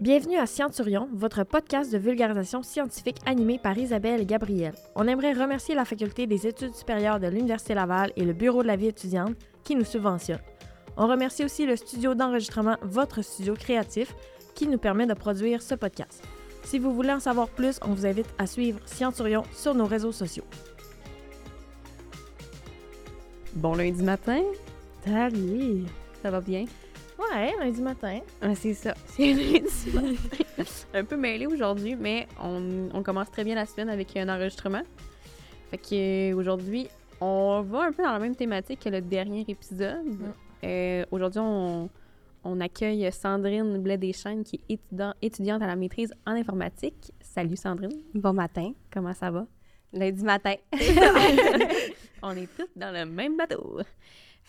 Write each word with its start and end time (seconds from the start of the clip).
Bienvenue 0.00 0.36
à 0.38 0.46
Scienturion, 0.46 1.08
votre 1.12 1.44
podcast 1.44 1.92
de 1.92 1.98
vulgarisation 1.98 2.62
scientifique 2.62 3.18
animé 3.26 3.58
par 3.58 3.78
Isabelle 3.78 4.20
et 4.20 4.26
Gabriel. 4.26 4.74
On 4.96 5.06
aimerait 5.06 5.32
remercier 5.32 5.74
la 5.74 5.84
Faculté 5.84 6.26
des 6.26 6.46
études 6.46 6.74
supérieures 6.74 7.20
de 7.20 7.28
l'Université 7.28 7.74
Laval 7.74 8.12
et 8.16 8.24
le 8.24 8.32
Bureau 8.32 8.62
de 8.62 8.66
la 8.66 8.76
vie 8.76 8.88
étudiante 8.88 9.36
qui 9.62 9.76
nous 9.76 9.84
subventionnent. 9.84 10.40
On 10.96 11.06
remercie 11.06 11.44
aussi 11.44 11.64
le 11.64 11.76
studio 11.76 12.14
d'enregistrement 12.14 12.76
Votre 12.82 13.22
Studio 13.22 13.54
Créatif 13.54 14.14
qui 14.54 14.66
nous 14.66 14.78
permet 14.78 15.06
de 15.06 15.14
produire 15.14 15.62
ce 15.62 15.74
podcast. 15.74 16.22
Si 16.64 16.78
vous 16.78 16.92
voulez 16.92 17.12
en 17.12 17.20
savoir 17.20 17.48
plus, 17.48 17.78
on 17.82 17.90
vous 17.94 18.06
invite 18.06 18.32
à 18.38 18.46
suivre 18.46 18.80
Scienturion 18.86 19.44
sur 19.52 19.74
nos 19.74 19.86
réseaux 19.86 20.12
sociaux. 20.12 20.44
Bon 23.54 23.74
lundi 23.74 24.02
matin, 24.02 24.42
Salut! 25.04 25.84
ça 26.22 26.30
va 26.30 26.40
bien? 26.40 26.64
Ouais, 27.34 27.52
lundi 27.58 27.82
matin. 27.82 28.20
Ah, 28.40 28.54
c'est 28.54 28.74
ça, 28.74 28.94
c'est 29.06 29.32
lundi 29.32 29.62
matin. 29.94 30.14
un 30.94 31.04
peu 31.04 31.16
mêlé 31.16 31.46
aujourd'hui, 31.46 31.96
mais 31.96 32.28
on, 32.40 32.88
on 32.92 33.02
commence 33.02 33.30
très 33.30 33.42
bien 33.44 33.54
la 33.56 33.66
semaine 33.66 33.88
avec 33.88 34.16
un 34.16 34.28
enregistrement. 34.28 34.82
Fait 35.70 35.78
que 35.78 36.32
euh, 36.32 36.36
aujourd'hui, 36.36 36.86
on 37.20 37.62
va 37.62 37.86
un 37.86 37.92
peu 37.92 38.02
dans 38.04 38.12
la 38.12 38.18
même 38.20 38.36
thématique 38.36 38.80
que 38.80 38.88
le 38.88 39.00
dernier 39.00 39.44
épisode. 39.48 40.06
Euh, 40.62 41.04
aujourd'hui, 41.10 41.40
on, 41.42 41.88
on 42.44 42.60
accueille 42.60 43.10
Sandrine 43.10 43.78
Blais-Deschênes, 43.78 44.44
qui 44.44 44.60
est 44.68 44.74
étudiant- 44.74 45.14
étudiante 45.20 45.62
à 45.62 45.66
la 45.66 45.74
maîtrise 45.76 46.12
en 46.26 46.32
informatique. 46.32 47.12
Salut 47.20 47.56
Sandrine, 47.56 48.00
Bon 48.14 48.32
matin. 48.32 48.72
comment 48.92 49.12
ça 49.14 49.30
va? 49.32 49.46
Lundi 49.92 50.22
matin. 50.24 50.54
On 52.22 52.30
est 52.36 52.48
tous 52.56 52.68
dans 52.76 52.92
le 52.92 53.04
même 53.06 53.36
bateau. 53.36 53.80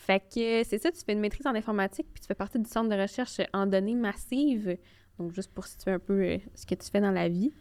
Fait 0.06 0.20
que 0.20 0.62
euh, 0.62 0.64
c'est 0.64 0.78
ça, 0.78 0.92
tu 0.92 1.00
fais 1.04 1.14
une 1.14 1.20
maîtrise 1.20 1.48
en 1.48 1.56
informatique, 1.56 2.06
puis 2.14 2.22
tu 2.22 2.28
fais 2.28 2.36
partie 2.36 2.60
du 2.60 2.70
centre 2.70 2.96
de 2.96 3.02
recherche 3.02 3.42
en 3.54 3.66
données 3.66 3.96
massives. 3.96 4.78
Donc, 5.18 5.34
juste 5.34 5.52
pour 5.52 5.66
situer 5.66 5.92
un 5.92 6.00
peu 6.00 6.14
euh, 6.22 6.38
ce 6.54 6.64
que 6.68 6.76
tu 6.76 6.92
fais 6.92 7.02
dans 7.02 7.10
la 7.10 7.28
vie. 7.28 7.52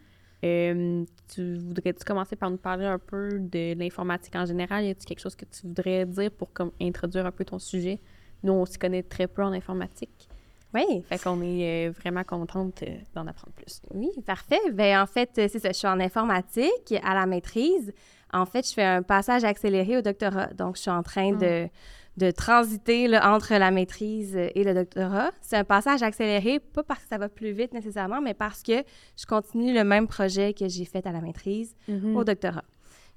Euh, 0.43 1.03
tu 1.33 1.55
voudrais-tu 1.55 2.05
commencer 2.05 2.35
par 2.35 2.51
nous 2.51 2.57
parler 2.57 2.85
un 2.85 2.99
peu 2.99 3.39
de 3.39 3.73
l'informatique 3.73 4.35
en 4.35 4.45
général? 4.45 4.85
Y 4.85 4.91
a-t-il 4.91 5.07
quelque 5.07 5.21
chose 5.21 5.35
que 5.35 5.45
tu 5.45 5.65
voudrais 5.65 6.05
dire 6.05 6.29
pour 6.29 6.53
comme, 6.53 6.71
introduire 6.79 7.25
un 7.25 7.31
peu 7.31 7.45
ton 7.45 7.57
sujet? 7.57 7.99
Nous, 8.43 8.53
on 8.53 8.65
s'y 8.65 8.77
connaît 8.77 9.01
très 9.01 9.25
peu 9.25 9.41
en 9.41 9.51
informatique. 9.51 10.29
Oui. 10.75 11.03
Fait 11.09 11.17
qu'on 11.17 11.41
est 11.41 11.89
vraiment 11.89 12.23
contente 12.23 12.83
d'en 13.15 13.25
apprendre 13.25 13.53
plus. 13.55 13.81
Oui, 13.91 14.11
parfait. 14.23 14.59
Ben 14.71 15.01
en 15.01 15.07
fait, 15.07 15.31
c'est 15.33 15.57
ça. 15.57 15.69
Je 15.69 15.77
suis 15.77 15.87
en 15.87 15.99
informatique 15.99 16.93
à 17.01 17.15
la 17.15 17.25
maîtrise. 17.25 17.91
En 18.31 18.45
fait, 18.45 18.67
je 18.67 18.73
fais 18.73 18.83
un 18.83 19.01
passage 19.01 19.43
accéléré 19.45 19.97
au 19.97 20.01
doctorat. 20.01 20.47
Donc, 20.53 20.75
je 20.75 20.81
suis 20.81 20.91
en 20.91 21.01
train 21.01 21.31
de, 21.31 21.69
de 22.17 22.31
transiter 22.31 23.07
là, 23.07 23.33
entre 23.33 23.53
la 23.55 23.71
maîtrise 23.71 24.35
et 24.37 24.63
le 24.63 24.73
doctorat. 24.73 25.31
C'est 25.41 25.57
un 25.57 25.63
passage 25.65 26.01
accéléré, 26.01 26.59
pas 26.59 26.83
parce 26.83 27.01
que 27.03 27.09
ça 27.09 27.17
va 27.17 27.27
plus 27.29 27.51
vite 27.51 27.73
nécessairement, 27.73 28.21
mais 28.21 28.33
parce 28.33 28.63
que 28.63 28.83
je 29.17 29.25
continue 29.25 29.73
le 29.73 29.83
même 29.83 30.07
projet 30.07 30.53
que 30.53 30.67
j'ai 30.69 30.85
fait 30.85 31.05
à 31.05 31.11
la 31.11 31.19
maîtrise 31.21 31.75
au 32.15 32.23
doctorat. 32.23 32.63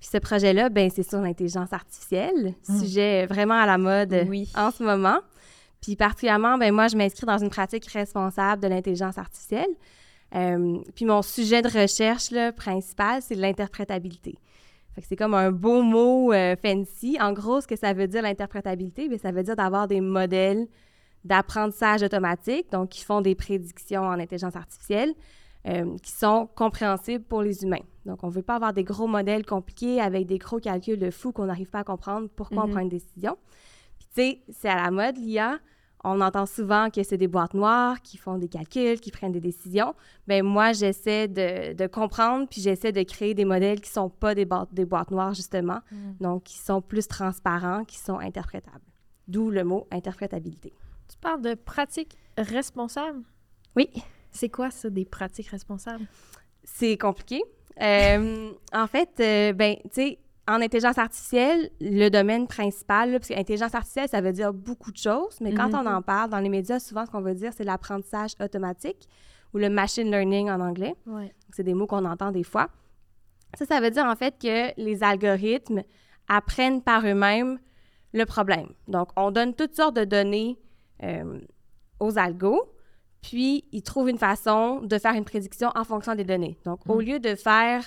Puis 0.01 0.09
ce 0.13 0.19
projet-là, 0.19 0.69
ben 0.69 0.91
c'est 0.95 1.09
sur 1.09 1.21
l'intelligence 1.21 1.73
artificielle, 1.73 2.55
sujet 2.63 3.27
vraiment 3.27 3.55
à 3.61 3.67
la 3.67 3.79
mode 3.79 4.27
Oui. 4.29 4.49
en 4.57 4.71
ce 4.71 4.83
moment. 4.83 5.19
Puis 5.81 5.95
particulièrement, 5.97 6.59
ben 6.59 6.73
moi, 6.73 6.89
je 6.89 6.97
m'inscris 6.97 7.27
dans 7.27 7.39
une 7.39 7.51
pratique 7.51 7.87
responsable 7.87 8.63
de 8.63 8.69
l'intelligence 8.69 9.17
artificielle. 9.19 9.71
Euh, 10.35 10.79
puis 10.95 11.05
mon 11.05 11.23
sujet 11.23 11.63
de 11.63 11.69
recherche 11.69 12.31
là, 12.33 12.53
principal, 12.53 13.23
c'est 13.23 13.35
l'interprétabilité. 13.35 14.37
C'est 15.03 15.17
comme 15.17 15.35
un 15.35 15.51
beau 15.53 15.83
mot 15.83 16.33
euh, 16.33 16.57
fancy. 16.57 17.17
En 17.21 17.33
gros, 17.33 17.61
ce 17.61 17.67
que 17.67 17.77
ça 17.77 17.93
veut 17.93 18.07
dire 18.09 18.23
l'interprétabilité, 18.23 19.09
ben, 19.09 19.19
ça 19.19 19.31
veut 19.33 19.43
dire 19.43 19.57
d'avoir 19.57 19.87
des 19.89 20.01
modèles 20.01 20.67
d'apprentissage 21.25 22.03
automatique, 22.03 22.71
donc 22.73 22.91
qui 22.91 23.05
font 23.05 23.21
des 23.21 23.35
prédictions 23.35 24.03
en 24.03 24.13
intelligence 24.19 24.57
artificielle, 24.57 25.15
euh, 25.67 25.97
qui 26.03 26.13
sont 26.13 26.49
compréhensibles 26.55 27.25
pour 27.25 27.43
les 27.43 27.63
humains. 27.65 27.83
Donc, 28.07 28.23
on 28.23 28.29
ne 28.29 28.33
veut 28.33 28.43
pas 28.43 28.55
avoir 28.55 28.73
des 28.73 28.85
gros 28.85 29.07
modèles 29.07 29.45
compliqués 29.45 30.01
avec 30.01 30.27
des 30.27 30.39
gros 30.39 30.59
calculs 30.61 30.99
de 30.99 31.11
fou 31.11 31.33
qu'on 31.33 31.47
n'arrive 31.47 31.69
pas 31.69 31.81
à 31.81 31.85
comprendre 31.85 32.29
pourquoi 32.37 32.63
on 32.63 32.67
Mhm. 32.67 32.73
prend 32.73 32.81
une 32.81 32.89
décision. 32.89 33.37
Puis, 33.99 34.09
tu 34.15 34.23
sais, 34.23 34.41
c'est 34.61 34.69
à 34.69 34.77
la 34.77 34.91
mode, 34.91 35.17
l'IA. 35.19 35.59
On 36.05 36.21
entend 36.21 36.47
souvent 36.47 36.91
que 36.91 37.03
c'est 37.03 37.17
des 37.17 37.27
boîtes 37.29 37.55
noires 37.55 38.01
qui 38.03 38.17
font 38.17 38.39
des 38.39 38.49
calculs, 38.49 39.01
qui 39.01 39.11
prennent 39.11 39.33
des 39.33 39.41
décisions. 39.41 39.95
Bien, 40.27 40.43
moi, 40.43 40.73
j'essaie 40.73 41.27
de, 41.27 41.73
de 41.73 41.87
comprendre, 41.89 42.47
puis 42.49 42.61
j'essaie 42.61 42.93
de 42.93 43.03
créer 43.03 43.35
des 43.35 43.45
modèles 43.45 43.81
qui 43.81 43.91
ne 43.91 43.95
sont 43.95 44.09
pas 44.09 44.35
des, 44.35 44.45
boîtes- 44.45 44.73
des 44.73 44.85
boîtes 44.85 45.11
noires, 45.11 45.35
justement, 45.35 45.81
donc 46.21 46.45
qui 46.45 46.59
sont 46.59 46.81
plus 46.81 47.09
transparents, 47.09 47.85
qui 47.85 47.99
sont 47.99 48.19
interprétables. 48.19 48.85
D'où 49.27 49.51
le 49.51 49.65
mot 49.65 49.87
interprétabilité. 49.91 50.73
Tu 51.09 51.19
parles 51.19 51.43
de 51.43 51.55
pratiques 51.55 52.17
responsables? 52.37 53.23
Oui. 53.77 53.91
C'est 54.31 54.49
quoi 54.49 54.71
ça, 54.71 54.89
des 54.91 55.05
pratiques 55.05 55.49
responsables? 55.49 56.07
C'est 56.65 56.97
compliqué. 56.97 57.43
Euh, 57.81 58.53
en 58.73 58.87
fait, 58.87 59.11
euh, 59.21 59.53
ben, 59.53 59.77
tu 59.85 59.91
sais, 59.93 60.19
en 60.49 60.63
intelligence 60.63 60.97
artificielle, 60.99 61.71
le 61.81 62.09
domaine 62.09 62.47
principal, 62.47 63.13
là, 63.13 63.19
parce 63.19 63.29
que 63.29 63.39
intelligence 63.39 63.75
artificielle, 63.75 64.09
ça 64.09 64.21
veut 64.23 64.33
dire 64.33 64.53
beaucoup 64.55 64.91
de 64.91 64.97
choses, 64.97 65.39
mais 65.41 65.53
quand 65.53 65.69
Mhm. 65.69 65.87
on 65.87 65.87
en 65.87 66.03
parle 66.03 66.31
dans 66.31 66.39
les 66.41 66.49
médias, 66.49 66.79
souvent, 66.81 67.05
ce 67.05 67.11
qu'on 67.11 67.21
veut 67.21 67.35
dire, 67.35 67.53
c'est 67.55 67.65
l'apprentissage 67.65 68.33
automatique 68.43 69.09
ou 69.53 69.59
le 69.59 69.69
machine 69.69 70.11
learning 70.11 70.51
en 70.51 70.61
anglais. 70.61 70.95
Ouais. 71.07 71.33
C'est 71.55 71.63
des 71.65 71.75
mots 71.75 71.87
qu'on 71.87 72.05
entend 72.05 72.33
des 72.33 72.45
fois. 72.45 72.69
Ça, 73.59 73.67
ça 73.67 73.81
veut 73.81 73.91
dire 73.91 74.05
en 74.07 74.17
fait 74.17 74.35
que 74.41 74.73
les 74.81 75.03
algorithmes 75.03 75.83
apprennent 76.29 76.83
par 76.83 77.07
eux-mêmes 77.07 77.59
le 78.15 78.25
problème. 78.25 78.69
Donc, 78.89 79.09
on 79.17 79.31
donne 79.31 79.55
toutes 79.55 79.75
sortes 79.75 79.97
de 79.97 80.05
données 80.05 80.59
euh, 81.03 81.41
aux 82.01 82.19
algos, 82.19 82.73
puis 83.21 83.65
ils 83.73 83.83
trouvent 83.83 84.09
une 84.09 84.19
façon 84.19 84.81
de 84.81 84.99
faire 84.99 85.15
une 85.15 85.25
prédiction 85.25 85.71
en 85.75 85.85
fonction 85.85 86.15
des 86.15 86.25
données. 86.25 86.59
Donc, 86.65 86.81
au 86.89 87.01
lieu 87.01 87.19
de 87.19 87.35
faire, 87.35 87.83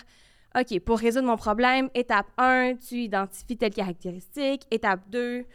OK, 0.59 0.79
pour 0.81 0.99
résoudre 0.99 1.27
mon 1.27 1.37
problème, 1.37 1.89
étape 1.95 2.27
1, 2.37 2.75
tu 2.75 2.95
identifies 2.95 3.57
telle 3.57 3.73
caractéristique, 3.73 4.63
étape 4.69 5.01
2, 5.09 5.45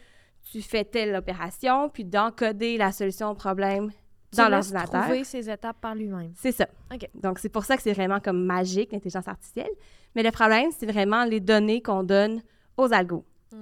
tu 0.51 0.63
fais 0.63 0.85
telle 0.85 1.15
opération, 1.15 1.89
puis 1.91 2.05
d'encoder 2.05 2.79
la 2.79 2.93
solution 2.93 3.31
au 3.31 3.35
problème 3.35 3.91
Tu 4.31 4.39
dans 4.39 4.49
l'ordinateur. 4.49 5.03
trouver 5.03 5.25
ces 5.25 5.51
étapes 5.51 5.81
par 5.81 5.95
lui-même. 5.95 6.33
C'est 6.37 6.53
ça. 6.53 6.67
OK. 6.95 7.09
Donc, 7.15 7.39
c'est 7.41 7.49
pour 7.51 7.65
ça 7.65 7.77
que 7.77 7.83
c'est 7.83 7.93
vraiment 7.93 8.21
comme 8.21 8.45
magique, 8.45 8.93
l'intelligence 8.93 9.29
artificielle. 9.29 9.71
Mais 10.15 10.23
le 10.23 10.31
problème, 10.31 10.71
c'est 10.77 10.87
vraiment 10.91 11.25
les 11.25 11.41
données 11.41 11.83
qu'on 11.83 12.03
donne 12.03 12.41
aux 12.79 12.91
algos. 12.93 13.25
Mm. 13.53 13.59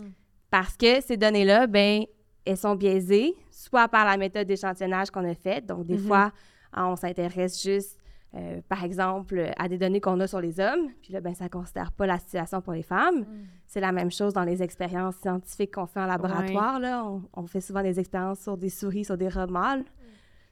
Parce 0.50 0.76
que 0.76 1.00
ces 1.00 1.16
données-là, 1.16 1.66
ben, 1.66 2.04
elles 2.44 2.56
sont 2.56 2.76
biaisées, 2.76 3.34
soit 3.50 3.88
par 3.88 4.04
la 4.04 4.16
méthode 4.16 4.46
d'échantillonnage 4.46 5.10
qu'on 5.10 5.28
a 5.28 5.34
faite. 5.34 5.66
Donc, 5.66 5.84
des 5.86 5.96
Mhm. 5.96 6.06
fois, 6.06 6.32
ah, 6.72 6.86
on 6.86 6.94
s'intéresse 6.96 7.60
juste, 7.60 7.98
euh, 8.36 8.60
par 8.68 8.82
exemple, 8.84 9.50
à 9.56 9.68
des 9.68 9.78
données 9.78 10.00
qu'on 10.00 10.18
a 10.20 10.26
sur 10.26 10.40
les 10.40 10.58
hommes. 10.58 10.88
Puis 11.02 11.12
là, 11.12 11.20
ben, 11.20 11.34
ça 11.34 11.44
ne 11.44 11.48
considère 11.50 11.92
pas 11.92 12.06
la 12.06 12.18
situation 12.18 12.60
pour 12.60 12.72
les 12.72 12.82
femmes. 12.82 13.20
Mm. 13.20 13.26
C'est 13.66 13.80
la 13.80 13.92
même 13.92 14.10
chose 14.10 14.32
dans 14.34 14.42
les 14.44 14.62
expériences 14.62 15.16
scientifiques 15.16 15.74
qu'on 15.74 15.86
fait 15.86 16.00
en 16.00 16.06
laboratoire. 16.06 16.80
Là. 16.80 17.04
On, 17.04 17.22
on 17.34 17.46
fait 17.46 17.60
souvent 17.60 17.82
des 17.82 18.00
expériences 18.00 18.40
sur 18.40 18.56
des 18.56 18.70
souris, 18.70 19.04
sur 19.04 19.16
des 19.16 19.28
rats 19.28 19.46
mâles. 19.46 19.84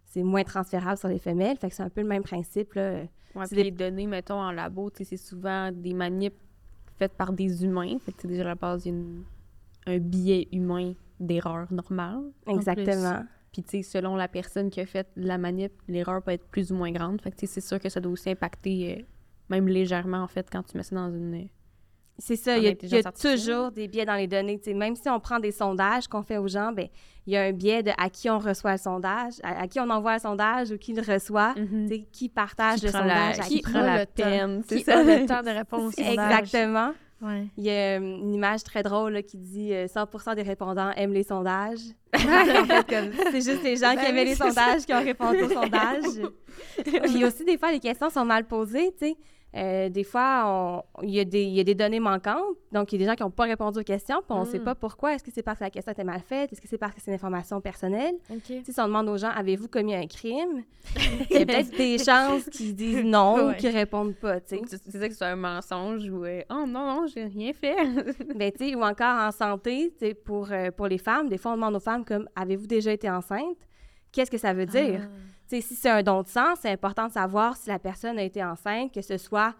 C'est 0.05 0.23
moins 0.23 0.45
transférable 0.45 0.99
sur 0.99 1.09
les 1.09 1.19
femelles. 1.19 1.57
Fait 1.57 1.71
que 1.71 1.75
c'est 1.75 1.83
un 1.83 1.89
peu 1.89 2.03
le 2.03 2.07
même 2.09 2.23
principe. 2.23 2.75
Là. 2.75 3.01
Ouais, 3.35 3.47
C'est 3.47 3.55
puis 3.55 3.57
des- 3.57 3.63
les 3.65 3.71
données, 3.71 4.07
mettons, 4.07 4.41
en 4.41 4.53
labo, 4.53 4.91
tu 4.91 4.99
sais, 4.99 5.05
c'est 5.05 5.17
souvent 5.17 5.73
des 5.73 5.95
manips 5.95 6.37
faites 6.99 7.15
par 7.15 7.33
des 7.33 7.65
humains. 7.65 7.97
Fait 7.99 8.13
que, 8.13 8.17
tu 8.19 8.23
sais, 8.23 8.29
déjà, 8.29 8.43
à 8.43 8.47
la 8.49 8.55
base, 8.55 8.85
il 8.87 8.89
y 8.91 8.95
a 8.95 8.99
une- 8.99 9.25
un 9.87 9.99
biais 9.99 10.49
humain 10.53 10.93
d'erreur 11.19 11.67
normale. 11.73 12.25
Exactement. 12.47 13.25
Puis, 13.53 13.63
tu 13.63 13.71
sais, 13.71 13.83
selon 13.83 14.17
la 14.17 14.29
personne 14.29 14.71
qui 14.71 14.81
a 14.81 14.87
fait 14.87 15.07
la 15.17 15.37
manip, 15.39 15.73
l'erreur 15.87 16.23
peut 16.23 16.31
être 16.31 16.47
plus 16.47 16.73
ou 16.73 16.75
moins 16.77 16.91
grande. 16.91 17.21
Fait 17.21 17.31
que, 17.31 17.37
tu 17.37 17.47
sais, 17.47 17.55
c'est 17.61 17.67
sûr 17.67 17.79
que 17.79 17.89
ça 17.91 18.01
doit 18.01 18.13
aussi 18.13 18.31
impacter, 18.31 18.97
euh, 18.99 19.03
même 19.51 19.69
légèrement, 19.69 20.23
en 20.23 20.29
fait, 20.29 20.49
quand 20.51 20.63
tu 20.63 20.77
mets 20.77 20.83
ça 20.83 20.97
dans 20.97 21.11
une... 21.11 21.49
C'est 22.19 22.37
ça, 22.37 22.57
il 22.59 22.65
y 22.65 22.69
a, 22.69 22.71
y 22.71 23.03
toujours 23.21 23.73
des 23.73 23.89
biais 23.89 24.05
dans 24.05 24.15
les 24.15 24.27
données. 24.27 24.59
Tu 24.59 24.65
sais, 24.65 24.75
même 24.75 24.95
si 24.95 25.09
on 25.09 25.19
prend 25.19 25.41
des 25.41 25.51
sondages 25.51 26.07
qu'on 26.09 26.23
fait 26.23 26.37
aux 26.37 26.47
gens, 26.47 26.71
ben, 26.71 26.87
il 27.27 27.33
y 27.33 27.37
a 27.37 27.43
un 27.43 27.53
biais 27.53 27.83
de 27.83 27.91
à 27.99 28.11
qui 28.11 28.29
on 28.31 28.39
reçoit 28.39 28.73
le 28.73 28.79
sondage, 28.79 29.35
à, 29.43 29.63
à 29.63 29.67
qui 29.67 29.81
on 29.81 29.89
envoie 29.91 30.15
le 30.15 30.21
sondage 30.21 30.71
ou 30.73 30.79
qui 30.79 30.93
le 30.93 31.03
reçoit, 31.03 31.55
tu 31.57 31.89
sais, 31.89 32.07
qui 32.13 32.29
partage 32.29 32.81
Qui 32.81 32.87
le 32.87 32.93
prend 32.93 33.05
la- 33.05 33.15
sondage, 33.33 33.39
à 33.41 33.43
qui 33.45 33.55
qui 33.57 33.63
prend 33.63 33.81
la 33.81 33.99
le 34.01 34.07
temps? 34.07 34.13
peine, 34.15 34.63
c'est 34.69 34.77
Qui 34.77 34.85
ça. 34.85 34.99
a 34.99 35.03
le 35.03 35.27
temps 35.27 35.43
de 35.43 35.49
répondre 35.57 35.85
au 35.87 35.91
sondage? 35.91 36.39
Exactement. 36.43 36.93
Ouais. 37.23 37.47
Il 37.57 37.65
y 37.65 37.71
a 37.71 37.73
euh, 37.73 37.99
une 37.99 38.35
image 38.35 38.65
très 38.65 38.83
drôle 38.83 39.13
là, 39.13 39.23
qui 39.23 39.39
dit 39.39 39.73
euh, 39.73 39.87
100% 39.87 40.35
des 40.35 40.43
répondants 40.43 40.91
aiment 40.97 41.13
les 41.13 41.23
sondages. 41.23 41.79
c'est 42.13 43.41
juste 43.41 43.63
les 43.63 43.77
gens 43.77 43.91
qui 43.91 43.97
Ben 43.97 44.07
aimaient 44.07 44.23
oui, 44.23 44.29
les 44.31 44.35
sondages 44.35 44.85
qui 44.85 44.93
ont 44.93 45.03
répondu 45.03 45.43
au 45.43 45.49
sondage. 45.49 46.05
Puis 46.85 47.25
aussi, 47.25 47.45
des 47.45 47.57
fois, 47.57 47.71
les 47.71 47.81
questions 47.81 48.11
sont 48.11 48.25
mal 48.25 48.45
posées, 48.45 48.93
tu 48.99 49.07
sais. 49.07 49.17
Euh, 49.55 49.91
des 49.91 50.03
fois, 50.05 50.83
il 51.03 51.11
y, 51.11 51.21
a 51.21 51.25
des- 51.27 51.43
il 51.45 51.53
y 51.53 51.61
a 51.61 51.65
des 51.65 51.75
données 51.75 52.01
manquantes. 52.01 52.41
Donc, 52.73 52.91
il 52.91 52.95
y 53.01 53.03
a 53.03 53.05
des 53.05 53.11
gens 53.11 53.15
qui 53.17 53.23
n'ont 53.23 53.31
pas 53.31 53.45
répondu 53.45 53.81
aux 53.81 53.83
questions, 53.83 54.17
puis 54.27 54.31
on 54.31 54.41
ne 54.41 54.45
sait 54.47 54.59
Mm. 54.59 54.65
pas 54.65 54.75
pourquoi. 54.75 55.13
Est-ce 55.15 55.23
que 55.23 55.31
c'est 55.31 55.43
parce 55.43 55.59
que 55.59 55.65
la 55.65 55.71
question 55.71 55.93
était 55.93 56.05
mal 56.05 56.21
faite? 56.21 56.51
Est-ce 56.53 56.61
que 56.61 56.69
c'est 56.69 56.79
parce 56.79 56.95
que 56.95 57.03
c'est 57.03 57.11
une 57.11 57.17
information 57.17 57.61
personnelle? 57.61 58.15
Si 58.49 58.73
on 58.79 58.85
demande 58.87 59.11
aux 59.11 59.19
gens, 59.19 59.29
avez-vous 59.29 59.69
commis 59.69 59.95
un 59.95 60.07
crime? 60.07 60.63
Il 61.31 61.39
y 61.39 61.43
a 61.43 61.45
peut-être 61.47 61.77
des 61.77 61.99
chances 62.03 62.45
qu'ils 62.49 62.75
disent 62.75 63.05
non 63.05 63.51
ou 63.51 63.55
qu'ils 63.55 63.77
répondent 63.77 64.15
pas, 64.15 64.41
tu 64.41 64.57
sais. 64.57 64.61
Que 64.63 65.11
c'est 65.13 65.23
un 65.23 65.37
mensonge 65.37 66.09
ou 66.09 66.25
euh, 66.25 66.41
oh 66.51 66.65
non 66.67 66.87
non 66.87 67.07
j'ai 67.07 67.25
rien 67.25 67.53
fait 67.53 67.77
Ben, 68.35 68.51
ou 68.75 68.83
encore 68.83 69.19
en 69.19 69.31
santé, 69.33 69.93
pour, 70.25 70.51
euh, 70.51 70.71
pour 70.71 70.87
les 70.87 70.99
femmes, 70.99 71.29
des 71.29 71.37
fois, 71.37 71.53
on 71.53 71.57
demande 71.57 71.77
aux 71.77 71.81
femmes 71.81 72.05
comme, 72.07 72.27
avez-vous 72.37 72.67
déjà 72.67 72.91
été 72.93 73.11
enceinte? 73.11 73.59
Qu'est-ce 74.13 74.31
que 74.31 74.39
ça 74.39 74.53
veut 74.55 74.67
dire? 74.67 75.01
Ah. 75.05 75.09
Si 75.61 75.75
c'est 75.75 75.91
un 75.91 76.03
don 76.03 76.23
de 76.23 76.29
sang, 76.29 76.55
c'est 76.59 76.71
important 76.71 77.09
de 77.09 77.13
savoir 77.13 77.57
si 77.57 77.69
la 77.69 77.79
personne 77.79 78.19
a 78.19 78.23
été 78.23 78.43
enceinte, 78.43 78.93
que 78.93 79.03
ce 79.03 79.19
soit 79.19 79.55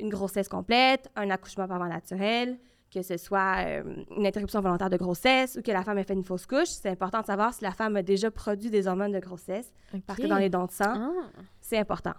une 0.00 0.08
grossesse 0.08 0.48
complète, 0.48 1.10
un 1.16 1.30
accouchement 1.30 1.66
par 1.68 1.78
voie 1.78 1.88
naturelle, 1.88 2.58
que 2.92 3.02
ce 3.02 3.16
soit 3.16 3.56
euh, 3.66 3.82
une 4.16 4.26
interruption 4.26 4.60
volontaire 4.60 4.88
de 4.88 4.96
grossesse 4.96 5.56
ou 5.56 5.62
que 5.62 5.70
la 5.72 5.82
femme 5.82 5.98
ait 5.98 6.04
fait 6.04 6.14
une 6.14 6.24
fausse 6.24 6.46
couche. 6.46 6.68
C'est 6.68 6.88
important 6.88 7.20
de 7.20 7.26
savoir 7.26 7.52
si 7.52 7.64
la 7.64 7.72
femme 7.72 7.96
a 7.96 8.02
déjà 8.02 8.30
produit 8.30 8.70
des 8.70 8.86
hormones 8.86 9.12
de 9.12 9.18
grossesse, 9.18 9.72
parce 10.06 10.18
que 10.18 10.26
dans 10.26 10.38
les 10.38 10.48
dons 10.48 10.66
de 10.66 10.70
sang, 10.70 10.94
Ah. 10.96 11.12
c'est 11.60 11.78
important. 11.78 12.14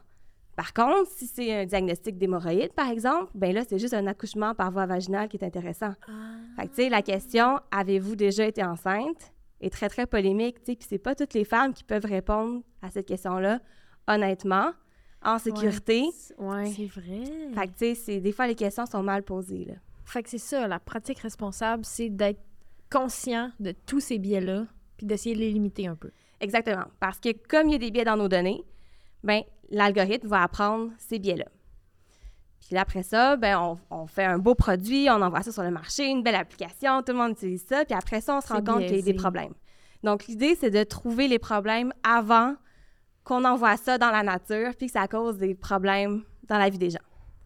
Par 0.56 0.74
contre, 0.74 1.10
si 1.12 1.28
c'est 1.28 1.62
un 1.62 1.66
diagnostic 1.66 2.18
d'hémorroïde, 2.18 2.74
par 2.74 2.90
exemple, 2.90 3.32
ben 3.36 3.54
là, 3.54 3.62
c'est 3.68 3.78
juste 3.78 3.94
un 3.94 4.08
accouchement 4.08 4.56
par 4.56 4.72
voie 4.72 4.88
vaginale 4.88 5.28
qui 5.28 5.38
est 5.38 5.46
intéressant. 5.46 5.94
Fait 6.56 6.68
que, 6.68 6.76
tu 6.76 6.84
sais, 6.84 6.90
la 6.90 7.04
question 7.04 7.60
«Avez-vous 7.72 8.16
déjà 8.16 8.46
été 8.46 8.64
enceinte?» 8.64 9.34
est 9.62 9.72
très, 9.72 9.90
très 9.90 10.06
polémique, 10.06 10.60
tu 10.64 10.72
sais, 10.72 10.76
puis 10.76 10.88
c'est 10.88 10.98
pas 11.00 11.16
toutes 11.16 11.34
les 11.34 11.44
femmes 11.44 11.74
qui 11.74 11.84
peuvent 11.84 12.06
répondre 12.06 12.62
à 12.88 12.92
cette 12.92 13.08
question-là, 13.08 13.60
honnêtement, 14.08 14.72
en 15.24 15.38
sécurité. 15.40 16.06
Ouais. 16.38 16.72
C'est 16.76 16.86
vrai. 16.86 17.24
Fait 17.54 17.68
que, 17.68 17.72
tu 17.74 17.78
sais, 17.78 17.96
c'est- 17.96 18.20
des 18.20 18.32
fois, 18.32 18.48
les 18.48 18.56
questions 18.56 18.86
sont 18.86 19.04
mal 19.04 19.24
posées, 19.24 19.66
là. 19.66 19.74
Fait 20.06 20.24
que 20.24 20.30
c'est 20.30 20.38
ça, 20.38 20.68
la 20.68 20.80
pratique 20.80 21.20
responsable, 21.20 21.84
c'est 21.84 22.10
d'être 22.10 22.40
conscient 22.90 23.52
de 23.60 23.74
tous 23.86 24.00
ces 24.00 24.18
biais-là, 24.20 24.66
puis 24.96 25.06
d'essayer 25.06 25.36
de 25.36 25.40
les 25.42 25.52
limiter 25.52 25.88
un 25.88 25.96
peu. 25.96 26.12
Exactement. 26.40 26.86
Parce 27.00 27.20
que 27.20 27.30
comme 27.50 27.68
il 27.68 27.74
y 27.74 27.76
a 27.76 27.80
des 27.80 27.92
biais 27.92 28.06
dans 28.06 28.16
nos 28.16 28.30
données, 28.30 28.64
ben 29.24 29.42
l'algorithme 29.70 30.28
va 30.28 30.44
apprendre 30.44 30.92
ces 30.98 31.20
biais-là. 31.20 31.46
Puis 32.62 32.76
là, 32.76 32.82
après 32.82 33.04
ça, 33.04 33.36
ben 33.36 33.60
on, 33.60 33.78
on 33.90 34.08
fait 34.08 34.24
un 34.24 34.38
beau 34.40 34.56
produit, 34.56 35.08
on 35.10 35.22
envoie 35.22 35.42
ça 35.42 35.52
sur 35.52 35.64
le 35.64 35.72
marché, 35.72 36.06
une 36.06 36.24
belle 36.24 36.36
application, 36.36 37.02
tout 37.04 37.12
le 37.12 37.18
monde 37.18 37.32
utilise 37.32 37.66
ça, 37.66 37.84
puis 37.86 37.94
après 37.94 38.22
ça, 38.22 38.38
on 38.38 38.42
se 38.42 38.48
rend 38.48 38.64
compte 38.64 38.86
qu'il 38.86 38.96
y 38.96 39.00
a 39.00 39.02
des 39.02 39.14
problèmes. 39.14 39.54
Donc, 40.04 40.28
l'idée, 40.28 40.56
c'est 40.56 40.70
de 40.70 40.84
trouver 40.84 41.28
les 41.28 41.40
problèmes 41.40 41.92
avant 42.04 42.56
qu'on 43.28 43.44
envoie 43.44 43.76
ça 43.76 43.98
dans 43.98 44.10
la 44.10 44.24
nature, 44.24 44.74
puis 44.78 44.88
que 44.88 44.94
ça 44.94 45.08
cause 45.08 45.38
des 45.38 45.54
problèmes 45.54 46.24
dans 46.48 46.58
la 46.58 46.70
vie 46.70 46.78
des 46.78 46.92
gens. 46.92 47.00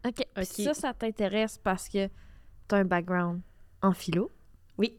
OK. 0.06 0.14
Puis 0.16 0.26
Ok. 0.38 0.66
Ça, 0.66 0.74
ça 0.74 0.94
t'intéresse 0.94 1.58
parce 1.58 1.90
que 1.90 2.08
tu 2.08 2.76
as 2.76 2.78
un 2.78 2.86
background 2.86 3.42
en 3.82 3.92
philo. 3.92 4.30
Oui. 4.78 4.96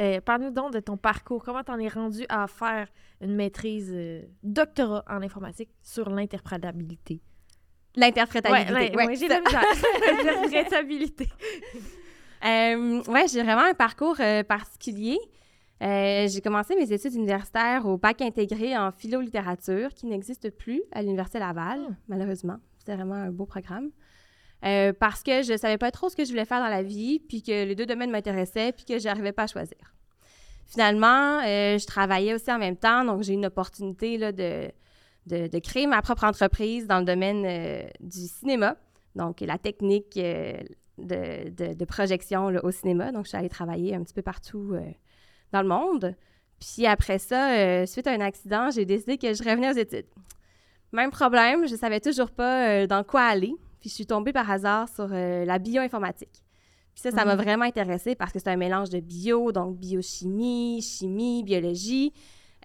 Euh, 0.00 0.20
Parle-nous 0.20 0.50
donc 0.50 0.72
de 0.74 0.80
ton 0.80 0.98
parcours. 0.98 1.42
Comment 1.42 1.64
t'en 1.64 1.78
es 1.78 1.88
rendu 1.88 2.26
à 2.28 2.46
faire 2.46 2.88
une 3.22 3.34
maîtrise 3.34 3.90
euh, 3.94 4.22
doctorat 4.42 5.04
en 5.08 5.22
informatique 5.22 5.70
sur 5.82 6.10
l'interprétabilité? 6.10 7.22
L'interprétabilité. 7.96 8.72
ouais, 8.72 8.94
ouais, 8.94 9.06
ouais, 9.06 9.16
j'ai 9.16 9.26
la. 9.28 9.40
L'interprétabilité. 10.22 11.28
Euh, 12.44 13.02
ouais, 13.04 13.26
j'ai 13.28 13.42
vraiment 13.42 13.64
un 13.64 13.74
parcours 13.74 14.16
euh, 14.20 14.42
particulier. 14.42 15.18
Euh, 15.82 16.28
j'ai 16.28 16.40
commencé 16.42 16.76
mes 16.76 16.92
études 16.92 17.14
universitaires 17.14 17.86
au 17.86 17.96
bac 17.96 18.20
intégré 18.20 18.76
en 18.76 18.92
philo-littérature, 18.92 19.94
qui 19.94 20.06
n'existe 20.06 20.50
plus 20.50 20.82
à 20.92 21.00
l'Université 21.00 21.38
Laval, 21.38 21.96
malheureusement. 22.06 22.58
C'était 22.78 22.96
vraiment 22.96 23.14
un 23.14 23.30
beau 23.30 23.46
programme. 23.46 23.90
Euh, 24.62 24.92
parce 24.92 25.22
que 25.22 25.42
je 25.42 25.56
savais 25.56 25.78
pas 25.78 25.90
trop 25.90 26.10
ce 26.10 26.16
que 26.16 26.24
je 26.24 26.30
voulais 26.30 26.44
faire 26.44 26.60
dans 26.60 26.68
la 26.68 26.82
vie, 26.82 27.18
puis 27.18 27.42
que 27.42 27.64
les 27.64 27.74
deux 27.74 27.86
domaines 27.86 28.10
m'intéressaient, 28.10 28.72
puis 28.72 28.84
que 28.84 28.98
j'arrivais 28.98 29.32
pas 29.32 29.44
à 29.44 29.46
choisir. 29.46 29.78
Finalement, 30.66 31.38
euh, 31.38 31.78
je 31.78 31.86
travaillais 31.86 32.34
aussi 32.34 32.52
en 32.52 32.58
même 32.58 32.76
temps, 32.76 33.04
donc 33.04 33.22
j'ai 33.22 33.32
eu 33.32 33.36
une 33.36 33.46
opportunité 33.46 34.18
là, 34.18 34.32
de, 34.32 34.70
de, 35.26 35.46
de 35.46 35.58
créer 35.60 35.86
ma 35.86 36.02
propre 36.02 36.24
entreprise 36.24 36.86
dans 36.86 36.98
le 36.98 37.06
domaine 37.06 37.88
du 38.00 38.26
cinéma, 38.26 38.76
donc 39.16 39.40
la 39.40 39.56
technique 39.56 40.14
de, 40.98 41.84
projection 41.86 42.50
là, 42.50 42.62
au 42.62 42.70
cinéma. 42.70 43.12
Donc, 43.12 43.24
je 43.24 43.30
suis 43.30 43.38
allée 43.38 43.48
travailler 43.48 43.94
un 43.94 44.02
petit 44.02 44.14
peu 44.14 44.22
partout 44.22 44.76
dans 45.52 45.62
le 45.62 45.68
monde. 45.68 46.14
Puis 46.60 46.86
après 46.86 47.18
ça, 47.18 47.52
euh, 47.52 47.86
suite 47.86 48.06
à 48.06 48.12
un 48.12 48.20
accident, 48.20 48.70
j'ai 48.70 48.84
décidé 48.84 49.16
que 49.18 49.32
je 49.32 49.42
revenais 49.42 49.70
aux 49.70 49.76
études. 49.76 50.06
Même 50.92 51.10
problème, 51.10 51.66
je 51.66 51.74
savais 51.76 52.00
toujours 52.00 52.30
pas 52.30 52.68
euh, 52.68 52.86
dans 52.86 53.04
quoi 53.04 53.22
aller. 53.22 53.54
Puis 53.80 53.88
je 53.88 53.94
suis 53.94 54.06
tombée 54.06 54.32
par 54.32 54.50
hasard 54.50 54.88
sur 54.88 55.08
euh, 55.10 55.44
la 55.44 55.58
bioinformatique. 55.58 56.42
Puis 56.92 57.02
ça, 57.02 57.10
ça 57.12 57.24
m'a 57.24 57.36
Mhm. 57.36 57.42
vraiment 57.42 57.64
intéressée 57.64 58.14
parce 58.14 58.32
que 58.32 58.38
c'est 58.38 58.50
un 58.50 58.56
mélange 58.56 58.90
de 58.90 59.00
bio, 59.00 59.52
donc 59.52 59.76
biochimie, 59.78 60.82
chimie, 60.82 61.42
biologie, 61.44 62.12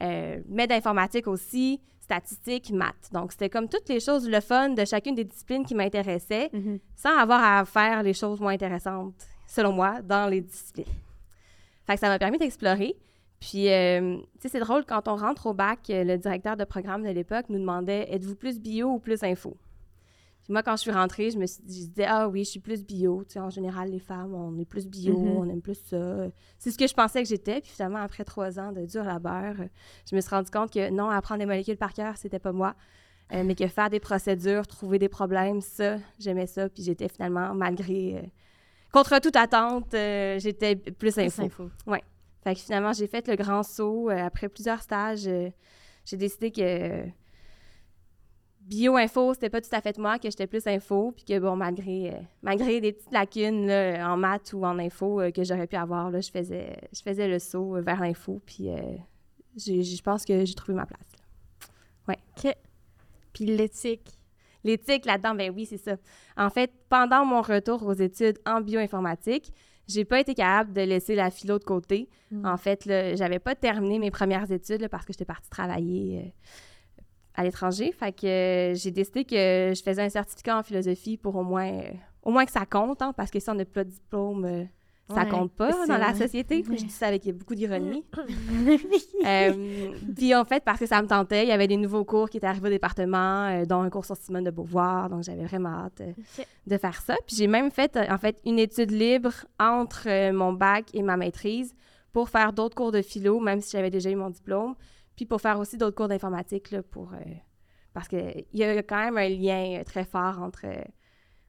euh, 0.02 0.42
mais 0.50 0.68
d'informatique 0.68 1.28
aussi, 1.28 1.80
statistique, 2.02 2.72
maths. 2.72 3.10
Donc, 3.14 3.32
c'était 3.32 3.50
comme 3.50 3.70
toutes 3.70 3.88
les 3.88 4.00
choses, 4.00 4.28
le 4.28 4.42
fun 4.42 4.70
de 4.70 4.84
chacune 4.84 5.16
des 5.16 5.24
disciplines 5.24 5.66
qui 5.66 5.74
m'intéressaient 5.76 6.50
Mhm. 6.52 6.80
sans 6.96 7.18
avoir 7.18 7.42
à 7.44 7.64
faire 7.66 8.04
les 8.04 8.14
choses 8.14 8.40
moins 8.42 8.54
intéressantes, 8.54 9.14
selon 9.48 9.72
moi, 9.72 10.02
dans 10.02 10.28
les 10.28 10.42
disciplines. 10.42 10.86
Fait 11.86 11.94
que 11.96 12.00
ça 12.00 12.08
m'a 12.08 12.20
permis 12.20 12.38
d'explorer. 12.38 12.96
Puis, 13.40 13.70
euh, 13.72 14.18
tu 14.18 14.24
sais, 14.42 14.50
c'est 14.50 14.60
drôle, 14.60 14.86
quand 14.86 15.08
on 15.08 15.16
rentre 15.16 15.48
au 15.48 15.54
bac, 15.54 15.90
euh, 15.90 16.04
le 16.04 16.18
directeur 16.18 16.56
de 16.58 16.64
programme 16.64 17.04
de 17.04 17.10
l'époque 17.10 17.46
nous 17.50 17.60
demandait 17.60 18.08
Êtes-vous 18.12 18.36
plus 18.36 18.60
bio 18.60 18.88
ou 18.94 19.00
plus 19.00 19.24
info 19.24 19.58
Puis 20.44 20.54
moi, 20.54 20.64
quand 20.64 20.76
je 20.78 20.82
suis 20.82 20.92
rentrée, 20.92 21.32
je 21.32 21.38
me 21.38 21.46
suis 21.46 21.62
dit, 21.64 21.82
je 21.82 21.88
disais 21.88 22.06
Ah 22.08 22.30
oui, 22.30 22.44
je 22.46 22.50
suis 22.52 22.60
plus 22.60 22.84
bio. 22.84 23.24
Tu 23.28 23.34
sais, 23.34 23.40
en 23.40 23.50
général, 23.50 23.90
les 23.92 24.00
femmes, 24.00 24.34
on 24.34 24.58
est 24.58 24.66
plus 24.66 24.88
bio, 24.88 25.18
Mhm. 25.20 25.28
on 25.38 25.50
aime 25.50 25.62
plus 25.62 25.78
ça. 25.78 26.28
C'est 26.58 26.72
ce 26.72 26.78
que 26.78 26.88
je 26.88 26.94
pensais 26.94 27.22
que 27.22 27.30
j'étais. 27.30 27.62
Puis 27.62 27.72
finalement, 27.72 28.00
après 28.00 28.24
trois 28.24 28.58
ans 28.60 28.72
de 28.72 28.86
dur 28.86 29.04
labeur, 29.04 29.56
je 30.10 30.16
me 30.16 30.22
suis 30.22 30.30
rendu 30.30 30.50
compte 30.50 30.72
que 30.72 30.90
non, 30.90 31.10
apprendre 31.10 31.40
des 31.40 31.46
molécules 31.46 31.78
par 31.78 31.94
cœur, 31.94 32.16
c'était 32.18 32.40
pas 32.40 32.52
moi. 32.54 32.74
Euh, 33.34 33.44
mais 33.44 33.56
que 33.56 33.68
faire 33.68 33.90
des 33.90 34.00
procédures, 34.00 34.66
trouver 34.68 34.98
des 35.00 35.10
problèmes, 35.10 35.60
ça, 35.60 35.98
j'aimais 36.20 36.46
ça. 36.48 36.70
Puis 36.70 36.84
j'étais 36.84 37.10
finalement, 37.10 37.54
malgré, 37.56 38.18
euh, 38.18 38.22
contre 38.96 39.20
toute 39.20 39.36
attente, 39.36 39.94
euh, 39.94 40.40
j'étais 40.40 40.76
plus 40.76 41.18
info. 41.20 41.44
info. 41.44 41.70
Fait 42.44 42.54
que 42.54 42.62
finalement, 42.62 42.94
j'ai 42.94 43.08
fait 43.08 43.28
le 43.28 43.36
grand 43.36 43.64
saut. 43.64 44.10
Euh, 44.10 44.18
après 44.18 44.48
plusieurs 44.48 44.82
stages, 44.82 45.28
euh, 45.28 45.50
j'ai 46.06 46.16
décidé 46.16 46.52
que 46.52 47.06
bio-info, 48.62 49.34
c'était 49.34 49.50
pas 49.50 49.62
tout 49.62 49.70
à 49.74 49.82
fait 49.82 49.98
moi, 49.98 50.18
que 50.20 50.30
j'étais 50.30 50.48
plus 50.48 50.66
info. 50.68 51.12
Puis 51.12 51.26
que, 51.26 51.40
bon, 51.40 51.56
malgré, 51.56 52.14
euh, 52.14 52.20
malgré 52.42 52.80
des 52.80 52.94
petites 52.94 53.12
lacunes 53.12 53.68
là, 53.68 54.12
en 54.12 54.18
maths 54.18 54.54
ou 54.54 54.64
en 54.64 54.78
info 54.80 55.20
euh, 55.20 55.32
que 55.32 55.44
j'aurais 55.44 55.68
pu 55.68 55.76
avoir, 55.76 56.12
là, 56.12 56.22
je, 56.22 56.32
faisais, 56.32 56.78
je 56.94 57.02
faisais 57.02 57.28
le 57.28 57.40
saut 57.40 57.82
vers 57.82 58.00
l'info. 58.00 58.42
Puis 58.46 58.70
euh, 58.70 58.80
je 59.58 60.02
pense 60.02 60.24
que 60.24 60.46
j'ai 60.46 60.56
trouvé 60.56 60.74
ma 60.74 60.86
place. 60.86 61.12
là. 61.18 62.54
Puis 63.34 63.46
l'éthique? 63.46 64.18
L'éthique 64.66 65.06
là-dedans, 65.06 65.36
ben 65.36 65.54
oui, 65.56 65.68
c'est 65.68 65.78
ça. 65.78 65.96
En 66.36 66.50
fait, 66.50 66.74
pendant 66.90 67.24
mon 67.24 67.44
retour 67.44 67.86
aux 67.86 67.94
études 67.94 68.40
en 68.48 68.62
bioinformatique, 68.62 69.54
j'ai 69.88 70.06
pas 70.06 70.20
été 70.20 70.34
capable 70.34 70.74
de 70.74 70.82
laisser 70.82 71.14
la 71.14 71.30
philo 71.30 71.60
de 71.60 71.64
côté. 71.64 72.10
Mm. 72.32 72.46
En 72.48 72.58
fait, 72.58 72.86
là, 72.86 73.16
j'avais 73.16 73.38
pas 73.38 73.54
terminé 73.54 74.00
mes 74.00 74.10
premières 74.10 74.52
études 74.52 74.82
là, 74.82 74.90
parce 74.90 75.06
que 75.06 75.14
j'étais 75.14 75.24
partie 75.24 75.52
travailler 75.52 76.20
euh, 76.20 77.02
à 77.36 77.44
l'étranger. 77.44 77.92
Fait 77.92 78.12
que 78.12 78.26
euh, 78.26 78.74
j'ai 78.74 78.90
décidé 78.90 79.24
que 79.24 79.74
je 79.76 79.84
faisais 79.84 80.02
un 80.02 80.10
certificat 80.10 80.58
en 80.58 80.64
philosophie 80.64 81.18
pour 81.18 81.36
au 81.36 81.44
moins, 81.44 81.72
euh, 81.72 81.92
au 82.24 82.32
moins 82.32 82.46
que 82.46 82.52
ça 82.52 82.66
compte, 82.66 83.04
hein, 83.04 83.14
parce 83.14 83.30
que 83.30 83.40
si 83.40 83.48
on 83.52 83.54
n'a 83.54 83.66
pas 83.66 83.84
de 83.84 83.92
diplôme, 83.92 84.68
ça 85.08 85.24
Ouais, 85.24 85.30
compte 85.30 85.52
pas 85.52 85.86
dans 85.86 85.98
la 85.98 86.16
société. 86.16 86.64
Ouais. 86.68 86.78
Je 86.78 86.86
dis 86.86 86.90
ça 86.90 87.08
avec 87.08 87.32
beaucoup 87.38 87.56
d'ironie. 87.56 88.04
Euh, 89.26 89.92
puis 90.16 90.36
en 90.36 90.46
fait, 90.46 90.64
parce 90.64 90.80
que 90.80 90.86
ça 90.86 91.02
me 91.02 91.08
tentait, 91.08 91.44
il 91.44 91.50
y 91.50 91.52
avait 91.52 91.68
des 91.68 91.78
nouveaux 91.78 92.06
cours 92.06 92.30
qui 92.30 92.38
étaient 92.38 92.46
arrivés 92.46 92.68
au 92.68 92.72
département, 92.72 93.48
euh, 93.48 93.66
dont 93.66 93.82
un 93.82 93.90
cours 93.90 94.06
sur 94.06 94.16
Simone 94.16 94.44
de 94.44 94.52
Beauvoir, 94.52 95.10
donc 95.10 95.24
j'avais 95.24 95.46
vraiment 95.46 95.70
hâte 95.70 96.02
euh, 96.02 96.44
de 96.68 96.78
faire 96.78 97.02
ça. 97.02 97.16
Puis 97.26 97.36
j'ai 97.36 97.48
même 97.48 97.72
fait, 97.72 97.98
en 97.98 98.18
fait, 98.20 98.40
une 98.46 98.60
étude 98.60 98.92
libre 98.92 99.34
entre 99.60 100.32
mon 100.32 100.54
bac 100.54 100.86
et 100.94 101.02
ma 101.02 101.18
maîtrise 101.18 101.74
pour 102.14 102.30
faire 102.30 102.54
d'autres 102.54 102.76
cours 102.76 102.92
de 102.92 103.02
philo, 103.02 103.40
même 103.40 103.62
si 103.62 103.72
j'avais 103.72 103.90
déjà 103.90 104.12
eu 104.12 104.16
mon 104.16 104.30
diplôme, 104.30 104.76
puis 105.16 105.26
pour 105.26 105.42
faire 105.42 105.60
aussi 105.60 105.78
d'autres 105.78 105.96
cours 105.96 106.08
d'informatique, 106.08 106.80
pour... 106.92 107.12
parce 107.94 108.08
qu'il 108.08 108.46
y 108.54 108.64
a 108.64 108.84
quand 108.84 109.00
même 109.00 109.18
un 109.18 109.30
lien 109.30 109.82
très 109.86 110.06
fort 110.06 110.40
entre, 110.40 110.68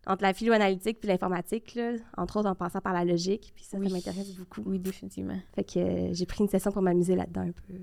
entre 0.06 0.22
la 0.22 0.32
philo-analytique 0.32 1.00
puis 1.00 1.08
l'informatique, 1.08 1.74
là, 1.74 1.92
entre 2.16 2.38
autres 2.38 2.48
en 2.48 2.54
passant 2.54 2.80
par 2.80 2.92
la 2.92 3.04
logique, 3.04 3.52
puis 3.54 3.64
ça, 3.64 3.76
Oui. 3.78 3.88
ça 3.88 3.94
m'intéresse 3.94 4.34
beaucoup. 4.36 4.62
Oui, 4.64 4.78
définitivement. 4.78 5.38
Fait 5.54 5.64
que 5.64 5.78
euh, 5.78 6.12
j'ai 6.12 6.26
pris 6.26 6.42
une 6.44 6.48
session 6.48 6.70
pour 6.70 6.82
m'amuser 6.82 7.16
là-dedans 7.16 7.42
un 7.42 7.52
peu. 7.52 7.74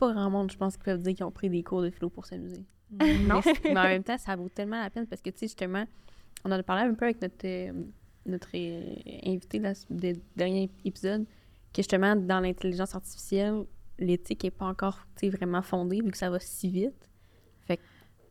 Pas 0.00 0.14
grand 0.14 0.30
monde, 0.30 0.50
je 0.50 0.56
pense, 0.56 0.78
qui 0.78 0.82
peuvent 0.82 1.02
dire 1.02 1.14
qu'ils 1.14 1.26
ont 1.26 1.30
pris 1.30 1.50
des 1.50 1.62
cours 1.62 1.82
de 1.82 1.90
philo 1.90 2.08
pour 2.08 2.24
s'amuser. 2.24 2.64
Non. 3.28 3.40
Mais, 3.64 3.78
en 3.78 3.82
même 3.82 4.02
temps, 4.02 4.16
ça 4.16 4.34
vaut 4.34 4.48
tellement 4.48 4.80
la 4.80 4.88
peine 4.88 5.06
parce 5.06 5.20
que, 5.20 5.28
tu 5.28 5.40
sais, 5.40 5.46
justement, 5.46 5.84
on 6.42 6.48
en 6.50 6.58
a 6.58 6.62
parlé 6.62 6.84
un 6.90 6.94
peu 6.94 7.04
avec 7.04 7.20
notre, 7.20 7.36
euh, 7.44 7.70
notre 8.24 8.48
euh, 8.54 8.94
invité 9.26 9.58
là, 9.58 9.74
des 9.90 10.14
derniers 10.34 10.70
épisodes, 10.86 11.24
que 11.26 11.82
justement, 11.82 12.16
dans 12.16 12.40
l'intelligence 12.40 12.94
artificielle, 12.94 13.66
l'éthique 13.98 14.42
n'est 14.42 14.50
pas 14.50 14.64
encore 14.64 15.06
vraiment 15.22 15.60
fondée 15.60 16.00
vu 16.02 16.10
que 16.10 16.16
ça 16.16 16.30
va 16.30 16.40
si 16.40 16.70
vite. 16.70 17.09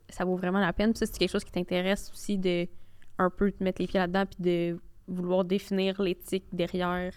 Ça 0.10 0.26
vaut 0.26 0.36
vraiment 0.36 0.60
la 0.60 0.74
peine. 0.74 0.92
Puis 0.94 1.00
ça, 1.00 1.06
c'est 1.06 1.18
quelque 1.18 1.32
chose 1.32 1.44
qui 1.44 1.52
t'intéresse 1.52 2.10
aussi 2.14 2.38
de 2.38 2.68
un 3.18 3.30
peu 3.30 3.52
te 3.52 3.64
mettre 3.64 3.82
les 3.82 3.88
pieds 3.88 4.00
là-dedans 4.00 4.26
puis 4.26 4.42
de 4.44 4.80
vouloir 5.08 5.44
définir 5.44 6.02
l'éthique 6.02 6.46
derrière 6.54 7.14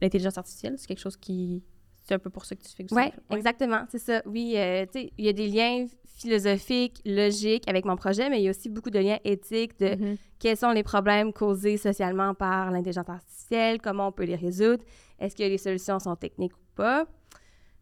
l'intelligence 0.00 0.38
artificielle. 0.38 0.74
C'est 0.78 0.86
quelque 0.86 1.00
chose 1.00 1.16
qui. 1.16 1.62
C'est 2.04 2.14
un 2.14 2.18
peu 2.18 2.30
pour 2.30 2.46
ça 2.46 2.56
que 2.56 2.62
tu 2.62 2.70
fais 2.74 2.84
que 2.84 2.94
Oui, 2.94 3.12
exactement, 3.30 3.82
c'est 3.90 3.98
ça. 3.98 4.22
Oui, 4.24 4.54
euh, 4.56 4.86
tu 4.86 5.00
sais, 5.00 5.12
il 5.18 5.26
y 5.26 5.28
a 5.28 5.32
des 5.34 5.46
liens 5.48 5.84
philosophiques, 6.06 7.00
logiques 7.04 7.68
avec 7.68 7.84
mon 7.84 7.96
projet, 7.96 8.30
mais 8.30 8.40
il 8.40 8.44
y 8.44 8.46
a 8.48 8.50
aussi 8.50 8.70
beaucoup 8.70 8.88
de 8.90 8.98
liens 8.98 9.18
éthiques 9.24 9.78
de 9.78 9.94
Mhm. 9.94 10.16
quels 10.38 10.56
sont 10.56 10.70
les 10.70 10.82
problèmes 10.82 11.32
causés 11.34 11.76
socialement 11.76 12.34
par 12.34 12.70
l'intelligence 12.70 13.08
artificielle, 13.08 13.80
comment 13.80 14.08
on 14.08 14.12
peut 14.12 14.24
les 14.24 14.36
résoudre, 14.36 14.82
est-ce 15.18 15.36
que 15.36 15.42
les 15.42 15.58
solutions 15.58 15.98
sont 15.98 16.16
techniques 16.16 16.54
ou 16.56 16.64
pas. 16.76 17.06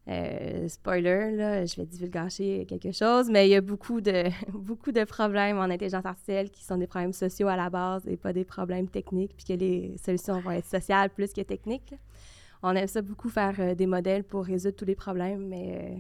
Euh, 0.09 0.69
spoiler, 0.69 1.33
là, 1.33 1.65
je 1.65 1.75
vais 1.77 1.85
divulgacher 1.85 2.65
quelque 2.67 2.93
chose, 2.93 3.29
mais 3.29 3.49
il 3.49 3.51
y 3.51 3.57
a 3.57 3.61
beaucoup 3.61 4.01
de, 4.01 4.25
beaucoup 4.53 4.93
de 4.93 5.03
problèmes 5.05 5.59
en 5.59 5.65
intelligence 5.65 6.07
artificielle 6.07 6.51
qui 6.51 6.65
sont 6.65 6.77
des 6.77 6.87
problèmes 6.87 7.13
sociaux 7.13 7.49
à 7.49 7.57
la 7.57 7.71
base 7.71 8.07
et 8.07 8.17
pas 8.17 8.33
des 8.33 8.45
problèmes 8.45 8.89
techniques, 8.89 9.35
puis 9.37 9.45
que 9.45 9.53
les 9.61 9.97
solutions 9.99 10.39
vont 10.41 10.53
être 10.53 10.67
sociales 10.67 11.11
plus 11.11 11.33
que 11.33 11.41
techniques. 11.41 11.95
On 12.63 12.75
aime 12.77 12.87
ça 12.87 13.03
beaucoup 13.03 13.29
faire 13.29 13.55
euh, 13.59 13.75
des 13.75 13.87
modèles 13.87 14.23
pour 14.23 14.45
résoudre 14.45 14.77
tous 14.77 14.85
les 14.85 14.95
problèmes, 14.95 15.47
mais 15.49 15.81
euh, 15.81 15.97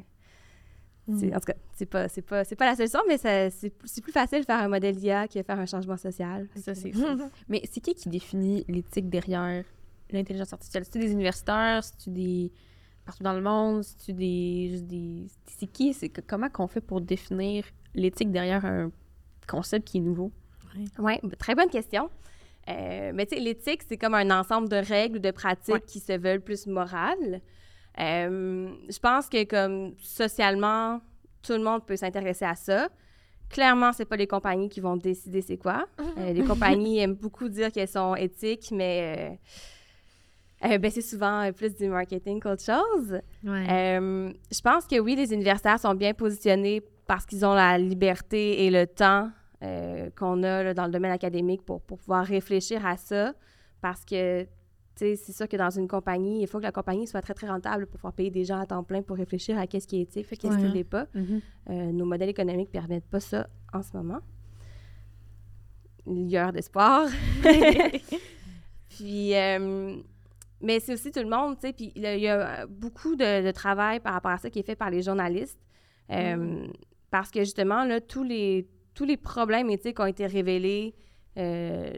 Mm. 1.08 1.34
en 1.34 1.40
tout 1.40 1.46
cas, 1.46 1.54
c'est 1.72 1.86
pas, 1.86 2.08
c'est 2.08 2.22
pas, 2.22 2.44
pas 2.44 2.66
la 2.66 2.74
solution, 2.74 3.00
mais 3.06 3.16
c'est 3.18 4.00
plus 4.02 4.12
facile 4.12 4.40
de 4.40 4.44
faire 4.44 4.58
un 4.58 4.68
modèle 4.68 4.96
d'IA 4.96 5.28
que 5.28 5.38
de 5.38 5.44
faire 5.44 5.58
un 5.58 5.66
changement 5.66 5.96
social. 5.96 6.48
Ça, 6.56 6.74
c'est. 6.74 6.92
Mais 7.48 7.62
c'est 7.70 7.80
qui 7.80 7.94
qui 7.94 8.08
définit 8.08 8.64
l'éthique 8.68 9.08
derrière 9.08 9.64
l'intelligence 10.10 10.52
artificielle? 10.52 10.84
C'est-tu 10.84 10.98
des 10.98 11.12
universitaires? 11.12 11.82
C'est-tu 11.84 12.10
des... 12.10 12.52
partout 13.06 13.22
dans 13.22 13.32
le 13.32 13.40
monde? 13.40 13.82
C'est-tu 13.82 14.12
des... 14.12 15.26
C'est 15.46 15.66
qui? 15.66 15.94
C'est 15.94 16.10
comment 16.10 16.50
qu'on 16.50 16.66
fait 16.66 16.80
pour 16.82 17.00
définir 17.00 17.64
l'éthique 17.94 18.30
derrière 18.30 18.64
un 18.66 18.90
concept 19.48 19.88
qui 19.88 19.98
est 19.98 20.00
nouveau? 20.00 20.30
Oui, 20.98 21.14
très 21.38 21.54
bonne 21.54 21.70
question. 21.70 22.10
Euh, 22.68 23.12
mais 23.14 23.24
tu 23.26 23.36
sais, 23.36 23.40
l'éthique, 23.40 23.82
c'est 23.88 23.96
comme 23.96 24.14
un 24.14 24.30
ensemble 24.38 24.68
de 24.68 24.76
règles 24.76 25.16
ou 25.16 25.20
de 25.20 25.30
pratiques 25.30 25.74
Ouais. 25.74 25.80
qui 25.86 26.00
se 26.00 26.12
veulent 26.18 26.42
plus 26.42 26.66
morales. 26.66 27.40
Euh, 27.98 28.68
je 28.90 28.98
pense 28.98 29.28
que 29.28 29.44
comme 29.44 29.94
socialement, 30.00 31.00
tout 31.42 31.52
le 31.52 31.62
monde 31.62 31.86
peut 31.86 31.96
s'intéresser 31.96 32.44
à 32.44 32.54
ça. 32.56 32.88
Clairement, 33.48 33.92
c'est 33.92 34.04
pas 34.04 34.16
les 34.16 34.26
compagnies 34.26 34.68
qui 34.68 34.80
vont 34.80 34.96
décider 34.96 35.40
c'est 35.40 35.56
quoi. 35.56 35.86
Euh, 36.18 36.32
les 36.32 36.42
compagnies 36.42 36.98
aiment 36.98 37.14
beaucoup 37.14 37.48
dire 37.48 37.70
qu'elles 37.70 37.88
sont 37.88 38.16
éthiques, 38.16 38.70
mais 38.72 39.38
euh, 40.70 40.78
ben, 40.78 40.90
c'est 40.90 41.02
souvent 41.02 41.42
euh, 41.42 41.52
plus 41.52 41.74
du 41.74 41.88
marketing 41.88 42.40
qu'autre 42.40 42.64
chose. 42.64 43.20
Ouais. 43.44 43.66
Euh, 43.70 44.32
je 44.52 44.60
pense 44.60 44.86
que 44.86 44.98
oui, 44.98 45.16
les 45.16 45.32
universitaires 45.32 45.78
sont 45.78 45.94
bien 45.94 46.14
positionnés 46.14 46.82
parce 47.06 47.24
qu'ils 47.26 47.44
ont 47.44 47.54
la 47.54 47.78
liberté 47.78 48.64
et 48.64 48.70
le 48.70 48.86
temps 48.86 49.30
euh, 49.62 50.10
qu'on 50.16 50.42
a 50.42 50.62
là, 50.62 50.74
dans 50.74 50.84
le 50.84 50.92
domaine 50.92 51.12
académique 51.12 51.62
pour, 51.62 51.80
pour 51.80 51.98
pouvoir 51.98 52.24
réfléchir 52.26 52.84
à 52.84 52.96
ça. 52.96 53.32
Parce 53.80 54.04
que, 54.04 54.42
tu 54.42 54.48
sais, 54.96 55.16
c'est 55.16 55.32
sûr 55.32 55.48
que 55.48 55.56
dans 55.56 55.70
une 55.70 55.88
compagnie, 55.88 56.42
il 56.42 56.46
faut 56.46 56.58
que 56.58 56.64
la 56.64 56.72
compagnie 56.72 57.06
soit 57.06 57.22
très, 57.22 57.32
très 57.32 57.48
rentable 57.48 57.86
pour 57.86 57.96
pouvoir 57.96 58.12
payer 58.12 58.30
des 58.30 58.44
gens 58.44 58.58
à 58.60 58.66
temps 58.66 58.82
plein 58.82 59.02
pour 59.02 59.16
réfléchir 59.16 59.58
à 59.58 59.66
qu'est-ce 59.66 59.86
qui 59.86 59.98
est 59.98 60.02
éthique, 60.02 60.26
qu'est-ce 60.28 60.58
qui 60.58 60.64
ne 60.64 60.72
l'est 60.72 60.84
pas. 60.84 61.06
Euh, 61.14 61.92
nos 61.92 62.04
modèles 62.04 62.28
économiques 62.28 62.68
ne 62.68 62.80
permettent 62.80 63.08
pas 63.08 63.20
ça 63.20 63.48
en 63.72 63.82
ce 63.82 63.96
moment. 63.96 64.18
Lueur 66.06 66.52
d'espoir. 66.52 67.08
puis, 68.90 69.34
euh, 69.34 69.96
mais 70.60 70.80
c'est 70.80 70.92
aussi 70.94 71.10
tout 71.10 71.20
le 71.20 71.28
monde, 71.28 71.56
tu 71.58 71.66
sais. 71.68 71.72
Puis, 71.72 71.92
il 71.94 72.02
y 72.02 72.28
a- 72.28 72.62
euh, 72.62 72.66
beaucoup 72.68 73.16
de, 73.16 73.44
de 73.44 73.50
travail 73.50 74.00
par 74.00 74.12
rapport 74.14 74.30
à 74.32 74.38
ça 74.38 74.50
qui 74.50 74.58
est 74.58 74.66
fait 74.66 74.76
par 74.76 74.90
les 74.90 75.02
journalistes. 75.02 75.58
Euh, 76.10 76.66
Parce 77.10 77.30
que 77.30 77.40
justement, 77.40 77.84
là, 77.84 78.00
tous 78.00 78.22
les, 78.22 78.68
tous 78.94 79.04
les 79.04 79.16
problèmes 79.16 79.70
éthiques 79.70 79.98
ont 80.00 80.06
été 80.06 80.26
révélés 80.26 80.94
euh, 81.38 81.92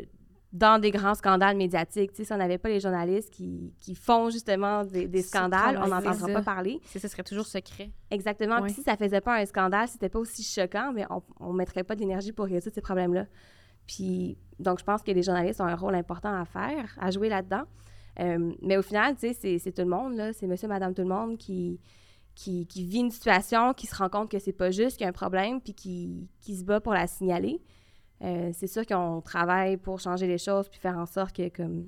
dans 0.53 0.81
des 0.81 0.91
grands 0.91 1.15
scandales 1.15 1.57
médiatiques. 1.57 2.11
Tu 2.13 2.19
sais, 2.19 2.25
si 2.25 2.33
on 2.33 2.37
n'avait 2.39 2.59
pas 2.59 2.69
les 2.71 2.81
journalistes 2.81 3.31
qui, 3.31 3.75
qui 3.81 3.95
font 3.95 4.31
justement 4.31 4.85
des, 4.85 5.07
des 5.07 5.23
Ce 5.23 5.29
scandales, 5.29 5.77
on 5.77 5.89
n'entendra 5.89 6.27
pas 6.35 6.43
parler. 6.43 6.81
Ça 6.99 7.09
serait 7.09 7.23
toujours 7.23 7.47
secret. 7.47 7.91
Exactement. 8.11 8.57
Puis 8.63 8.73
si 8.75 8.83
ça 8.83 8.97
faisait 8.97 9.21
pas 9.21 9.37
un 9.37 9.45
scandale, 9.47 9.89
c'était 9.89 10.09
pas 10.09 10.19
aussi 10.19 10.43
choquant, 10.43 10.93
mais 10.95 11.05
on, 11.41 11.53
ne 11.53 11.57
mettrait 11.59 11.85
pas 11.85 11.95
d'énergie 11.97 12.33
pour 12.33 12.47
résoudre 12.47 12.75
ces 12.75 12.81
problèmes-là. 12.81 13.27
Puis, 13.87 14.39
donc, 14.59 14.79
je 14.79 14.85
pense 14.85 15.03
que 15.03 15.11
les 15.11 15.23
journalistes 15.23 15.61
ont 15.61 15.67
un 15.67 15.77
rôle 15.77 15.95
important 15.95 16.35
à 16.35 16.45
faire, 16.45 16.95
à 17.01 17.11
jouer 17.11 17.29
là-dedans. 17.29 17.63
Euh, 18.21 18.53
mais 18.63 18.77
au 18.77 18.83
final, 18.83 19.15
tu 19.15 19.33
sais, 19.33 19.59
c'est- 19.59 19.73
tout 19.73 19.83
le 19.83 19.89
monde, 19.89 20.17
là. 20.17 20.33
C'est 20.33 20.47
monsieur, 20.47 20.69
madame, 20.69 20.95
tout 20.95 21.03
le 21.03 21.09
monde 21.09 21.39
qui, 21.39 21.81
qui, 22.35 22.67
vit 22.85 22.99
une 22.99 23.11
situation, 23.11 23.75
qui 23.75 23.87
se 23.87 23.97
rend 23.97 24.09
compte 24.09 24.31
que 24.31 24.39
c'est 24.39 24.53
pas 24.53 24.71
juste, 24.71 24.97
qu'il 24.97 25.05
y 25.05 25.07
a 25.07 25.11
un 25.11 25.13
problème, 25.13 25.61
puis 25.61 25.75
qui, 25.75 26.29
qui 26.41 26.57
se 26.57 26.65
bat 26.65 26.81
pour 26.81 26.93
la 26.93 27.07
signaler. 27.07 27.61
Euh, 28.23 28.51
c'est 28.53 28.67
sûr 28.67 28.85
qu'on 28.87 29.21
travaille 29.21 29.77
pour 29.77 30.01
changer 30.01 30.27
les 30.27 30.39
choses, 30.39 30.69
puis 30.69 30.81
faire 30.81 30.99
en 30.99 31.07
sorte 31.07 31.35
que, 31.37 31.49
comme, 31.49 31.87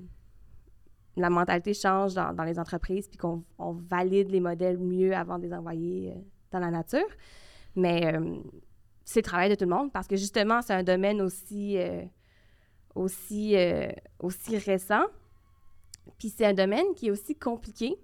la 1.17 1.29
mentalité 1.29 1.73
change 1.73 2.13
dans, 2.13 2.43
les 2.45 2.57
entreprises, 2.59 3.07
puis 3.07 3.17
qu'on 3.17 3.43
on 3.57 3.73
valide 3.73 4.29
les 4.29 4.39
modèles 4.39 4.77
mieux 4.77 5.13
avant 5.13 5.37
de 5.37 5.43
les 5.43 5.53
envoyer 5.53 6.11
euh, 6.11 6.19
dans 6.51 6.59
la 6.59 6.71
nature. 6.71 7.07
Mais 7.75 8.13
c'est 9.05 9.19
le 9.21 9.25
travail 9.25 9.49
de 9.49 9.55
tout 9.55 9.63
le 9.63 9.73
monde 9.73 9.91
parce 9.93 10.07
que 10.07 10.17
justement, 10.17 10.61
c'est 10.61 10.73
un 10.73 10.83
domaine 10.83 11.21
aussi, 11.21 11.77
aussi, 12.95 13.55
aussi 14.19 14.57
récent. 14.57 15.05
Puis 16.21 16.29
c'est 16.29 16.45
un 16.45 16.53
domaine 16.53 16.93
qui 16.95 17.07
est 17.07 17.11
aussi 17.11 17.33
compliqué. 17.35 17.95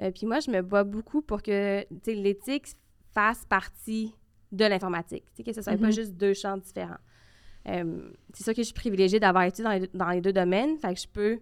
Euh, 0.00 0.10
puis 0.10 0.24
moi, 0.26 0.40
je 0.40 0.50
me 0.50 0.62
bats 0.62 0.82
beaucoup 0.82 1.20
pour 1.20 1.42
que 1.42 1.84
l'éthique 2.06 2.68
fasse 3.12 3.44
partie 3.44 4.14
de 4.50 4.64
l'informatique, 4.64 5.24
que 5.44 5.52
ce 5.52 5.58
ne 5.58 5.62
soit 5.62 5.76
pas 5.76 5.86
Mhm. 5.88 5.92
juste 5.92 6.12
deux 6.14 6.32
champs 6.32 6.56
différents. 6.56 6.96
Euh, 7.68 8.10
c'est 8.32 8.44
sûr 8.44 8.54
que 8.54 8.62
je 8.62 8.66
suis 8.68 8.72
privilégiée 8.74 9.20
d'avoir 9.20 9.44
étudié 9.44 9.64
dans 9.64 9.72
les, 9.72 9.80
deux- 9.80 9.90
dans 9.92 10.08
les 10.08 10.22
deux 10.22 10.32
domaines, 10.32 10.78
fait 10.78 10.94
que 10.94 11.00
je 11.00 11.06
peux 11.06 11.38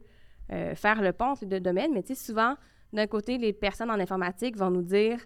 euh, 0.51 0.75
faire 0.75 1.01
le 1.03 1.13
pont 1.13 1.27
entre 1.27 1.43
les 1.43 1.47
deux 1.51 1.61
domaines, 1.61 1.93
mais 1.95 2.03
souvent, 2.17 2.55
d'un 2.93 3.07
côté, 3.07 3.39
les 3.39 3.53
personnes 3.53 3.91
en 3.91 4.01
informatique 4.01 4.57
vont 4.57 4.71
nous 4.71 4.83
dire 4.83 5.21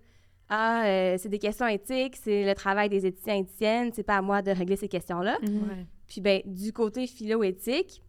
Ah, 0.50 0.84
euh, 0.84 1.16
c'est 1.16 1.30
des 1.30 1.38
questions 1.38 1.66
éthiques, 1.66 2.16
c'est 2.16 2.44
le 2.44 2.54
travail 2.54 2.90
des 2.90 3.06
éthiciens 3.06 3.36
et 3.36 3.38
éthiciennes, 3.38 3.90
c'est 3.94 4.02
pas 4.02 4.16
à 4.18 4.20
moi 4.20 4.42
de 4.42 4.50
régler 4.50 4.76
ces 4.76 4.88
questions-là. 4.88 5.38
Ouais. 5.40 5.86
Puis, 6.06 6.20
ben, 6.20 6.42
du 6.44 6.72
côté 6.74 7.06
philo-éthique, 7.06 8.02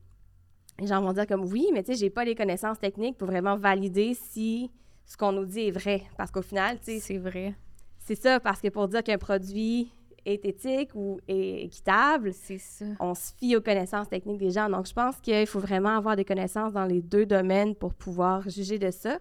les 0.80 0.88
gens 0.88 1.02
vont 1.02 1.14
dire 1.14 1.28
comme 1.28 1.46
oui, 1.46 1.68
mais 1.74 1.84
tu 1.84 1.94
sais, 1.94 2.00
j'ai 2.00 2.10
pas 2.10 2.26
les 2.26 2.36
connaissances 2.36 2.80
techniques 2.80 3.18
pour 3.18 3.28
vraiment 3.28 3.58
valider 3.58 4.14
si 4.14 4.72
ce 5.06 5.18
qu'on 5.18 5.32
nous 5.32 5.46
dit 5.46 5.68
est 5.68 5.72
vrai. 5.72 6.04
Parce 6.18 6.32
qu'au 6.32 6.42
final, 6.42 6.78
tu 6.80 6.86
sais, 6.86 7.00
C'est 7.00 7.18
vrai. 7.18 7.54
c'est 8.00 8.16
ça, 8.16 8.40
parce 8.40 8.60
que 8.62 8.70
pour 8.70 8.88
dire 8.88 9.04
qu'un 9.04 9.18
produit 9.18 9.92
est 10.26 10.46
éthique 10.46 10.92
ou 10.96 11.20
est 11.28 11.64
équitable, 11.66 12.32
C'est 12.34 12.58
ça. 12.58 12.86
on 13.00 13.14
se 13.14 13.34
fie 13.38 13.56
aux 13.58 13.62
connaissances 13.62 14.08
techniques 14.08 14.38
des 14.40 14.52
gens. 14.52 14.70
Donc, 14.70 14.88
je 14.88 14.94
pense 14.94 15.20
qu'il 15.20 15.46
faut 15.46 15.60
vraiment 15.60 15.98
avoir 15.98 16.16
des 16.16 16.24
connaissances 16.26 16.72
dans 16.74 16.86
les 16.86 17.02
deux 17.02 17.26
domaines 17.26 17.76
pour 17.76 17.94
pouvoir 17.94 18.50
juger 18.50 18.80
de 18.80 18.90
ça. 18.90 19.20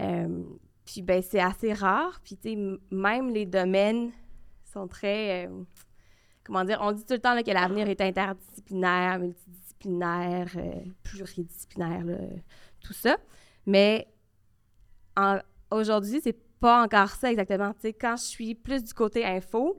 Euh, 0.00 0.42
puis, 0.84 1.02
ben, 1.02 1.20
c'est 1.22 1.40
assez 1.40 1.72
rare. 1.72 2.20
Puis, 2.22 2.36
tu 2.36 2.54
sais, 2.54 2.78
même 2.92 3.30
les 3.30 3.46
domaines 3.46 4.12
sont 4.64 4.86
très... 4.86 5.46
euh, 5.46 5.50
comment 6.44 6.64
dire? 6.64 6.78
On 6.82 6.92
dit 6.92 7.04
tout 7.04 7.14
le 7.14 7.18
temps 7.18 7.34
là, 7.34 7.42
que 7.42 7.50
l'avenir 7.50 7.88
est 7.88 8.00
interdisciplinaire, 8.00 9.18
multidisciplinaire, 9.18 9.57
euh, 9.86 10.44
pluridisciplinaire, 11.02 12.04
là, 12.04 12.16
tout 12.80 12.92
ça. 12.92 13.16
Mais 13.66 14.08
aujourd'hui, 15.70 16.20
c'est 16.22 16.38
pas 16.60 16.82
encore 16.82 17.10
ça 17.10 17.30
exactement. 17.30 17.72
Tu 17.74 17.80
sais, 17.82 17.92
quand 17.92 18.16
je 18.16 18.24
suis 18.24 18.54
plus 18.54 18.82
du 18.82 18.94
côté 18.94 19.24
info, 19.24 19.78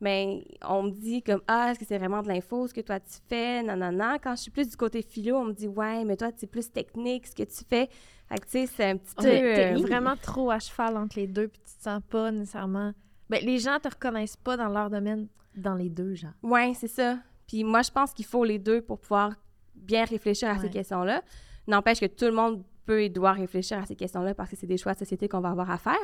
mais 0.00 0.44
on 0.62 0.84
me 0.84 0.90
dit 0.90 1.22
comme 1.22 1.40
ah 1.46 1.70
est-ce 1.70 1.78
que 1.78 1.84
c'est 1.86 1.98
vraiment 1.98 2.22
de 2.22 2.28
l'info 2.28 2.66
ce 2.66 2.74
que 2.74 2.80
toi 2.80 2.98
tu 2.98 3.16
fais 3.28 3.62
non 3.62 3.76
non 3.76 3.92
non 3.92 4.16
quand 4.22 4.34
je 4.34 4.42
suis 4.42 4.50
plus 4.50 4.68
du 4.68 4.76
côté 4.76 5.02
philo 5.02 5.36
on 5.36 5.44
me 5.44 5.52
dit 5.52 5.68
ouais 5.68 6.04
mais 6.04 6.16
toi 6.16 6.30
c'est 6.36 6.48
plus 6.48 6.70
technique 6.70 7.28
ce 7.28 7.34
que 7.34 7.44
tu 7.44 7.64
fais 7.70 7.88
fait 8.28 8.38
que 8.40 8.44
tu 8.44 8.50
sais 8.50 8.66
c'est 8.66 8.90
un 8.90 8.96
petit 8.96 9.14
peu 9.14 9.22
t'es 9.22 9.74
euh, 9.74 9.78
vraiment 9.78 10.16
trop 10.16 10.50
à 10.50 10.58
cheval 10.58 10.96
entre 10.96 11.18
les 11.18 11.26
deux, 11.26 11.48
puis 11.48 11.60
tu 11.60 11.76
te 11.76 11.82
sens 11.82 12.00
pas 12.08 12.30
nécessairement. 12.30 12.92
Ben, 13.28 13.44
les 13.44 13.58
gens 13.58 13.78
te 13.80 13.88
reconnaissent 13.88 14.36
pas 14.36 14.56
dans 14.56 14.68
leur 14.68 14.90
domaine, 14.90 15.28
dans 15.56 15.74
les 15.74 15.88
deux, 15.88 16.14
genre. 16.14 16.32
ouais 16.42 16.72
c'est 16.74 16.88
ça 16.88 17.18
puis 17.46 17.64
moi 17.64 17.82
je 17.82 17.90
pense 17.90 18.12
qu'il 18.12 18.24
faut 18.24 18.44
les 18.44 18.58
deux 18.58 18.80
pour 18.82 18.98
pouvoir 18.98 19.32
bien 19.74 20.04
réfléchir 20.04 20.48
à 20.48 20.56
ces 20.58 20.64
Ouais. 20.66 20.70
questions 20.70 21.02
là 21.04 21.22
n'empêche 21.66 22.00
que 22.00 22.06
tout 22.06 22.26
le 22.26 22.32
monde 22.32 22.62
peut 22.86 23.02
et 23.02 23.08
doit 23.08 23.32
réfléchir 23.32 23.78
à 23.78 23.86
ces 23.86 23.96
questions-là 23.96 24.34
parce 24.34 24.50
que 24.50 24.56
c'est 24.56 24.66
des 24.66 24.76
choix 24.76 24.92
de 24.92 24.98
société 24.98 25.26
qu'on 25.28 25.40
va 25.40 25.48
avoir 25.48 25.70
à 25.70 25.78
faire. 25.78 25.96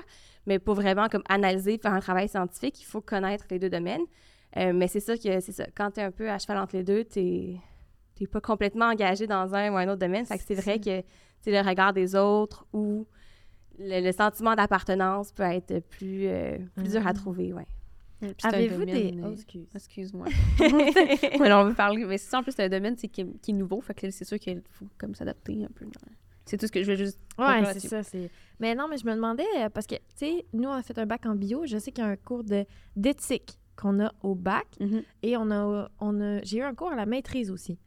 Mais 0.46 0.58
pour 0.58 0.74
vraiment 0.74 1.08
comme 1.10 1.22
analyser, 1.28 1.76
faire 1.76 1.92
un 1.92 2.00
travail 2.00 2.26
scientifique, 2.30 2.80
il 2.80 2.84
faut 2.86 3.02
connaître 3.02 3.44
les 3.50 3.58
deux 3.58 3.68
domaines. 3.68 4.00
Euh, 4.56 4.72
mais 4.72 4.88
c'est 4.88 5.00
sûr 5.00 5.16
que 5.16 5.38
c'est 5.40 5.52
ça. 5.52 5.66
Quand 5.76 5.90
tu 5.90 6.00
es 6.00 6.02
un 6.02 6.10
peu 6.10 6.30
à 6.30 6.38
cheval 6.38 6.56
entre 6.56 6.76
les 6.76 6.82
deux, 6.82 7.04
tu 7.04 7.20
n'es 7.20 8.26
pas 8.32 8.40
complètement 8.40 8.86
engagé 8.86 9.26
dans 9.26 9.54
un 9.54 9.70
ou 9.70 9.76
un 9.76 9.86
autre 9.88 9.98
domaine. 9.98 10.24
Fait 10.24 10.38
que 10.38 10.44
c'est 10.46 10.54
vrai 10.54 10.80
que 10.80 11.02
le 11.46 11.68
regard 11.68 11.92
des 11.92 12.16
autres 12.16 12.64
ou 12.72 13.06
le, 13.78 14.00
le 14.02 14.12
sentiment 14.12 14.54
d'appartenance 14.54 15.32
peut 15.32 15.42
être 15.42 15.80
plus, 15.90 16.26
euh, 16.28 16.56
plus 16.76 16.92
dur 16.92 17.06
à 17.06 17.10
Mhm. 17.10 17.16
trouver, 17.16 17.52
ouais. 17.52 17.66
Avez-vous 18.42 18.84
des. 18.84 19.14
Oh, 19.24 19.30
excuse. 19.32 19.66
Excuse-moi. 19.74 20.26
mais 20.60 21.52
on 21.52 21.64
veut 21.64 21.74
parler. 21.74 22.04
Mais 22.04 22.18
c'est 22.18 22.30
ça, 22.30 22.38
en 22.38 22.42
plus, 22.42 22.52
c'est 22.52 22.64
un 22.64 22.68
domaine 22.68 22.96
c'est 22.96 23.08
qui, 23.08 23.22
est- 23.22 23.40
qui 23.40 23.50
est 23.52 23.54
nouveau. 23.54 23.80
Fait 23.80 23.94
que 23.94 24.10
c'est 24.10 24.24
sûr 24.24 24.38
qu'il 24.38 24.62
faut 24.70 24.86
comme 24.98 25.14
s'adapter 25.14 25.64
un 25.64 25.68
peu. 25.74 25.86
C'est 26.44 26.56
tout 26.56 26.66
ce 26.66 26.72
que 26.72 26.82
je 26.82 26.90
veux 26.90 26.96
juste. 26.96 27.18
Ouais, 27.38 27.46
c'est 27.46 27.60
là-dessus. 27.62 27.88
ça. 27.88 28.02
c'est- 28.02 28.30
Mais 28.58 28.74
non, 28.74 28.88
mais 28.88 28.98
je 28.98 29.06
me 29.06 29.14
demandais, 29.14 29.46
euh, 29.58 29.68
parce 29.70 29.86
que, 29.86 29.94
tu 29.94 30.02
sais, 30.16 30.46
nous, 30.52 30.68
on 30.68 30.72
a 30.72 30.82
fait 30.82 30.98
un 30.98 31.06
bac 31.06 31.24
en 31.26 31.34
bio. 31.34 31.64
Je 31.66 31.78
sais 31.78 31.92
qu'il 31.92 32.02
y 32.04 32.06
a 32.06 32.10
un 32.10 32.16
cours 32.16 32.44
de- 32.44 32.66
d'éthique 32.96 33.58
qu'on 33.76 34.00
a 34.00 34.12
au 34.22 34.34
bac. 34.34 34.66
Mhm. 34.80 35.02
Et 35.22 35.36
on 35.36 35.50
a, 35.50 35.88
on 36.00 36.20
a, 36.20 36.42
j'ai 36.42 36.58
eu 36.58 36.62
un 36.62 36.74
cours 36.74 36.90
à 36.92 36.96
la 36.96 37.06
maîtrise 37.06 37.50
aussi. 37.50 37.78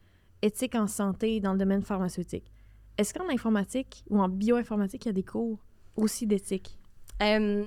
Éthique 0.42 0.74
en 0.74 0.86
santé 0.86 1.40
dans 1.40 1.52
le 1.52 1.58
domaine 1.58 1.82
pharmaceutique. 1.82 2.50
Est-ce 2.98 3.12
qu'en 3.14 3.28
informatique 3.28 4.04
ou 4.10 4.18
en 4.20 4.28
bioinformatique, 4.28 5.04
il 5.04 5.08
y 5.08 5.10
a 5.10 5.12
des 5.14 5.22
cours 5.24 5.58
aussi 5.96 6.26
d'éthique? 6.26 6.78
Euh, 7.22 7.64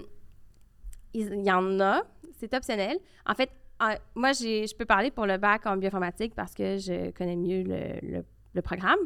il 1.13 1.41
y 1.43 1.51
en 1.51 1.79
a, 1.79 2.03
c'est 2.38 2.53
optionnel. 2.53 2.98
En 3.25 3.34
fait, 3.36 3.50
euh, 3.82 3.96
moi, 4.15 4.32
je 4.34 4.75
peux 4.75 4.86
parler 4.86 5.12
pour 5.12 5.25
le 5.25 5.38
bac 5.38 5.65
en 5.65 5.77
bioinformatique 5.77 6.34
parce 6.36 6.53
que 6.53 6.77
je 6.77 7.12
connais 7.12 7.36
mieux 7.36 7.63
le, 7.63 8.00
le- 8.17 8.25
le 8.53 8.62
programme. 8.62 9.00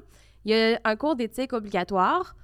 Il 0.45 0.51
y 0.51 0.55
a 0.55 0.79
un 0.85 0.95
cours 0.95 1.15
d'éthique 1.15 1.53
obligatoire 1.53 2.35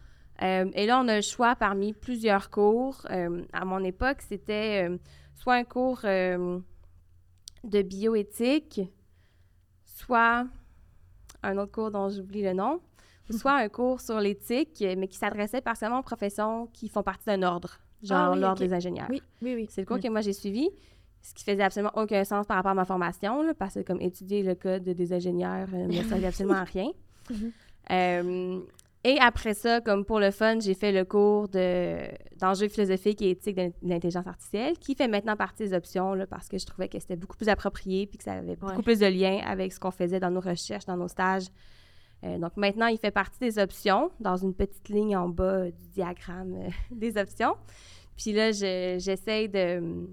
Euh, 0.43 0.69
et 0.75 0.85
là, 0.85 0.99
on 1.03 1.07
a 1.07 1.15
le 1.15 1.23
choix 1.23 1.55
parmi 1.55 1.93
plusieurs 1.93 2.51
cours. 2.51 2.97
Euh, 3.09 3.43
à 3.53 3.65
mon 3.65 3.83
époque, 3.83 4.21
c'était 4.21 4.87
euh, 4.87 4.97
soit 5.33 5.55
un 5.55 5.63
cours 5.63 6.01
de 6.03 7.81
bioéthique, 7.81 8.81
soit 9.85 10.47
un 11.43 11.57
autre 11.57 11.71
cours 11.71 11.91
dont 11.91 12.09
j'oublie 12.09 12.43
le 12.43 12.53
nom, 12.53 12.81
ou 13.29 13.33
soit 13.37 13.55
un 13.55 13.69
cours 13.69 13.99
sur 14.01 14.19
l'éthique, 14.19 14.83
mais 14.97 15.07
qui 15.07 15.17
s'adressait 15.17 15.61
partiellement 15.61 15.99
aux 15.99 16.03
professions 16.03 16.67
qui 16.67 16.87
font 16.89 17.03
partie 17.03 17.25
d'un 17.25 17.43
ordre, 17.43 17.79
genre 18.03 18.17
Ah 18.17 18.31
oui, 18.31 18.39
l'ordre 18.39 18.59
des 18.59 18.73
ingénieurs. 18.73 19.07
Oui, 19.09 19.21
oui, 19.41 19.55
oui. 19.55 19.67
C'est 19.69 19.81
le 19.81 19.87
cours 19.87 19.97
Mm. 19.97 20.01
que 20.01 20.07
moi 20.09 20.21
j'ai 20.21 20.33
suivi, 20.33 20.69
ce 21.21 21.33
qui 21.33 21.43
faisait 21.43 21.63
absolument 21.63 21.91
aucun 21.95 22.23
sens 22.23 22.45
par 22.45 22.57
rapport 22.57 22.71
à 22.71 22.75
ma 22.75 22.85
formation, 22.85 23.41
là, 23.41 23.53
parce 23.53 23.73
que 23.75 23.79
comme 23.81 24.01
étudier 24.01 24.43
le 24.43 24.55
code 24.55 24.83
des 24.83 25.13
ingénieurs 25.13 25.67
euh, 25.73 25.87
ne 25.87 26.01
servait 26.03 26.27
absolument 26.27 26.55
à 26.59 26.63
rien. 26.73 26.91
Mhm. 27.29 27.51
Euh, 27.91 28.59
et 29.03 29.17
après 29.19 29.53
ça, 29.53 29.79
comme 29.79 30.03
pour 30.03 30.19
le 30.19 30.31
fun, 30.31 30.59
j'ai 30.59 30.73
fait 30.73 30.91
le 30.91 31.05
cours 31.05 31.47
de, 31.47 31.97
d'enjeux 32.39 32.67
philosophiques 32.67 33.21
et 33.21 33.29
éthiques 33.29 33.55
de 33.55 33.71
l'intelligence 33.83 34.27
artificielle, 34.27 34.77
qui 34.79 34.95
fait 34.95 35.07
maintenant 35.07 35.35
partie 35.37 35.63
des 35.63 35.73
options, 35.73 36.13
là, 36.13 36.25
parce 36.27 36.49
que 36.49 36.57
je 36.57 36.65
trouvais 36.65 36.89
que 36.89 36.99
c'était 36.99 37.15
beaucoup 37.15 37.37
plus 37.37 37.47
approprié 37.47 38.05
puis 38.07 38.17
que 38.17 38.23
ça 38.25 38.33
avait 38.33 38.55
beaucoup 38.57 38.81
plus 38.81 38.99
de 38.99 39.05
lien 39.05 39.39
avec 39.45 39.71
ce 39.71 39.79
qu'on 39.79 39.91
faisait 39.91 40.19
dans 40.19 40.31
nos 40.31 40.41
recherches, 40.41 40.85
dans 40.85 40.97
nos 40.97 41.07
stages. 41.07 41.47
Euh, 42.23 42.37
donc 42.39 42.57
maintenant, 42.57 42.87
il 42.87 42.97
fait 42.97 43.11
partie 43.11 43.39
des 43.39 43.59
options, 43.59 44.11
dans 44.19 44.35
une 44.37 44.53
petite 44.53 44.89
ligne 44.89 45.15
en 45.15 45.29
bas 45.29 45.65
du 45.69 45.87
diagramme 45.93 46.55
euh, 46.55 46.69
des 46.91 47.17
options. 47.17 47.55
Puis 48.15 48.33
là, 48.33 48.51
je- 48.51 48.97
j'essaie 48.99 49.47
de, 49.47 50.07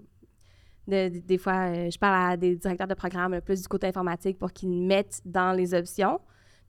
de- 0.87 1.08
de- 1.08 1.18
Des 1.20 1.38
fois, 1.38 1.70
euh, 1.70 1.90
je 1.90 1.99
parle 1.99 2.32
à 2.32 2.37
des 2.37 2.56
directeurs 2.56 2.87
de 2.88 2.94
programme 2.94 3.34
euh, 3.34 3.40
plus 3.40 3.62
du 3.62 3.68
côté 3.68 3.87
informatique 3.87 4.38
pour 4.38 4.52
qu'ils 4.52 4.68
le 4.70 4.87
mettent 4.87 5.23
dans 5.25 5.52
les 5.52 5.73
options. 5.75 6.20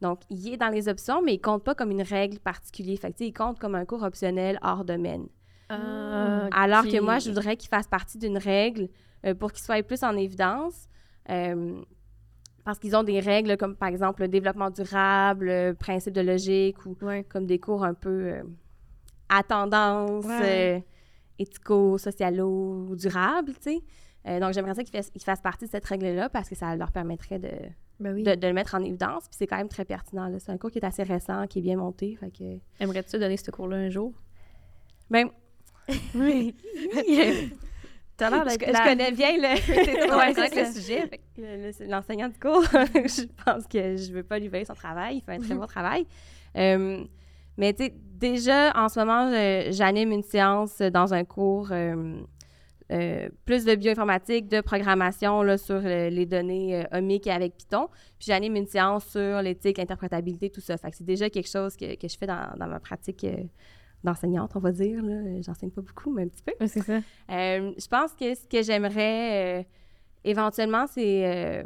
Donc, 0.01 0.21
il 0.29 0.53
est 0.53 0.57
dans 0.57 0.69
les 0.69 0.87
options, 0.87 1.21
mais 1.21 1.33
il 1.35 1.39
compte 1.39 1.63
pas 1.63 1.75
comme 1.75 1.91
une 1.91 2.01
règle 2.01 2.39
particulière. 2.39 2.97
Fait 2.99 3.11
que, 3.11 3.23
il 3.23 3.33
compte 3.33 3.59
comme 3.59 3.75
un 3.75 3.85
cours 3.85 4.03
optionnel 4.03 4.57
hors 4.61 4.85
domaine. 4.85 5.27
Ah, 5.69 6.47
Alors 6.51 6.83
que 6.83 6.99
moi, 7.01 7.19
je 7.19 7.29
voudrais 7.29 7.57
qu'il 7.57 7.69
fasse 7.69 7.87
partie 7.87 8.17
d'une 8.17 8.37
règle 8.37 8.87
euh, 9.25 9.33
pour 9.33 9.51
qu'il 9.51 9.63
soit 9.63 9.81
plus 9.83 10.03
en 10.03 10.15
évidence. 10.15 10.87
Euh, 12.65 12.71
parce 12.71 12.79
qu'ils 12.79 12.95
ont 12.95 13.03
des 13.03 13.19
règles 13.19 13.55
comme, 13.57 13.75
par 13.75 13.89
exemple, 13.89 14.21
le 14.23 14.27
développement 14.27 14.69
durable, 14.71 15.45
le 15.47 15.73
principe 15.73 16.13
de 16.13 16.21
logique 16.21 16.85
ou 16.85 16.95
Ouais. 17.01 17.23
comme 17.23 17.45
des 17.45 17.59
cours 17.59 17.83
un 17.83 17.93
peu 17.93 18.09
euh, 18.33 18.43
à 19.29 19.43
tendance, 19.43 20.25
Ouais. 20.25 20.77
euh, 20.77 20.79
éthico-socialo, 21.39 22.95
durable, 22.95 23.53
tu 23.55 23.61
sais. 23.61 23.79
Euh, 24.27 24.39
donc, 24.39 24.53
j'aimerais 24.53 24.73
ça 24.73 24.83
qu'ils 24.83 25.21
fassent, 25.21 25.41
partie 25.41 25.65
de 25.65 25.69
cette 25.69 25.85
règle-là 25.85 26.29
parce 26.29 26.49
que 26.49 26.55
ça 26.55 26.75
leur 26.75 26.91
permettrait 26.91 27.37
de, 27.37 27.51
Ben 27.99 28.13
oui. 28.15 28.23
de, 28.23 28.33
de 28.33 28.47
le 28.47 28.53
mettre 28.53 28.73
en 28.73 28.81
évidence. 28.81 29.25
Puis 29.27 29.35
c'est 29.37 29.45
quand 29.47 29.57
même 29.57 29.69
très 29.69 29.85
pertinent. 29.85 30.31
C'est 30.39 30.51
un 30.51 30.57
cours 30.57 30.71
qui 30.71 30.79
est 30.79 30.85
assez 30.85 31.03
récent, 31.03 31.45
qui 31.47 31.59
est 31.59 31.61
bien 31.61 31.77
monté. 31.77 32.15
Fait 32.19 32.31
que... 32.31 32.43
Aimerais-tu 32.79 33.19
donner 33.19 33.37
ce 33.37 33.51
cours-là 33.51 33.77
un 33.77 33.89
jour? 33.89 34.13
Ben, 35.11 35.29
Oui. 36.15 36.55
T'as 38.17 38.29
l'air 38.29 38.45
je, 38.47 38.53
je 38.53 38.83
connais 38.89 39.11
bien 39.11 39.31
le, 39.37 40.65
le 40.65 40.71
sujet. 40.73 41.09
le- 41.37 41.89
l'enseignant 41.89 42.29
du 42.29 42.39
cours. 42.39 42.63
je 42.71 43.25
pense 43.45 43.67
que 43.67 43.97
je 43.97 44.13
veux 44.13 44.23
pas 44.23 44.39
lui 44.39 44.47
voler 44.47 44.65
son 44.65 44.73
travail. 44.73 45.17
Il 45.17 45.21
fait 45.21 45.33
un 45.33 45.39
très 45.39 45.55
bon 45.55 45.65
travail. 45.65 46.05
Euh, 46.57 47.03
mais 47.57 47.73
tu 47.73 47.85
sais, 47.85 47.93
déjà, 47.95 48.71
en 48.75 48.87
ce 48.89 48.99
moment, 48.99 49.31
j'anime 49.71 50.11
une 50.11 50.23
séance 50.23 50.79
dans 50.79 51.13
un 51.13 51.23
cours 51.25 51.69
euh, 51.71 52.21
euh, 52.91 53.29
plus 53.45 53.65
de 53.65 53.75
bioinformatique, 53.75 54.47
de 54.47 54.61
programmation 54.61 55.41
là, 55.41 55.57
sur 55.57 55.79
le- 55.81 56.09
les 56.09 56.25
données 56.25 56.85
omiques 56.93 57.27
et 57.27 57.31
avec 57.31 57.57
Python. 57.57 57.87
Puis 58.19 58.27
j'anime 58.27 58.55
une 58.55 58.67
séance 58.67 59.05
sur 59.07 59.41
l'éthique, 59.41 59.77
l'interprétabilité, 59.77 60.49
tout 60.49 60.61
ça. 60.61 60.77
Fait 60.77 60.91
que 60.91 60.95
c'est 60.97 61.05
déjà 61.05 61.29
quelque 61.29 61.49
chose 61.49 61.75
que, 61.75 61.95
que 61.95 62.07
je 62.07 62.17
fais 62.17 62.27
dans, 62.27 62.53
dans 62.57 62.67
ma 62.67 62.79
pratique 62.79 63.25
d'enseignante, 64.05 64.55
on 64.55 64.59
va 64.59 64.71
dire. 64.71 65.03
là. 65.03 65.41
J'enseigne 65.41 65.71
pas 65.71 65.81
beaucoup, 65.81 66.11
mais 66.11 66.23
un 66.23 66.27
petit 66.27 66.43
peu. 66.43 66.53
C'est 66.67 66.81
ça. 66.81 66.97
Euh, 67.31 67.73
je 67.77 67.87
pense 67.87 68.13
que 68.13 68.33
ce 68.33 68.47
que 68.47 68.61
j'aimerais 68.63 69.59
euh, 69.59 69.63
éventuellement, 70.23 70.85
c'est 70.87 71.25
euh, 71.25 71.63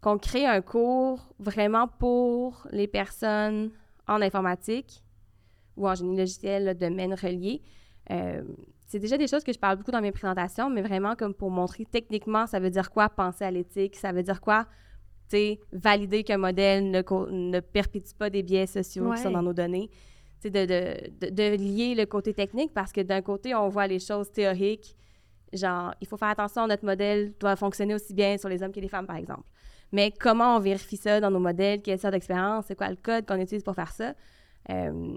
qu'on 0.00 0.18
crée 0.18 0.46
un 0.46 0.60
cours 0.60 1.32
vraiment 1.38 1.88
pour 1.88 2.66
les 2.70 2.86
personnes 2.86 3.70
en 4.06 4.20
informatique 4.20 5.02
ou 5.76 5.88
en 5.88 5.94
génie 5.94 6.16
logiciel, 6.16 6.64
là, 6.64 6.74
domaine 6.74 7.14
relié. 7.14 7.62
C'est 8.86 8.98
déjà 8.98 9.16
des 9.16 9.26
choses 9.26 9.42
que 9.42 9.52
je 9.52 9.58
parle 9.58 9.78
beaucoup 9.78 9.90
dans 9.90 10.02
mes 10.02 10.12
présentations, 10.12 10.68
mais 10.68 10.82
vraiment 10.82 11.16
comme 11.16 11.34
pour 11.34 11.50
montrer 11.50 11.84
techniquement, 11.84 12.46
ça 12.46 12.60
veut 12.60 12.70
dire 12.70 12.90
quoi 12.90 13.08
penser 13.08 13.44
à 13.44 13.50
l'éthique, 13.50 13.96
ça 13.96 14.12
veut 14.12 14.22
dire 14.22 14.40
quoi, 14.40 14.66
valider 15.72 16.24
qu'un 16.24 16.38
modèle 16.38 16.90
ne, 16.90 17.60
perpétue 17.60 18.14
pas 18.18 18.30
des 18.30 18.42
biais 18.42 18.66
sociaux 18.66 19.12
qui 19.12 19.22
sont 19.22 19.30
dans 19.30 19.42
nos 19.42 19.52
données. 19.52 19.90
De, 20.50 20.66
de, 20.66 21.30
de, 21.30 21.56
lier 21.56 21.94
le 21.94 22.04
côté 22.06 22.34
technique 22.34 22.72
parce 22.74 22.92
que 22.92 23.00
d'un 23.00 23.22
côté, 23.22 23.54
on 23.54 23.68
voit 23.68 23.86
les 23.86 23.98
choses 23.98 24.30
théoriques, 24.30 24.94
genre, 25.52 25.94
il 26.00 26.06
faut 26.06 26.16
faire 26.16 26.28
attention, 26.28 26.66
notre 26.66 26.84
modèle 26.84 27.32
doit 27.40 27.56
fonctionner 27.56 27.94
aussi 27.94 28.12
bien 28.12 28.36
sur 28.36 28.48
les 28.48 28.62
hommes 28.62 28.72
que 28.72 28.80
les 28.80 28.88
femmes, 28.88 29.06
par 29.06 29.16
exemple. 29.16 29.44
Mais 29.92 30.10
comment 30.10 30.56
on 30.56 30.60
vérifie 30.60 30.96
ça 30.96 31.20
dans 31.20 31.30
nos 31.30 31.38
modèles? 31.38 31.80
Quelle 31.80 31.98
sorte 31.98 32.12
d'expérience? 32.12 32.66
C'est 32.66 32.74
quoi 32.76 32.90
le 32.90 32.96
code 32.96 33.26
qu'on 33.26 33.38
utilise 33.40 33.62
pour 33.62 33.74
faire 33.74 33.92
ça? 33.92 34.14
Euh, 34.70 35.16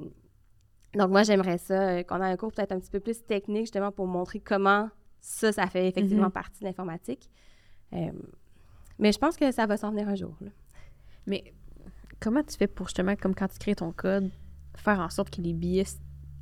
donc, 0.94 1.10
moi, 1.10 1.24
j'aimerais 1.24 1.58
ça, 1.58 1.74
euh, 1.90 2.04
qu'on 2.04 2.18
ait 2.22 2.32
un 2.32 2.38
cours 2.38 2.52
peut-être 2.54 2.72
un 2.72 2.80
petit 2.80 2.92
peu 2.92 3.00
plus 3.00 3.24
technique, 3.26 3.64
justement, 3.64 3.92
pour 3.92 4.08
montrer 4.08 4.40
comment 4.40 4.90
ça, 5.20 5.52
ça 5.52 5.68
fait 5.68 5.88
effectivement 5.88 6.26
Mhm. 6.28 6.32
partie 6.32 6.60
de 6.62 6.66
l'informatique. 6.66 7.30
Euh, 7.94 8.12
mais 9.00 9.12
je 9.12 9.18
pense 9.18 9.36
que 9.36 9.52
ça 9.52 9.66
va 9.66 9.78
s'en 9.78 9.92
venir 9.92 10.08
un 10.08 10.16
jour. 10.16 10.36
là. 10.42 10.50
Mais 11.26 11.54
comment 12.20 12.44
tu 12.44 12.56
fais 12.56 12.68
pour 12.68 12.88
justement, 12.88 13.16
comme 13.16 13.36
quand 13.36 13.48
tu 13.48 13.58
crées 13.60 13.76
ton 13.76 13.92
code, 13.92 14.30
faire 14.80 15.00
en 15.00 15.10
sorte 15.10 15.30
que 15.36 15.42
les 15.42 15.54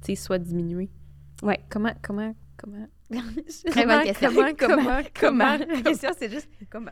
sais, 0.02 0.16
soient 0.16 0.40
diminués? 0.40 0.90
Ouais. 1.44 1.60
Comment, 1.70 1.94
comment, 2.02 2.34
comment? 2.58 2.88
Très 3.70 3.86
bonne 3.86 4.04
question. 4.04 4.30
Comment, 4.30 4.52
comment, 4.58 5.00
comment? 5.20 5.58
La 5.58 5.82
question, 5.84 6.10
c'est 6.18 6.30
juste 6.32 6.50
comment? 6.72 6.92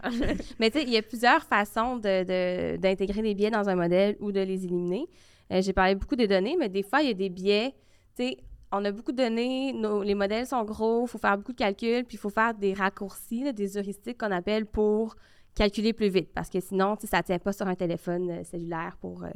Mais 0.59 0.69
tu 0.69 0.79
sais, 0.79 0.83
il 0.85 0.91
y 0.91 0.97
a 0.97 1.01
plusieurs 1.01 1.43
façons 1.43 1.97
de- 1.97 2.23
de- 2.23 2.77
d'intégrer 2.77 3.21
des 3.21 3.33
biais 3.33 3.49
dans 3.51 3.67
un 3.69 3.75
modèle 3.75 4.15
ou 4.19 4.31
de 4.31 4.39
les 4.41 4.63
éliminer. 4.65 5.07
Euh, 5.51 5.61
J'ai 5.61 5.73
parlé 5.73 5.95
beaucoup 5.95 6.15
des 6.15 6.27
données, 6.27 6.55
mais 6.59 6.69
des 6.69 6.83
fois, 6.83 7.01
il 7.01 7.07
y 7.07 7.11
a 7.11 7.15
des 7.15 7.29
biais. 7.29 7.73
Tu 8.15 8.23
sais, 8.27 8.37
on 8.71 8.83
a 8.85 8.91
beaucoup 8.91 9.11
de 9.11 9.17
données, 9.17 9.73
nos- 9.73 10.03
les 10.03 10.15
modèles 10.15 10.45
sont 10.47 10.63
gros, 10.63 11.05
il 11.05 11.09
faut 11.09 11.17
faire 11.17 11.37
beaucoup 11.37 11.51
de 11.53 11.57
calculs, 11.57 12.05
puis 12.05 12.15
il 12.15 12.19
faut 12.19 12.29
faire 12.29 12.53
des 12.53 12.73
raccourcis, 12.73 13.43
là, 13.43 13.51
des 13.51 13.77
heuristiques 13.77 14.17
qu'on 14.19 14.31
appelle 14.31 14.65
pour 14.65 15.15
calculer 15.55 15.93
plus 15.93 16.09
vite. 16.09 16.29
Parce 16.33 16.49
que 16.49 16.59
sinon, 16.59 16.95
ça 17.03 17.17
ne 17.17 17.23
tient 17.23 17.39
pas 17.39 17.53
sur 17.53 17.67
un 17.67 17.75
téléphone 17.75 18.29
euh, 18.29 18.43
cellulaire 18.43 18.97
pour 18.99 19.23
euh, 19.23 19.29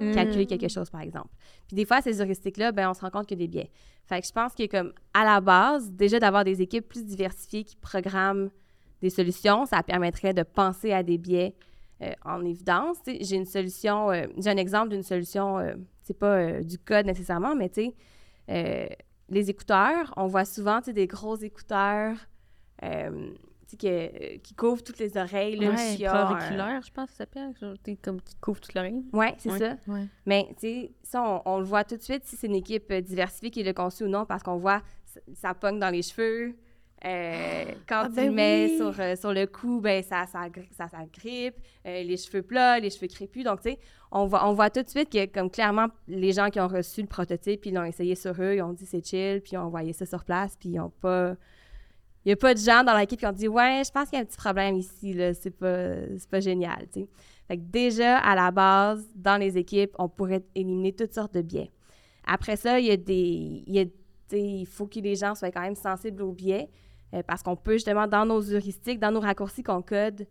Mm. 0.00 0.12
calculer 0.14 0.46
quelque 0.46 0.68
chose, 0.68 0.90
par 0.90 1.00
exemple. 1.00 1.28
Puis 1.66 1.76
des 1.76 1.84
fois, 1.84 2.00
ces 2.00 2.20
heuristiques-là, 2.20 2.72
ben, 2.72 2.90
on 2.90 2.94
se 2.94 3.00
rend 3.00 3.10
compte 3.10 3.26
qu'il 3.26 3.38
y 3.38 3.42
a 3.42 3.46
des 3.46 3.50
biais. 3.50 3.70
Fait 4.06 4.20
que 4.20 4.26
je 4.26 4.32
pense 4.32 4.54
que 4.54 4.66
comme 4.66 4.92
à 5.12 5.24
la 5.24 5.40
base, 5.40 5.90
déjà 5.92 6.18
d'avoir 6.18 6.44
des 6.44 6.62
équipes 6.62 6.88
plus 6.88 7.04
diversifiées 7.04 7.64
qui 7.64 7.76
programment 7.76 8.48
des 9.02 9.10
solutions, 9.10 9.66
ça 9.66 9.82
permettrait 9.82 10.34
de 10.34 10.42
penser 10.42 10.92
à 10.92 11.02
des 11.02 11.18
biais 11.18 11.54
euh, 12.02 12.12
en 12.24 12.44
évidence. 12.44 12.98
J'ai 13.06 13.36
une 13.36 13.44
solution, 13.44 14.10
euh, 14.10 14.26
j'ai 14.38 14.50
un 14.50 14.56
exemple 14.56 14.88
d'une 14.90 15.02
solution, 15.02 15.58
c'est 16.02 16.18
pas 16.18 16.62
du 16.62 16.78
code 16.78 17.06
nécessairement, 17.06 17.54
mais 17.54 17.68
tu 17.68 17.92
sais, 18.48 18.96
les 19.28 19.50
écouteurs, 19.50 20.12
on 20.16 20.26
voit 20.26 20.44
souvent 20.44 20.80
des 20.80 21.06
gros 21.06 21.36
écouteurs 21.36 22.16
euh, 22.82 23.30
que- 23.76 24.36
qui 24.38 24.54
couvrent 24.54 24.82
toutes 24.82 24.98
les 24.98 25.16
oreilles. 25.16 25.56
Là, 25.56 25.70
Ouais, 25.70 26.08
auriculaire, 26.08 26.80
je 26.82 26.90
pense 26.90 27.06
que 27.10 27.16
ça 27.16 27.18
s'appelle. 27.18 27.52
Comme 28.02 28.20
qui 28.20 28.34
couvre 28.40 28.60
toute 28.60 28.74
l'oreille. 28.74 29.04
Ouais, 29.12 29.34
c'est 29.38 29.50
Ouais. 29.52 29.58
ça. 29.58 29.76
Ouais. 29.86 30.06
Mais, 30.26 30.46
tu 30.58 30.60
sais, 30.60 30.92
ça, 31.02 31.22
on, 31.22 31.42
on 31.44 31.58
le 31.58 31.64
voit 31.64 31.84
tout 31.84 31.96
de 31.96 32.02
suite 32.02 32.24
si 32.24 32.36
c'est 32.36 32.46
une 32.46 32.54
équipe 32.56 32.90
euh, 32.90 33.00
diversifiée 33.00 33.50
qui 33.50 33.62
l'a 33.62 33.72
conçu 33.72 34.04
ou 34.04 34.08
non, 34.08 34.24
parce 34.26 34.42
qu'on 34.42 34.56
voit, 34.56 34.82
ça, 35.04 35.20
ça 35.34 35.54
pogne 35.54 35.78
dans 35.78 35.90
les 35.90 36.02
cheveux. 36.02 36.54
Euh, 37.04 37.64
quand 37.88 38.02
Ah, 38.06 38.08
tu 38.08 38.14
ben 38.16 38.26
le 38.26 38.32
mets 38.32 38.66
oui. 38.70 38.76
sur, 38.76 39.00
euh, 39.00 39.14
sur 39.14 39.32
le 39.32 39.46
cou, 39.46 39.80
ben 39.80 40.02
ça, 40.02 40.26
ça, 40.26 40.48
gri- 40.48 40.68
ça, 40.72 40.88
ça 40.88 40.98
grippe. 41.12 41.54
Euh, 41.86 42.02
les 42.02 42.16
cheveux 42.16 42.42
plats, 42.42 42.80
les 42.80 42.90
cheveux 42.90 43.06
crépus. 43.06 43.44
Donc, 43.44 43.60
tu 43.60 43.70
sais, 43.70 43.78
on 44.10 44.26
voit, 44.26 44.48
on 44.48 44.52
voit 44.52 44.68
tout 44.68 44.82
de 44.82 44.88
suite 44.88 45.08
que, 45.08 45.26
comme 45.26 45.48
clairement, 45.48 45.86
les 46.08 46.32
gens 46.32 46.50
qui 46.50 46.58
ont 46.58 46.66
reçu 46.66 47.00
le 47.00 47.06
prototype, 47.06 47.66
ils 47.66 47.74
l'ont 47.74 47.84
essayé 47.84 48.16
sur 48.16 48.32
eux, 48.42 48.56
ils 48.56 48.62
ont 48.62 48.72
dit 48.72 48.84
c'est 48.84 49.04
chill, 49.06 49.40
puis 49.42 49.52
ils 49.52 49.58
ont 49.58 49.62
envoyé 49.66 49.92
ça 49.92 50.06
sur 50.06 50.24
place, 50.24 50.56
puis 50.58 50.70
ils 50.70 50.80
ont 50.80 50.90
pas... 51.00 51.36
Il 52.24 52.28
n'y 52.28 52.32
a 52.32 52.36
pas 52.36 52.52
de 52.54 52.58
gens 52.58 52.84
dans 52.84 52.96
l'équipe 52.96 53.18
qui 53.18 53.26
ont 53.26 53.32
dit 53.32 53.48
«Ouais, 53.48 53.82
je 53.84 53.90
pense 53.90 54.08
qu'il 54.08 54.18
y 54.18 54.20
a 54.20 54.22
un 54.22 54.26
petit 54.26 54.36
problème 54.36 54.76
ici, 54.76 55.12
là, 55.14 55.32
c'est 55.34 55.50
pas, 55.50 55.94
pas 56.30 56.40
génial.». 56.40 56.86
Fait 57.48 57.56
que 57.56 57.62
déjà, 57.62 58.18
à 58.18 58.34
la 58.34 58.50
base, 58.50 59.08
dans 59.14 59.38
les 59.38 59.56
équipes, 59.56 59.94
on 59.98 60.08
pourrait 60.08 60.44
éliminer 60.54 60.92
toutes 60.92 61.14
sortes 61.14 61.32
de 61.32 61.42
biais. 61.42 61.70
Après 62.26 62.56
ça, 62.56 62.78
il 62.78 62.86
y 62.86 62.90
a 62.90 62.96
des... 62.96 63.62
il 63.66 63.74
y 63.74 63.80
a- 63.80 63.84
il 64.30 64.66
faut 64.66 64.86
que 64.86 65.00
les 65.00 65.16
gens 65.16 65.34
soient 65.34 65.50
quand 65.50 65.62
même 65.62 65.74
sensibles 65.74 66.22
aux 66.22 66.32
biais 66.32 66.68
euh, 67.14 67.22
parce 67.26 67.42
qu'on 67.42 67.56
peut 67.56 67.72
justement, 67.72 68.06
dans 68.06 68.26
nos 68.26 68.42
heuristiques, 68.52 69.00
dans 69.00 69.10
nos 69.10 69.20
raccourcis 69.20 69.62
qu'on 69.62 69.80
code, 69.80 70.26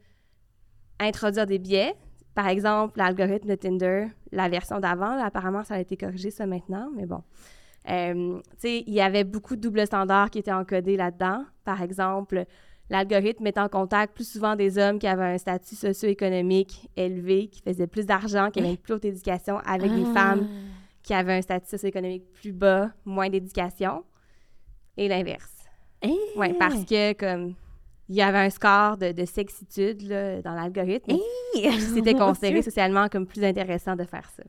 introduire 0.99 1.47
des 1.47 1.57
biais. 1.57 1.95
Par 2.35 2.47
exemple, 2.47 2.99
l'algorithme 2.99 3.49
de 3.49 3.55
Tinder, 3.55 4.05
la 4.31 4.49
version 4.49 4.79
d'avant, 4.79 5.19
apparemment, 5.19 5.63
ça 5.63 5.73
a 5.73 5.79
été 5.79 5.97
corrigé, 5.97 6.29
ça, 6.29 6.45
maintenant, 6.45 6.91
mais 6.95 7.07
bon. 7.07 7.23
Euh, 7.89 8.39
tu 8.39 8.57
sais, 8.59 8.83
il 8.85 8.93
y 8.93 9.01
avait 9.01 9.23
beaucoup 9.23 9.55
de 9.55 9.61
doubles 9.61 9.85
standards 9.85 10.29
qui 10.29 10.39
étaient 10.39 10.51
encodés 10.51 10.97
là-dedans. 10.97 11.45
Par 11.63 11.81
exemple, 11.81 12.45
l'algorithme 12.89 13.43
mettait 13.43 13.59
en 13.61 13.69
contact 13.69 14.13
plus 14.13 14.29
souvent 14.29 14.55
des 14.55 14.77
hommes 14.77 14.99
qui 14.99 15.07
avaient 15.07 15.23
un 15.25 15.37
statut 15.37 15.75
socio-économique 15.75 16.89
élevé, 16.95 17.47
qui 17.47 17.61
faisaient 17.61 17.87
plus 17.87 18.05
d'argent, 18.05 18.49
qui 18.51 18.59
avaient 18.59 18.71
une 18.71 18.77
plus 18.77 18.93
haute 18.95 19.05
éducation 19.05 19.59
avec 19.65 19.91
des 19.93 20.03
Ah. 20.07 20.13
femmes 20.13 20.47
qui 21.03 21.13
avaient 21.13 21.33
un 21.35 21.41
statut 21.41 21.69
socio-économique 21.69 22.25
plus 22.33 22.51
bas, 22.51 22.91
moins 23.05 23.29
d'éducation, 23.29 24.03
et 24.97 25.07
l'inverse. 25.07 25.53
Eh! 26.01 26.13
Oui, 26.35 26.53
parce 26.59 26.83
que 26.83 27.13
comme 27.13 27.53
il 28.09 28.15
y 28.15 28.21
avait 28.21 28.39
un 28.39 28.49
score 28.49 28.97
de, 28.97 29.11
de 29.13 29.25
sexitude 29.25 30.01
là, 30.03 30.41
dans 30.41 30.53
l'algorithme, 30.53 31.11
Eh! 31.55 31.71
c'était 31.79 32.13
Mon 32.15 32.27
considéré 32.27 32.61
socialement 32.61 33.07
comme 33.09 33.25
plus 33.25 33.43
intéressant 33.43 33.95
de 33.95 34.03
faire 34.03 34.29
ça. 34.35 34.43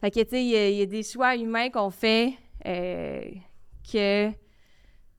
Fait 0.00 0.10
que, 0.10 0.20
tu 0.20 0.30
sais, 0.30 0.44
il 0.44 0.50
y, 0.50 0.56
a- 0.56 0.68
il 0.70 0.76
y 0.76 0.82
a 0.82 0.86
des 0.86 1.02
choix 1.02 1.36
humains 1.36 1.70
qu'on 1.70 1.90
fait 1.90 2.34
euh, 2.66 3.20
que 3.90 4.30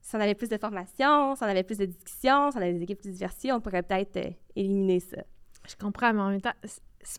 si 0.00 0.16
on 0.16 0.20
avait 0.20 0.34
plus 0.34 0.48
de 0.48 0.56
formation, 0.56 1.34
si 1.36 1.42
on 1.42 1.46
avait 1.46 1.62
plus 1.62 1.78
de 1.78 1.84
discussion, 1.86 2.50
si 2.50 2.56
on 2.56 2.60
avait 2.62 2.72
des 2.72 2.82
équipes 2.82 3.00
plus 3.00 3.12
diversifiées, 3.12 3.52
on 3.52 3.60
pourrait 3.60 3.82
peut-être 3.82 4.16
euh, 4.16 4.30
éliminer 4.56 5.00
ça. 5.00 5.18
Je 5.68 5.76
comprends, 5.76 6.12
mais 6.14 6.20
en 6.20 6.30
même 6.30 6.40
temps, 6.40 6.54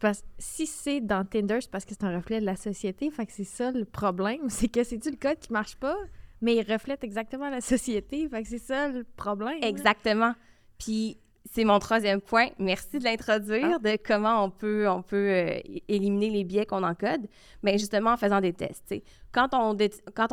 parce 0.01 0.23
si 0.37 0.65
c'est 0.67 1.01
dans 1.01 1.23
Tinder, 1.25 1.59
c'est 1.61 1.69
parce 1.71 1.85
que 1.85 1.91
c'est 1.93 2.03
un 2.03 2.15
reflet 2.15 2.39
de 2.41 2.45
la 2.45 2.55
société. 2.55 3.09
Fait 3.11 3.25
que 3.25 3.31
c'est 3.31 3.43
ça 3.43 3.71
le 3.71 3.85
problème. 3.85 4.41
C'est 4.49 4.67
que 4.67 4.83
c'est-tu 4.83 5.11
le 5.11 5.17
code 5.17 5.39
qui 5.39 5.51
marche 5.53 5.75
pas, 5.75 5.95
mais 6.41 6.55
il 6.55 6.71
reflète 6.71 7.03
exactement 7.03 7.49
la 7.49 7.61
société. 7.61 8.27
Fait 8.29 8.41
que 8.43 8.47
c'est 8.49 8.57
ça 8.57 8.87
le 8.89 9.03
problème. 9.03 9.57
Exactement. 9.63 10.33
Puis 10.77 11.17
c'est 11.49 11.63
mon 11.65 11.79
troisième 11.79 12.21
point. 12.21 12.47
Merci 12.59 12.99
de 12.99 13.03
l'introduire, 13.03 13.79
de 13.79 13.97
comment 14.03 14.43
on 14.45 14.49
peut, 14.51 14.87
on 14.87 15.01
peut 15.01 15.15
euh, 15.31 15.59
éliminer 15.87 16.29
les 16.29 16.43
biais 16.43 16.65
qu'on 16.65 16.83
encode. 16.83 17.27
Mais 17.63 17.77
justement 17.77 18.11
en 18.11 18.17
faisant 18.17 18.39
des 18.41 18.53
tests. 18.53 18.93
Quand 19.31 19.49
on, 19.53 19.75
quand 20.13 20.27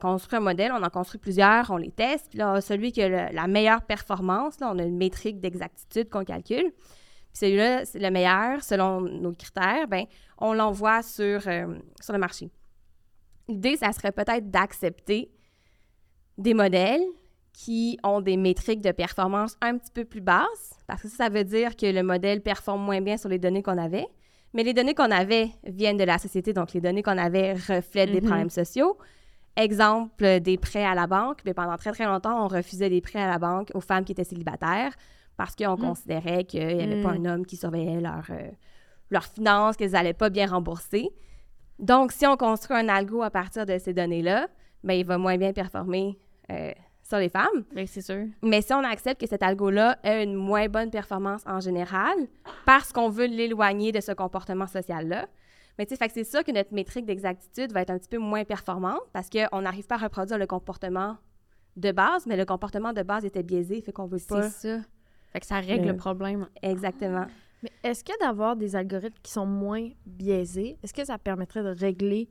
construit 0.00 0.36
un 0.36 0.40
modèle, 0.40 0.70
on 0.72 0.82
en 0.82 0.90
construit 0.90 1.18
plusieurs, 1.18 1.70
on 1.70 1.76
les 1.76 1.90
teste. 1.90 2.28
Puis 2.30 2.38
là, 2.38 2.60
celui 2.60 2.92
qui 2.92 3.02
a 3.02 3.08
le- 3.08 3.34
la 3.34 3.46
meilleure 3.46 3.82
performance, 3.82 4.60
là, 4.60 4.70
on 4.72 4.78
a 4.78 4.82
une 4.82 4.96
métrique 4.98 5.40
d'exactitude 5.40 6.08
qu'on 6.10 6.24
calcule. 6.24 6.70
Puis 6.72 7.38
celui-là, 7.46 7.84
c'est 7.84 7.98
le 7.98 8.10
meilleur 8.10 8.62
selon 8.62 9.00
nos 9.00 9.32
critères, 9.32 9.88
ben 9.88 10.04
on 10.38 10.52
l'envoie 10.52 11.02
sur, 11.02 11.46
euh, 11.48 11.74
sur 12.00 12.12
le 12.12 12.18
marché. 12.18 12.50
L'idée, 13.48 13.76
ça 13.76 13.92
serait 13.92 14.12
peut-être 14.12 14.50
d'accepter 14.50 15.30
des 16.38 16.54
modèles 16.54 17.02
qui 17.52 17.98
ont 18.04 18.20
des 18.20 18.36
métriques 18.36 18.80
de 18.80 18.92
performance 18.92 19.56
un 19.60 19.76
petit 19.76 19.90
peu 19.92 20.04
plus 20.04 20.20
basses, 20.20 20.78
parce 20.86 21.02
que 21.02 21.08
ça, 21.08 21.24
ça 21.24 21.28
veut 21.28 21.44
dire 21.44 21.76
que 21.76 21.86
le 21.86 22.02
modèle 22.02 22.40
performe 22.42 22.82
moins 22.82 23.00
bien 23.00 23.16
sur 23.16 23.28
les 23.28 23.38
données 23.38 23.62
qu'on 23.62 23.78
avait. 23.78 24.06
Mais 24.54 24.62
les 24.64 24.72
données 24.74 24.94
qu'on 24.94 25.10
avait 25.10 25.50
viennent 25.64 25.96
de 25.96 26.04
la 26.04 26.18
société, 26.18 26.52
donc 26.52 26.72
les 26.72 26.80
données 26.80 27.02
qu'on 27.02 27.18
avait 27.18 27.52
reflètent 27.54 28.10
des 28.10 28.20
Mhm. 28.20 28.26
problèmes 28.26 28.50
sociaux. 28.50 28.96
Exemple, 29.56 30.24
euh, 30.24 30.40
des 30.40 30.56
prêts 30.58 30.84
à 30.84 30.94
la 30.94 31.06
banque. 31.06 31.38
Mais 31.44 31.54
pendant 31.54 31.76
très, 31.76 31.92
très 31.92 32.04
longtemps, 32.06 32.44
on 32.44 32.48
refusait 32.48 32.88
des 32.88 33.00
prêts 33.00 33.20
à 33.20 33.28
la 33.28 33.38
banque 33.38 33.70
aux 33.74 33.80
femmes 33.80 34.04
qui 34.04 34.12
étaient 34.12 34.24
célibataires 34.24 34.92
parce 35.36 35.54
qu'on 35.54 35.76
Mhm. 35.76 35.80
considérait 35.80 36.44
qu'il 36.44 36.66
n'y 36.76 36.82
avait 36.82 37.02
pas 37.02 37.12
Mhm. 37.16 37.26
un 37.26 37.30
homme 37.34 37.46
qui 37.46 37.56
surveillait 37.56 38.00
leur, 38.00 38.24
euh, 38.30 38.48
leurs 39.10 39.24
finances, 39.26 39.76
qu'elles 39.76 39.92
n'allaient 39.92 40.12
pas 40.14 40.30
bien 40.30 40.46
rembourser. 40.46 41.10
Donc, 41.78 42.12
si 42.12 42.26
on 42.26 42.36
construit 42.36 42.76
un 42.76 42.88
algo 42.88 43.22
à 43.22 43.30
partir 43.30 43.66
de 43.66 43.78
ces 43.78 43.92
données-là, 43.92 44.48
ben, 44.84 44.94
il 44.94 45.04
va 45.04 45.18
moins 45.18 45.36
bien 45.36 45.52
performer 45.52 46.18
euh, 46.50 46.72
sur 47.10 47.18
les 47.18 47.28
femmes. 47.28 47.64
Ben, 47.74 47.86
c'est 47.86 48.00
sûr. 48.00 48.24
Mais 48.42 48.62
si 48.62 48.72
on 48.72 48.82
accepte 48.84 49.20
que 49.20 49.26
cet 49.26 49.42
algo-là 49.42 49.98
a 50.02 50.22
une 50.22 50.34
moins 50.34 50.68
bonne 50.68 50.90
performance 50.90 51.42
en 51.46 51.60
général, 51.60 52.14
parce 52.64 52.92
qu'on 52.92 53.10
veut 53.10 53.26
l'éloigner 53.26 53.92
de 53.92 54.00
ce 54.00 54.12
comportement 54.12 54.66
social-là, 54.66 55.26
mais 55.78 55.86
tu 55.86 55.96
sais, 55.96 56.08
c'est 56.12 56.24
sûr 56.24 56.44
que 56.44 56.52
notre 56.52 56.72
métrique 56.74 57.04
d'exactitude 57.06 57.72
va 57.72 57.82
être 57.82 57.90
un 57.90 57.98
petit 57.98 58.08
peu 58.08 58.18
moins 58.18 58.44
performante 58.44 59.00
parce 59.12 59.28
qu'on 59.30 59.60
n'arrive 59.62 59.86
pas 59.86 59.96
à 59.96 59.98
reproduire 59.98 60.38
le 60.38 60.46
comportement 60.46 61.16
de 61.76 61.92
base, 61.92 62.26
mais 62.26 62.36
le 62.36 62.44
comportement 62.44 62.92
de 62.92 63.02
base 63.02 63.24
était 63.24 63.42
biaisé, 63.42 63.80
fait 63.80 63.92
qu'on 63.92 64.06
veut 64.06 64.18
C'est 64.18 64.28
pas 64.28 64.50
ça. 64.50 64.78
Fait 65.32 65.40
que 65.40 65.46
ça 65.46 65.60
règle 65.60 65.88
Euh, 65.88 65.92
le 65.92 65.96
problème. 65.96 66.48
exactement. 66.62 67.26
Mais 67.62 67.70
est-ce 67.84 68.02
que 68.04 68.12
d'avoir 68.20 68.56
des 68.56 68.74
algorithmes 68.76 69.18
qui 69.22 69.32
sont 69.32 69.46
moins 69.46 69.88
biaisés, 70.06 70.78
est-ce 70.82 70.92
que 70.94 71.04
ça 71.04 71.18
permettrait 71.18 71.62
de 71.62 71.68
régler 71.68 72.28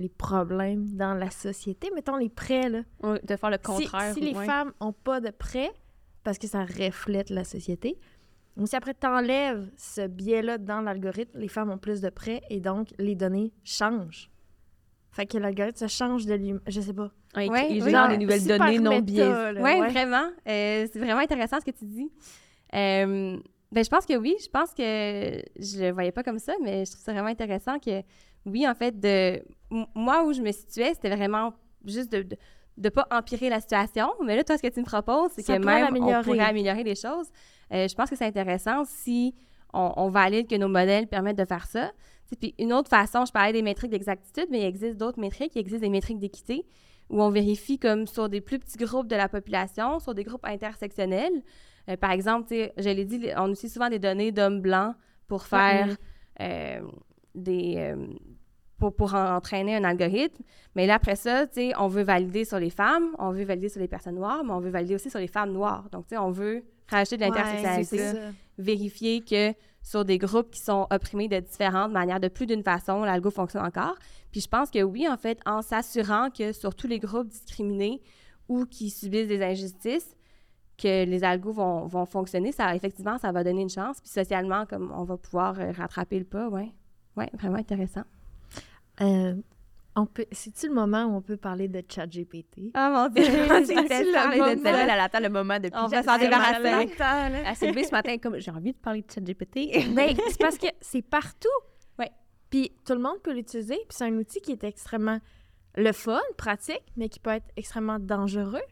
les 0.00 0.08
problèmes 0.08 0.86
dans 0.96 1.14
la 1.14 1.30
société? 1.30 1.90
Mettons 1.94 2.16
les 2.16 2.28
prêts, 2.28 2.68
là. 2.68 2.80
De 3.02 3.36
faire 3.36 3.50
le 3.50 3.56
Si, 3.56 3.62
contraire. 3.62 4.14
si 4.14 4.20
les 4.20 4.34
ouais. 4.34 4.44
femmes 4.46 4.72
ont 4.80 4.92
pas 4.92 5.20
de 5.20 5.30
prêts, 5.30 5.70
parce 6.24 6.38
que 6.38 6.46
ça 6.46 6.64
reflète 6.64 7.30
la 7.30 7.44
société, 7.44 7.96
ou 8.56 8.66
si 8.66 8.74
après 8.76 8.94
tu 8.94 9.06
enlèves 9.06 9.70
ce 9.76 10.06
biais-là 10.06 10.58
dans 10.58 10.80
l'algorithme, 10.80 11.38
les 11.38 11.48
femmes 11.48 11.70
ont 11.70 11.78
plus 11.78 12.00
de 12.00 12.10
prêts 12.10 12.42
et 12.50 12.60
donc 12.60 12.88
les 12.98 13.14
données 13.14 13.52
changent. 13.64 14.30
Fait 15.12 15.26
que 15.26 15.38
l'algorithme 15.38 15.78
se 15.78 15.86
change 15.88 16.26
de 16.26 16.34
lui 16.34 16.54
Je 16.66 16.80
sais 16.80 16.92
pas. 16.92 17.10
Ouais, 17.36 17.48
Ouais, 17.48 17.68
il 17.72 17.82
oui. 17.82 17.92
des 18.08 18.18
nouvelles 18.18 18.40
super 18.40 18.58
données 18.58 18.78
non 18.78 18.98
biaisées. 19.00 19.52
Oui, 19.56 19.60
ouais. 19.80 19.88
vraiment. 19.88 20.28
Euh, 20.48 20.86
c'est 20.92 20.98
vraiment 20.98 21.20
intéressant 21.20 21.58
ce 21.60 21.64
que 21.64 21.76
tu 21.76 21.84
dis. 21.84 22.10
Euh, 22.74 23.36
ben, 23.72 23.84
je 23.84 23.88
pense 23.88 24.04
que 24.06 24.16
oui. 24.16 24.34
Je 24.42 24.48
pense 24.48 24.72
que 24.74 24.82
je 24.82 25.80
le 25.86 25.90
voyais 25.92 26.12
pas 26.12 26.22
comme 26.22 26.38
ça, 26.38 26.52
mais 26.62 26.84
je 26.84 26.90
trouve 26.92 27.04
ça 27.04 27.12
vraiment 27.12 27.28
intéressant 27.28 27.78
que, 27.78 28.02
oui, 28.46 28.66
en 28.68 28.74
fait, 28.74 28.98
de 28.98 29.42
moi 29.94 30.24
où 30.24 30.32
je 30.32 30.40
me 30.40 30.52
situais, 30.52 30.92
c'était 30.94 31.14
vraiment 31.14 31.52
juste 31.84 32.10
de, 32.12 32.26
de 32.76 32.88
pas 32.88 33.06
empirer 33.10 33.48
la 33.48 33.60
situation. 33.60 34.10
Mais 34.24 34.36
là, 34.36 34.44
toi, 34.44 34.56
ce 34.56 34.62
que 34.62 34.68
tu 34.68 34.80
me 34.80 34.84
proposes, 34.84 35.30
c'est 35.32 35.42
que 35.42 35.52
même 35.52 35.62
on 35.62 35.64
l'améliorer. 35.66 36.22
pourrait 36.22 36.40
améliorer 36.40 36.84
les 36.84 36.94
choses. 36.94 37.28
Euh, 37.72 37.86
je 37.86 37.94
pense 37.94 38.10
que 38.10 38.16
c'est 38.16 38.26
intéressant 38.26 38.84
si 38.84 39.34
on, 39.72 39.92
on 39.96 40.08
valide 40.08 40.48
que 40.48 40.56
nos 40.56 40.68
modèles 40.68 41.06
permettent 41.06 41.38
de 41.38 41.44
faire 41.44 41.66
ça. 41.66 41.92
Puis 42.40 42.54
une 42.58 42.72
autre 42.72 42.88
façon, 42.88 43.24
je 43.24 43.32
parlais 43.32 43.52
des 43.52 43.62
métriques 43.62 43.90
d'exactitude, 43.90 44.46
mais 44.50 44.60
il 44.60 44.64
existe 44.64 44.96
d'autres 44.96 45.20
métriques. 45.20 45.52
Il 45.54 45.60
existe 45.60 45.80
des 45.80 45.88
métriques 45.88 46.18
d'équité 46.18 46.64
où 47.08 47.22
on 47.22 47.30
vérifie 47.30 47.78
comme 47.78 48.06
sur 48.06 48.28
des 48.28 48.40
plus 48.40 48.58
petits 48.58 48.78
groupes 48.78 49.08
de 49.08 49.16
la 49.16 49.28
population, 49.28 49.98
sur 49.98 50.14
des 50.14 50.24
groupes 50.24 50.44
intersectionnels. 50.44 51.42
Euh, 51.88 51.96
par 51.96 52.12
exemple, 52.12 52.46
je 52.52 52.88
l'ai 52.88 53.04
dit, 53.04 53.28
on 53.36 53.50
utilise 53.50 53.72
souvent 53.72 53.88
des 53.88 53.98
données 53.98 54.30
d'hommes 54.30 54.60
blancs 54.60 54.94
pour 55.26 55.44
faire 55.44 55.96
euh, 56.40 56.80
des... 57.34 57.74
euh, 57.78 58.06
pour, 58.80 58.92
pour 58.94 59.14
en- 59.14 59.36
entraîner 59.36 59.76
un 59.76 59.84
algorithme. 59.84 60.42
Mais 60.74 60.86
là, 60.88 60.94
après 60.94 61.14
ça, 61.14 61.46
on 61.78 61.86
veut 61.86 62.02
valider 62.02 62.44
sur 62.44 62.58
les 62.58 62.70
femmes, 62.70 63.10
on 63.18 63.30
veut 63.30 63.44
valider 63.44 63.68
sur 63.68 63.80
les 63.80 63.86
personnes 63.88 64.16
noires, 64.16 64.42
mais 64.42 64.52
on 64.52 64.58
veut 64.58 64.70
valider 64.70 64.96
aussi 64.96 65.10
sur 65.10 65.20
les 65.20 65.28
femmes 65.28 65.52
noires. 65.52 65.88
Donc, 65.92 66.06
on 66.12 66.30
veut 66.32 66.64
rajouter 66.88 67.18
de 67.18 67.22
Ouais, 67.22 67.28
l'intersectionnalité, 67.28 67.98
ça. 67.98 68.18
vérifier 68.58 69.20
que 69.20 69.52
sur 69.82 70.04
des 70.04 70.18
groupes 70.18 70.50
qui 70.50 70.60
sont 70.60 70.86
opprimés 70.90 71.28
de 71.28 71.38
différentes 71.40 71.92
manières, 71.92 72.20
de 72.20 72.28
plus 72.28 72.46
d'une 72.46 72.62
façon, 72.62 73.04
l'algo 73.04 73.30
fonctionne 73.30 73.64
encore. 73.64 73.96
Puis 74.32 74.40
je 74.40 74.48
pense 74.48 74.70
que 74.70 74.82
oui, 74.82 75.08
en 75.08 75.16
fait, 75.16 75.38
en 75.46 75.62
s'assurant 75.62 76.28
que 76.30 76.52
sur 76.52 76.74
tous 76.74 76.86
les 76.86 76.98
groupes 76.98 77.28
discriminés 77.28 78.00
ou 78.48 78.64
qui 78.66 78.90
subissent 78.90 79.28
des 79.28 79.42
injustices, 79.42 80.14
que 80.76 81.04
les 81.04 81.24
algos 81.24 81.52
vont, 81.52 81.86
vont 81.86 82.06
fonctionner, 82.06 82.52
ça, 82.52 82.74
effectivement, 82.74 83.18
ça 83.18 83.32
va 83.32 83.44
donner 83.44 83.62
une 83.62 83.70
chance. 83.70 84.00
Puis 84.00 84.10
socialement, 84.10 84.64
comme 84.66 84.92
on 84.96 85.04
va 85.04 85.16
pouvoir 85.16 85.58
euh, 85.60 85.72
rattraper 85.72 86.18
le 86.18 86.24
pas, 86.24 86.48
ouais. 86.48 86.70
Ouais, 87.16 87.28
vraiment 87.34 87.58
intéressant. 87.58 88.02
Euh, 89.02 89.34
on 89.96 90.06
peut... 90.06 90.26
C'est-tu 90.32 90.68
le 90.68 90.74
moment 90.74 91.04
où 91.04 91.16
on 91.16 91.22
peut 91.22 91.36
parler 91.36 91.68
de 91.68 91.82
ChatGPT? 91.88 92.72
Oh 92.76 92.88
mon 92.92 93.08
Dieu, 93.08 93.24
j'ai 93.24 93.34
le 93.34 94.38
moment? 94.38 94.78
elle 94.78 94.90
attend 94.90 95.20
le 95.20 95.28
moment 95.28 95.58
depuis. 95.58 95.78
On 95.78 95.86
va 95.86 96.02
s'en 96.02 96.18
débarrasser. 96.18 96.94
Elle 97.44 97.56
s'est 97.56 97.66
levée 97.68 97.84
ce 97.84 97.92
matin 97.92 98.16
comme 98.18 98.38
j'ai 98.38 98.50
envie 98.50 98.72
de 98.72 98.78
parler 98.78 99.02
de 99.02 99.10
ChatGPT. 99.10 99.94
Ben, 99.94 100.14
c'est 100.28 100.38
parce 100.38 100.58
que 100.58 100.68
c'est 100.80 101.02
partout. 101.02 101.48
Ouais. 101.98 102.10
Puis 102.50 102.72
tout 102.86 102.94
le 102.94 103.00
monde 103.00 103.20
peut 103.22 103.32
l'utiliser. 103.32 103.76
Puis 103.88 103.96
c'est 103.96 104.04
un 104.04 104.16
outil 104.16 104.40
qui 104.40 104.52
est 104.52 104.64
extrêmement 104.64 105.18
le 105.76 105.92
fun, 105.92 106.20
pratique, 106.36 106.82
mais 106.96 107.08
qui 107.08 107.20
peut 107.20 107.30
être 107.30 107.46
extrêmement 107.56 107.98
dangereux 107.98 108.62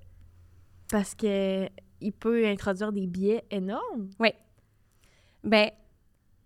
parce 0.91 1.15
que 1.15 1.69
il 2.01 2.13
peut 2.13 2.47
introduire 2.47 2.93
des 2.93 3.07
biais 3.07 3.45
énormes. 3.51 4.11
Ben, 5.45 5.71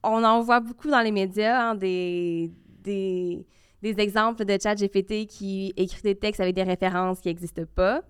on 0.03 0.23
en 0.25 0.41
voit 0.41 0.61
beaucoup 0.61 0.89
dans 0.89 1.01
les 1.01 1.13
médias, 1.13 1.71
hein, 1.71 1.75
des, 1.75 2.51
des, 2.81 3.47
des 3.83 3.99
exemples 3.99 4.45
de 4.45 4.57
chat 4.63 4.77
GPT 4.77 5.27
qui 5.27 5.73
écrit 5.77 6.03
des 6.03 6.15
textes 6.15 6.41
avec 6.41 6.55
des 6.55 6.63
références 6.63 7.21
qui 7.21 7.29
n'existent 7.29 7.65
pas. 7.75 8.03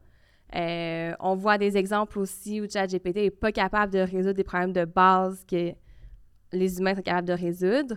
Euh, 0.54 1.14
on 1.18 1.34
voit 1.34 1.56
des 1.56 1.78
exemples 1.78 2.18
aussi 2.18 2.60
où 2.60 2.68
chat 2.68 2.86
GPT 2.86 3.16
n'est 3.16 3.30
pas 3.30 3.52
capable 3.52 3.92
de 3.92 4.00
résoudre 4.00 4.34
des 4.34 4.44
problèmes 4.44 4.74
de 4.74 4.84
base 4.84 5.44
que 5.46 5.72
les 6.52 6.78
humains 6.78 6.94
sont 6.94 7.02
capables 7.02 7.28
de 7.28 7.32
résoudre. 7.32 7.96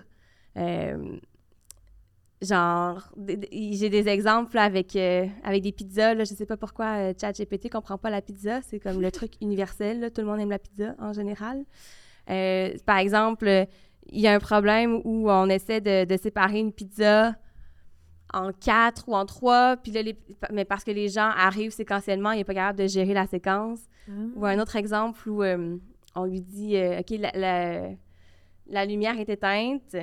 Euh, 0.58 1.18
genre, 2.42 3.12
j'ai 3.52 3.90
des 3.90 4.08
exemples 4.08 4.58
avec, 4.58 4.96
euh, 4.96 5.28
avec 5.44 5.62
des 5.64 5.74
pizzas. 5.74 6.14
Là, 6.14 6.24
je 6.24 6.34
sais 6.34 6.46
pas 6.46 6.56
pourquoi 6.56 7.12
ChatGPT 7.20 7.70
comprend 7.70 7.98
pas 7.98 8.10
la 8.10 8.22
pizza. 8.22 8.62
C'est 8.62 8.80
comme 8.80 9.02
le 9.02 9.12
truc 9.12 9.34
universel. 9.42 10.00
là. 10.00 10.10
Tout 10.10 10.22
le 10.22 10.28
monde 10.28 10.40
aime 10.40 10.50
la 10.50 10.60
pizza 10.60 10.96
en 11.00 11.12
général. 11.12 11.66
Par 12.26 13.00
exemple, 13.00 13.68
il 14.08 14.22
y 14.22 14.28
a 14.28 14.34
un 14.34 14.40
problème 14.40 15.02
où 15.04 15.30
on 15.30 15.50
essaie 15.50 15.82
de, 15.82 16.06
de 16.06 16.18
séparer 16.18 16.60
une 16.60 16.72
pizza 16.72 17.36
en 18.36 18.52
quatre 18.52 19.08
ou 19.10 19.16
en 19.16 19.26
trois, 19.26 19.78
puis 19.78 19.92
là, 19.92 20.02
les- 20.02 20.18
mais 20.52 20.66
parce 20.66 20.84
que 20.84 20.92
les 20.92 21.10
gens 21.10 21.30
arrivent 21.36 21.72
séquentiellement, 21.72 22.32
il 22.32 22.38
n'est 22.38 22.44
pas 22.44 22.54
capable 22.54 22.80
de 22.80 22.88
gérer 22.88 23.14
la 23.14 23.26
séquence. 23.28 23.80
Ou 24.36 24.46
un 24.46 24.60
autre 24.60 24.76
exemple 24.76 25.28
où 25.30 25.42
euh, 25.42 25.78
on 26.16 26.26
lui 26.26 26.42
dit 26.42 26.76
euh, 26.78 27.00
OK, 27.00 27.10
la, 27.20 27.32
la- 27.34 27.90
la 28.68 28.86
lumière 28.86 29.20
est 29.20 29.30
éteinte. 29.30 29.96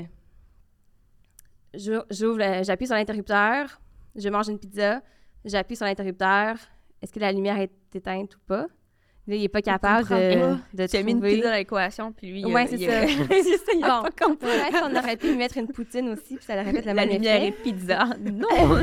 J'ouvre, 1.75 2.63
j'appuie 2.65 2.87
sur 2.87 2.97
l'interrupteur, 2.97 3.81
je 4.15 4.29
mange 4.29 4.49
une 4.49 4.59
pizza, 4.59 5.01
j'appuie 5.45 5.77
sur 5.77 5.87
l'interrupteur. 5.87 6.57
Est-ce 7.01 7.13
que 7.13 7.19
la 7.21 7.33
lumière 7.33 7.59
est 7.59 7.73
éteinte 7.95 8.37
ou 8.37 8.39
pas? 8.47 8.67
Là, 9.29 9.37
il 9.37 9.45
est 9.45 9.49
pas 9.49 9.63
capable 9.63 10.09
de, 10.09 10.57
de 10.83 10.87
Tu 10.89 10.97
as 10.97 11.03
mis 11.05 11.13
une 11.13 11.21
pizza 11.23 11.49
dans 11.51 11.55
l'équation, 11.55 12.13
puis 12.13 12.27
lui, 12.33 12.41
il 12.41 12.47
Ouais, 12.47 12.67
c'est 12.71 12.77
il 12.77 12.87
ça. 12.91 13.07
c'est 13.07 13.43
ça, 13.59 13.73
il 13.75 13.81
Bon, 13.81 14.03
pas 14.03 14.11
compris. 14.11 14.37
peut-être 14.49 14.81
qu'on 14.81 14.97
aurait 14.97 15.17
pu 15.17 15.29
lui 15.29 15.37
mettre 15.37 15.59
une 15.59 15.69
poutine 15.69 16.09
aussi, 16.09 16.37
puis 16.37 16.45
ça 16.45 16.55
aurait 16.55 16.65
fait 16.73 16.81
le 16.81 16.87
La 16.87 16.95
même 16.95 17.09
lumière 17.11 17.37
effet. 17.43 17.49
et 17.49 17.53
pizza. 17.53 18.05
Non! 18.21 18.83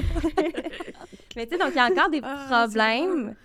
Mais 1.35 1.45
tu 1.45 1.51
sais, 1.53 1.57
donc 1.57 1.69
il 1.71 1.75
y 1.75 1.79
a 1.79 1.85
encore 1.87 2.09
des 2.09 2.21
Ah, 2.23 2.45
problèmes. 2.67 3.35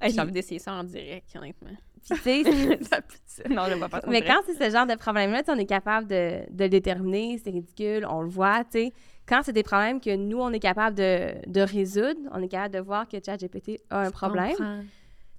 Hey, 0.00 0.12
J'ai 0.12 0.20
envie 0.20 0.32
d'essayer 0.32 0.58
ça 0.58 0.72
en 0.74 0.84
direct, 0.84 1.26
honnêtement. 1.36 1.70
Puis 2.08 2.16
tu 2.18 2.22
sais, 2.22 2.42
c'est- 2.44 2.90
La 2.90 3.00
pizza. 3.00 3.42
Non, 3.48 3.62
je 3.68 3.74
vais 3.74 3.88
pas 3.88 4.00
mais 4.08 4.22
quand 4.22 4.40
c'est 4.46 4.54
ce 4.62 4.70
genre 4.70 4.86
de 4.86 4.94
problème-là, 4.96 5.42
on 5.48 5.56
est 5.58 5.66
capable 5.66 6.06
de, 6.08 6.40
de 6.50 6.64
le 6.64 6.68
déterminer, 6.68 7.40
c'est 7.42 7.50
ridicule, 7.50 8.06
on 8.10 8.22
le 8.22 8.28
voit, 8.28 8.64
tu 8.64 8.70
sais. 8.72 8.92
Quand 9.26 9.40
c'est 9.44 9.52
des 9.52 9.62
problèmes 9.62 10.00
que 10.00 10.14
nous, 10.16 10.38
on 10.40 10.50
est 10.52 10.58
capable 10.58 10.96
de, 10.96 11.34
de 11.46 11.60
résoudre, 11.60 12.18
on 12.32 12.42
est 12.42 12.48
capable 12.48 12.74
de 12.74 12.80
voir 12.80 13.06
que 13.08 13.16
ChatGPT 13.24 13.80
a 13.88 14.00
un 14.00 14.10
problème. 14.10 14.50
Comprends. 14.50 14.80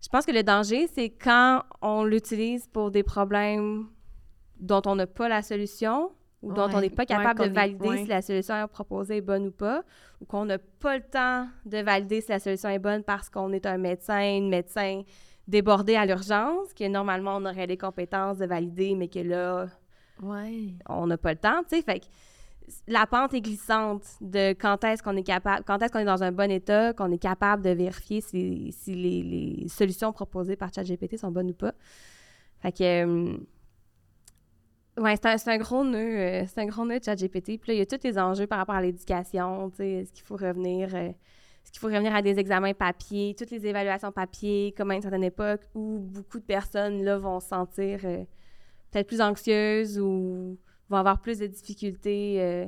Je 0.04 0.10
pense 0.10 0.26
que 0.26 0.32
le 0.32 0.44
danger, 0.44 0.88
c'est 0.88 1.10
quand 1.10 1.63
on 1.82 2.04
l'utilise 2.04 2.68
pour 2.68 2.92
des 2.92 3.04
problèmes 3.04 3.88
dont 4.60 4.82
on 4.86 4.96
n'a 4.96 5.08
pas 5.08 5.30
la 5.30 5.42
solution 5.42 6.12
ou 6.42 6.52
dont 6.52 6.70
on 6.74 6.82
n'est 6.82 6.89
pas 6.89 7.06
capable 7.06 7.39
de 7.39 7.46
est- 7.46 7.50
valider 7.50 7.88
ouais. 7.88 7.98
si 8.04 8.08
la 8.08 8.22
solution 8.22 8.68
proposée 8.68 9.18
est 9.18 9.22
bonne 9.22 9.48
ou 9.48 9.52
pas, 9.52 9.84
ou 10.20 10.26
qu'on 10.26 10.44
n'a 10.46 10.58
pas 10.58 10.98
le 10.98 11.04
temps 11.04 11.48
de 11.66 11.78
valider 11.78 12.20
si 12.20 12.30
la 12.32 12.39
solution 12.39 12.68
est 12.70 12.80
bonne 12.80 13.04
parce 13.04 13.30
qu'on 13.30 13.54
est 13.54 13.66
un 13.66 13.78
médecin, 13.78 14.20
une 14.38 14.50
médecin 14.50 15.04
débordé 15.48 15.96
à 15.96 16.06
l'urgence, 16.06 16.74
que 16.74 16.86
normalement 16.88 17.38
on 17.38 17.46
aurait 17.46 17.68
les 17.68 17.78
compétences 17.78 18.38
de 18.38 18.46
valider, 18.46 18.96
mais 18.96 19.08
que 19.08 19.20
là, 19.20 19.68
on 20.89 21.08
n'a 21.08 21.18
pas 21.18 21.32
le 21.32 21.39
temps, 21.39 21.63
tu 21.63 21.78
sais. 21.78 21.82
Fait 21.82 22.00
que 22.02 22.06
la 22.88 23.06
pente 23.08 23.34
est 23.34 23.41
glissante 23.41 24.04
de 24.21 24.54
quand 24.54 24.84
est-ce 24.84 25.04
qu'on 25.04 25.15
est 25.15 25.23
capable, 25.23 25.63
quand 25.65 25.82
est-ce 25.82 25.91
qu'on 25.91 25.99
est 25.99 26.06
dans 26.06 26.23
un 26.23 26.32
bon 26.32 26.49
état, 26.52 26.93
qu'on 26.93 27.12
est 27.12 27.17
capable 27.17 27.63
de 27.63 27.69
vérifier 27.71 28.21
si, 28.21 28.71
les, 28.88 29.67
solutions 29.67 30.12
proposées 30.13 30.56
par 30.56 30.73
ChatGPT 30.73 31.17
sont 31.17 31.32
bonnes 31.32 31.52
ou 31.52 31.54
pas. 31.54 31.73
Fait 32.62 32.71
que, 32.71 33.06
euh, 33.06 33.38
ouais, 34.97 35.15
c'est 35.15 35.47
un, 35.47 35.58
gros 35.58 35.84
nœud, 35.84 35.97
euh, 35.97 36.43
c'est 36.47 36.62
un 36.62 36.65
gros 36.65 36.86
nœud 36.86 36.99
de 36.99 37.04
ChatGPT. 37.04 37.60
Puis 37.60 37.67
là, 37.67 37.73
il 37.73 37.78
y 37.78 37.82
a 37.82 37.86
tous 37.86 38.04
les 38.04 38.17
enjeux 38.17 38.47
par 38.47 38.60
rapport 38.60 38.76
à 38.76 38.82
l'éducation, 38.82 39.69
tu 39.71 39.78
sais, 39.78 39.89
est-ce 39.91 40.13
qu'il 40.13 40.23
faut 40.23 40.38
revenir... 40.38 40.93
euh, 40.95 41.10
est-ce 41.63 41.71
qu'il 41.71 41.80
faut 41.80 41.88
revenir 41.88 42.13
à 42.13 42.21
des 42.21 42.39
examens 42.39 42.73
papier, 42.73 43.36
toutes 43.38 43.52
les 43.52 43.65
évaluations 43.65 44.12
papier, 44.12 44.73
comme 44.76 44.91
à 44.91 44.95
une 44.95 45.02
certaine 45.02 45.23
époque 45.23 45.62
où 45.73 45.99
beaucoup 45.99 46.39
de 46.39 46.43
personnes 46.43 47.02
là, 47.04 47.17
vont 47.17 47.39
se 47.39 47.47
sentir 47.47 48.02
peut-être 48.02 49.08
plus 49.08 49.21
anxieuses 49.21 49.97
ou 49.97 50.58
vont 50.89 50.98
avoir 50.98 51.19
plus 51.22 51.39
de 51.39 51.48
difficultés 51.48 52.41
euh, 52.41 52.65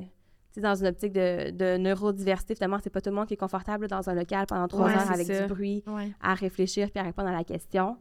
dans 0.58 0.76
une 0.76 0.88
optique 0.88 1.12
de, 1.14 1.52
de 1.52 1.78
neurodiversité. 1.78 2.56
Finalement, 2.56 2.80
c'est 2.82 2.90
pas 2.90 3.02
tout 3.02 3.10
le 3.10 3.16
monde 3.16 3.28
qui 3.28 3.34
est 3.34 3.38
confortable 3.38 3.88
dans 3.88 4.10
un 4.10 4.14
local 4.14 4.46
pendant 4.48 4.68
trois 4.68 4.88
Ouais, 4.88 4.96
heures 4.96 5.12
avec 5.12 5.28
ça. 5.28 5.42
du 5.48 5.54
bruit 5.54 5.84
Ouais. 5.88 6.12
à 6.22 6.34
réfléchir 6.34 6.90
puis 6.92 7.00
à 7.00 7.04
répondre 7.04 7.28
à 7.30 7.34
la 7.34 7.44
question. 7.44 7.98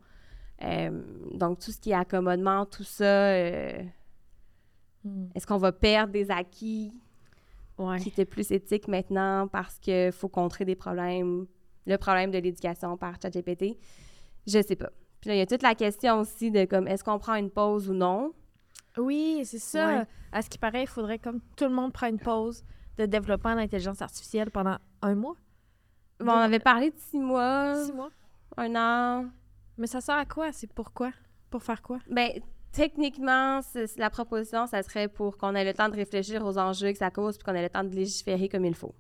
Euh, 0.62 1.03
donc, 1.33 1.59
tout 1.59 1.72
ce 1.72 1.79
qui 1.81 1.90
est 1.90 1.94
accommodement, 1.94 2.64
tout 2.66 2.85
ça, 2.85 3.05
euh, 3.05 3.83
Hmm. 5.05 5.27
est-ce 5.35 5.46
qu'on 5.46 5.59
va 5.59 5.70
perdre 5.72 6.12
des 6.14 6.31
acquis 6.31 6.90
Ouais. 7.77 7.98
qui 7.98 8.09
étaient 8.09 8.24
plus 8.24 8.50
éthiques 8.53 8.88
maintenant 8.88 9.48
parce 9.48 9.79
qu'il 9.79 10.12
faut 10.12 10.29
contrer 10.29 10.64
des 10.64 10.77
problèmes, 10.77 11.46
le 11.87 11.96
problème 11.98 12.31
de 12.31 12.38
l'éducation 12.38 12.96
par 12.96 13.20
ChatGPT? 13.20 13.77
Je 14.46 14.62
sais 14.62 14.77
pas. 14.77 14.90
Puis 15.20 15.29
là, 15.29 15.35
il 15.35 15.38
y 15.38 15.42
a 15.42 15.46
toute 15.46 15.62
la 15.62 15.74
question 15.74 16.20
aussi 16.20 16.50
de 16.50 16.64
comme, 16.64 16.87
est-ce 16.88 17.05
qu'on 17.05 17.18
prend 17.18 17.35
une 17.35 17.50
pause 17.50 17.90
ou 17.90 17.92
non? 17.94 18.33
Oui, 18.98 19.42
c'est 19.44 19.59
ça. 19.59 19.87
Ouais. 20.00 20.07
À 20.33 20.42
ce 20.42 20.48
qui 20.50 20.59
paraît, 20.59 20.83
il 20.83 20.88
faudrait 20.88 21.18
comme 21.18 21.40
tout 21.57 21.64
le 21.64 21.70
monde 21.74 21.92
prenne 21.92 22.14
une 22.14 22.20
pause 22.20 22.64
de 22.98 23.07
développement 23.07 23.54
d'intelligence 23.57 24.00
artificielle 24.02 24.50
pendant 24.50 24.76
un 25.02 25.14
mois, 25.14 25.35
Bon, 26.20 26.30
on 26.33 26.37
avait 26.37 26.61
parlé 26.61 26.90
de 26.90 26.96
six 26.96 27.18
mois, 27.18 27.74
six 27.85 27.92
mois. 27.92 28.11
un 28.57 28.74
an. 28.76 29.26
Mais 29.76 29.88
ça 29.88 30.00
sert 30.00 30.14
à 30.16 30.24
quoi? 30.24 30.52
C'est 30.52 30.72
pourquoi? 30.72 31.11
Pour 31.50 31.62
faire 31.64 31.83
quoi? 31.83 31.98
Ben, 32.09 32.30
techniquement, 32.70 33.61
la 33.96 34.11
proposition, 34.11 34.66
ça 34.68 34.83
serait 34.85 35.09
pour 35.09 35.37
qu'on 35.38 35.54
ait 35.57 35.64
le 35.64 35.74
temps 35.74 35.88
de 35.88 35.96
réfléchir 35.96 36.44
aux 36.46 36.57
enjeux 36.57 36.92
que 36.92 36.98
ça 36.98 37.11
cause 37.11 37.37
puis 37.37 37.44
qu'on 37.44 37.54
ait 37.54 37.62
le 37.64 37.68
temps 37.68 37.83
de 37.83 37.94
légiférer 37.94 38.48
comme 38.48 38.64
il 38.64 38.74
faut. 38.76 38.94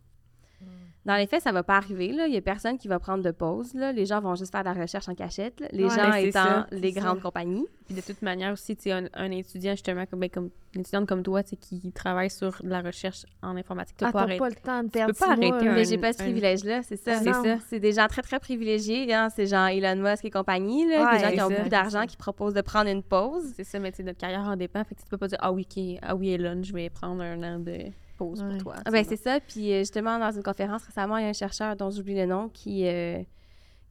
Dans 1.06 1.16
les 1.16 1.26
faits, 1.26 1.42
ça 1.42 1.52
va 1.52 1.62
pas 1.62 1.76
arriver. 1.76 2.12
Là. 2.12 2.26
Il 2.26 2.32
y 2.32 2.36
a 2.38 2.40
personne 2.40 2.78
qui 2.78 2.88
va 2.88 2.98
prendre 2.98 3.22
de 3.22 3.30
pause. 3.30 3.74
Là. 3.74 3.92
Les 3.92 4.06
gens 4.06 4.22
vont 4.22 4.34
juste 4.36 4.50
faire 4.52 4.62
de 4.64 4.68
la 4.70 4.80
recherche 4.80 5.06
en 5.08 5.14
cachette. 5.14 5.60
là. 5.60 5.66
Les 5.70 5.84
Ouais, 5.84 5.90
gens 5.90 6.12
étant 6.14 6.44
ça, 6.44 6.66
les 6.72 6.92
grandes 6.92 7.18
ça. 7.18 7.22
compagnies. 7.24 7.66
Puis 7.84 7.94
de 7.94 8.00
toute 8.00 8.22
manière 8.22 8.52
aussi, 8.54 8.74
tu 8.74 8.90
un, 8.90 9.04
un 9.12 9.30
étudiant 9.30 9.72
justement 9.72 10.06
comme, 10.06 10.20
ben, 10.20 10.30
comme 10.30 10.48
une 10.74 10.80
étudiante 10.80 11.06
comme 11.06 11.22
toi, 11.22 11.42
tu 11.42 11.50
sais, 11.50 11.56
qui 11.56 11.92
travaille 11.92 12.30
sur 12.30 12.56
de 12.62 12.70
la 12.70 12.80
recherche 12.80 13.26
en 13.42 13.54
informatique, 13.56 13.98
tu 13.98 14.04
Ah, 14.06 14.12
pas 14.12 14.26
pas 14.26 14.48
le 14.48 14.54
temps 14.54 14.78
de 14.78 14.84
peux 14.84 14.92
perdre 14.92 15.14
pas 15.14 15.34
six 15.34 15.40
mois, 15.40 15.54
arrêter 15.56 15.68
un- 15.68 15.74
Mais 15.74 15.84
j'ai 15.84 15.98
pas 15.98 16.12
ce 16.14 16.22
un- 16.22 16.24
privilège-là, 16.24 16.82
c'est 16.82 16.96
ça. 16.96 17.12
Ah, 17.16 17.20
c'est 17.22 17.32
ça. 17.32 17.56
C'est 17.68 17.80
des 17.80 17.92
gens 17.92 18.06
très, 18.06 18.22
très 18.22 18.40
privilégiés. 18.40 19.12
Hein. 19.12 19.28
C'est 19.28 19.46
genre 19.46 19.68
Elon 19.68 19.96
Musk 20.02 20.24
et 20.24 20.30
compagnie. 20.30 20.88
Là, 20.88 21.04
Ouais, 21.04 21.18
des 21.18 21.24
gens 21.24 21.30
qui 21.32 21.40
ont 21.42 21.50
beaucoup 21.58 21.68
d'argent 21.68 22.06
qui 22.06 22.16
proposent 22.16 22.54
de 22.54 22.62
prendre 22.62 22.88
une 22.88 23.02
pause. 23.02 23.52
C'est 23.54 23.64
ça, 23.64 23.78
mais 23.78 23.92
tu 23.92 24.02
notre 24.04 24.18
carrière 24.18 24.40
en 24.40 24.56
dépend. 24.56 24.82
Fait 24.84 24.94
que 24.94 25.00
tu 25.02 25.06
peux 25.06 25.18
pas 25.18 25.28
dire, 25.28 25.38
ah 25.42 25.52
oui, 25.52 25.66
ok, 25.70 25.98
ah 26.00 26.16
oui, 26.16 26.30
Elon, 26.30 26.62
je 26.62 26.72
vais 26.72 26.88
prendre 26.88 27.22
un 27.22 27.42
an 27.42 27.58
de 27.58 27.78
Ouais. 28.20 28.26
pour 28.26 28.58
toi. 28.58 28.74
Ah, 28.84 28.90
ben, 28.90 29.04
c'est 29.04 29.16
ça. 29.16 29.40
Puis 29.40 29.72
euh, 29.72 29.80
justement, 29.80 30.18
dans 30.18 30.30
une 30.30 30.42
conférence 30.42 30.84
récemment, 30.84 31.16
il 31.18 31.22
y 31.22 31.26
a 31.26 31.30
un 31.30 31.32
chercheur 31.34 31.76
dont 31.76 31.90
j'oublie 31.90 32.14
le 32.14 32.26
nom 32.26 32.48
qui, 32.48 32.86
euh, 32.86 33.22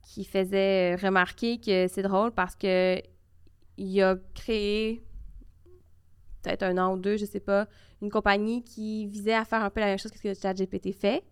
qui 0.04 0.24
faisait 0.24 0.96
remarquer 0.96 1.60
que 1.60 1.88
c'est 1.88 2.04
drôle 2.04 2.32
parce 2.32 2.56
que 2.56 3.02
il 3.78 4.02
a 4.02 4.16
créé 4.36 5.04
peut-être 6.42 6.64
un 6.64 6.78
an 6.78 6.94
ou 6.94 6.98
deux, 6.98 7.18
je 7.18 7.26
sais 7.26 7.40
pas, 7.40 7.68
une 8.02 8.10
compagnie 8.10 8.64
qui 8.64 9.08
visait 9.08 9.34
à 9.34 9.46
faire 9.46 9.64
un 9.64 9.70
peu 9.70 9.80
la 9.80 9.88
même 9.88 9.98
chose 9.98 10.12
que 10.12 10.18
ce 10.18 10.24
que 10.24 10.34
ChatGPT 10.34 10.94
fait. 10.94 11.24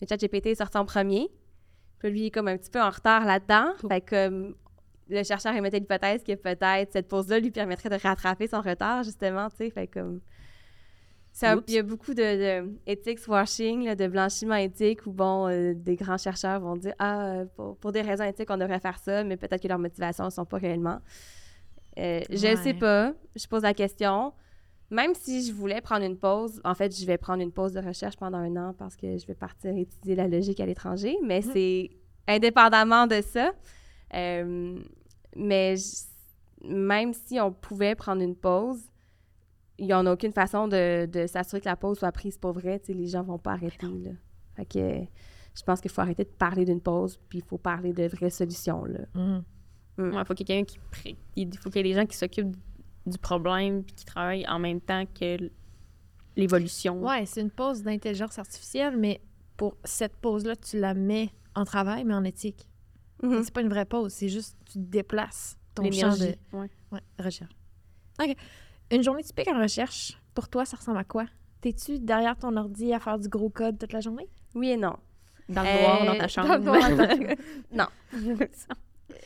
Mais 0.00 0.06
ChatGPT 0.06 0.46
est 0.46 0.54
sorti 0.56 0.78
en 0.78 0.84
premier. 0.84 1.28
Puis 1.98 2.10
lui, 2.10 2.20
il 2.20 2.26
est 2.26 2.30
comme 2.30 2.48
un 2.48 2.56
petit 2.56 2.70
peu 2.70 2.80
en 2.80 2.88
retard 2.88 3.24
là-dedans. 3.24 3.72
Fait 3.88 4.00
que 4.00 4.14
euh, 4.14 4.52
le 5.08 5.22
chercheur 5.24 5.54
émettait 5.54 5.80
l'hypothèse 5.80 6.22
que 6.22 6.34
peut-être 6.34 6.92
cette 6.92 7.08
pause-là 7.08 7.40
lui 7.40 7.50
permettrait 7.50 7.90
de 7.90 7.96
rattraper 7.96 8.46
son 8.46 8.60
retard, 8.60 9.02
justement, 9.02 9.50
tu 9.50 9.56
sais. 9.56 9.70
Fait 9.70 9.86
comme... 9.86 10.20
Il 11.68 11.74
y 11.74 11.78
a 11.78 11.82
beaucoup 11.82 12.12
de, 12.12 12.62
de 12.62 12.70
ethics 12.86 13.26
washing, 13.28 13.84
là, 13.84 13.94
de 13.94 14.06
blanchiment 14.08 14.56
éthique, 14.56 15.06
où, 15.06 15.12
bon, 15.12 15.48
euh, 15.48 15.72
des 15.74 15.96
grands 15.96 16.18
chercheurs 16.18 16.60
vont 16.60 16.76
dire 16.76 16.94
«Ah, 16.98 17.26
euh, 17.26 17.44
pour, 17.56 17.76
pour 17.76 17.92
des 17.92 18.02
raisons 18.02 18.24
éthiques, 18.24 18.50
on 18.50 18.56
devrait 18.58 18.80
faire 18.80 18.98
ça, 18.98 19.24
mais 19.24 19.36
peut-être 19.36 19.62
que 19.62 19.68
leurs 19.68 19.78
motivations 19.78 20.24
ne 20.24 20.30
sont 20.30 20.44
pas 20.44 20.58
réellement. 20.58 20.98
Euh, 21.98 22.20
Je 22.30 22.46
ne 22.48 22.56
sais 22.56 22.74
pas. 22.74 23.12
Je 23.36 23.46
pose 23.46 23.62
la 23.62 23.74
question. 23.74 24.32
Même 24.90 25.14
si 25.14 25.46
je 25.46 25.52
voulais 25.52 25.80
prendre 25.80 26.04
une 26.04 26.16
pause, 26.18 26.60
en 26.64 26.74
fait, 26.74 26.94
je 26.98 27.06
vais 27.06 27.16
prendre 27.16 27.42
une 27.42 27.52
pause 27.52 27.72
de 27.72 27.80
recherche 27.80 28.16
pendant 28.16 28.38
un 28.38 28.56
an 28.56 28.74
parce 28.76 28.96
que 28.96 29.16
je 29.16 29.24
vais 29.26 29.34
partir 29.34 29.76
étudier 29.76 30.16
la 30.16 30.26
logique 30.26 30.58
à 30.60 30.66
l'étranger, 30.66 31.16
mais 31.22 31.40
Mhm. 31.44 31.50
c'est 31.52 31.90
indépendamment 32.26 33.06
de 33.06 33.20
ça. 33.20 33.52
Euh, 34.14 34.78
mais 35.36 35.76
je- 35.76 36.66
même 36.68 37.14
si 37.14 37.38
on 37.40 37.52
pouvait 37.52 37.94
prendre 37.94 38.20
une 38.20 38.34
pause, 38.34 38.82
il 39.80 39.86
n'y 39.86 39.94
en 39.94 40.06
a 40.06 40.12
aucune 40.12 40.32
façon 40.32 40.68
de, 40.68 41.06
de 41.06 41.26
s'assurer 41.26 41.60
que 41.60 41.68
la 41.68 41.76
pause 41.76 41.98
soit 41.98 42.12
prise 42.12 42.38
pour 42.38 42.52
vrai. 42.52 42.78
Tu 42.80 42.86
sais, 42.86 42.92
les 42.92 43.06
gens 43.06 43.22
vont 43.22 43.38
pas 43.38 43.52
arrêter. 43.52 43.86
Là. 43.86 44.10
Fait 44.56 44.66
que 44.66 45.00
je 45.56 45.62
pense 45.64 45.80
qu'il 45.80 45.90
faut 45.90 46.00
arrêter 46.02 46.24
de 46.24 46.28
parler 46.30 46.64
d'une 46.64 46.80
pause, 46.80 47.18
puis 47.28 47.38
il 47.38 47.44
faut 47.44 47.58
parler 47.58 47.92
de 47.92 48.06
vraies 48.06 48.30
solutions. 48.30 48.84
Là. 48.84 49.00
Il 49.98 50.24
faut 50.24 50.34
qu'il 50.34 50.48
y 50.48 50.52
ait 50.52 50.62
quelqu'un 50.62 50.64
qui. 50.64 50.78
pré- 50.90 51.16
Il 51.36 51.56
faut 51.58 51.68
qu'il 51.70 51.84
y 51.84 51.90
ait 51.90 51.92
des 51.94 51.98
gens 52.00 52.06
qui 52.06 52.16
s'occupent 52.16 52.56
du 53.06 53.18
problème 53.18 53.82
puis 53.82 53.94
qui 53.94 54.04
travaillent 54.04 54.46
en 54.48 54.58
même 54.58 54.80
temps 54.80 55.04
que 55.06 55.50
l'évolution. 56.36 57.02
Ouais, 57.02 57.26
c'est 57.26 57.40
une 57.40 57.50
pause 57.50 57.82
d'intelligence 57.82 58.38
artificielle, 58.38 58.96
mais 58.96 59.20
pour 59.56 59.76
cette 59.84 60.16
pause-là, 60.16 60.56
tu 60.56 60.78
la 60.78 60.94
mets 60.94 61.30
en 61.54 61.64
travail, 61.64 62.04
mais 62.04 62.14
en 62.14 62.24
éthique. 62.24 62.66
Mhm. 63.22 63.42
C'est 63.42 63.52
pas 63.52 63.60
une 63.60 63.68
vraie 63.68 63.84
pause, 63.84 64.12
c'est 64.12 64.28
juste 64.28 64.56
tu 64.70 64.78
déplaces 64.78 65.58
ton 65.74 65.82
champ 65.90 66.16
de. 66.16 66.34
Ouais. 66.56 66.70
ouais, 66.92 67.00
recherche. 67.18 67.52
OK. 68.22 68.34
Une 68.90 69.02
journée 69.02 69.22
typique 69.22 69.48
en 69.48 69.60
recherche, 69.60 70.18
pour 70.34 70.48
toi, 70.48 70.64
ça 70.64 70.76
ressemble 70.76 70.98
à 70.98 71.04
quoi? 71.04 71.26
T'es-tu 71.60 71.98
derrière 71.98 72.36
ton 72.36 72.56
ordi 72.56 72.92
à 72.92 72.98
faire 73.00 73.18
du 73.18 73.28
gros 73.28 73.50
code 73.50 73.78
toute 73.78 73.92
la 73.92 74.00
journée? 74.00 74.28
Oui 74.54 74.70
et 74.70 74.76
non. 74.76 74.96
Dans 75.48 75.62
le 75.62 75.68
Euh, 75.68 75.80
noir, 75.82 75.98
dans 76.00 76.06
dans 76.12 76.16
ta 76.18 76.22
le 76.22 76.28
chambre. 76.28 76.58
noir, 76.58 76.90
dans 76.90 76.96
ta 76.96 77.10
chambre. 77.16 77.34
Non. 77.72 77.86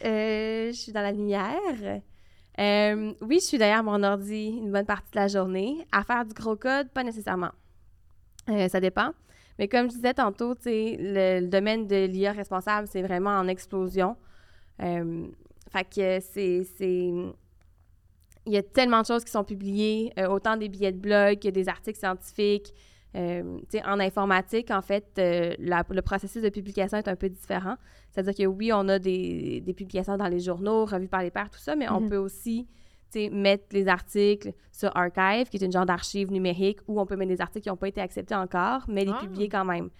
Euh, 0.05 0.67
je 0.69 0.73
suis 0.77 0.93
dans 0.93 1.01
la 1.03 1.13
lumière. 1.13 2.03
Euh, 2.59 3.13
oui, 3.21 3.39
je 3.41 3.45
suis 3.47 3.59
derrière 3.59 3.83
mon 3.83 4.03
ordi 4.03 4.47
une 4.49 4.71
bonne 4.73 4.87
partie 4.87 5.11
de 5.13 5.17
la 5.17 5.29
journée. 5.29 5.87
À 5.93 6.03
faire 6.05 6.25
du 6.25 6.35
gros 6.35 6.57
code, 6.57 6.91
pas 6.91 7.05
nécessairement. 7.05 7.51
Euh, 8.51 8.69
ça 8.69 8.81
dépend. 8.81 9.11
Mais 9.59 9.69
comme 9.69 9.89
je 9.91 9.95
disais 9.97 10.15
tantôt, 10.15 10.55
le, 10.67 11.41
le 11.41 11.47
domaine 11.47 11.87
de 11.87 12.07
l'IA 12.07 12.33
responsable, 12.33 12.89
c'est 12.89 13.03
vraiment 13.03 13.31
en 13.39 13.47
explosion. 13.49 14.17
Euh, 14.83 15.27
fait 15.71 15.85
que 15.85 16.21
c'est... 16.21 16.65
Il 18.47 18.53
y 18.53 18.57
a 18.57 18.63
tellement 18.63 19.01
de 19.01 19.07
choses 19.07 19.25
qui 19.25 19.31
sont 19.31 19.45
publiées, 19.45 20.13
euh, 20.19 20.29
autant 20.29 20.57
des 20.57 20.69
billets 20.69 20.93
de 20.93 20.99
blog 20.99 21.39
que 21.39 21.49
des 21.49 21.69
articles 21.69 21.99
scientifiques. 21.99 22.73
Euh, 23.17 23.61
en 23.87 24.01
informatique, 24.01 24.71
en 24.73 24.83
fait, 24.83 25.07
euh, 25.19 25.55
la- 25.61 25.85
le 25.89 26.03
processus 26.03 26.43
de 26.43 26.49
publication 26.49 26.99
est 26.99 27.07
un 27.07 27.15
peu 27.15 27.29
différent. 27.29 27.77
C'est-à-dire 28.11 28.35
que 28.35 28.47
oui, 28.47 28.73
on 28.73 28.89
a 28.89 28.99
des, 28.99 29.61
des 29.61 29.73
publications 29.73 30.17
dans 30.17 30.27
les 30.29 30.41
journaux, 30.41 30.85
revues 30.85 31.07
par 31.09 31.23
les 31.23 31.31
pairs, 31.31 31.49
tout 31.49 31.61
ça, 31.61 31.77
mais 31.77 31.89
on 31.89 32.01
Mhm. 32.01 32.09
peut 32.11 32.17
aussi, 32.17 32.67
mettre 33.31 33.67
les 33.71 33.87
articles 33.87 34.53
sur 34.73 34.91
Archive, 34.97 35.49
qui 35.49 35.57
est 35.59 35.65
une 35.65 35.71
genre 35.71 35.87
d'archive 35.87 36.33
numérique, 36.33 36.81
où 36.89 37.01
on 37.01 37.07
peut 37.07 37.15
mettre 37.15 37.29
des 37.31 37.41
articles 37.41 37.63
qui 37.63 37.69
n'ont 37.69 37.77
pas 37.77 37.87
été 37.87 38.01
acceptés 38.01 38.35
encore, 38.35 38.81
mais 38.89 39.05
les 39.05 39.13
Ah. 39.15 39.21
publier 39.21 39.49
quand 39.49 39.65
même. 39.65 39.91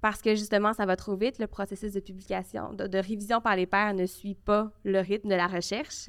Parce 0.00 0.22
que 0.22 0.34
justement, 0.34 0.72
ça 0.72 0.86
va 0.86 0.96
trop 0.96 1.14
vite. 1.14 1.38
Le 1.38 1.46
processus 1.46 1.92
de 1.92 2.00
publication, 2.00 2.72
de, 2.72 2.86
de 2.86 2.96
révision 2.96 3.42
par 3.42 3.56
les 3.56 3.66
pairs 3.66 3.92
ne 3.92 4.06
suit 4.06 4.34
pas 4.34 4.70
le 4.84 5.00
rythme 5.00 5.28
de 5.28 5.34
la 5.34 5.48
recherche. 5.48 6.08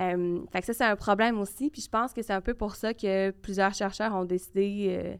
Euh, 0.00 0.40
fait 0.52 0.60
que 0.60 0.66
ça, 0.66 0.72
c'est 0.72 0.84
un 0.84 0.96
problème 0.96 1.38
aussi. 1.40 1.70
Puis 1.70 1.82
je 1.82 1.88
pense 1.88 2.12
que 2.12 2.22
c'est 2.22 2.32
un 2.32 2.40
peu 2.40 2.54
pour 2.54 2.74
ça 2.74 2.94
que 2.94 3.30
plusieurs 3.30 3.74
chercheurs 3.74 4.14
ont 4.14 4.24
décidé 4.24 4.86
euh, 4.88 5.16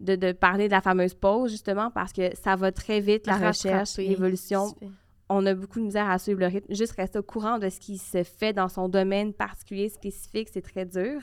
de, 0.00 0.16
de 0.16 0.32
parler 0.32 0.66
de 0.66 0.72
la 0.72 0.80
fameuse 0.80 1.14
pause, 1.14 1.50
justement, 1.50 1.90
parce 1.90 2.12
que 2.12 2.34
ça 2.36 2.56
va 2.56 2.72
très 2.72 3.00
vite, 3.00 3.26
la 3.26 3.36
recherche, 3.36 3.90
Rattraper. 3.90 4.08
l'évolution. 4.08 4.74
On 5.28 5.44
a 5.44 5.54
beaucoup 5.54 5.80
de 5.80 5.84
misère 5.84 6.08
à 6.08 6.18
suivre 6.18 6.40
le 6.40 6.46
rythme. 6.46 6.72
Juste 6.72 6.92
rester 6.92 7.18
au 7.18 7.22
courant 7.22 7.58
de 7.58 7.68
ce 7.68 7.80
qui 7.80 7.98
se 7.98 8.22
fait 8.22 8.52
dans 8.52 8.68
son 8.68 8.88
domaine 8.88 9.32
particulier, 9.32 9.88
spécifique, 9.88 10.48
c'est 10.52 10.62
très 10.62 10.86
dur. 10.86 11.20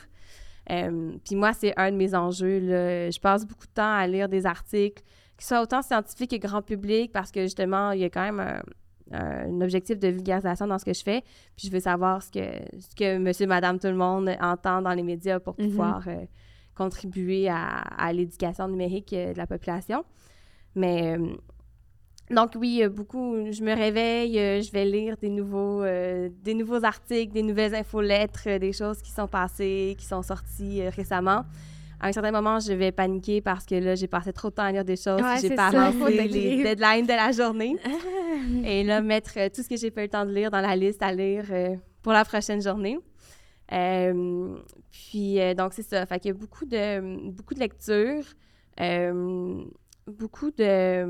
Euh, 0.71 1.13
puis 1.25 1.35
moi, 1.35 1.53
c'est 1.53 1.73
un 1.77 1.91
de 1.91 1.97
mes 1.97 2.13
enjeux. 2.13 2.59
là. 2.59 3.09
Je 3.09 3.19
passe 3.19 3.45
beaucoup 3.45 3.65
de 3.65 3.71
temps 3.73 3.93
à 3.95 4.05
lire 4.07 4.29
des 4.29 4.45
articles, 4.45 5.03
qui 5.37 5.45
soient 5.45 5.61
autant 5.61 5.81
scientifiques 5.81 6.31
que 6.31 6.47
grand 6.47 6.61
public, 6.61 7.11
parce 7.11 7.31
que 7.31 7.41
justement, 7.43 7.91
il 7.91 8.01
y 8.01 8.03
a 8.03 8.09
quand 8.09 8.21
même 8.21 8.39
un, 8.39 8.61
un 9.11 9.61
objectif 9.61 9.99
de 9.99 10.07
vulgarisation 10.07 10.67
dans 10.67 10.79
ce 10.79 10.85
que 10.85 10.93
je 10.93 11.03
fais. 11.03 11.23
Puis 11.55 11.67
je 11.67 11.71
veux 11.71 11.79
savoir 11.79 12.21
ce 12.23 12.31
que, 12.31 12.39
ce 12.79 12.95
que 12.95 13.17
monsieur, 13.17 13.47
madame, 13.47 13.79
tout 13.79 13.87
le 13.87 13.95
monde 13.95 14.29
entend 14.41 14.81
dans 14.81 14.93
les 14.93 15.03
médias 15.03 15.39
pour 15.39 15.55
Mhm. 15.59 15.67
pouvoir 15.67 16.07
euh, 16.07 16.25
contribuer 16.75 17.49
à, 17.49 17.79
à 17.79 18.11
l'éducation 18.13 18.67
numérique 18.67 19.13
euh, 19.13 19.33
de 19.33 19.37
la 19.37 19.45
population. 19.47 20.03
Mais 20.75 21.15
euh, 21.17 21.27
donc 22.31 22.51
oui, 22.55 22.81
beaucoup, 22.87 23.51
je 23.51 23.61
me 23.61 23.75
réveille, 23.75 24.33
je 24.63 24.71
vais 24.71 24.85
lire 24.85 25.17
des 25.17 25.29
nouveaux, 25.29 25.83
euh, 25.83 26.29
des 26.41 26.53
nouveaux 26.53 26.83
articles, 26.83 27.33
des 27.33 27.43
nouvelles 27.43 27.75
infolettres, 27.75 28.47
des 28.59 28.71
choses 28.73 29.01
qui 29.01 29.11
sont 29.11 29.27
passées, 29.27 29.95
qui 29.99 30.05
sont 30.05 30.23
sorties 30.23 30.87
récemment. 30.87 31.43
À 32.03 32.07
un 32.07 32.11
certain 32.11 32.31
moment, 32.31 32.59
je 32.59 32.73
vais 32.73 32.91
paniquer 32.91 33.39
parce 33.39 33.65
que 33.65 33.75
là, 33.75 33.95
j'ai 33.95 34.07
passé 34.09 34.33
trop 34.33 34.49
de 34.49 34.55
temps 34.55 34.63
à 34.63 34.73
lire 34.73 34.83
des 34.83 34.97
choses, 34.97 35.21
Ouais, 35.21 35.39
j'ai 35.39 35.55
pas 35.55 35.71
ça, 35.71 35.85
avancé 35.85 36.27
les 36.27 36.61
deadlines 36.61 37.05
de 37.05 37.13
la 37.13 37.31
journée. 37.31 37.77
Et 38.65 38.83
là, 38.83 38.99
mettre 38.99 39.31
euh, 39.37 39.47
tout 39.47 39.63
ce 39.63 39.69
que 39.69 39.77
j'ai 39.77 39.89
pas 39.89 40.01
eu 40.01 40.03
le 40.03 40.09
temps 40.09 40.25
de 40.25 40.33
lire 40.33 40.51
dans 40.51 40.59
la 40.59 40.75
liste 40.75 41.01
à 41.01 41.13
lire 41.13 41.45
euh, 41.49 41.77
pour 42.01 42.11
la 42.11 42.25
prochaine 42.25 42.61
journée. 42.61 42.99
Euh, 43.71 44.53
puis, 44.91 45.37
donc, 45.55 45.71
c'est 45.71 45.83
ça. 45.83 46.05
Fait 46.05 46.19
qu'il 46.19 46.27
y 46.27 46.33
a 46.33 46.37
beaucoup 46.37 46.65
de, 46.65 47.29
beaucoup 47.31 47.53
de 47.53 47.61
lectures, 47.61 48.25
beaucoup 50.05 50.51
de, 50.51 51.05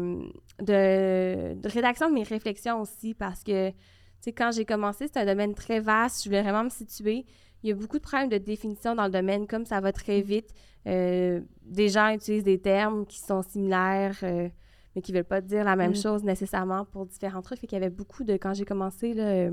de, 0.62 1.56
de 1.56 1.70
rédaction 1.70 2.08
de 2.08 2.14
mes 2.14 2.22
réflexions 2.22 2.80
aussi, 2.80 3.16
parce 3.16 3.44
que, 3.44 3.72
tu 3.72 3.76
sais, 4.22 4.32
quand 4.32 4.52
j'ai 4.52 4.66
commencé, 4.66 5.08
c'est 5.12 5.20
un 5.20 5.26
domaine 5.26 5.56
très 5.56 5.80
vaste. 5.80 6.24
Je 6.24 6.30
voulais 6.30 6.44
vraiment 6.44 6.66
me 6.66 6.70
situer. 6.70 7.26
Il 7.64 7.70
y 7.70 7.72
a 7.72 7.76
beaucoup 7.76 7.98
de 7.98 8.04
problèmes 8.04 8.30
de 8.30 8.38
définition 8.38 8.94
dans 8.94 9.06
le 9.06 9.12
domaine, 9.12 9.48
comme 9.48 9.66
ça 9.66 9.80
va 9.80 9.92
très 9.94 10.22
vite. 10.22 10.54
Euh, 10.86 11.40
des 11.62 11.88
gens 11.88 12.10
utilisent 12.14 12.44
des 12.44 12.60
termes 12.60 13.06
qui 13.06 13.20
sont 13.20 13.42
similaires, 13.42 14.18
euh, 14.24 14.50
mais 14.96 15.02
qui 15.02 15.12
ne 15.14 15.18
veulent 15.18 15.24
pas 15.26 15.40
dire 15.42 15.64
la 15.64 15.76
même 15.78 15.92
Mm. 15.92 15.96
chose 15.96 16.24
nécessairement 16.24 16.84
pour 16.86 17.06
différents 17.06 17.42
trucs. 17.42 17.60
Fait 17.60 17.68
qu'il 17.68 17.78
y 17.80 17.82
avait 17.82 17.90
beaucoup 17.90 18.24
de, 18.26 18.34
quand 18.34 18.54
j'ai 18.54 18.66
commencé, 18.66 19.14
là, 19.14 19.24
euh, 19.28 19.52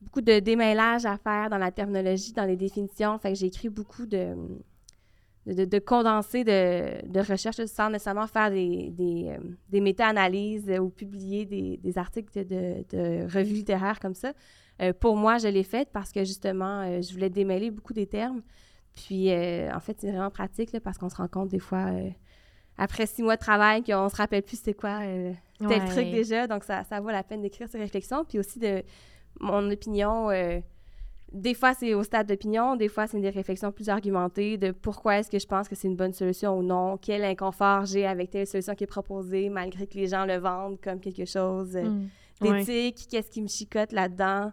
beaucoup 0.00 0.22
de 0.22 0.38
démêlage 0.38 1.04
à 1.04 1.18
faire 1.18 1.50
dans 1.50 1.58
la 1.58 1.70
terminologie, 1.70 2.32
dans 2.32 2.46
les 2.46 2.56
définitions. 2.56 3.18
Fait 3.18 3.32
que 3.32 3.38
j'ai 3.38 3.46
écrit 3.46 3.68
beaucoup 3.68 4.06
de, 4.06 4.34
de, 5.46 5.52
de, 5.52 5.64
de 5.66 5.78
condensés 5.78 6.42
de, 6.44 7.06
de 7.06 7.20
recherche 7.20 7.58
là, 7.58 7.66
sans 7.66 7.90
nécessairement 7.90 8.26
faire 8.26 8.50
des, 8.50 8.90
des, 8.92 9.36
des 9.68 9.80
méta-analyses 9.82 10.70
ou 10.80 10.88
publier 10.88 11.44
des, 11.44 11.76
des 11.76 11.98
articles 11.98 12.32
de, 12.32 12.44
de, 12.44 12.96
de 12.96 13.24
revues 13.24 13.54
littéraires 13.54 14.00
comme 14.00 14.14
ça. 14.14 14.32
Euh, 14.82 14.92
pour 14.92 15.16
moi, 15.16 15.38
je 15.38 15.48
l'ai 15.48 15.62
fait 15.62 15.88
parce 15.92 16.10
que 16.12 16.24
justement, 16.24 16.80
euh, 16.80 17.00
je 17.00 17.12
voulais 17.12 17.30
démêler 17.30 17.70
beaucoup 17.70 17.92
des 17.92 18.06
termes. 18.06 18.42
Puis, 18.92 19.30
euh, 19.30 19.72
en 19.74 19.80
fait, 19.80 19.96
c'est 20.00 20.10
vraiment 20.10 20.30
pratique 20.30 20.72
là, 20.72 20.80
parce 20.80 20.98
qu'on 20.98 21.08
se 21.08 21.16
rend 21.16 21.28
compte 21.28 21.48
des 21.48 21.58
fois, 21.58 21.86
après 22.78 23.06
six 23.06 23.22
mois 23.22 23.36
de 23.36 23.40
travail, 23.40 23.82
qu'on 23.82 24.08
se 24.08 24.16
rappelle 24.16 24.42
plus 24.42 24.60
c'est 24.60 24.74
quoi 24.74 25.00
tel 25.58 25.82
Ouais. 25.82 25.88
truc 25.88 26.10
déjà. 26.10 26.46
Donc, 26.46 26.64
ça, 26.64 26.84
ça 26.84 27.00
vaut 27.00 27.10
la 27.10 27.22
peine 27.22 27.40
d'écrire 27.40 27.68
ces 27.68 27.78
réflexions. 27.78 28.24
Puis 28.24 28.38
aussi, 28.38 28.58
de 28.58 28.82
mon 29.40 29.68
opinion, 29.70 30.30
des 31.34 31.54
fois, 31.54 31.74
c'est 31.74 31.92
au 31.94 32.04
stade 32.04 32.28
d'opinion, 32.28 32.76
des 32.76 32.88
fois, 32.88 33.08
c'est 33.08 33.20
des 33.20 33.30
réflexions 33.30 33.72
plus 33.72 33.88
argumentées 33.88 34.56
de 34.56 34.70
pourquoi 34.70 35.18
est-ce 35.18 35.30
que 35.30 35.38
je 35.40 35.46
pense 35.46 35.68
que 35.68 35.74
c'est 35.74 35.88
une 35.88 35.96
bonne 35.96 36.12
solution 36.12 36.56
ou 36.56 36.62
non, 36.62 36.96
quel 36.96 37.24
inconfort 37.24 37.84
j'ai 37.86 38.06
avec 38.06 38.30
telle 38.30 38.46
solution 38.46 38.74
qui 38.76 38.84
est 38.84 38.88
proposée, 38.88 39.48
malgré 39.48 39.88
que 39.88 39.94
les 39.94 40.06
gens 40.06 40.24
le 40.24 40.36
vendent 40.36 40.80
comme 40.80 41.00
quelque 41.00 41.24
chose 41.24 41.74
euh, 41.74 41.82
Ouais. 42.40 42.58
d'éthique, 42.64 43.06
qu'est-ce 43.10 43.30
qui 43.30 43.42
me 43.42 43.48
chicote 43.48 43.92
là-dedans. 43.92 44.52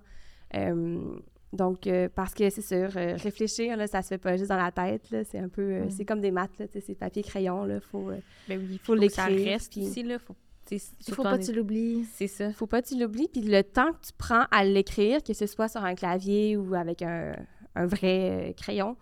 Euh, 0.55 1.15
donc, 1.53 1.85
euh, 1.87 2.07
parce 2.13 2.33
que 2.33 2.49
c'est 2.49 2.61
sûr, 2.61 2.89
euh, 2.95 3.15
réfléchir, 3.17 3.75
là, 3.75 3.85
ça 3.87 4.01
se 4.01 4.07
fait 4.09 4.17
pas 4.17 4.37
juste 4.37 4.49
dans 4.49 4.57
la 4.57 4.71
tête, 4.71 5.03
c'est 5.29 5.39
un 5.39 5.49
peu, 5.49 5.61
euh, 5.61 5.85
Mm. 5.85 5.89
c'est 5.91 6.05
comme 6.05 6.21
des 6.21 6.31
maths, 6.31 6.51
c'est 6.79 6.95
papier-crayon, 6.95 7.65
là, 7.65 7.79
faut, 7.81 8.09
Ben 8.47 8.59
oui, 8.59 8.79
Faut 8.83 8.95
faut, 8.95 9.01
que 9.01 9.09
ça 9.09 9.29
l'écrire, 9.29 9.53
reste 9.53 9.71
puis- 9.73 9.87
aussi, 9.87 10.03
là. 10.03 10.17
Faut, 10.19 10.35
Il 10.71 10.79
faut 11.13 11.23
pas 11.23 11.37
que 11.37 11.43
tu 11.43 11.51
l'oublies. 11.51 12.05
C'est 12.13 12.27
ça. 12.27 12.53
faut 12.53 12.67
pas 12.67 12.81
que 12.81 12.87
tu 12.87 12.97
l'oublies, 12.97 13.27
puis 13.27 13.41
le 13.41 13.61
temps 13.63 13.91
que 13.91 14.05
tu 14.05 14.13
prends 14.17 14.45
à 14.51 14.63
l'écrire, 14.63 15.21
que 15.21 15.33
ce 15.33 15.45
soit 15.45 15.67
sur 15.67 15.83
un 15.83 15.95
clavier 15.95 16.55
ou 16.55 16.73
avec 16.75 17.01
un, 17.01 17.35
un 17.75 17.85
vrai 17.87 18.53
crayon, 18.55 18.95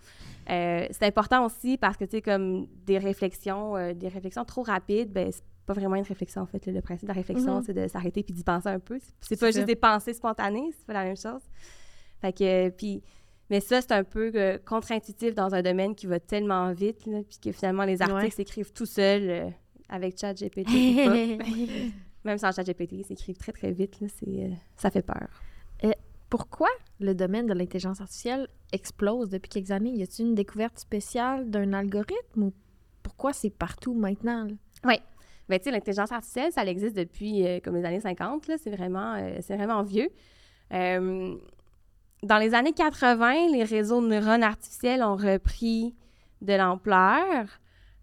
c'est 0.47 1.03
important 1.03 1.45
aussi 1.45 1.77
parce 1.77 1.95
que, 1.97 2.05
tu 2.05 2.11
sais, 2.17 2.21
comme 2.23 2.65
des 2.87 2.97
réflexions, 2.97 3.75
des 3.93 4.07
réflexions 4.07 4.45
trop 4.45 4.63
rapides, 4.63 5.11
ben 5.13 5.31
pas 5.69 5.79
vraiment 5.79 5.95
une 5.95 6.03
réflexion, 6.03 6.41
en 6.41 6.45
fait. 6.47 6.65
Le 6.65 6.81
principe 6.81 7.03
de 7.07 7.13
la 7.13 7.13
réflexion, 7.13 7.57
Mhm. 7.57 7.63
c'est 7.63 7.73
de 7.73 7.87
s'arrêter 7.87 8.23
puis 8.23 8.33
d'y 8.33 8.43
penser 8.43 8.69
un 8.69 8.79
peu. 8.79 8.99
C'est- 9.21 9.39
pas 9.39 9.51
juste 9.51 9.65
des 9.67 9.75
pensées 9.75 10.13
spontanées, 10.13 10.71
c'est 10.75 10.85
pas 10.85 10.93
la 10.93 11.03
même 11.03 11.15
chose. 11.17 11.41
Fait 12.21 12.33
que, 12.33 12.43
euh, 12.43 12.69
puis... 12.71 13.03
Mais 13.51 13.59
ça, 13.61 13.81
c'est 13.81 13.91
un 13.93 14.03
peu 14.03 14.31
euh, 14.35 14.57
contre-intuitif 14.63 15.33
dans 15.33 15.53
un 15.55 15.61
domaine 15.63 15.95
qui 15.95 16.05
va 16.07 16.19
tellement 16.19 16.71
vite, 16.71 17.05
là, 17.07 17.19
puis 17.27 17.37
que 17.43 17.51
finalement, 17.51 17.83
les 17.83 18.01
articles 18.01 18.23
Ouais. 18.25 18.29
s'écrivent 18.29 18.71
tout 18.73 18.85
seuls 18.85 19.29
euh, 19.29 19.49
avec 19.89 20.19
ChatGPT. 20.19 20.67
Même 22.25 22.37
sans 22.37 22.51
ChatGPT, 22.51 22.91
ils 22.93 23.05
s'écrivent 23.05 23.37
très, 23.37 23.51
très 23.51 23.71
vite. 23.71 23.99
Là, 24.01 24.07
euh, 24.27 24.49
ça 24.75 24.89
fait 24.91 25.01
peur. 25.01 25.27
Pourquoi 26.29 26.69
le 26.99 27.15
domaine 27.15 27.47
de 27.47 27.53
l'intelligence 27.55 28.01
artificielle 28.01 28.47
explose 28.71 29.29
depuis 29.29 29.49
quelques 29.49 29.71
années? 29.71 29.89
Y 29.95 30.03
a-t-il 30.03 30.27
une 30.27 30.35
découverte 30.35 30.77
spéciale 30.77 31.49
d'un 31.49 31.73
algorithme 31.73 32.43
ou 32.43 32.53
pourquoi 33.01 33.33
c'est 33.33 33.49
partout 33.49 33.95
maintenant? 33.95 34.43
là? 34.83 34.95
Ben, 35.49 35.59
l'intelligence 35.65 36.11
artificielle, 36.11 36.51
ça 36.51 36.63
existe 36.63 36.95
depuis 36.95 37.45
euh, 37.45 37.59
comme 37.59 37.75
les 37.75 37.83
années 37.83 37.99
50. 37.99 38.47
Là, 38.47 38.55
c'est, 38.57 38.69
vraiment, 38.69 39.15
euh, 39.15 39.39
vraiment 39.49 39.81
vieux. 39.81 40.09
Euh, 40.73 41.35
dans 42.21 42.37
les 42.37 42.53
années 42.53 42.73
80, 42.73 43.51
les 43.51 43.63
réseaux 43.63 44.01
de 44.01 44.07
neurones 44.07 44.43
artificiels 44.43 45.01
ont 45.01 45.15
repris 45.15 45.95
de 46.41 46.53
l'ampleur. 46.53 47.47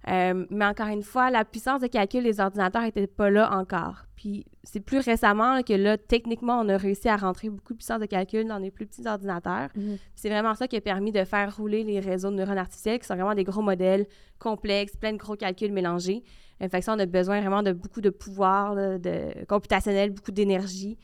Mais 0.08 0.64
encore 0.64 0.86
une 0.86 1.02
fois, 1.02 1.30
la 1.30 1.44
puissance 1.44 1.80
de 1.80 1.88
calcul 1.88 2.22
des 2.22 2.38
ordinateurs 2.38 2.82
n'était 2.82 3.08
pas 3.08 3.28
là 3.28 3.52
encore. 3.52 4.06
Puis 4.14 4.46
c'est 4.62 4.80
plus 4.80 4.98
récemment 4.98 5.54
là, 5.54 5.62
que 5.62 5.72
là, 5.72 5.98
techniquement, 5.98 6.60
on 6.60 6.68
a 6.68 6.76
réussi 6.76 7.08
à 7.08 7.16
rentrer 7.16 7.50
beaucoup 7.50 7.74
de 7.74 7.78
puissance 7.78 8.00
de 8.00 8.06
calcul 8.06 8.46
dans 8.46 8.58
les 8.58 8.70
plus 8.70 8.86
petits 8.86 9.06
ordinateurs. 9.06 9.68
Mhm. 9.74 9.98
C'est 10.14 10.28
vraiment 10.28 10.54
ça 10.54 10.68
qui 10.68 10.76
a 10.76 10.80
permis 10.80 11.12
de 11.12 11.24
faire 11.24 11.56
rouler 11.56 11.84
les 11.84 12.00
réseaux 12.00 12.30
de 12.30 12.36
neurones 12.36 12.58
artificiels, 12.58 12.98
qui 12.98 13.06
sont 13.06 13.14
vraiment 13.14 13.34
des 13.34 13.44
gros 13.44 13.62
modèles 13.62 14.06
complexes, 14.38 14.96
plein 14.96 15.12
de 15.12 15.18
gros 15.18 15.36
calculs 15.36 15.72
mélangés. 15.72 16.22
Ça, 16.60 16.94
on 16.94 16.98
a 16.98 17.06
besoin 17.06 17.40
vraiment 17.40 17.62
de 17.62 17.72
beaucoup 17.72 18.00
de 18.00 18.10
pouvoir 18.10 18.74
là, 18.74 18.98
de, 18.98 19.44
computationnel, 19.46 20.10
beaucoup 20.10 20.32
d'énergie 20.32 20.98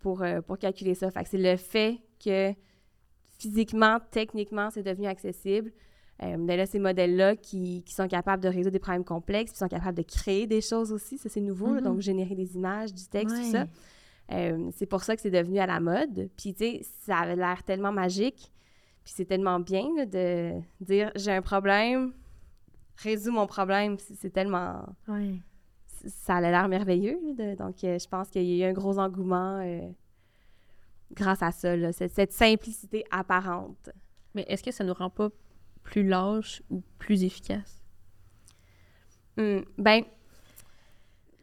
pour, 0.00 0.22
euh, 0.22 0.40
pour 0.42 0.58
calculer 0.58 0.94
ça. 0.94 1.10
Fait 1.10 1.24
que 1.24 1.28
c'est 1.30 1.38
le 1.38 1.56
fait 1.56 1.98
que 2.22 2.52
physiquement, 3.38 3.98
techniquement, 4.10 4.70
c'est 4.70 4.82
devenu 4.82 5.06
accessible. 5.06 5.72
Euh, 6.22 6.36
mais 6.36 6.56
là, 6.56 6.66
ces 6.66 6.80
modèles-là 6.80 7.36
qui, 7.36 7.84
qui 7.84 7.94
sont 7.94 8.08
capables 8.08 8.42
de 8.42 8.48
résoudre 8.48 8.72
des 8.72 8.80
problèmes 8.80 9.04
complexes, 9.04 9.52
qui 9.52 9.58
sont 9.58 9.68
capables 9.68 9.96
de 9.96 10.02
créer 10.02 10.46
des 10.48 10.60
choses 10.60 10.92
aussi, 10.92 11.16
ça 11.16 11.28
c'est 11.28 11.40
nouveau, 11.40 11.66
là, 11.74 11.80
Mhm. 11.80 11.84
donc 11.84 12.00
générer 12.00 12.34
des 12.34 12.56
images, 12.56 12.92
du 12.92 13.06
texte, 13.06 13.36
tout 13.36 13.50
ça. 13.52 13.66
Euh, 14.32 14.68
c'est 14.76 14.86
pour 14.86 15.04
ça 15.04 15.14
que 15.14 15.22
c'est 15.22 15.30
devenu 15.30 15.58
à 15.60 15.66
la 15.66 15.80
mode. 15.80 16.28
Puis, 16.36 16.52
tu 16.54 16.64
sais, 16.64 16.80
ça 17.06 17.18
avait 17.18 17.36
l'air 17.36 17.62
tellement 17.62 17.92
magique. 17.92 18.52
Puis, 19.04 19.14
c'est 19.16 19.24
tellement 19.24 19.60
bien 19.60 19.84
là, 19.96 20.04
de 20.06 20.52
dire 20.80 21.12
j'ai 21.14 21.30
un 21.32 21.40
problème, 21.40 22.12
résous 23.02 23.32
mon 23.32 23.46
problème. 23.46 23.96
C'est 23.98 24.30
tellement. 24.32 24.84
Ça 26.06 26.36
a 26.36 26.40
l'air 26.40 26.68
merveilleux. 26.68 27.18
de- 27.36 27.54
donc, 27.56 27.82
euh, 27.84 27.98
je 27.98 28.06
pense 28.08 28.28
qu'il 28.28 28.44
y 28.44 28.62
a 28.62 28.66
eu 28.66 28.70
un 28.70 28.72
gros 28.72 28.98
engouement 28.98 29.60
euh, 29.64 29.88
grâce 31.12 31.42
à 31.42 31.50
ça, 31.50 31.76
là, 31.76 31.92
cette, 31.92 32.12
cette 32.12 32.32
simplicité 32.32 33.04
apparente. 33.10 33.90
Mais 34.34 34.44
est-ce 34.48 34.62
que 34.62 34.70
ça 34.70 34.84
nous 34.84 34.94
rend 34.94 35.10
pas 35.10 35.28
plus 35.82 36.06
lâches 36.06 36.62
ou 36.70 36.82
plus 36.98 37.24
efficaces? 37.24 37.82
Hum, 39.38 39.64
ben, 39.76 40.04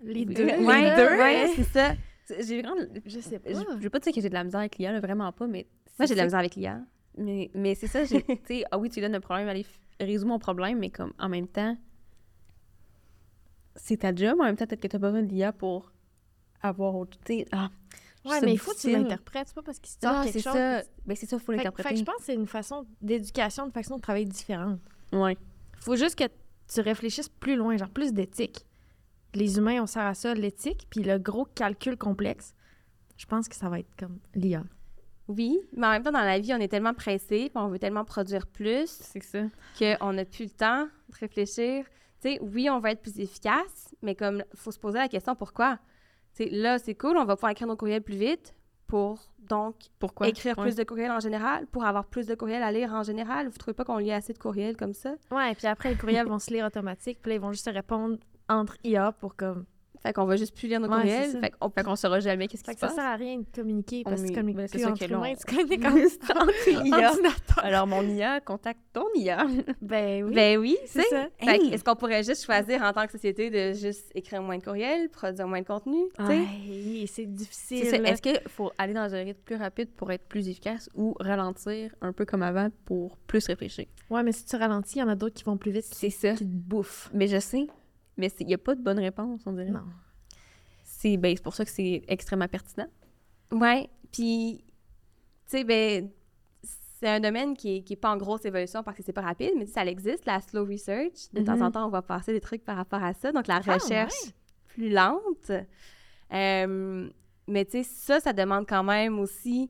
Les 0.03 0.21
euh, 0.21 0.25
deux. 0.25 0.45
ouais, 0.65 0.81
les 0.81 0.95
deux, 0.95 1.17
ouais, 1.17 1.47
c'est 1.55 1.63
ça. 1.63 1.93
J'ai 2.41 2.61
vraiment... 2.61 2.81
Je 3.05 3.19
sais 3.19 3.39
pas. 3.39 3.49
Je, 3.51 3.59
je 3.77 3.83
veux 3.83 3.89
pas 3.89 3.99
dire 3.99 4.13
que 4.13 4.21
j'ai 4.21 4.29
de 4.29 4.33
la 4.33 4.43
misère 4.43 4.59
avec 4.61 4.77
l'IA, 4.77 4.91
là, 4.91 4.99
vraiment 4.99 5.31
pas, 5.31 5.47
mais... 5.47 5.67
Moi, 5.99 6.05
j'ai 6.07 6.13
de 6.13 6.19
la 6.19 6.25
misère 6.25 6.39
avec 6.39 6.55
l'IA. 6.55 6.81
Mais, 7.17 7.49
mais 7.53 7.75
c'est 7.75 7.87
ça, 7.87 8.03
j'ai... 8.03 8.23
tu 8.25 8.37
sais, 8.45 8.63
ah 8.71 8.77
oui, 8.77 8.89
tu 8.89 8.95
lui 8.95 9.01
donnes 9.01 9.15
un 9.15 9.19
problème, 9.21 9.47
allez, 9.47 9.63
f- 9.63 9.79
résous 9.99 10.27
mon 10.27 10.39
problème, 10.39 10.79
mais 10.79 10.89
comme, 10.89 11.13
en 11.19 11.29
même 11.29 11.47
temps, 11.47 11.77
c'est 13.75 13.97
ta 13.97 14.13
job, 14.15 14.39
en 14.39 14.43
même 14.45 14.55
temps, 14.55 14.65
peut-être 14.65 14.81
que 14.81 14.87
t'as 14.87 14.97
besoin 14.97 15.21
de 15.21 15.27
l'IA 15.27 15.51
pour 15.51 15.91
avoir 16.61 16.95
autre... 16.95 17.17
Tu 17.25 17.39
sais, 17.39 17.45
ah, 17.51 17.69
Ouais, 18.25 18.41
mais 18.41 18.53
il 18.53 18.57
faut 18.57 18.71
que 18.73 18.79
tu 18.79 18.89
l'interprètes. 18.91 19.49
C'est 19.49 19.53
pas 19.53 19.61
parce 19.61 19.77
qu'il 19.77 19.91
se 19.91 19.97
Ah, 20.03 20.21
quelque 20.23 20.33
c'est 20.33 20.41
chose. 20.41 20.53
ça. 20.53 20.81
Ben, 21.05 21.15
c'est 21.15 21.27
ça, 21.27 21.35
il 21.35 21.39
faut 21.39 21.45
Fait, 21.51 21.51
fait 21.51 21.57
l'interpréter. 21.57 21.89
que 21.93 21.95
je 21.99 22.03
pense 22.03 22.15
que 22.17 22.23
c'est 22.23 22.33
une 22.33 22.47
façon 22.47 22.87
d'éducation, 22.99 23.65
une 23.67 23.71
façon 23.71 23.97
de 23.97 24.01
travailler 24.01 24.25
différente. 24.25 24.79
Ouais. 25.11 25.37
faut 25.79 25.95
juste 25.95 26.17
que 26.17 26.23
tu 26.67 26.81
réfléchisses 26.81 27.29
plus 27.29 27.55
loin, 27.55 27.77
genre 27.77 27.89
plus 27.91 28.13
d'éthique. 28.13 28.65
Les 29.35 29.57
humains, 29.59 29.79
on 29.83 29.85
sert 29.85 30.01
à 30.05 30.15
ça, 30.15 30.33
l'éthique, 30.33 30.87
puis 30.89 31.03
le 31.03 31.19
gros 31.19 31.45
calcul 31.45 31.97
complexe. 31.97 32.55
Je 33.17 33.27
pense 33.27 33.47
que 33.47 33.55
ça 33.55 33.69
va 33.69 33.79
être 33.79 33.95
comme 33.99 34.17
l'IA. 34.33 34.63
Oui, 35.27 35.59
mais 35.75 35.87
en 35.87 35.91
même 35.91 36.03
temps, 36.03 36.11
dans 36.11 36.19
la 36.21 36.39
vie, 36.39 36.53
on 36.53 36.59
est 36.59 36.67
tellement 36.67 36.93
pressé, 36.93 37.49
puis 37.49 37.51
on 37.55 37.67
veut 37.67 37.79
tellement 37.79 38.05
produire 38.05 38.45
plus 38.47 38.87
C'est 38.87 39.23
ça. 39.23 39.39
qu'on 39.79 40.13
n'a 40.13 40.25
plus 40.25 40.43
le 40.45 40.49
temps 40.51 40.85
de 40.85 41.15
réfléchir. 41.19 41.85
Tu 42.21 42.29
sais, 42.33 42.39
oui, 42.41 42.69
on 42.69 42.79
va 42.79 42.91
être 42.91 43.01
plus 43.01 43.19
efficace, 43.19 43.93
mais 44.01 44.15
comme 44.15 44.43
faut 44.53 44.71
se 44.71 44.79
poser 44.79 44.99
la 44.99 45.07
question 45.07 45.35
pourquoi? 45.35 45.79
Tu 46.35 46.43
sais, 46.43 46.49
là, 46.49 46.77
c'est 46.79 46.95
cool, 46.95 47.17
on 47.17 47.25
va 47.25 47.35
pouvoir 47.35 47.51
écrire 47.51 47.67
nos 47.67 47.75
courriels 47.75 48.01
plus 48.03 48.17
vite 48.17 48.53
pour 48.87 49.19
donc 49.39 49.75
Pourquoi? 49.99 50.27
écrire 50.27 50.55
Ouais. 50.57 50.63
plus 50.63 50.75
de 50.75 50.83
courriels 50.83 51.11
en 51.11 51.19
général, 51.19 51.65
pour 51.67 51.85
avoir 51.85 52.05
plus 52.05 52.27
de 52.27 52.35
courriels 52.35 52.63
à 52.63 52.71
lire 52.71 52.93
en 52.93 53.03
général. 53.03 53.47
Vous 53.47 53.57
trouvez 53.57 53.73
pas 53.73 53.83
qu'on 53.83 53.97
lit 53.97 54.11
assez 54.11 54.33
de 54.33 54.37
courriels 54.39 54.77
comme 54.77 54.93
ça? 54.93 55.15
Ouais, 55.31 55.55
puis 55.55 55.65
après, 55.67 55.89
les 55.89 55.97
courriels 55.97 56.27
vont 56.27 56.39
se 56.39 56.53
lire 56.53 56.65
automatiques, 56.65 57.19
puis 57.21 57.29
là, 57.31 57.35
ils 57.35 57.41
vont 57.41 57.51
juste 57.51 57.65
se 57.65 57.69
répondre 57.71 58.17
entre 58.47 58.75
IA 58.83 59.11
pour 59.11 59.35
comme. 59.35 59.65
Fait 60.05 60.13
qu'on 60.13 60.25
va 60.25 60.35
juste 60.35 60.55
plus 60.55 60.67
lire 60.67 60.79
nos 60.79 60.87
Ouais, 60.87 60.97
courriels. 60.97 61.39
Fait 61.39 61.51
qu'on 61.59 61.69
Fait 61.69 61.83
qu'on 61.83 61.95
saura 61.95 62.19
jamais 62.19 62.47
qu'est-ce 62.47 62.63
qui 62.63 62.69
se 62.69 62.75
que 62.75 62.79
ça 62.79 62.87
passe. 62.87 62.95
sert 62.95 63.05
à 63.05 63.15
rien 63.15 63.39
de 63.39 63.45
communiquer 63.55 64.03
parce 64.03 64.21
que 64.21 64.33
communiques 64.35 64.57
ben, 64.57 64.67
c'est 64.67 64.77
ça 64.77 64.91
que 64.91 64.97
tu 65.05 65.15
Entre 66.35 66.85
IA. 66.87 67.11
Alors, 67.57 67.87
mon 67.87 68.03
IA, 68.07 68.39
contacte 68.41 68.81
ton 68.93 69.05
IA. 69.15 69.47
Ben 69.81 70.23
oui. 70.23 70.33
Ben 70.35 70.57
oui, 70.59 70.77
c'est 70.85 71.01
ça. 71.03 71.27
Fait 71.39 71.55
Hey! 71.61 71.73
est-ce 71.73 71.83
qu'on 71.83 71.95
pourrait 71.95 72.23
juste 72.23 72.45
choisir 72.45 72.81
en 72.83 72.93
tant 72.93 73.05
que 73.05 73.11
société 73.13 73.49
de 73.49 73.73
juste 73.73 74.11
écrire 74.15 74.41
moins 74.41 74.57
de 74.57 74.63
courriels, 74.63 75.09
produire 75.09 75.47
moins 75.47 75.61
de 75.61 75.65
contenu? 75.65 75.97
Ouais, 76.19 77.05
c'est 77.07 77.25
difficile. 77.25 77.85
C'est. 77.85 77.97
Est-ce 78.05 78.21
qu'il 78.21 78.39
faut 78.47 78.71
aller 78.77 78.93
dans 78.93 79.13
un 79.13 79.23
rythme 79.23 79.41
plus 79.43 79.55
rapide 79.55 79.89
pour 79.95 80.11
être 80.11 80.25
plus 80.27 80.47
efficace 80.49 80.89
ou 80.95 81.15
ralentir 81.19 81.93
un 82.01 82.13
peu 82.13 82.25
comme 82.25 82.43
avant 82.43 82.69
pour 82.85 83.17
plus 83.27 83.45
réfléchir? 83.47 83.85
Ouais, 84.09 84.21
mais 84.23 84.31
si 84.31 84.45
tu 84.45 84.55
ralentis, 84.55 84.97
il 84.97 84.99
y 84.99 85.03
en 85.03 85.07
a 85.09 85.15
d'autres 85.15 85.33
qui 85.35 85.43
vont 85.43 85.57
plus 85.57 85.71
vite, 85.71 85.85
C'est 85.91 86.09
ça. 86.09 86.33
qui 86.33 86.45
te 86.45 86.49
bouffent. 86.49 87.09
Mais 87.13 87.27
je 87.27 87.39
sais. 87.39 87.67
Mais 88.17 88.31
il 88.39 88.47
n'y 88.47 88.53
a 88.53 88.57
pas 88.57 88.75
de 88.75 88.81
bonne 88.81 88.99
réponse, 88.99 89.41
on 89.45 89.53
dirait. 89.53 89.71
Non. 89.71 89.83
C'est 90.83 91.17
ben, 91.17 91.37
pour 91.39 91.53
ça 91.55 91.65
que 91.65 91.71
c'est 91.71 92.03
extrêmement 92.07 92.47
pertinent. 92.47 92.87
Ouais, 93.51 93.89
puis, 94.11 94.63
tu 95.45 95.57
sais, 95.57 95.63
ben, 95.63 96.09
c'est 96.63 97.09
un 97.09 97.19
domaine 97.19 97.55
qui 97.57 97.77
est, 97.77 97.81
qui 97.81 97.93
est 97.93 97.97
pas 97.97 98.09
en 98.11 98.17
grosse 98.17 98.45
évolution 98.45 98.81
parce 98.83 98.97
que 98.97 99.03
c'est 99.03 99.13
pas 99.13 99.21
rapide, 99.21 99.51
mais 99.57 99.65
ça 99.65 99.85
existe, 99.85 100.25
la 100.25 100.39
slow 100.41 100.65
research. 100.65 101.29
De 101.33 101.41
temps 101.41 101.55
Mhm. 101.57 101.61
en 101.63 101.71
temps, 101.71 101.85
on 101.87 101.89
va 101.89 102.01
passer 102.01 102.31
des 102.31 102.41
trucs 102.41 102.63
par 102.63 102.77
rapport 102.77 103.03
à 103.03 103.13
ça. 103.13 103.31
Donc, 103.31 103.47
la 103.47 103.61
Ah, 103.67 103.73
recherche 103.75 104.13
plus 104.67 104.89
lente. 104.89 105.51
Euh, 106.33 107.09
mais 107.47 107.65
tu 107.65 107.71
sais, 107.71 107.83
ça, 107.83 108.19
ça 108.19 108.33
demande 108.33 108.65
quand 108.67 108.83
même 108.83 109.19
aussi... 109.19 109.69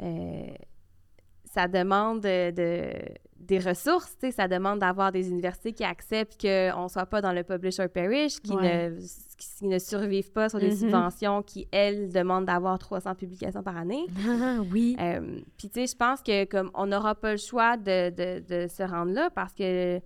euh, 0.00 0.46
ça 1.52 1.66
demande 1.68 2.20
de, 2.22 2.50
de- 2.50 2.92
des 3.38 3.58
ressources, 3.58 4.12
tu 4.20 4.26
sais, 4.26 4.32
ça 4.32 4.46
demande 4.48 4.78
d'avoir 4.80 5.10
des 5.10 5.28
universités 5.28 5.72
qui 5.72 5.82
acceptent 5.82 6.40
qu'on 6.40 6.82
ne 6.84 6.88
soit 6.88 7.06
pas 7.06 7.20
dans 7.20 7.32
le 7.32 7.42
publish 7.42 7.80
or 7.80 7.88
perish, 7.88 8.38
qui, 8.40 8.52
Ouais. 8.54 8.90
ne, 8.90 8.96
qui 9.38 9.66
ne 9.66 9.78
survivent 9.78 10.30
pas 10.30 10.48
sur 10.48 10.60
des 10.60 10.68
Mhm. 10.70 10.76
subventions 10.76 11.42
qui, 11.42 11.66
elles, 11.72 12.12
demandent 12.12 12.44
d'avoir 12.44 12.78
300 12.78 13.14
publications 13.16 13.62
par 13.62 13.76
année. 13.76 14.04
Ah, 14.28 14.58
oui. 14.70 14.94
Euh, 15.00 15.40
Puis, 15.58 15.68
tu 15.68 15.80
sais, 15.80 15.86
je 15.86 15.96
pense 15.96 16.22
que 16.22 16.44
comme 16.44 16.70
on 16.74 16.86
n'aura 16.86 17.14
pas 17.14 17.32
le 17.32 17.38
choix 17.38 17.76
de, 17.76 18.10
de- 18.10 18.40
de 18.46 18.68
se 18.68 18.82
rendre 18.84 19.12
là 19.12 19.30
parce 19.34 19.52
que 19.54 20.00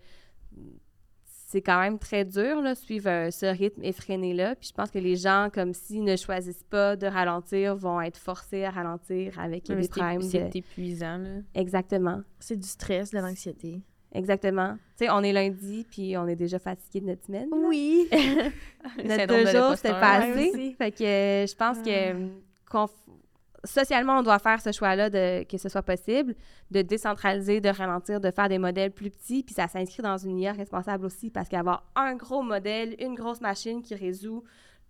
c'est 1.55 1.63
quand 1.63 1.79
même 1.79 2.01
très 2.01 2.25
dur, 2.25 2.61
là, 2.63 2.75
suivre 2.75 3.09
euh, 3.09 3.31
ce 3.31 3.47
rythme 3.47 3.85
effréné-là. 3.85 4.57
Puis 4.57 4.71
je 4.71 4.75
pense 4.75 4.91
que 4.91 4.99
les 4.99 5.15
gens, 5.15 5.51
comme 5.55 5.73
s'ils 5.73 6.03
ne 6.03 6.17
choisissent 6.17 6.65
pas 6.69 6.97
de 6.97 7.07
ralentir, 7.07 7.77
vont 7.77 8.01
être 8.01 8.17
forcés 8.19 8.65
à 8.65 8.71
ralentir 8.71 9.39
avec 9.39 9.69
Mais 9.69 9.77
des 9.77 9.83
c'est- 9.85 9.89
problèmes 9.91 10.19
de... 10.21 10.27
C'est 10.27 10.57
épuisant, 10.57 11.19
là. 11.19 11.29
Exactement. 11.55 12.23
C'est 12.41 12.57
du 12.57 12.67
stress, 12.67 13.13
de 13.13 13.19
l'anxiété. 13.19 13.81
Exactement. 14.13 14.75
Tu 14.99 15.05
sais, 15.05 15.11
on 15.11 15.21
est 15.23 15.33
lundi, 15.33 15.87
puis 15.89 16.17
on 16.17 16.27
est 16.27 16.35
déjà 16.37 16.59
fatigué 16.59 17.01
de 17.01 17.07
notre 17.07 17.25
semaine. 17.25 17.49
là. 17.51 17.57
Oui. 17.69 18.09
Notre 19.05 19.27
deux 19.27 19.45
de 19.45 19.51
jours, 19.51 19.77
c'était 19.77 19.91
l'imposteur. 19.93 20.01
pas 20.01 20.19
Ouais, 20.21 20.31
assez. 20.33 20.51
aussi. 20.51 20.73
Fait 20.75 20.91
que 20.91 21.05
euh, 21.05 21.47
je 21.47 21.55
pense 21.55 21.77
Ah. 21.81 21.85
que 21.85 22.15
f- 22.77 22.89
socialement, 23.65 24.19
on 24.19 24.23
doit 24.23 24.39
faire 24.39 24.61
ce 24.61 24.73
choix-là 24.73 25.11
de 25.11 25.45
que 25.45 25.59
ce 25.59 25.69
soit 25.69 25.83
possible, 25.83 26.35
de 26.71 26.83
décentraliser, 26.83 27.61
de 27.61 27.69
ralentir, 27.69 28.21
de 28.21 28.31
faire 28.31 28.49
des 28.49 28.59
modèles 28.59 28.91
plus 28.91 29.11
petits, 29.11 29.43
puis 29.43 29.55
ça 29.55 29.69
s'inscrit 29.69 30.03
dans 30.03 30.19
une 30.19 30.39
IA 30.39 30.53
responsable 30.53 31.07
aussi, 31.07 31.31
parce 31.31 31.49
qu'avoir 31.49 31.85
un 31.97 32.15
gros 32.15 32.43
modèle, 32.43 32.95
une 32.99 33.15
grosse 33.15 33.41
machine 33.41 33.83
qui 33.83 33.95
résout 33.95 34.45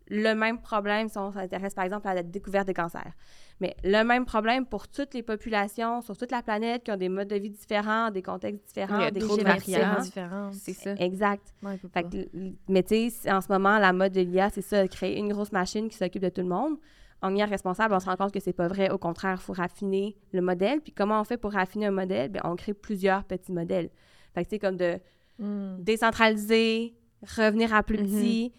le 0.08 0.34
même 0.34 0.60
problème 0.60 1.08
si 1.08 1.16
on 1.18 1.32
s'intéresse 1.32 1.74
par 1.74 1.84
exemple 1.84 2.06
à 2.08 2.14
la 2.14 2.22
découverte 2.22 2.66
des 2.66 2.74
cancers. 2.74 3.12
Mais 3.60 3.76
le 3.84 4.02
même 4.02 4.24
problème 4.24 4.66
pour 4.66 4.88
toutes 4.88 5.14
les 5.14 5.22
populations 5.22 6.02
sur 6.02 6.16
toute 6.16 6.30
la 6.30 6.42
planète 6.42 6.84
qui 6.84 6.90
ont 6.90 6.96
des 6.96 7.08
modes 7.08 7.28
de 7.28 7.36
vie 7.36 7.50
différents, 7.50 8.10
des 8.10 8.22
contextes 8.22 8.66
différents, 8.66 8.98
Il 8.98 9.04
y 9.04 9.06
a 9.06 9.10
des 9.10 9.20
trop 9.20 9.36
de 9.36 9.42
différentes. 9.42 10.52
C'est 10.52 10.72
ça. 10.72 10.92
Exact. 10.98 11.54
Non, 11.62 11.76
Fait 11.92 12.02
que, 12.02 12.28
mais 12.68 12.82
tu 12.82 13.10
sais, 13.10 13.32
en 13.32 13.40
ce 13.40 13.50
moment, 13.50 13.78
la 13.78 13.92
mode 13.92 14.12
de 14.12 14.20
l'IA, 14.20 14.50
c'est 14.50 14.62
ça, 14.62 14.86
créer 14.88 15.18
une 15.18 15.32
grosse 15.32 15.52
machine 15.52 15.88
qui 15.88 15.96
s'occupe 15.96 16.22
de 16.22 16.28
tout 16.28 16.42
le 16.42 16.48
monde. 16.48 16.76
En 17.24 17.34
IA 17.34 17.46
responsable, 17.46 17.94
on 17.94 18.00
se 18.00 18.06
rend 18.06 18.16
compte 18.16 18.32
que 18.32 18.38
c'est 18.40 18.52
pas 18.52 18.68
vrai. 18.68 18.90
Au 18.90 18.98
contraire, 18.98 19.38
il 19.40 19.42
faut 19.42 19.52
raffiner 19.54 20.14
le 20.32 20.42
modèle. 20.42 20.80
Puis 20.80 20.92
comment 20.92 21.20
on 21.20 21.24
fait 21.24 21.36
pour 21.38 21.52
raffiner 21.52 21.86
un 21.86 21.90
modèle? 21.90 22.30
Bien, 22.30 22.42
on 22.44 22.54
crée 22.54 22.74
plusieurs 22.74 23.24
petits 23.24 23.50
modèles. 23.52 23.88
Fait 24.34 24.42
que 24.44 24.50
c'est 24.50 24.58
comme 24.58 24.76
de 24.76 24.98
Hmm. 25.38 25.76
décentraliser, 25.80 26.94
revenir 27.36 27.74
à 27.74 27.82
plus 27.82 27.98
Mhm. 27.98 28.04
petit, 28.06 28.52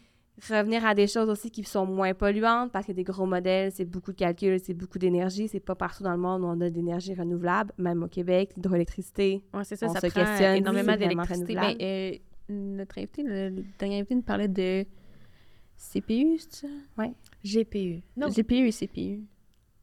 revenir 0.50 0.86
à 0.86 0.94
des 0.94 1.08
choses 1.08 1.30
aussi 1.30 1.50
qui 1.52 1.64
sont 1.64 1.86
moins 1.86 2.14
polluantes 2.14 2.72
parce 2.74 2.86
que 2.86 2.92
des 2.92 3.04
gros 3.04 3.26
modèles, 3.26 3.72
c'est 3.72 3.86
beaucoup 3.86 4.12
de 4.12 4.18
calculs, 4.18 4.60
c'est 4.60 4.74
beaucoup 4.74 5.00
d'énergie. 5.00 5.48
C'est 5.48 5.62
pas 5.62 5.76
partout 5.76 6.04
dans 6.04 6.12
le 6.12 6.18
monde 6.18 6.42
où 6.42 6.48
on 6.48 6.60
a 6.60 6.70
d'énergie 6.70 7.14
renouvelable, 7.14 7.72
même 7.78 8.04
au 8.04 8.08
Québec, 8.08 8.52
l'hydroélectricité. 8.58 9.42
Ouais, 9.54 9.64
c'est 9.64 9.78
ça, 9.78 9.88
On 9.88 9.94
ça 9.94 10.02
se 10.02 10.08
prend 10.08 10.22
questionne, 10.26 10.58
énormément 10.58 10.98
d'électricité. 10.98 11.56
Ben, 11.56 11.76
euh, 11.82 12.12
notre 12.50 12.98
invité, 12.98 13.24
le, 13.24 13.50
le 13.50 13.64
dernier 13.80 14.00
invité, 14.00 14.16
nous 14.16 14.22
parlait 14.24 14.48
de 14.50 14.86
CPU, 15.78 16.38
c'est 16.40 16.68
ça? 16.68 16.68
GPU. 17.44 18.02
Non, 18.18 18.28
GPU 18.30 18.68
et 18.68 18.72
CPU. 18.72 19.24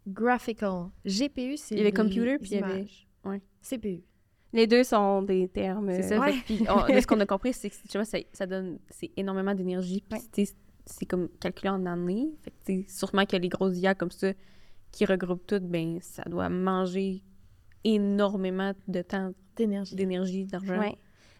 graphical. 0.06 0.86
GPU, 1.04 1.56
c'est 1.56 1.74
Il 1.74 1.78
y 1.78 1.80
avait 1.80 1.92
computer, 1.92 2.38
puis 2.38 2.50
il 2.52 2.60
y 2.60 2.62
avait- 2.62 2.86
ouais. 3.24 3.40
CPU. 3.60 4.02
Les 4.52 4.66
deux 4.66 4.82
sont 4.84 5.22
des 5.22 5.48
termes. 5.48 5.90
C'est 5.92 6.02
ça. 6.02 6.22
euh, 6.22 6.32
fait 6.32 6.40
puis 6.44 6.58
on- 6.68 7.00
ce 7.00 7.06
qu'on 7.06 7.20
a 7.20 7.26
compris, 7.26 7.52
c'est 7.52 7.70
que 7.70 7.74
tu 7.88 7.96
vois, 7.98 8.04
ça, 8.04 8.18
ça 8.32 8.46
donne 8.46 8.78
c'est 8.90 9.10
énormément 9.16 9.54
d'énergie. 9.54 10.02
Puis 10.08 10.18
Ouais. 10.18 10.24
tu 10.32 10.44
sais, 10.46 10.54
c'est 10.84 11.06
comme 11.06 11.28
calculé 11.40 11.68
en 11.70 11.86
années. 11.86 12.32
Fait 12.42 12.50
que 12.50 12.56
tu 12.66 12.82
sais, 12.82 12.86
sûrement 12.98 13.24
que 13.24 13.36
les 13.36 13.48
grosses 13.48 13.78
IA 13.78 13.94
comme 13.94 14.10
ça 14.10 14.32
qui 14.90 15.04
regroupent 15.06 15.46
tout, 15.46 15.60
ben 15.60 15.98
ça 16.00 16.22
doit 16.24 16.48
manger 16.50 17.22
énormément 17.84 18.72
de 18.88 19.02
temps, 19.02 19.32
D'énergie. 19.56 19.94
d'énergie, 19.96 20.44
d'argent. 20.44 20.78
Ouais. 20.78 20.96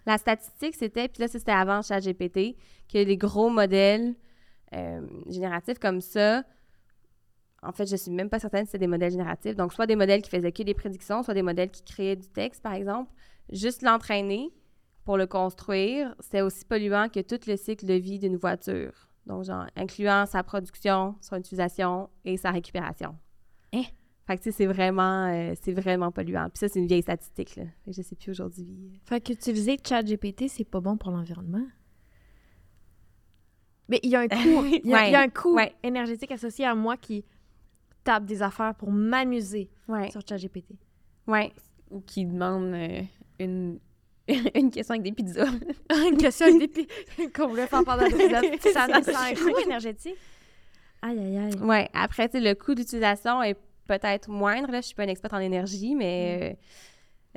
La 0.07 0.19
statistique, 0.19 0.75
c'était, 0.75 1.09
puis 1.09 1.21
là, 1.21 1.29
c'était 1.29 1.53
avant 1.53 1.83
ChatGPT, 1.83 2.57
que 2.93 2.99
les 2.99 3.17
gros 3.17 3.51
modèles 3.51 4.15
euh, 4.75 5.07
génératifs 5.29 5.79
comme 5.79 6.01
ça, 6.01 6.45
en 7.62 7.73
fait, 7.73 7.87
je 7.87 7.97
suis 7.97 8.11
même 8.11 8.29
pas 8.29 8.41
certaine 8.41 8.64
si 8.64 8.73
c'est 8.73 8.79
des 8.79 8.89
modèles 8.89 9.12
génératifs. 9.12 9.55
Donc, 9.55 9.73
soit 9.73 9.87
des 9.87 9.97
modèles 9.97 10.20
qui 10.20 10.31
faisaient 10.31 10.51
que 10.51 10.62
des 10.62 10.75
prédictions, 10.75 11.23
soit 11.23 11.35
des 11.35 11.43
modèles 11.43 11.70
qui 11.70 11.83
créaient 11.85 12.16
du 12.16 12.29
texte, 12.29 12.62
par 12.62 12.75
exemple. 12.75 13.11
Juste 13.51 13.83
l'entraîner 13.83 14.51
pour 15.05 15.16
le 15.16 15.27
construire, 15.27 16.14
c'est 16.18 16.43
aussi 16.43 16.64
polluant 16.64 17.09
que 17.09 17.20
tout 17.20 17.39
le 17.47 17.57
cycle 17.57 17.87
de 17.87 17.95
vie 17.95 18.18
d'une 18.18 18.37
voiture. 18.37 18.93
Donc, 19.27 19.45
genre, 19.45 19.66
incluant 19.77 20.27
sa 20.27 20.43
production, 20.43 21.14
son 21.20 21.37
utilisation 21.37 22.09
et 22.25 22.37
sa 22.37 22.51
récupération. 22.51 23.16
Hein? 23.73 23.85
Fait 24.27 24.37
que, 24.37 24.43
tu 24.43 24.51
sais, 24.51 24.57
c'est 24.59 24.66
vraiment, 24.66 25.27
euh, 25.27 25.55
c'est 25.61 25.73
vraiment 25.73 26.11
polluant. 26.11 26.49
Puis 26.49 26.59
ça, 26.59 26.68
c'est 26.68 26.81
une 26.81 26.87
vieille 26.87 27.03
statistique, 27.03 27.57
là. 27.57 27.64
Fait 27.85 27.91
que 27.91 27.97
je 27.97 28.03
sais 28.03 28.16
plus 28.16 28.31
aujourd'hui. 28.31 29.01
Fait 29.05 29.20
qu'utiliser 29.20 29.77
ChatGPT, 29.85 30.49
c'est 30.49 30.64
pas 30.64 30.81
bon 30.81 30.97
pour 30.97 31.11
l'environnement. 31.11 31.64
Mais 33.93 34.01
il 34.03 34.09
y 34.11 34.16
a 34.16 34.20
un 34.20 34.28
coût, 34.28 34.64
il 34.64 34.88
y 34.90 34.95
a, 34.95 35.07
il 35.07 35.12
y 35.12 35.14
a 35.14 35.20
un 35.20 35.28
coût 35.28 35.55
Ouais. 35.55 35.74
énergétique 35.82 36.32
associé 36.32 36.64
à 36.64 36.74
moi 36.74 36.97
qui 36.97 37.24
tape 38.05 38.24
des 38.24 38.43
affaires 38.43 38.74
pour 38.74 38.90
m'amuser 38.90 39.68
Ouais. 39.86 40.11
sur 40.11 40.22
ChatGPT. 40.26 40.72
Ouais. 41.26 41.53
Ou 41.90 42.01
qui 42.01 42.24
demandent 42.24 42.72
euh, 42.72 43.03
une, 43.38 43.78
une 44.55 44.70
question 44.70 44.95
avec 44.95 45.03
des 45.03 45.12
pizzas. 45.12 45.45
Une 46.11 46.16
question 46.16 46.47
avec 46.47 46.59
des 46.59 46.68
pi- 46.68 46.88
qu'on 47.34 47.49
voulait 47.49 47.66
faire 47.66 47.84
pendant 47.84 48.05
l'épisode. 48.07 48.47
Ça, 48.62 48.86
ça 49.03 49.18
a 49.20 49.30
un 49.30 49.34
coût 49.34 49.59
énergétique. 49.66 50.16
Aïe, 51.03 51.18
aïe, 51.18 51.36
aïe. 51.36 51.55
Ouais. 51.61 51.88
Après, 51.93 52.30
le 52.32 52.55
coût 52.55 52.74
d'utilisation 52.74 53.43
est 53.43 53.57
peut-être 53.86 54.30
moindre. 54.30 54.70
Là, 54.72 54.80
je 54.80 54.86
suis 54.86 54.95
pas 54.95 55.05
une 55.05 55.11
experte 55.11 55.34
en 55.34 55.40
énergie, 55.40 55.95
mais 55.95 56.38
euh, 56.40 56.55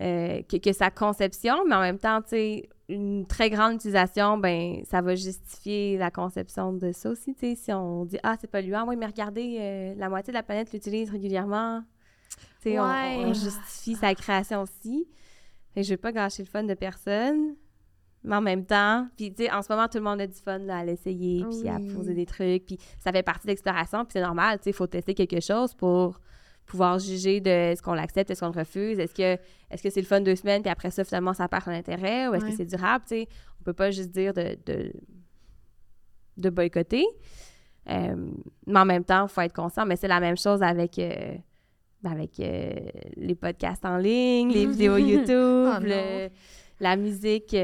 euh, 0.02 0.42
que, 0.44 0.58
que 0.58 0.74
sa 0.74 0.90
conception, 0.92 1.56
mais 1.68 1.76
en 1.76 1.82
même 1.82 2.00
temps, 2.00 2.22
tu 2.22 2.30
sais, 2.30 2.70
une 2.90 3.26
très 3.26 3.50
grande 3.50 3.74
utilisation, 3.76 4.38
ben, 4.38 4.84
ça 4.86 5.02
va 5.02 5.16
justifier 5.16 5.98
la 5.98 6.12
conception 6.12 6.74
de 6.74 6.92
ça 6.92 7.10
aussi. 7.10 7.34
Tu 7.34 7.40
sais, 7.40 7.56
si 7.56 7.74
on 7.74 8.06
dit 8.06 8.18
ah 8.24 8.36
c'est 8.40 8.50
polluant, 8.50 8.86
oui, 8.88 8.96
mais 8.96 9.06
regardez, 9.08 9.58
euh, 9.60 9.96
la 9.98 10.10
moitié 10.10 10.32
de 10.32 10.38
la 10.38 10.44
planète 10.44 10.72
l'utilise 10.74 11.10
régulièrement. 11.10 11.82
Tu 12.62 12.72
sais, 12.72 12.80
on- 12.80 12.84
Ouais. 12.84 13.16
on, 13.26 13.34
justifie 13.34 13.96
sa 13.96 14.14
création 14.14 14.62
aussi. 14.62 15.08
Et 15.76 15.84
je 15.84 15.92
veux 15.92 15.98
pas 15.98 16.12
gâcher 16.12 16.44
le 16.44 16.50
fun 16.50 16.64
de 16.64 16.74
personne. 16.74 17.56
Mais 18.24 18.36
en 18.36 18.42
même 18.42 18.66
temps, 18.66 19.08
puis 19.18 19.32
tu 19.34 19.44
sais, 19.44 19.52
en 19.52 19.62
ce 19.62 19.72
moment, 19.72 19.88
tout 19.88 20.00
le 20.00 20.04
monde 20.04 20.20
a 20.20 20.26
du 20.28 20.34
fun 20.40 20.58
là, 20.58 20.80
à 20.80 20.84
l'essayer, 20.84 21.46
puis 21.46 21.70
à 21.70 21.78
poser 21.96 22.16
des 22.16 22.26
trucs, 22.26 22.66
puis 22.66 22.80
ça 23.00 23.12
fait 23.12 23.22
partie 23.22 23.46
de 23.46 23.52
l'exploration, 23.52 24.00
puis 24.04 24.14
c'est 24.14 24.22
normal, 24.22 24.58
tu 24.58 24.64
sais, 24.64 24.70
il 24.72 24.74
faut 24.74 24.88
tester 24.88 25.14
quelque 25.14 25.40
chose 25.42 25.76
pour 25.76 26.20
pouvoir 26.66 27.00
juger 27.00 27.42
de 27.42 27.50
est-ce 27.50 27.82
qu'on 27.82 27.94
l'accepte, 27.94 28.30
est-ce 28.32 28.40
qu'on 28.42 28.52
le 28.52 28.60
refuse, 28.60 29.00
est-ce 29.00 29.14
que 29.14 29.38
est-ce 29.72 29.84
que 29.84 29.90
c'est 29.90 30.02
le 30.02 30.08
fun 30.08 30.22
deux 30.22 30.36
semaines, 30.36 30.62
puis 30.62 30.72
après 30.72 30.92
ça, 30.92 31.04
finalement, 31.04 31.34
ça 31.34 31.48
perd 31.48 31.64
son 31.64 31.72
intérêt, 31.72 32.28
ou 32.28 32.34
est-ce 32.34 32.46
Ouais. 32.46 32.52
que 32.52 32.58
c'est 32.58 32.66
durable, 32.66 33.04
tu 33.08 33.16
sais? 33.16 33.28
On 33.60 33.64
peut 33.64 33.74
pas 33.74 33.92
juste 33.92 34.12
dire 34.12 34.34
de, 34.34 34.58
de, 34.66 34.92
de 36.38 36.50
boycotter. 36.50 37.06
Euh, 37.90 38.16
mais 38.68 38.80
en 38.80 38.86
même 38.86 39.04
temps, 39.04 39.26
il 39.26 39.30
faut 39.30 39.42
être 39.42 39.54
conscient, 39.56 39.86
mais 39.86 39.96
c'est 39.96 40.08
la 40.08 40.20
même 40.20 40.38
chose 40.38 40.62
avec... 40.64 40.98
euh, 41.00 41.36
avec 42.04 42.40
euh, 42.40 42.70
les 43.16 43.34
podcasts 43.34 43.84
en 43.84 43.98
ligne, 43.98 44.52
les 44.52 44.68
vidéos 44.68 44.98
YouTube, 45.12 45.28
Oh 45.30 45.80
le- 45.82 46.30
la 46.80 46.96
musique 46.98 47.56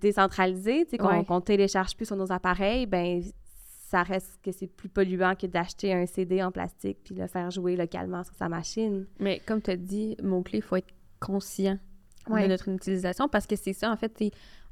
décentralisée, 0.00 0.84
tu 0.84 0.90
sais, 0.92 0.98
qu'on 0.98 1.08
Ouais. 1.18 1.40
télécharge 1.44 1.94
plus 1.96 2.06
sur 2.06 2.16
nos 2.16 2.30
appareils, 2.32 2.86
ben 2.86 3.20
ça 3.90 4.04
reste 4.04 4.38
que 4.42 4.52
c'est 4.52 4.68
plus 4.68 4.88
polluant 4.88 5.34
que 5.34 5.48
d'acheter 5.48 5.92
un 5.92 6.06
CD 6.06 6.42
en 6.44 6.52
plastique 6.52 6.98
puis 7.02 7.14
le 7.16 7.26
faire 7.26 7.50
jouer 7.50 7.74
localement 7.74 8.22
sur 8.22 8.34
sa 8.36 8.48
machine. 8.48 9.06
Mais 9.18 9.40
comme 9.44 9.60
tu 9.60 9.72
as 9.72 9.76
dit, 9.76 10.16
mot-clé, 10.22 10.58
il 10.58 10.62
faut 10.62 10.76
être 10.76 10.92
conscient 11.18 11.76
Ouais. 12.28 12.44
de 12.44 12.48
notre 12.48 12.68
utilisation 12.68 13.28
parce 13.28 13.46
que 13.48 13.56
c'est 13.56 13.72
ça, 13.72 13.90
en 13.90 13.96
fait, 13.96 14.22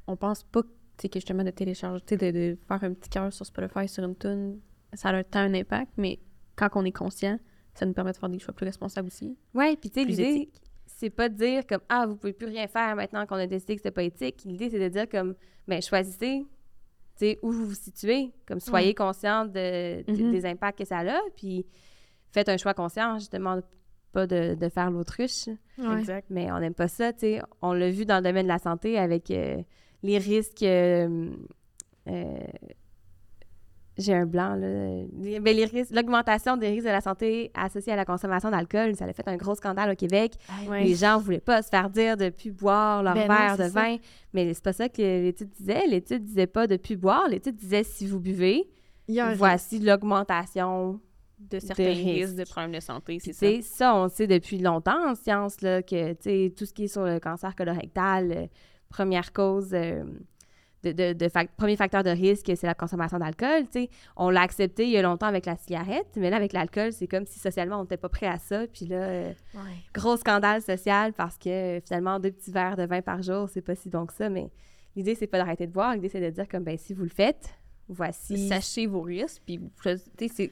on 0.07 0.15
pense 0.15 0.43
pas 0.43 0.61
que 0.61 0.67
justement 1.15 1.43
de 1.43 1.49
télécharger, 1.49 2.01
de, 2.11 2.31
de 2.31 2.57
faire 2.67 2.83
un 2.83 2.93
petit 2.93 3.09
cœur 3.09 3.33
sur 3.33 3.45
Spotify, 3.45 3.87
sur 3.89 4.03
une 4.05 4.15
tune, 4.15 4.59
ça 4.93 5.09
a 5.09 5.23
tant 5.23 5.39
un 5.39 5.53
impact, 5.53 5.91
mais 5.97 6.19
quand 6.55 6.69
on 6.75 6.85
est 6.85 6.91
conscient, 6.93 7.37
ça 7.73 7.85
nous 7.85 7.93
permet 7.93 8.11
de 8.13 8.17
faire 8.17 8.29
des 8.29 8.39
choix 8.39 8.53
plus 8.53 8.65
responsables 8.65 9.07
aussi. 9.07 9.35
Ouais, 9.53 9.75
puis 9.75 9.89
tu 9.89 9.99
sais, 10.01 10.05
l'idée, 10.05 10.49
c'est 10.85 11.09
pas 11.09 11.27
de 11.27 11.35
dire 11.35 11.65
comme 11.67 11.81
Ah, 11.89 12.05
vous 12.07 12.15
pouvez 12.15 12.33
plus 12.33 12.47
rien 12.47 12.67
faire 12.67 12.95
maintenant 12.95 13.25
qu'on 13.25 13.35
a 13.35 13.47
décidé 13.47 13.75
que 13.75 13.79
c'était 13.81 13.91
pas 13.91 14.03
éthique. 14.03 14.43
L'idée, 14.45 14.69
c'est 14.69 14.79
de 14.79 14.87
dire 14.87 15.09
comme 15.09 15.35
Ben, 15.67 15.81
choisissez 15.81 16.45
où 17.41 17.51
vous 17.51 17.65
vous 17.65 17.73
situez. 17.75 18.31
Comme 18.47 18.59
soyez 18.59 18.93
conscient 18.95 19.45
de, 19.45 20.01
de- 20.03 20.23
Mhm. 20.23 20.31
des 20.31 20.45
impacts 20.45 20.79
que 20.79 20.85
ça 20.85 20.99
a, 20.99 21.19
puis 21.35 21.65
faites 22.31 22.49
un 22.49 22.57
choix 22.57 22.73
conscient, 22.73 23.17
justement, 23.19 23.59
pas 24.11 24.25
de, 24.27 24.55
de 24.55 24.69
faire 24.69 24.89
l'autruche. 24.91 25.47
Ouais. 25.77 25.99
Exact. 25.99 26.27
Mais 26.29 26.51
on 26.51 26.59
n'aime 26.59 26.73
pas 26.73 26.87
ça, 26.87 27.13
tu 27.13 27.19
sais. 27.19 27.41
On 27.61 27.73
l'a 27.73 27.89
vu 27.89 28.05
dans 28.05 28.17
le 28.17 28.23
domaine 28.23 28.43
de 28.45 28.51
la 28.51 28.59
santé 28.59 28.97
avec 28.97 29.29
euh, 29.31 29.61
les 30.03 30.17
risques. 30.17 30.63
euh, 30.63 31.29
euh, 32.07 32.37
j'ai 33.99 34.13
un 34.13 34.25
blanc, 34.25 34.55
là. 34.55 34.67
Les- 35.21 35.39
ben, 35.39 35.55
les 35.55 35.65
risques- 35.65 35.93
L'augmentation 35.93 36.57
des 36.57 36.69
risques 36.69 36.85
de 36.87 36.91
la 36.91 37.01
santé 37.01 37.51
associés 37.53 37.93
à 37.93 37.95
la 37.95 38.05
consommation 38.05 38.49
d'alcool, 38.49 38.95
ça 38.95 39.05
a 39.05 39.13
fait 39.13 39.27
un 39.27 39.37
gros 39.37 39.55
scandale 39.55 39.91
au 39.91 39.95
Québec. 39.95 40.33
Ouais. 40.67 40.83
Les 40.83 40.95
gens 40.95 41.19
voulaient 41.19 41.39
pas 41.39 41.61
se 41.61 41.69
faire 41.69 41.89
dire 41.89 42.17
de 42.17 42.29
plus 42.29 42.51
boire 42.51 43.03
leur 43.03 43.13
Ben 43.13 43.27
non, 43.27 43.35
verre 43.35 43.57
de 43.57 43.63
ça. 43.63 43.69
vin. 43.69 43.97
Mais 44.33 44.53
c'est 44.53 44.63
pas 44.63 44.73
ça 44.73 44.89
que 44.89 45.01
l'étude 45.01 45.49
disait. 45.49 45.85
L'étude 45.87 46.23
disait 46.23 46.47
pas 46.47 46.65
de 46.67 46.77
plus 46.77 46.95
boire. 46.97 47.27
L'étude 47.29 47.55
disait 47.55 47.83
si 47.83 48.07
vous 48.07 48.19
buvez, 48.19 48.69
Il 49.07 49.15
y 49.15 49.19
a 49.19 49.27
un 49.27 49.33
voici 49.33 49.79
l'augmentation 49.79 50.99
De 51.39 51.59
certains 51.59 51.85
risques. 51.87 52.05
risques 52.05 52.35
de 52.35 52.43
problèmes 52.43 52.73
de 52.73 52.79
santé, 52.81 53.17
c'est 53.21 53.61
ça. 53.61 53.95
on 53.95 54.07
sait 54.09 54.27
depuis 54.27 54.57
longtemps 54.59 55.09
en 55.11 55.15
science, 55.15 55.61
là, 55.61 55.81
que, 55.81 56.13
tout 56.49 56.65
ce 56.65 56.73
qui 56.73 56.83
est 56.83 56.87
sur 56.87 57.03
le 57.05 57.19
cancer 57.19 57.55
colorectal, 57.55 58.31
euh, 58.31 58.45
première 58.89 59.31
cause, 59.33 59.69
euh, 59.73 60.03
de, 60.83 60.91
de, 60.93 61.13
de 61.13 61.25
fac- 61.27 61.49
premier 61.57 61.75
facteur 61.75 62.03
de 62.03 62.09
risque, 62.09 62.45
c'est 62.55 62.63
la 62.67 62.73
consommation 62.73 63.19
d'alcool. 63.19 63.65
On 64.15 64.29
l'a 64.29 64.41
accepté 64.41 64.85
il 64.85 64.91
y 64.91 64.97
a 64.97 65.01
longtemps 65.01 65.27
avec 65.27 65.45
la 65.45 65.55
cigarette, 65.57 66.07
mais 66.15 66.29
là, 66.29 66.37
avec 66.37 66.53
l'alcool, 66.53 66.93
c'est 66.93 67.07
comme 67.07 67.25
si 67.25 67.37
socialement, 67.39 67.79
on 67.79 67.81
n'était 67.81 67.97
pas 67.97 68.09
prêt 68.09 68.27
à 68.27 68.37
ça. 68.39 68.65
Puis 68.67 68.85
là, 68.85 68.95
euh, 68.97 69.33
Ouais. 69.55 69.61
gros 69.93 70.15
scandale 70.17 70.61
social 70.61 71.13
parce 71.13 71.37
que 71.37 71.49
euh, 71.49 71.81
finalement, 71.81 72.19
deux 72.19 72.31
petits 72.31 72.51
verres 72.51 72.77
de 72.77 72.83
vin 72.85 73.01
par 73.01 73.21
jour, 73.21 73.49
c'est 73.49 73.61
pas 73.61 73.75
si 73.75 73.89
bon 73.89 74.05
que 74.05 74.13
ça, 74.13 74.29
mais 74.29 74.49
l'idée, 74.95 75.15
c'est 75.15 75.27
pas 75.27 75.37
d'arrêter 75.37 75.67
de 75.67 75.71
boire. 75.73 75.93
L'idée, 75.95 76.09
c'est 76.09 76.21
de 76.21 76.29
dire 76.29 76.47
comme, 76.47 76.63
ben 76.63 76.77
si 76.77 76.93
vous 76.93 77.03
le 77.03 77.09
faites, 77.09 77.49
voici... 77.87 78.47
Sachez 78.47 78.87
vos 78.87 79.01
risques, 79.01 79.41
puis 79.45 79.59
tu 79.59 79.89
sais, 79.89 80.27
c'est- 80.27 80.51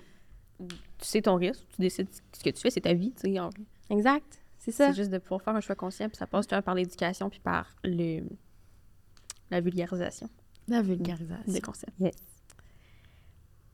tu 0.59 0.75
sais 0.99 1.21
ton 1.21 1.36
risque, 1.36 1.63
tu 1.75 1.82
décides 1.82 2.07
ce 2.34 2.43
que 2.43 2.49
tu 2.49 2.59
fais, 2.61 2.69
c'est 2.71 2.82
ta 2.82 2.93
vie, 2.93 3.13
tu 3.13 3.32
sais. 3.34 3.39
Exact, 3.91 4.39
c'est 4.57 4.71
ça. 4.71 4.88
C'est 4.89 4.95
juste 4.97 5.11
de 5.11 5.19
pouvoir 5.19 5.41
faire 5.41 5.55
un 5.55 5.61
choix 5.61 5.75
conscient, 5.75 6.07
puis 6.09 6.17
ça 6.17 6.25
passe 6.28 6.47
par 6.47 6.73
l'éducation, 6.75 7.30
puis 7.30 7.39
par 7.39 7.75
le 7.84 8.23
la 9.52 9.62
vulgarisation 9.62 10.30
La 10.68 10.82
vulgarisation. 10.82 11.52
des 11.54 11.62
concepts. 11.62 11.93
Yes. 12.00 12.16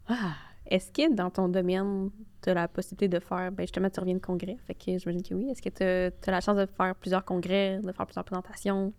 Ah, 0.07 0.36
Est-ce 0.65 0.91
que 0.91 1.13
dans 1.13 1.30
ton 1.30 1.49
domaine, 1.49 2.09
tu 2.41 2.49
as 2.49 2.53
la 2.53 2.67
possibilité 2.67 3.07
de 3.07 3.19
faire, 3.19 3.51
ben 3.51 3.63
justement, 3.63 3.89
tu 3.89 3.99
reviens 3.99 4.15
de 4.15 4.19
congrès, 4.19 4.57
fait 4.65 4.74
que 4.76 4.97
j'imagine 4.97 5.24
que 5.24 5.34
oui. 5.34 5.49
Est-ce 5.49 5.61
que 5.61 5.69
tu 5.69 5.84
as, 5.84 6.32
la 6.32 6.41
chance 6.41 6.57
de 6.57 6.65
faire 6.65 6.95
plusieurs 6.95 7.24
congrès, 7.26 7.80
de 7.82 7.91
faire 7.91 8.05
plusieurs 8.05 8.26
présentations? 8.26 8.93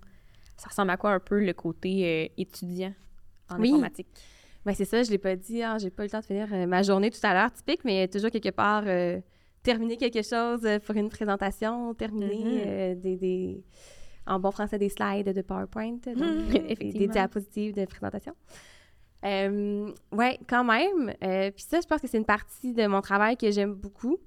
Ça 0.57 0.69
ressemble 0.69 0.91
à 0.91 0.97
quoi 0.97 1.11
un 1.13 1.21
peu 1.21 1.45
le 1.45 1.53
côté 1.53 2.29
euh, 2.31 2.35
étudiant 2.41 2.93
en 3.51 3.59
Oui. 3.61 3.71
informatique? 3.73 4.07
Ben 4.65 4.73
c'est 4.75 4.85
ça, 4.87 5.03
je 5.03 5.11
l'ai 5.11 5.19
pas 5.19 5.37
dit, 5.37 5.63
hein, 5.63 5.77
j'ai 5.79 5.91
pas 5.91 6.05
eu 6.05 6.07
le 6.07 6.11
temps 6.11 6.21
de 6.21 6.25
finir 6.25 6.49
euh, 6.53 6.67
ma 6.67 6.83
journée 6.83 7.11
tout 7.11 7.19
à 7.23 7.35
l'heure, 7.35 7.53
typique, 7.53 7.85
mais 7.85 8.09
toujours 8.09 8.31
quelque 8.31 8.51
part 8.51 8.85
euh, 8.87 9.21
terminer 9.63 9.97
quelque 9.99 10.23
chose 10.23 10.65
euh, 10.65 10.79
pour 10.79 10.95
une 10.97 11.11
présentation, 11.11 11.93
terminer 11.95 12.45
Mhm. 12.45 12.63
euh, 12.67 12.95
des, 12.95 13.17
des- 13.17 13.65
en 14.27 14.39
bon 14.41 14.51
français 14.51 14.79
des 14.79 14.89
slides 14.89 15.29
de 15.35 15.43
PowerPoint, 15.43 15.99
donc, 16.07 16.17
Mhm, 16.17 16.49
des- 16.93 17.09
diapositives 17.09 17.75
de 17.75 17.85
présentation. 17.85 18.35
Euh, 19.25 19.91
ouais, 20.13 20.39
quand 20.49 20.65
même. 20.65 21.15
Euh, 21.23 21.51
Puis 21.51 21.65
ça, 21.67 21.81
je 21.81 21.87
pense 21.87 22.01
que 22.01 22.07
c'est 22.09 22.19
une 22.19 22.25
partie 22.27 22.73
de 22.75 22.87
mon 22.87 23.01
travail 23.01 23.37
que 23.37 23.51
j'aime 23.51 23.73
beaucoup. 23.75 24.19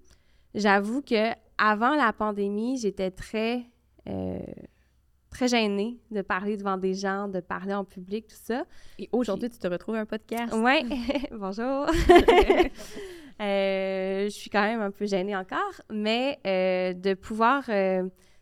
J'avoue 0.56 1.02
que 1.02 1.32
avant 1.60 1.93
la 1.95 2.12
pandémie, 2.14 2.78
j'étais 2.78 3.12
très 3.12 3.64
euh, 4.10 4.39
très 5.30 5.48
gênée 5.50 6.00
de 6.10 6.22
parler 6.24 6.58
devant 6.58 6.78
des 6.78 6.95
gens, 6.95 7.28
de 7.28 7.39
parler 7.41 7.74
en 7.76 7.84
public, 7.84 8.26
tout 8.28 8.38
ça. 8.41 8.64
Et 8.98 9.08
aujourd'hui, 9.12 9.50
tu 9.52 9.60
te 9.60 9.68
retrouves 9.68 9.95
un 9.95 10.06
podcast. 10.06 10.52
Ouais, 10.56 10.84
bonjour. 11.32 11.86
Euh, 13.39 14.24
je 14.24 14.30
suis 14.30 14.50
quand 14.50 14.64
même 14.64 14.82
un 14.82 14.89
peu 14.91 15.06
gênée 15.06 15.36
encore, 15.36 15.82
mais 15.91 16.39
de 16.43 17.14
pouvoir, 17.14 17.66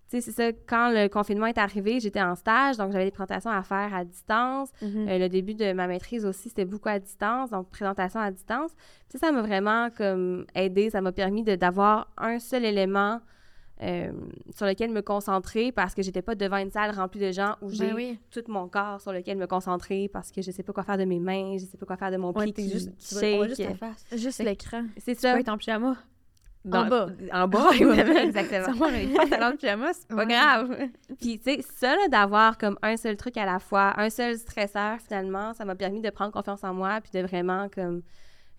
tu 0.10 0.22
sais, 0.22 0.22
c'est 0.22 0.32
ça, 0.32 0.52
quand 0.68 0.90
le 0.92 1.08
confinement 1.08 1.48
est 1.48 1.58
arrivé, 1.58 2.00
j'étais 2.00 2.22
en 2.22 2.36
stage, 2.36 2.78
donc 2.78 2.92
j'avais 2.92 3.06
des 3.06 3.12
présentations 3.12 3.50
à 3.50 3.64
faire 3.64 3.94
à 3.94 4.06
distance. 4.06 4.70
Mhm. 4.82 5.08
Euh, 5.10 5.18
le 5.18 5.30
début 5.30 5.56
de 5.56 5.74
ma 5.74 5.88
maîtrise 5.88 6.26
aussi, 6.26 6.50
c'était 6.50 6.66
beaucoup 6.66 6.90
à 6.90 7.00
distance, 7.00 7.50
donc 7.50 7.70
présentation 7.70 8.20
à 8.20 8.30
distance. 8.32 8.72
Puis 9.10 9.18
ça, 9.18 9.28
ça 9.28 9.32
m'a 9.32 9.42
vraiment 9.42 9.90
comme 9.90 10.46
aidé, 10.54 10.90
ça 10.92 11.02
m'a 11.02 11.12
permis 11.12 11.44
de- 11.44 11.56
d'avoir 11.56 12.12
un 12.18 12.38
seul 12.40 12.66
élément 12.66 13.20
euh, 13.82 14.10
sur 14.56 14.66
lequel 14.66 14.90
me 14.92 15.02
concentrer 15.02 15.74
parce 15.74 15.94
que 15.94 16.02
j'étais 16.02 16.22
pas 16.22 16.34
devant 16.34 16.56
une 16.58 16.72
salle 16.72 16.92
remplie 16.96 17.20
de 17.20 17.34
gens 17.34 17.56
où 17.62 17.70
j'ai 17.70 17.88
Ben 17.88 17.94
oui. 17.96 18.20
tout 18.32 18.42
mon 18.48 18.70
corps 18.70 19.02
sur 19.02 19.12
lequel 19.12 19.38
me 19.38 19.48
concentrer 19.48 20.08
parce 20.14 20.32
que 20.32 20.42
je 20.42 20.50
sais 20.52 20.64
pas 20.64 20.72
quoi 20.72 20.84
faire 20.84 20.98
de 20.98 21.04
mes 21.04 21.20
mains, 21.20 21.58
je 21.58 21.66
sais 21.66 21.76
pas 21.78 21.86
quoi 21.86 21.98
faire 21.98 22.10
de 22.12 22.16
mon 22.16 22.32
pied 22.32 22.54
qui, 22.54 22.70
juste, 22.72 22.96
qui 22.96 23.16
tu 23.16 23.16
juste 23.50 23.56
shake. 23.58 23.76
face. 23.78 24.06
Juste 24.16 24.42
l'écran. 24.44 24.84
C'est 24.98 25.16
Tu 25.16 25.20
ça. 25.22 25.34
peux 25.34 25.40
être 25.42 25.50
en 25.50 25.58
pyjama. 25.58 25.98
En 26.72 26.88
bas. 26.88 27.08
En 27.34 27.48
bas. 27.48 27.70
Exactement. 28.24 28.88
De 28.90 29.56
pyjama, 29.58 29.94
c'est 29.94 30.08
pas 30.08 30.16
Ouais. 30.16 30.26
grave. 30.26 30.78
Puis, 31.20 31.40
tu 31.40 31.44
sais, 31.56 31.62
ça, 31.78 31.96
là, 31.96 32.08
d'avoir 32.10 32.58
comme 32.58 32.78
un 32.82 32.98
seul 32.98 33.16
truc 33.18 33.38
à 33.38 33.46
la 33.46 33.60
fois, 33.60 33.94
un 34.00 34.10
seul 34.10 34.38
stresseur, 34.38 34.98
finalement, 35.00 35.54
ça 35.54 35.66
m'a 35.66 35.76
permis 35.76 36.02
de 36.02 36.10
prendre 36.10 36.32
confiance 36.32 36.64
en 36.64 36.74
moi 36.74 37.00
puis 37.02 37.12
de 37.22 37.26
vraiment, 37.26 37.68
comme, 37.74 38.02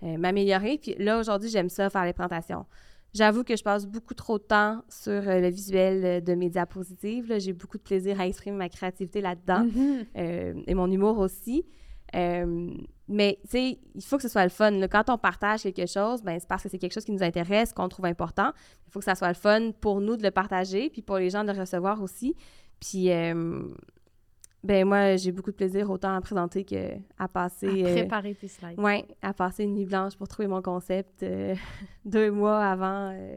euh, 0.02 0.16
m'améliorer. 0.18 0.78
Puis 0.78 0.94
là, 0.98 1.18
aujourd'hui, 1.18 1.48
j'aime 1.48 1.68
ça, 1.68 1.90
faire 1.90 2.04
les 2.04 2.12
présentations. 2.12 2.66
J'avoue 3.14 3.44
que 3.44 3.56
je 3.56 3.62
passe 3.62 3.86
beaucoup 3.86 4.12
trop 4.14 4.38
de 4.38 4.42
temps 4.44 4.82
sur 4.90 5.12
euh, 5.12 5.40
le 5.40 5.48
visuel 5.48 6.04
euh, 6.04 6.20
de 6.20 6.34
mes 6.34 6.50
diapositives. 6.50 7.34
J'ai 7.38 7.54
beaucoup 7.54 7.78
de 7.78 7.82
plaisir 7.82 8.20
à 8.20 8.26
exprimer 8.26 8.56
ma 8.58 8.68
créativité 8.68 9.20
là-dedans 9.22 9.64
Mhm. 9.64 10.04
euh, 10.18 10.54
et 10.66 10.74
mon 10.74 10.90
humour 10.90 11.18
aussi. 11.18 11.64
Euh, 12.14 12.70
mais, 13.08 13.38
tu 13.42 13.50
sais, 13.50 13.78
il 13.94 14.02
faut 14.02 14.16
que 14.16 14.22
ce 14.22 14.28
soit 14.28 14.44
le 14.44 14.50
fun. 14.50 14.86
Quand 14.88 15.10
on 15.10 15.18
partage 15.18 15.62
quelque 15.62 15.86
chose, 15.86 16.22
ben, 16.22 16.38
c'est 16.38 16.48
parce 16.48 16.62
que 16.62 16.68
c'est 16.68 16.78
quelque 16.78 16.94
chose 16.94 17.04
qui 17.04 17.12
nous 17.12 17.22
intéresse, 17.22 17.72
qu'on 17.72 17.88
trouve 17.88 18.06
important. 18.06 18.52
Il 18.86 18.92
faut 18.92 18.98
que 18.98 19.04
ça 19.04 19.14
soit 19.14 19.28
le 19.28 19.34
fun 19.34 19.72
pour 19.80 20.00
nous 20.00 20.16
de 20.16 20.22
le 20.22 20.30
partager, 20.30 20.90
puis 20.90 21.02
pour 21.02 21.18
les 21.18 21.30
gens 21.30 21.44
de 21.44 21.52
le 21.52 21.60
recevoir 21.60 22.02
aussi. 22.02 22.34
Puis, 22.80 23.10
euh, 23.10 23.62
ben 24.64 24.84
moi, 24.84 25.14
j'ai 25.16 25.30
beaucoup 25.30 25.50
de 25.52 25.56
plaisir 25.56 25.88
autant 25.90 26.14
à 26.16 26.20
présenter 26.20 26.64
que 26.64 26.94
à 27.18 27.28
passer... 27.28 27.66
À 27.84 27.88
euh, 27.88 27.94
préparer 27.94 28.34
tes 28.34 28.48
slides. 28.48 28.78
Ouais, 28.80 29.04
à 29.22 29.32
passer 29.32 29.62
une 29.64 29.74
nuit 29.74 29.84
blanche 29.84 30.16
pour 30.16 30.26
trouver 30.26 30.48
mon 30.48 30.60
concept 30.60 31.22
euh, 31.22 31.54
deux 32.04 32.30
mois 32.32 32.64
avant, 32.64 33.12
euh, 33.14 33.36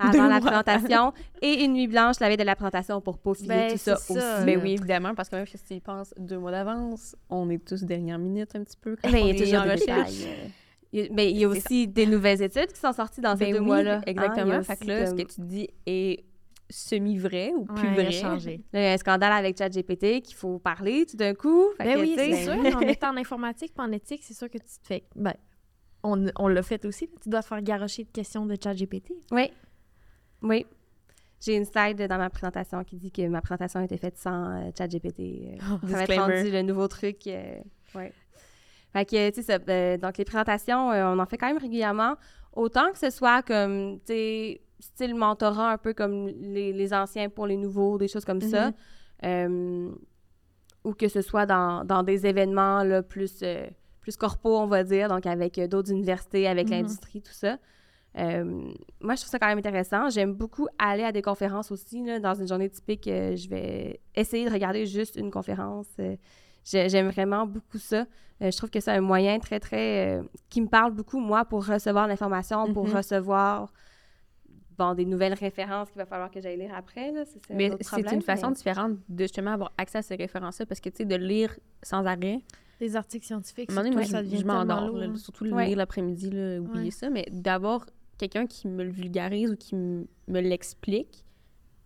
avant 0.00 0.26
la 0.26 0.40
mois 0.40 0.40
présentation 0.40 1.12
et 1.42 1.64
une 1.64 1.74
nuit 1.74 1.86
blanche 1.86 2.18
la 2.18 2.26
veille 2.28 2.36
de 2.36 2.42
la 2.42 2.56
présentation 2.56 3.00
pour 3.00 3.18
peaufiner 3.18 3.48
Ben, 3.48 3.72
tout 3.72 3.78
ça, 3.78 3.94
aussi. 3.94 4.14
Mais 4.44 4.56
là. 4.56 4.62
oui, 4.62 4.72
évidemment, 4.72 5.14
parce 5.14 5.28
que 5.28 5.36
même 5.36 5.46
si 5.46 5.58
tu 5.62 5.74
y 5.74 5.80
penses 5.80 6.12
deux 6.18 6.38
mois 6.38 6.50
d'avance, 6.50 7.14
on 7.30 7.48
est 7.50 7.64
tous 7.64 7.84
dernière 7.84 8.18
minute 8.18 8.56
un 8.56 8.64
petit 8.64 8.78
peu. 8.80 8.96
Quand 9.00 9.10
Ben, 9.12 9.22
on 9.22 9.26
il 9.28 9.36
y 9.38 9.42
a 9.42 9.44
toujours 9.44 9.62
des 9.62 9.70
recherche. 9.82 10.10
détails. 10.18 10.50
Il 10.92 11.00
y 11.00 11.02
a- 11.04 11.08
mais 11.12 11.30
il 11.30 11.36
y 11.38 11.44
a 11.44 11.50
C'est 11.52 11.58
aussi 11.58 11.88
des 11.88 12.06
nouvelles 12.06 12.42
études 12.42 12.72
qui 12.72 12.80
sont 12.80 12.92
sorties 12.92 13.20
dans 13.20 13.36
ces 13.36 13.46
Ben 13.46 13.52
deux 13.54 13.58
oui, 13.60 13.66
mois-là. 13.66 13.96
hein. 13.98 14.02
Exactement. 14.06 14.54
a 14.54 14.62
fait 14.62 14.76
que 14.76 14.86
là, 14.86 15.06
ce 15.06 15.14
que 15.14 15.22
tu 15.22 15.40
dis 15.40 15.68
est 15.86 16.24
semi-vrai 16.74 17.52
ou 17.56 17.64
plus 17.64 17.86
Ouais, 17.88 17.94
il 17.94 18.00
a 18.00 18.02
vrai. 18.04 18.12
changé. 18.12 18.64
Là, 18.72 18.80
il 18.80 18.84
y 18.84 18.86
a 18.88 18.92
un 18.92 18.96
scandale 18.98 19.32
avec 19.32 19.56
ChatGPT 19.58 20.22
qu'il 20.22 20.34
faut 20.36 20.58
parler 20.58 21.06
tout 21.06 21.16
d'un 21.16 21.34
coup. 21.34 21.68
Ben 21.78 21.98
oui, 22.00 22.14
c'est 22.16 22.44
sûr. 22.44 22.54
En 22.76 22.80
étant 22.80 23.10
en 23.10 23.16
informatique 23.16 23.74
pas 23.74 23.84
en 23.84 23.92
éthique, 23.92 24.22
c'est 24.24 24.34
sûr 24.34 24.48
que 24.50 24.58
tu 24.58 24.64
te 24.64 24.86
fais. 24.86 25.04
Ben, 25.14 25.34
on, 26.02 26.26
on 26.36 26.48
l'a 26.48 26.62
fait 26.62 26.84
aussi. 26.84 27.08
Tu 27.22 27.28
dois 27.28 27.42
faire 27.42 27.62
garrocher 27.62 28.04
de 28.04 28.10
questions 28.10 28.44
de 28.46 28.56
ChatGPT. 28.62 29.12
Oui. 29.30 29.50
Oui. 30.42 30.66
J'ai 31.40 31.56
une 31.56 31.64
slide 31.64 32.00
dans 32.08 32.18
ma 32.18 32.30
présentation 32.30 32.82
qui 32.84 32.96
dit 32.96 33.10
que 33.12 33.26
ma 33.28 33.40
présentation 33.40 33.80
a 33.80 33.84
été 33.84 33.96
faite 33.98 34.16
sans 34.18 34.50
euh, 34.66 34.70
ChatGPT. 34.76 35.20
euh, 35.20 35.56
Oh, 35.72 35.78
ça 35.88 35.96
va 35.96 36.02
être 36.04 36.16
rendu 36.18 36.50
le 36.50 36.62
nouveau 36.62 36.88
truc. 36.88 37.26
euh, 37.26 37.60
ouais. 37.94 38.12
Fait 38.92 39.04
que, 39.04 39.30
tu 39.30 39.42
sais, 39.42 39.58
euh, 39.68 39.96
donc 39.98 40.16
les 40.18 40.24
présentations, 40.24 40.90
euh, 40.92 41.04
on 41.14 41.18
en 41.18 41.26
fait 41.26 41.36
quand 41.36 41.48
même 41.48 41.58
régulièrement. 41.58 42.14
Autant 42.52 42.92
que 42.92 42.98
ce 42.98 43.10
soit 43.10 43.42
comme, 43.42 43.98
tu 44.00 44.12
sais, 44.12 44.60
style 44.84 45.14
mentorat, 45.14 45.70
un 45.72 45.78
peu 45.78 45.92
comme 45.94 46.28
les, 46.28 46.72
les 46.72 46.92
anciens 46.94 47.28
pour 47.28 47.46
les 47.46 47.56
nouveaux, 47.56 47.98
des 47.98 48.08
choses 48.08 48.24
comme 48.24 48.40
ça. 48.40 48.68
Mhm. 48.68 48.74
Euh, 49.24 49.90
ou 50.84 50.92
que 50.92 51.08
ce 51.08 51.22
soit 51.22 51.46
dans, 51.46 51.84
dans 51.84 52.02
des 52.02 52.26
événements 52.26 52.82
là, 52.84 53.02
plus, 53.02 53.40
euh, 53.42 53.66
plus 54.02 54.16
corpo, 54.16 54.58
on 54.58 54.66
va 54.66 54.84
dire, 54.84 55.08
donc 55.08 55.24
avec 55.26 55.58
euh, 55.58 55.66
d'autres 55.66 55.90
universités, 55.90 56.46
avec 56.46 56.66
Mhm. 56.68 56.76
l'industrie, 56.76 57.22
tout 57.22 57.32
ça. 57.32 57.56
Euh, 58.18 58.44
moi, 59.00 59.14
je 59.14 59.20
trouve 59.22 59.30
ça 59.30 59.38
quand 59.38 59.48
même 59.48 59.58
intéressant. 59.58 60.08
J'aime 60.10 60.34
beaucoup 60.34 60.68
aller 60.78 61.02
à 61.02 61.10
des 61.10 61.22
conférences 61.22 61.72
aussi. 61.72 62.04
là. 62.04 62.20
Dans 62.20 62.34
une 62.34 62.46
journée 62.46 62.68
typique, 62.68 63.08
euh, 63.08 63.34
je 63.34 63.48
vais 63.48 64.00
essayer 64.14 64.44
de 64.46 64.52
regarder 64.52 64.86
juste 64.86 65.16
une 65.16 65.30
conférence. 65.30 65.88
Euh, 65.98 66.16
j'ai- 66.64 66.88
J'aime 66.88 67.08
vraiment 67.08 67.44
beaucoup 67.46 67.78
ça. 67.78 68.04
Je 68.40 68.54
trouve 68.56 68.70
que 68.70 68.80
c'est 68.80 68.90
un 68.90 69.00
moyen 69.00 69.38
très, 69.38 69.58
très... 69.60 70.20
qui 70.50 70.60
me 70.60 70.66
parle 70.68 70.92
beaucoup, 70.92 71.18
moi, 71.18 71.44
pour 71.44 71.66
recevoir 71.66 72.06
l'information, 72.06 72.72
pour 72.72 72.86
Mhm. 72.86 72.96
recevoir 72.96 73.72
bon, 74.78 74.94
des 74.94 75.04
nouvelles 75.04 75.34
références 75.34 75.88
qu'il 75.90 75.98
va 75.98 76.06
falloir 76.06 76.30
que 76.30 76.40
j'aille 76.40 76.58
lire 76.58 76.74
après. 76.74 77.12
Là. 77.12 77.24
Ça, 77.24 77.38
un 77.50 77.54
Mais 77.54 77.70
c'est 77.80 77.86
problème, 77.88 78.14
une 78.14 78.22
façon 78.22 78.50
différente 78.50 78.98
de 79.08 79.24
justement 79.24 79.52
avoir 79.52 79.72
accès 79.78 79.98
à 79.98 80.02
ces 80.02 80.16
références-là 80.16 80.66
parce 80.66 80.80
que, 80.80 80.88
tu 80.88 80.96
sais, 80.98 81.04
de 81.04 81.16
lire 81.16 81.56
sans 81.82 82.04
arrêt, 82.06 82.38
Les 82.80 82.96
articles 82.96 83.24
scientifiques, 83.24 83.70
à 83.70 83.72
un 83.72 83.76
moment 83.76 83.84
donné, 83.84 83.94
moi, 83.96 84.04
surtout, 84.04 84.12
ça 84.16 84.22
je, 84.22 84.24
devient 84.26 84.36
je 84.38 84.42
tellement 84.42 84.58
m'endors. 84.64 84.86
lourd, 84.88 84.96
là, 84.98 85.06
là. 85.06 85.14
Surtout 85.16 85.44
le 85.44 85.52
Ouais. 85.52 85.66
lire 85.68 85.76
l'après-midi, 85.78 86.30
là, 86.30 86.58
oublier 86.60 86.84
Ouais. 86.86 86.90
ça. 86.90 87.08
Mais 87.08 87.26
d'avoir 87.30 87.86
quelqu'un 88.18 88.46
qui 88.46 88.66
me 88.68 88.82
le 88.84 88.90
vulgarise 88.90 89.50
ou 89.52 89.56
qui 89.56 89.74
m- 89.76 90.06
me 90.28 90.40
l'explique, 90.40 91.24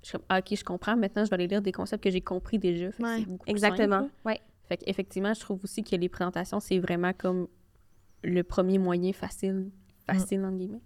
je 0.02 0.08
suis 0.08 0.12
comme, 0.18 0.24
ah, 0.30 0.38
OK, 0.38 0.54
je 0.56 0.64
comprends. 0.64 0.96
Maintenant, 0.96 1.24
je 1.24 1.30
vais 1.30 1.34
aller 1.34 1.46
lire 1.46 1.60
des 1.62 1.72
concepts 1.72 2.02
que 2.02 2.10
j'ai 2.10 2.20
compris 2.22 2.58
déjà. 2.58 2.90
Fait 2.90 3.02
que 3.02 3.06
Ouais. 3.08 3.18
c'est 3.18 3.26
beaucoup 3.26 3.44
plus 3.44 3.50
Exactement, 3.50 4.00
simple, 4.00 4.12
oui. 4.24 4.34
Fait 4.64 4.76
qu'effectivement, 4.78 5.34
je 5.34 5.40
trouve 5.40 5.60
aussi 5.64 5.82
que 5.84 5.94
les 5.96 6.08
présentations, 6.08 6.58
c'est 6.60 6.78
vraiment 6.78 7.12
comme 7.12 7.48
le 8.22 8.42
premier 8.42 8.78
moyen 8.78 9.12
facile, 9.12 9.70
facile, 10.06 10.44
entre 10.44 10.56
guillemets. 10.56 10.82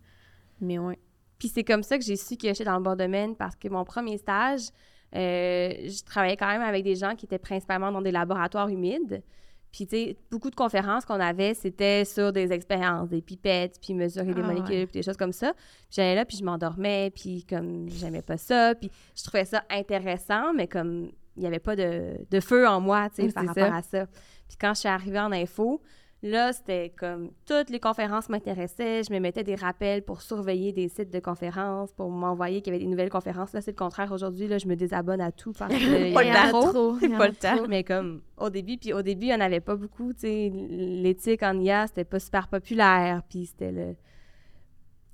Mais 0.61 0.79
ouais. 0.79 0.99
Puis 1.43 1.49
c'est 1.53 1.65
comme 1.65 1.83
ça 1.83 1.99
que 1.99 2.05
j'ai 2.05 2.15
su 2.15 2.37
que 2.37 2.47
j'étais 2.47 2.63
dans 2.63 2.77
le 2.77 2.85
bon 2.85 2.95
domaine 2.95 3.35
parce 3.35 3.57
que 3.57 3.67
mon 3.67 3.83
premier 3.85 4.17
stage, 4.17 4.69
euh, 5.17 5.73
je 5.89 6.05
travaillais 6.05 6.37
quand 6.37 6.47
même 6.47 6.63
avec 6.63 6.85
des 6.85 6.95
gens 6.95 7.17
qui 7.17 7.25
étaient 7.27 7.41
principalement 7.41 7.91
dans 7.91 8.01
des 8.01 8.13
laboratoires 8.13 8.69
humides. 8.69 9.25
Puis, 9.73 9.89
tu 9.89 9.97
sais, 9.97 10.17
beaucoup 10.31 10.51
de 10.51 10.55
conférences 10.55 11.05
qu'on 11.05 11.19
avait, 11.19 11.55
c'était 11.55 12.05
sur 12.05 12.33
des 12.33 12.53
expériences, 12.53 13.09
des 13.09 13.23
pipettes, 13.23 13.81
puis 13.83 13.93
mesurer 13.93 14.33
des 14.35 14.41
Ah, 14.41 14.47
molécules, 14.47 14.71
ouais. 14.77 14.87
puis 14.87 14.93
des 15.01 15.03
choses 15.03 15.17
comme 15.17 15.33
ça. 15.33 15.53
Puis 15.55 15.97
j'allais 15.97 16.15
là, 16.15 16.25
puis 16.25 16.37
je 16.37 16.45
m'endormais, 16.45 17.11
puis 17.13 17.45
comme 17.45 17.89
j'aimais 17.89 18.23
pas 18.23 18.37
ça, 18.37 18.77
puis 18.77 18.89
je 19.17 19.25
trouvais 19.25 19.45
ça 19.45 19.65
intéressant, 19.69 20.53
mais 20.55 20.69
comme 20.69 21.11
il 21.37 21.41
n'y 21.41 21.47
avait 21.49 21.59
pas 21.59 21.75
de, 21.75 22.19
de 22.31 22.39
feu 22.41 22.69
en 22.69 22.81
moi, 22.81 23.09
tu 23.09 23.17
sais, 23.17 23.23
Oui, 23.25 23.33
par 23.33 23.47
rapport 23.47 23.67
ça. 23.67 23.75
à 23.77 23.83
ça. 23.83 24.07
Puis 24.47 24.57
quand 24.61 24.75
je 24.75 24.81
suis 24.81 24.89
arrivée 24.89 25.19
en 25.19 25.33
info, 25.33 25.81
Là, 26.25 26.53
c'était 26.53 26.91
comme 26.97 27.31
toutes 27.47 27.69
les 27.69 27.81
conférences 27.81 28.29
m'intéressaient. 28.29 29.03
Je 29.03 29.13
me 29.13 29.19
mettais 29.19 29.43
des 29.43 29.57
rappels 29.57 30.03
pour 30.05 30.23
surveiller 30.23 30.73
des 30.73 30.89
sites 30.89 31.11
de 31.11 31.19
conférences, 31.19 31.93
pour 31.93 32.11
m'envoyer 32.11 32.63
qu'il 32.63 32.73
y 32.73 32.77
avait 32.77 32.85
des 32.85 32.89
nouvelles 32.89 33.11
conférences. 33.11 33.53
Là, 33.53 33.61
c'est 33.61 33.73
le 33.73 33.77
contraire 33.77 34.13
aujourd'hui. 34.13 34.47
Là, 34.47 34.59
je 34.59 34.69
me 34.69 34.77
désabonne 34.77 35.21
à 35.21 35.33
tout 35.33 35.53
parce 35.53 35.75
y 35.81 36.13
Pas 36.15 36.23
le 36.23 36.31
en 36.31 36.33
a 36.33 36.51
temps. 36.53 36.61
trop. 36.61 36.73
trop. 36.73 36.99
y 37.01 37.09
Pas 37.09 37.27
le 37.27 37.35
temps. 37.35 37.57
trop. 37.57 37.67
Mais 37.67 37.83
comme 37.83 38.23
au 38.37 38.51
début, 38.51 38.77
puis 38.79 38.93
au 38.93 39.03
début, 39.03 39.27
il 39.27 39.29
n'y 39.31 39.35
en 39.35 39.41
avait 39.41 39.59
pas 39.59 39.75
beaucoup. 39.75 40.13
L'éthique 40.23 41.43
en 41.43 41.59
IA, 41.59 41.89
c'était 41.89 42.05
pas 42.05 42.21
super 42.21 42.47
populaire. 42.47 43.23
Puis 43.29 43.47
c'était 43.47 43.73
le, 43.73 43.97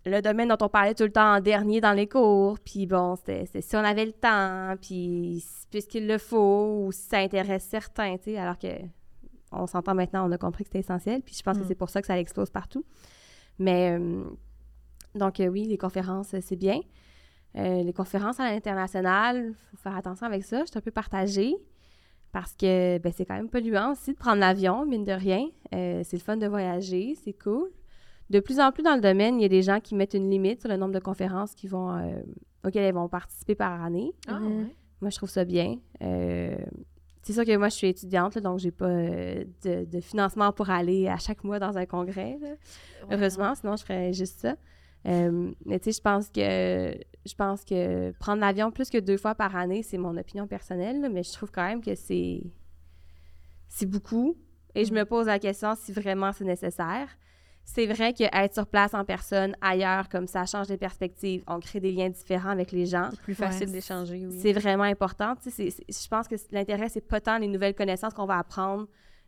le 0.05 0.21
domaine 0.21 0.49
dont 0.49 0.59
on 0.61 0.69
parlait 0.69 0.95
tout 0.95 1.05
le 1.05 1.13
temps 1.13 1.37
en 1.37 1.41
dernier 1.41 1.81
dans 1.81 1.93
les 1.95 2.07
cours. 2.07 2.59
Puis 2.59 2.87
bon, 2.87 3.17
c'était 3.17 3.47
c'était 3.47 3.63
si 3.63 3.77
on 3.77 3.81
avait 3.85 4.05
le 4.05 4.13
temps, 4.13 4.75
puis 4.83 5.43
puisqu'il 5.71 6.07
le 6.07 6.19
faut, 6.19 6.85
ou 6.85 6.93
si 6.93 7.01
ça 7.09 7.19
intéresse 7.19 7.65
certains, 7.65 8.17
tu 8.19 8.25
sais, 8.33 8.37
alors 8.39 8.59
que 8.59 8.69
on 9.53 9.66
s'entend 9.66 9.94
maintenant, 9.94 10.28
on 10.28 10.32
a 10.32 10.38
compris 10.38 10.64
que 10.64 10.68
c'était 10.68 10.80
essentiel. 10.80 11.22
Puis 11.22 11.34
je 11.34 11.42
pense 11.42 11.57
que 11.59 11.62
Mm. 11.64 11.68
c'est 11.68 11.74
pour 11.74 11.90
ça 11.90 12.01
que 12.01 12.07
ça 12.07 12.18
explose 12.18 12.51
partout. 12.51 12.84
Mais 13.59 13.96
euh, 13.99 14.24
donc 15.14 15.40
euh, 15.40 15.49
oui, 15.49 15.64
les 15.64 15.78
conférences, 15.78 16.34
euh, 16.34 16.38
c'est 16.40 16.57
bien. 16.57 16.80
Euh, 17.57 17.82
les 17.82 17.92
conférences 17.92 18.38
à 18.40 18.51
l'international, 18.51 19.49
il 19.49 19.55
faut 19.70 19.76
faire 19.78 19.96
attention 19.96 20.26
avec 20.26 20.44
ça. 20.44 20.61
Je 20.61 20.66
suis 20.70 20.78
un 20.78 20.82
peu 20.82 20.90
partagée 20.90 21.55
parce 22.30 22.55
que 22.55 22.99
ben, 22.99 23.11
c'est 23.16 23.24
quand 23.24 23.34
même 23.36 23.49
polluant 23.49 23.92
aussi 23.92 24.12
de 24.12 24.18
prendre 24.18 24.38
l'avion, 24.38 24.84
mine 24.84 25.05
de 25.05 25.12
rien. 25.12 25.46
Euh, 25.74 26.03
c'est 26.05 26.16
le 26.18 26.22
fun 26.22 26.36
de 26.36 26.46
voyager, 26.46 27.14
c'est 27.24 27.32
cool. 27.32 27.70
De 28.30 28.40
plus 28.40 28.61
en 28.61 28.70
plus 28.70 28.82
dans 28.82 28.94
le 28.94 29.01
domaine, 29.01 29.40
il 29.40 29.42
y 29.42 29.46
a 29.46 29.49
des 29.49 29.62
gens 29.62 29.80
qui 29.80 29.94
mettent 29.94 30.12
une 30.12 30.30
limite 30.30 30.61
sur 30.61 30.68
le 30.68 30.76
nombre 30.76 30.92
de 30.92 30.99
conférences 30.99 31.55
qui 31.55 31.66
vont, 31.66 31.96
euh, 31.96 32.20
auxquelles 32.66 32.84
elles 32.84 32.94
vont 32.94 33.09
participer 33.09 33.55
par 33.55 33.82
année. 33.82 34.12
Ah, 34.28 34.38
ouais. 34.42 34.66
Moi, 35.01 35.09
je 35.11 35.16
trouve 35.16 35.30
ça 35.30 35.46
bien. 35.46 35.78
C'est 37.29 37.35
sûr 37.35 37.45
que 37.45 37.55
moi, 37.59 37.68
je 37.68 37.74
suis 37.74 37.89
étudiante, 37.89 38.37
là, 38.37 38.41
donc 38.41 38.59
j'ai 38.59 38.70
pas 38.70 38.87
euh, 38.87 39.45
de, 39.62 39.85
de 39.85 40.01
financement 40.01 40.51
pour 40.51 40.70
aller 40.70 41.09
à 41.09 41.18
chaque 41.18 41.45
mois 41.45 41.59
dans 41.59 41.76
un 41.76 41.85
congrès. 41.85 42.39
là. 42.41 42.55
Heureusement, 43.11 43.55
sinon 43.55 43.76
je 43.76 43.85
ferais 43.85 44.14
juste 44.14 44.41
ça. 44.41 44.57
Euh, 45.07 45.53
mais 45.66 45.79
tu 45.79 45.93
sais, 45.93 45.99
je 45.99 46.01
pense 46.01 46.31
que 46.31 46.41
je 47.26 47.35
pense 47.35 47.64
que 47.64 48.12
prendre 48.12 48.41
l'avion 48.41 48.70
plus 48.70 48.89
que 48.89 48.97
deux 48.97 49.18
fois 49.18 49.35
par 49.35 49.57
année, 49.57 49.83
c'est 49.83 49.99
mon 49.99 50.16
opinion 50.16 50.47
personnelle, 50.47 51.03
là, 51.03 51.11
mais 51.11 51.22
je 51.22 51.31
trouve 51.35 51.51
quand 51.51 51.66
même 51.66 51.83
que 51.83 51.95
c'est 51.95 52.45
c'est 53.68 53.85
beaucoup. 53.85 54.39
Et 54.74 54.87
je 54.87 54.95
me 54.95 55.05
pose 55.05 55.26
la 55.26 55.39
question 55.39 55.74
si 55.76 55.93
vraiment 55.93 56.33
c'est 56.33 56.45
nécessaire. 56.45 57.09
C'est 57.71 57.85
vrai 57.87 58.14
qu'être 58.14 58.55
sur 58.55 58.66
place 58.66 58.95
en 58.95 59.05
personne, 59.05 59.55
ailleurs, 59.61 60.09
comme 60.09 60.27
ça 60.27 60.47
change 60.47 60.69
les 60.69 60.79
perspectives, 60.79 61.45
on 61.47 61.61
crée 61.61 61.81
des 61.81 61.93
liens 61.93 62.09
différents 62.09 62.49
avec 62.49 62.73
les 62.73 62.87
gens. 62.87 63.09
C'est 63.11 63.21
plus 63.21 63.35
facile 63.35 63.66
Ouais. 63.66 63.73
d'échanger, 63.75 64.27
oui. 64.27 64.39
C'est 64.41 64.55
vraiment 64.55 64.85
important. 64.85 65.35
Tu 65.37 65.51
sais, 65.51 65.51
c'est- 65.51 65.85
c'est- 65.87 66.03
je 66.05 66.09
pense 66.09 66.27
que 66.29 66.35
l'intérêt, 66.51 66.89
c'est 66.89 67.03
pas 67.07 67.21
tant 67.21 67.37
les 67.37 67.47
nouvelles 67.47 67.75
connaissances 67.75 68.14
qu'on 68.14 68.25
va 68.25 68.39
apprendre, 68.39 68.87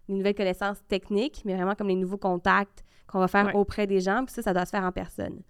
les 0.08 0.14
nouvelles 0.14 0.34
connaissances 0.34 0.78
techniques, 0.88 1.42
mais 1.44 1.54
vraiment 1.54 1.74
comme 1.74 1.88
les 1.88 1.94
nouveaux 1.96 2.16
contacts 2.16 2.82
qu'on 3.06 3.18
va 3.18 3.28
faire 3.28 3.46
Ouais. 3.46 3.54
auprès 3.54 3.86
des 3.86 4.00
gens. 4.00 4.24
Puis 4.24 4.32
ça, 4.34 4.40
ça 4.40 4.54
doit 4.54 4.64
se 4.64 4.70
faire 4.70 4.84
en 4.84 4.92
personne. 4.92 5.42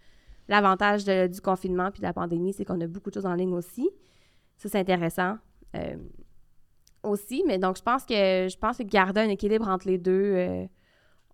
L'avantage 0.48 1.04
de- 1.04 1.28
du 1.28 1.40
confinement 1.40 1.92
puis 1.92 2.00
de 2.00 2.06
la 2.06 2.12
pandémie, 2.12 2.52
c'est 2.52 2.64
qu'on 2.64 2.80
a 2.80 2.88
beaucoup 2.88 3.10
de 3.10 3.14
choses 3.14 3.26
en 3.26 3.34
ligne 3.34 3.52
aussi. 3.54 3.88
Ça, 4.56 4.68
c'est 4.68 4.78
intéressant. 4.80 5.36
euh, 5.76 5.94
aussi, 7.04 7.44
mais 7.46 7.56
donc 7.58 7.76
je 7.76 7.82
pense 7.82 8.04
que 8.04 8.14
je 8.50 8.56
pense 8.58 8.78
que 8.78 8.82
garder 8.82 9.20
un 9.20 9.28
équilibre 9.28 9.68
entre 9.68 9.86
les 9.86 9.98
deux, 9.98 10.32
euh, 10.34 10.66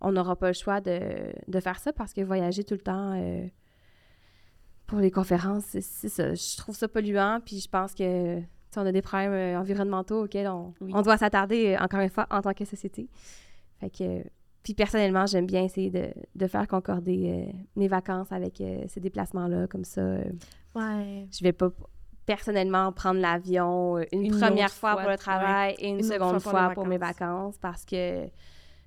on 0.01 0.13
n'aura 0.13 0.37
pas 0.37 0.49
le 0.49 0.53
choix 0.55 0.81
de, 0.81 1.01
de 1.49 1.61
faire 1.61 1.79
ça 1.79 1.93
parce 1.93 2.13
que 2.13 2.21
voyager 2.21 2.65
tout 2.65 2.75
le 2.75 2.81
temps 2.81 3.13
euh, 3.15 3.47
pour 4.87 4.99
les 4.99 5.11
conférences, 5.11 5.65
c'est 5.65 6.09
ça. 6.09 6.35
Je 6.35 6.57
trouve 6.57 6.77
ça 6.77 6.87
polluant, 6.89 7.41
puis 7.45 7.59
je 7.61 7.69
pense 7.69 7.93
que 7.95 8.39
tu 8.39 8.45
sais, 8.71 8.81
on 8.81 8.87
a 8.87 8.93
des 8.93 9.03
problèmes 9.03 9.33
euh, 9.33 9.59
environnementaux 9.59 10.25
auxquels 10.25 10.49
on, 10.49 10.75
Oui. 10.81 10.93
on 10.95 11.03
doit 11.03 11.17
s'attarder, 11.17 11.75
euh, 11.75 11.83
encore 11.85 12.01
une 12.01 12.09
fois, 12.11 12.27
en 12.31 12.41
tant 12.43 12.53
que 12.53 12.65
société. 12.65 13.09
Fait 13.81 13.91
que, 13.91 14.23
puis 14.63 14.75
personnellement, 14.75 15.27
j'aime 15.27 15.47
bien 15.47 15.63
essayer 15.65 15.91
de, 15.91 16.09
de 16.35 16.47
faire 16.47 16.67
concorder 16.69 17.47
euh, 17.49 17.53
mes 17.77 17.89
vacances 17.89 18.31
avec 18.33 18.61
euh, 18.61 18.85
ces 18.89 19.01
déplacements-là, 19.01 19.67
comme 19.69 19.85
ça. 19.85 20.03
Ouais. 20.75 21.27
je 21.33 21.43
vais 21.43 21.53
pas 21.53 21.71
personnellement 22.27 22.93
prendre 22.93 23.21
l'avion 23.21 23.99
une, 24.13 24.25
Une 24.25 24.39
première 24.39 24.71
fois, 24.71 24.93
fois, 24.93 25.03
pour 25.03 25.11
le 25.11 25.17
travail 25.17 25.75
et 25.79 25.89
une, 25.89 26.03
seconde 26.03 26.41
fois 26.41 26.71
pour 26.75 26.85
mes 26.87 26.99
vacances 26.99 27.57
parce 27.59 27.85
que 27.85 28.27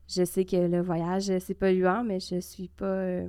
je 0.10 0.24
sais 0.26 0.44
que 0.46 0.56
le 0.58 0.82
voyage, 0.82 1.32
c'est 1.40 1.54
polluant, 1.54 2.04
mais 2.04 2.20
je 2.20 2.40
suis 2.40 2.68
pas 2.68 2.86
euh, 2.86 3.28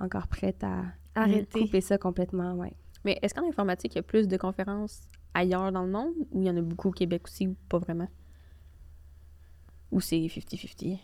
encore 0.00 0.26
prête 0.28 0.64
à 0.64 0.84
Arrêtez. 1.14 1.60
couper 1.60 1.80
ça 1.80 1.98
complètement, 1.98 2.54
ouais. 2.54 2.72
Mais 3.04 3.18
est-ce 3.22 3.34
qu'en 3.34 3.46
informatique, 3.48 3.94
il 3.94 3.96
y 3.96 4.00
a 4.00 4.02
plus 4.02 4.26
de 4.28 4.36
conférences 4.36 5.02
ailleurs 5.34 5.72
dans 5.72 5.82
le 5.82 5.90
monde 5.90 6.12
ou 6.30 6.40
il 6.40 6.46
y 6.46 6.50
en 6.50 6.56
a 6.56 6.62
beaucoup 6.62 6.88
au 6.88 6.92
Québec 6.92 7.22
aussi 7.26 7.46
ou 7.48 7.56
pas 7.68 7.78
vraiment? 7.78 8.08
Ou 9.90 10.00
c'est 10.00 10.16
50-50? 10.18 10.98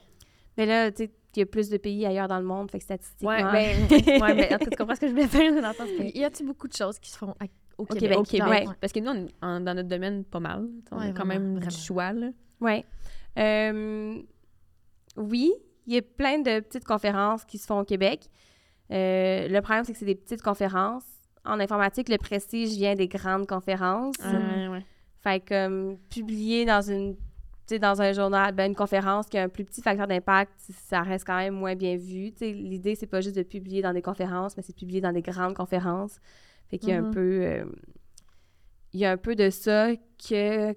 Mais 0.57 0.66
là, 0.66 0.91
tu 0.91 1.05
sais, 1.05 1.11
il 1.36 1.41
y 1.41 1.43
a 1.43 1.47
plus 1.47 1.68
de 1.68 1.76
pays 1.76 2.05
ailleurs 2.07 2.26
dans 2.28 2.39
le 2.39 2.45
monde, 2.45 2.70
fait 2.70 2.78
que 2.78 2.84
statistiquement... 2.84 3.30
Ouais, 3.30 3.43
ben, 3.89 4.20
ouais, 4.22 4.34
mais 4.34 4.55
en 4.55 4.59
tout 4.59 4.64
cas, 4.64 4.70
tu 4.70 4.76
comprends 4.76 4.95
ce 4.95 5.01
que 5.01 5.07
je 5.09 5.12
voulais 5.12 5.26
faire 5.28 5.53
dans 5.61 5.68
le 5.68 5.74
sens 5.74 5.89
que- 5.89 6.18
Y 6.18 6.24
a-t-il 6.24 6.47
beaucoup 6.47 6.66
de 6.68 6.72
choses 6.72 6.99
qui 6.99 7.11
se 7.11 7.18
font 7.18 7.34
à- 7.39 7.45
au, 7.76 7.84
Québec? 7.84 8.01
Québec, 8.01 8.18
Au 8.18 8.22
Québec. 8.24 8.68
ouais. 8.68 8.74
Parce 8.80 8.93
que 8.93 9.01
nous, 9.01 9.11
on- 9.11 9.47
en- 9.47 9.61
dans 9.61 9.74
notre 9.74 9.89
domaine, 9.89 10.24
pas 10.24 10.41
mal. 10.41 10.68
On 10.91 10.97
Ouais, 10.99 11.05
a 11.05 11.12
quand 11.12 11.24
vraiment, 11.26 11.26
même 11.34 11.55
vraiment. 11.57 11.66
du 11.70 11.76
choix, 11.76 12.12
là. 12.12 12.30
Oui. 12.61 12.84
Euh, 13.39 14.20
oui, 15.18 15.52
il 15.86 15.94
y 15.94 15.98
a 15.98 16.02
plein 16.02 16.38
de 16.38 16.60
petites 16.60 16.84
conférences 16.84 17.44
qui 17.44 17.58
se 17.58 17.66
font 17.66 17.80
au 17.80 17.84
Québec. 17.84 18.28
Euh, 18.90 19.48
le 19.48 19.60
problème, 19.60 19.84
c'est 19.84 19.92
que 19.92 19.98
c'est 19.98 20.04
des 20.06 20.14
petites 20.14 20.42
conférences. 20.42 21.04
En 21.44 21.60
informatique, 21.60 22.08
le 22.08 22.18
prestige 22.18 22.70
vient 22.76 22.94
des 22.94 23.08
grandes 23.08 23.46
conférences. 23.46 24.16
Fait 25.20 25.40
que 25.40 25.48
comme 25.66 25.98
publier 26.08 26.64
dans 26.64 26.80
une 26.82 27.16
dans 27.82 28.00
un 28.00 28.12
journal, 28.14 28.54
ben, 28.54 28.70
une 28.70 28.74
conférence 28.74 29.26
qui 29.26 29.36
a 29.36 29.42
un 29.42 29.50
plus 29.50 29.62
petit 29.62 29.82
facteur 29.82 30.06
d'impact, 30.06 30.52
ça 30.88 31.02
reste 31.02 31.26
quand 31.26 31.36
même 31.36 31.52
moins 31.52 31.74
bien 31.76 31.98
vu. 31.98 32.32
L'idée, 32.40 32.94
c'est 32.94 33.06
pas 33.06 33.20
juste 33.20 33.36
de 33.36 33.42
publier 33.42 33.82
dans 33.82 33.92
des 33.92 34.00
conférences, 34.00 34.56
mais 34.56 34.62
c'est 34.62 34.72
de 34.72 34.78
publier 34.78 35.02
dans 35.02 35.12
des 35.12 35.20
grandes 35.20 35.52
conférences. 35.52 36.18
Fait 36.70 36.78
qu'il 36.78 36.88
y 36.88 36.92
a 36.92 36.96
un 36.98 37.02
Mhm. 37.02 37.10
peu... 37.10 37.20
euh, 37.42 37.64
il 38.94 39.00
y 39.00 39.04
a 39.04 39.10
un 39.10 39.18
peu 39.18 39.34
de 39.36 39.50
ça 39.50 39.90
que, 39.94 40.72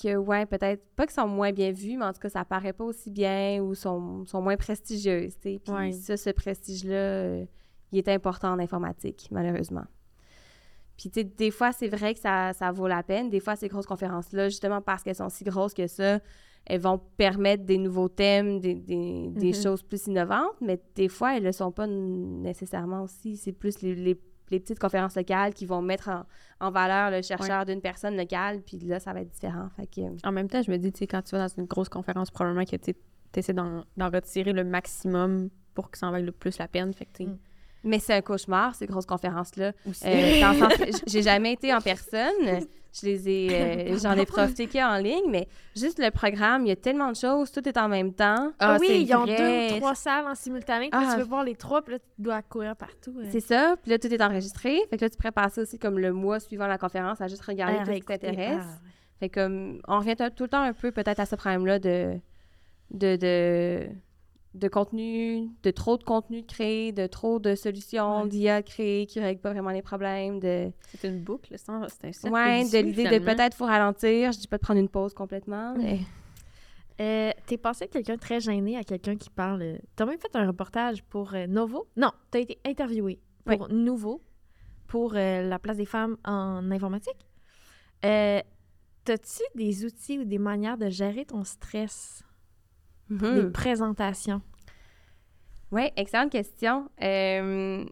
que 0.00 0.16
ouais, 0.16 0.44
peut-être, 0.46 0.82
pas 0.96 1.06
qu'ils 1.06 1.14
sont 1.14 1.28
moins 1.28 1.52
bien 1.52 1.70
vus, 1.72 1.96
mais 1.96 2.04
en 2.04 2.12
tout 2.12 2.20
cas, 2.20 2.28
ça 2.28 2.44
paraît 2.44 2.72
pas 2.72 2.84
aussi 2.84 3.10
bien 3.10 3.60
ou 3.62 3.74
sont, 3.74 4.24
sont 4.26 4.42
moins 4.42 4.56
prestigieuses, 4.56 5.34
tu 5.40 5.52
sais. 5.54 5.60
Puis 5.64 5.72
Ouais. 5.72 5.92
ça, 5.92 6.16
ce 6.16 6.30
prestige-là, 6.30 6.94
euh, 6.94 7.44
il 7.92 7.98
est 7.98 8.08
important 8.08 8.52
en 8.52 8.58
informatique, 8.58 9.28
malheureusement. 9.30 9.84
Puis, 10.96 11.10
tu 11.10 11.20
sais, 11.20 11.24
des 11.24 11.50
fois, 11.50 11.72
c'est 11.72 11.88
vrai 11.88 12.14
que 12.14 12.20
ça, 12.20 12.52
ça 12.52 12.70
vaut 12.70 12.86
la 12.86 13.02
peine. 13.02 13.28
Des 13.28 13.40
fois, 13.40 13.56
ces 13.56 13.68
grosses 13.68 13.86
conférences-là, 13.86 14.48
justement 14.48 14.80
parce 14.80 15.02
qu'elles 15.02 15.16
sont 15.16 15.28
si 15.28 15.42
grosses 15.44 15.74
que 15.74 15.86
ça, 15.88 16.20
elles 16.66 16.80
vont 16.80 16.98
permettre 17.16 17.64
des 17.64 17.78
nouveaux 17.78 18.08
thèmes, 18.08 18.60
des, 18.60 18.74
des, 18.74 19.28
des 19.30 19.48
Mhm. 19.48 19.54
choses 19.54 19.82
plus 19.82 20.06
innovantes, 20.06 20.54
mais 20.60 20.80
des 20.94 21.08
fois, 21.08 21.36
elles 21.36 21.42
ne 21.42 21.48
le 21.48 21.52
sont 21.52 21.72
pas 21.72 21.86
nécessairement 21.86 23.02
aussi. 23.02 23.36
C'est 23.36 23.52
plus 23.52 23.82
les, 23.82 23.94
les- 23.94 24.20
les 24.50 24.60
petites 24.60 24.78
conférences 24.78 25.16
locales 25.16 25.54
qui 25.54 25.66
vont 25.66 25.82
mettre 25.82 26.08
en, 26.08 26.24
en 26.60 26.70
valeur 26.70 27.10
le 27.10 27.22
chercheur 27.22 27.64
d'une 27.64 27.80
personne 27.80 28.16
locale, 28.16 28.60
puis 28.60 28.78
là, 28.78 29.00
ça 29.00 29.12
va 29.12 29.20
être 29.20 29.30
différent. 29.30 29.68
Fait 29.76 29.86
que, 29.86 30.00
En 30.26 30.32
même 30.32 30.48
temps, 30.48 30.62
je 30.62 30.70
me 30.70 30.76
dis, 30.76 30.92
tu 30.92 31.00
sais, 31.00 31.06
quand 31.06 31.22
tu 31.22 31.36
vas 31.36 31.48
dans 31.48 31.54
une 31.56 31.66
grosse 31.66 31.88
conférence, 31.88 32.30
probablement 32.30 32.64
que 32.64 32.76
tu 32.76 32.94
essaies 33.36 33.52
d'en 33.52 33.84
retirer 33.98 34.52
le 34.52 34.64
maximum 34.64 35.50
pour 35.74 35.90
que 35.90 35.98
ça 35.98 36.06
en 36.06 36.12
vaille 36.12 36.24
le 36.24 36.32
plus 36.32 36.58
la 36.58 36.68
peine. 36.68 36.92
Fait 36.92 37.06
que, 37.06 37.24
Mm. 37.24 37.38
Mais 37.84 37.98
c'est 37.98 38.14
un 38.14 38.22
cauchemar, 38.22 38.74
ces 38.74 38.86
grosses 38.86 39.06
conférences-là. 39.06 39.72
Euh, 39.86 40.72
j'ai 41.06 41.22
jamais 41.22 41.52
été 41.52 41.72
en 41.74 41.80
personne. 41.80 42.66
Je 43.00 43.06
les 43.06 43.28
ai, 43.28 43.48
euh, 43.92 43.98
j'en 44.00 44.12
ai 44.16 44.24
profité 44.24 44.68
qu'en 44.68 44.96
ligne, 44.98 45.28
mais 45.28 45.48
juste 45.74 45.98
le 45.98 46.10
programme, 46.10 46.64
il 46.64 46.68
y 46.68 46.72
a 46.72 46.76
tellement 46.76 47.10
de 47.10 47.16
choses, 47.16 47.50
tout 47.50 47.68
est 47.68 47.76
en 47.76 47.88
même 47.88 48.12
temps. 48.14 48.52
Ah, 48.60 48.76
oui, 48.80 48.86
c'est 48.88 49.02
ils 49.02 49.14
ont 49.14 49.24
vrai. 49.24 49.68
deux 49.70 49.74
ou 49.76 49.78
trois 49.80 49.94
salles 49.96 50.26
en 50.26 50.34
simultané. 50.36 50.90
Puis 50.90 51.00
là, 51.00 51.08
Ah. 51.10 51.14
tu 51.14 51.18
veux 51.20 51.26
voir 51.26 51.42
les 51.42 51.56
trois, 51.56 51.82
puis 51.82 51.94
là, 51.94 51.98
tu 51.98 52.06
dois 52.22 52.40
courir 52.42 52.76
partout. 52.76 53.14
euh. 53.18 53.26
C'est 53.32 53.40
ça. 53.40 53.74
Puis 53.82 53.90
là, 53.90 53.98
tout 53.98 54.06
est 54.06 54.22
enregistré. 54.22 54.78
Fait 54.90 54.96
que 54.96 55.04
là, 55.04 55.10
tu 55.10 55.16
pourrais 55.16 55.32
passer 55.32 55.60
aussi 55.60 55.78
comme 55.78 55.98
le 55.98 56.12
mois 56.12 56.38
suivant 56.38 56.68
la 56.68 56.78
conférence 56.78 57.20
à 57.20 57.26
juste 57.26 57.42
regarder 57.42 57.78
À 57.78 57.84
tout 57.84 57.90
ce 57.92 57.96
qui 57.98 58.02
t'intéresse. 58.04 58.62
Ah, 58.62 58.78
Fait 59.18 59.28
que, 59.28 59.40
comme, 59.40 59.80
on 59.88 59.98
revient 59.98 60.14
tout 60.16 60.30
tout 60.30 60.44
le 60.44 60.48
temps 60.50 60.62
un 60.62 60.72
peu 60.72 60.92
peut-être 60.92 61.18
à 61.20 61.26
ce 61.26 61.34
problème-là 61.34 61.78
de, 61.80 62.20
de, 62.92 63.16
de, 63.16 63.88
de 64.54 64.68
contenu, 64.68 65.48
de 65.64 65.70
trop 65.70 65.96
de 65.98 66.04
contenu 66.04 66.44
créé, 66.44 66.92
de 66.92 67.06
trop 67.08 67.38
de 67.40 67.54
solutions 67.56 68.22
Ouais. 68.22 68.28
d'IA 68.28 68.62
créées 68.62 69.06
qui 69.06 69.18
ne 69.18 69.24
règlent 69.24 69.40
pas 69.40 69.52
vraiment 69.52 69.70
les 69.70 69.82
problèmes, 69.82 70.38
de, 70.40 70.70
c'est 70.96 71.08
une 71.08 71.20
boucle, 71.22 71.52
c'est 71.56 71.70
un 71.70 71.86
c'est 71.88 72.06
un 72.08 72.12
cercle 72.12 72.34
ouais, 72.34 72.64
de 72.70 72.78
l'idée 72.78 73.04
de 73.04 73.18
peut-être 73.18 73.54
faut 73.56 73.66
ralentir. 73.66 74.30
Je 74.32 74.38
dis 74.38 74.46
pas 74.48 74.56
de 74.58 74.62
prendre 74.62 74.78
une 74.80 74.88
pause 74.88 75.12
complètement, 75.14 75.74
mais 75.76 75.98
Euh, 77.00 77.32
T'es 77.46 77.56
passé 77.58 77.86
de 77.86 77.90
quelqu'un 77.90 78.16
très 78.16 78.38
gêné 78.38 78.76
à 78.76 78.84
quelqu'un 78.84 79.16
qui 79.16 79.28
parle. 79.28 79.62
euh, 79.62 79.78
T'as 79.96 80.06
même 80.06 80.18
fait 80.20 80.34
un 80.36 80.46
reportage 80.46 81.02
pour 81.02 81.34
euh, 81.34 81.48
Novo? 81.48 81.88
Non, 81.96 82.12
t'as 82.30 82.38
été 82.38 82.58
interviewé 82.64 83.18
pour 83.44 83.68
Nouveau, 83.68 84.22
pour 84.86 85.14
euh, 85.16 85.42
la 85.42 85.58
place 85.58 85.76
des 85.76 85.86
femmes 85.86 86.16
en 86.24 86.70
informatique. 86.70 87.26
Euh, 88.04 88.40
T'as-tu 89.04 89.42
des 89.54 89.84
outils 89.84 90.18
ou 90.20 90.24
des 90.24 90.38
manières 90.38 90.78
de 90.78 90.88
gérer 90.88 91.26
ton 91.26 91.44
stress, 91.44 92.22
Mhm. 93.10 93.34
les 93.36 93.50
présentations? 93.50 94.40
Oui, 95.70 95.90
excellente 95.96 96.30
question. 96.30 96.88
Euh, 97.02 97.84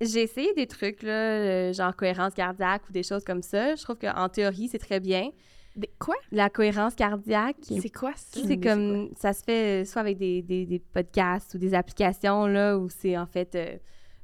j'ai 0.00 0.22
essayé 0.22 0.52
des 0.54 0.66
trucs, 0.66 1.02
là, 1.02 1.10
euh, 1.12 1.72
genre 1.72 1.94
cohérence 1.96 2.34
cardiaque 2.34 2.82
ou 2.88 2.92
des 2.92 3.02
choses 3.02 3.24
comme 3.24 3.42
ça. 3.42 3.74
Je 3.74 3.82
trouve 3.82 3.96
qu'en 3.96 4.28
théorie, 4.28 4.68
c'est 4.68 4.78
très 4.78 5.00
bien. 5.00 5.30
Des- 5.76 5.90
Quoi? 5.98 6.14
La 6.30 6.50
cohérence 6.50 6.94
cardiaque, 6.94 7.56
C'est 7.62 7.90
quoi 7.90 8.12
ça? 8.14 8.40
c'est 8.46 8.58
comme, 8.60 9.10
ça 9.16 9.32
se 9.32 9.42
fait 9.42 9.82
euh, 9.82 9.84
soit 9.84 10.02
avec 10.02 10.18
des, 10.18 10.42
des, 10.42 10.66
des 10.66 10.78
podcasts 10.78 11.54
ou 11.54 11.58
des 11.58 11.74
applications, 11.74 12.46
là, 12.46 12.76
où 12.78 12.88
c'est 12.88 13.16
en 13.16 13.26
fait 13.26 13.54
euh, 13.54 13.76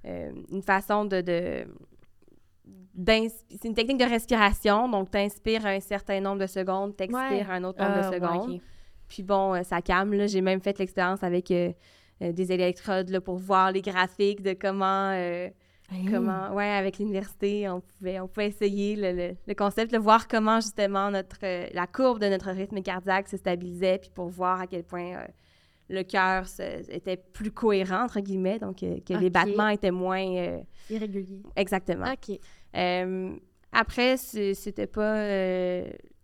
euh, 0.05 0.33
une 0.51 0.63
façon 0.63 1.05
de... 1.07 1.21
de 1.23 1.65
c'est 2.97 3.65
une 3.65 3.75
technique 3.75 3.99
de 3.99 4.05
respiration, 4.05 4.89
donc 4.89 5.11
tu 5.11 5.19
inspires 5.19 5.65
un 5.67 5.81
certain 5.81 6.21
nombre 6.21 6.41
de 6.43 6.47
secondes, 6.47 6.95
tu 6.97 7.05
expires 7.05 7.49
Ouais. 7.49 7.55
un 7.55 7.65
autre 7.65 7.81
nombre 7.81 7.95
Ah, 7.97 8.03
de 8.03 8.07
ouais, 8.09 8.15
secondes. 8.15 8.61
Puis 9.11 9.23
bon, 9.23 9.55
euh, 9.55 9.63
ça 9.63 9.83
calme. 9.83 10.15
Là. 10.15 10.27
J'ai 10.27 10.41
même 10.41 10.63
fait 10.63 10.79
l'expérience 10.79 11.23
avec 11.23 11.51
euh, 11.51 11.73
euh, 12.23 12.33
des 12.33 12.51
électrodes 12.53 13.11
là, 13.11 13.21
pour 13.21 13.37
voir 13.37 13.73
les 13.73 13.83
graphiques 13.83 14.41
de 14.43 14.55
comment, 14.55 15.13
comment, 16.11 16.55
ouais, 16.55 16.71
avec 16.71 16.99
l'université, 16.99 17.69
on 17.69 17.81
pouvait, 17.81 18.21
on 18.21 18.29
pouvait 18.29 18.47
essayer 18.47 18.95
le, 18.97 19.13
le- 19.13 19.35
le 19.47 19.55
concept, 19.55 19.93
de 19.93 19.99
voir 19.99 20.29
comment 20.29 20.61
justement 20.61 21.11
notre, 21.11 21.39
euh, 21.43 21.67
la 21.75 21.87
courbe 21.89 22.21
de 22.21 22.29
notre 22.29 22.51
rythme 22.51 22.81
cardiaque 22.83 23.29
se 23.29 23.37
stabilisait, 23.37 23.99
puis 23.99 24.11
pour 24.15 24.29
voir 24.29 24.61
à 24.61 24.67
quel 24.69 24.85
point 24.85 25.17
euh, 25.17 25.25
le 25.89 26.05
cœur 26.05 26.45
était 26.91 27.17
plus 27.17 27.51
cohérent 27.51 28.05
entre 28.05 28.21
guillemets, 28.21 28.61
donc 28.61 28.85
euh, 28.85 28.99
que 29.05 29.15
les 29.15 29.31
battements 29.31 29.67
étaient 29.69 29.91
moins 29.91 30.25
euh, 30.37 30.61
Irrégulier. 30.89 31.43
exactement. 31.57 32.07
OK. 32.13 32.39
Après, 33.73 34.17
c'était 34.17 34.87
pas 34.87 35.17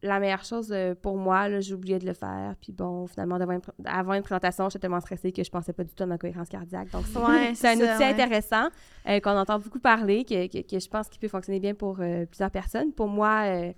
la 0.07 0.21
meilleure 0.21 0.45
chose 0.45 0.71
euh, 0.73 0.95
pour 0.95 1.17
moi. 1.17 1.49
là. 1.49 1.59
Oublié 1.73 1.99
de 1.99 2.07
le 2.07 2.13
faire. 2.15 2.55
Puis 2.61 2.73
bon, 2.73 3.07
finalement, 3.07 3.39
devant 3.39 3.53
une 3.53 3.61
avant 3.85 4.15
une 4.15 4.23
présentation, 4.23 4.69
j'étais 4.69 4.81
tellement 4.81 5.01
stressée 5.01 5.33
que 5.33 5.43
je 5.45 5.51
pensais 5.51 5.73
pas 5.73 5.85
du 5.85 5.93
tout 5.95 6.03
à 6.03 6.07
ma 6.07 6.19
cohérence 6.19 6.49
cardiaque. 6.49 6.91
Donc, 6.91 7.05
c'est 7.07 7.19
Ouais, 7.19 7.53
c'est 7.55 7.69
un 7.69 7.77
ça, 7.77 7.95
outil 7.95 8.03
ouais. 8.05 8.11
intéressant 8.11 8.69
euh, 9.09 9.21
qu'on 9.21 9.37
entend 9.37 9.59
beaucoup 9.59 9.79
parler, 9.81 10.25
que, 10.25 10.47
que- 10.47 10.67
que 10.67 10.79
je 10.79 10.89
pense 10.89 11.09
qu'il 11.09 11.21
peut 11.21 11.29
fonctionner 11.29 11.61
bien 11.61 11.75
pour 11.75 11.99
euh, 12.01 12.25
plusieurs 12.27 12.51
personnes. 12.51 12.93
Pour 12.93 13.09
moi, 13.09 13.43
euh, 13.47 13.73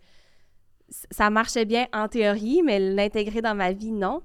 ça 1.11 1.31
marchait 1.31 1.65
bien 1.65 1.87
en 1.93 2.09
théorie, 2.09 2.63
mais 2.65 2.79
l'intégrer 2.79 3.43
dans 3.43 3.55
ma 3.55 3.73
vie, 3.73 3.93
non. 3.93 4.23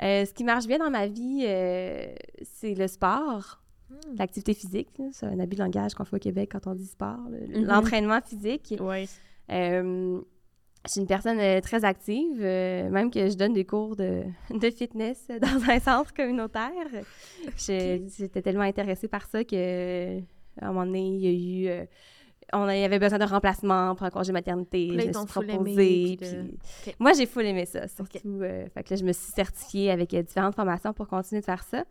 Ce 0.00 0.32
qui 0.32 0.44
marche 0.44 0.66
bien 0.66 0.78
dans 0.78 0.90
ma 0.90 1.06
vie, 1.06 1.40
c'est 2.44 2.74
le 2.74 2.86
sport. 2.86 3.60
Hmm. 3.90 4.16
L'activité 4.18 4.54
physique, 4.54 4.88
là, 4.98 5.06
c'est 5.12 5.26
un 5.26 5.38
habit 5.40 5.56
de 5.56 5.62
langage 5.62 5.94
qu'on 5.94 6.04
fait 6.04 6.16
au 6.16 6.18
Québec 6.20 6.50
quand 6.52 6.66
on 6.70 6.74
dit 6.74 6.86
sport. 6.86 7.18
là. 7.30 7.38
Mhm. 7.58 7.64
L'entraînement 7.66 8.20
physique. 8.20 8.74
Ouais. 8.80 9.06
Je 10.86 10.92
suis 10.92 11.00
une 11.00 11.06
personne 11.06 11.38
euh, 11.40 11.60
très 11.60 11.84
active, 11.84 12.38
euh, 12.40 12.88
même 12.88 13.10
que 13.10 13.28
je 13.28 13.34
donne 13.36 13.52
des 13.52 13.64
cours 13.64 13.96
de, 13.96 14.22
de 14.50 14.70
fitness 14.70 15.26
dans 15.40 15.70
un 15.70 15.78
centre 15.80 16.14
communautaire. 16.14 16.70
J'étais 17.56 18.42
tellement 18.42 18.62
intéressée 18.62 19.08
par 19.08 19.26
ça 19.26 19.44
que 19.44 20.18
à 20.60 20.66
un 20.66 20.68
moment 20.72 20.86
donné, 20.86 21.06
il 21.08 21.20
y 21.20 21.26
a 21.26 21.30
eu... 21.30 21.80
euh, 21.80 21.84
on 22.54 22.62
avait 22.62 22.98
besoin 22.98 23.18
de 23.18 23.24
remplacement 23.24 23.94
pour 23.94 24.06
un 24.06 24.10
congé 24.10 24.32
maternité. 24.32 24.86
Là, 24.86 25.02
je 25.02 25.08
me 25.08 25.12
suis 25.12 25.40
aimé, 25.42 25.52
proposée. 25.52 26.16
puis 26.16 26.16
de- 26.16 26.56
puis-. 26.82 26.94
Moi, 26.98 27.12
j'ai 27.12 27.26
full 27.26 27.44
aimé 27.44 27.66
ça, 27.66 27.86
surtout. 27.88 28.18
fait 28.40 28.82
que 28.84 28.90
là, 28.90 28.96
je 28.96 29.04
me 29.04 29.12
suis 29.12 29.30
certifiée 29.32 29.90
avec 29.90 30.14
différentes 30.14 30.54
formations 30.54 30.94
pour 30.94 31.08
continuer 31.08 31.40
de 31.40 31.44
faire 31.44 31.62
ça. 31.62 31.84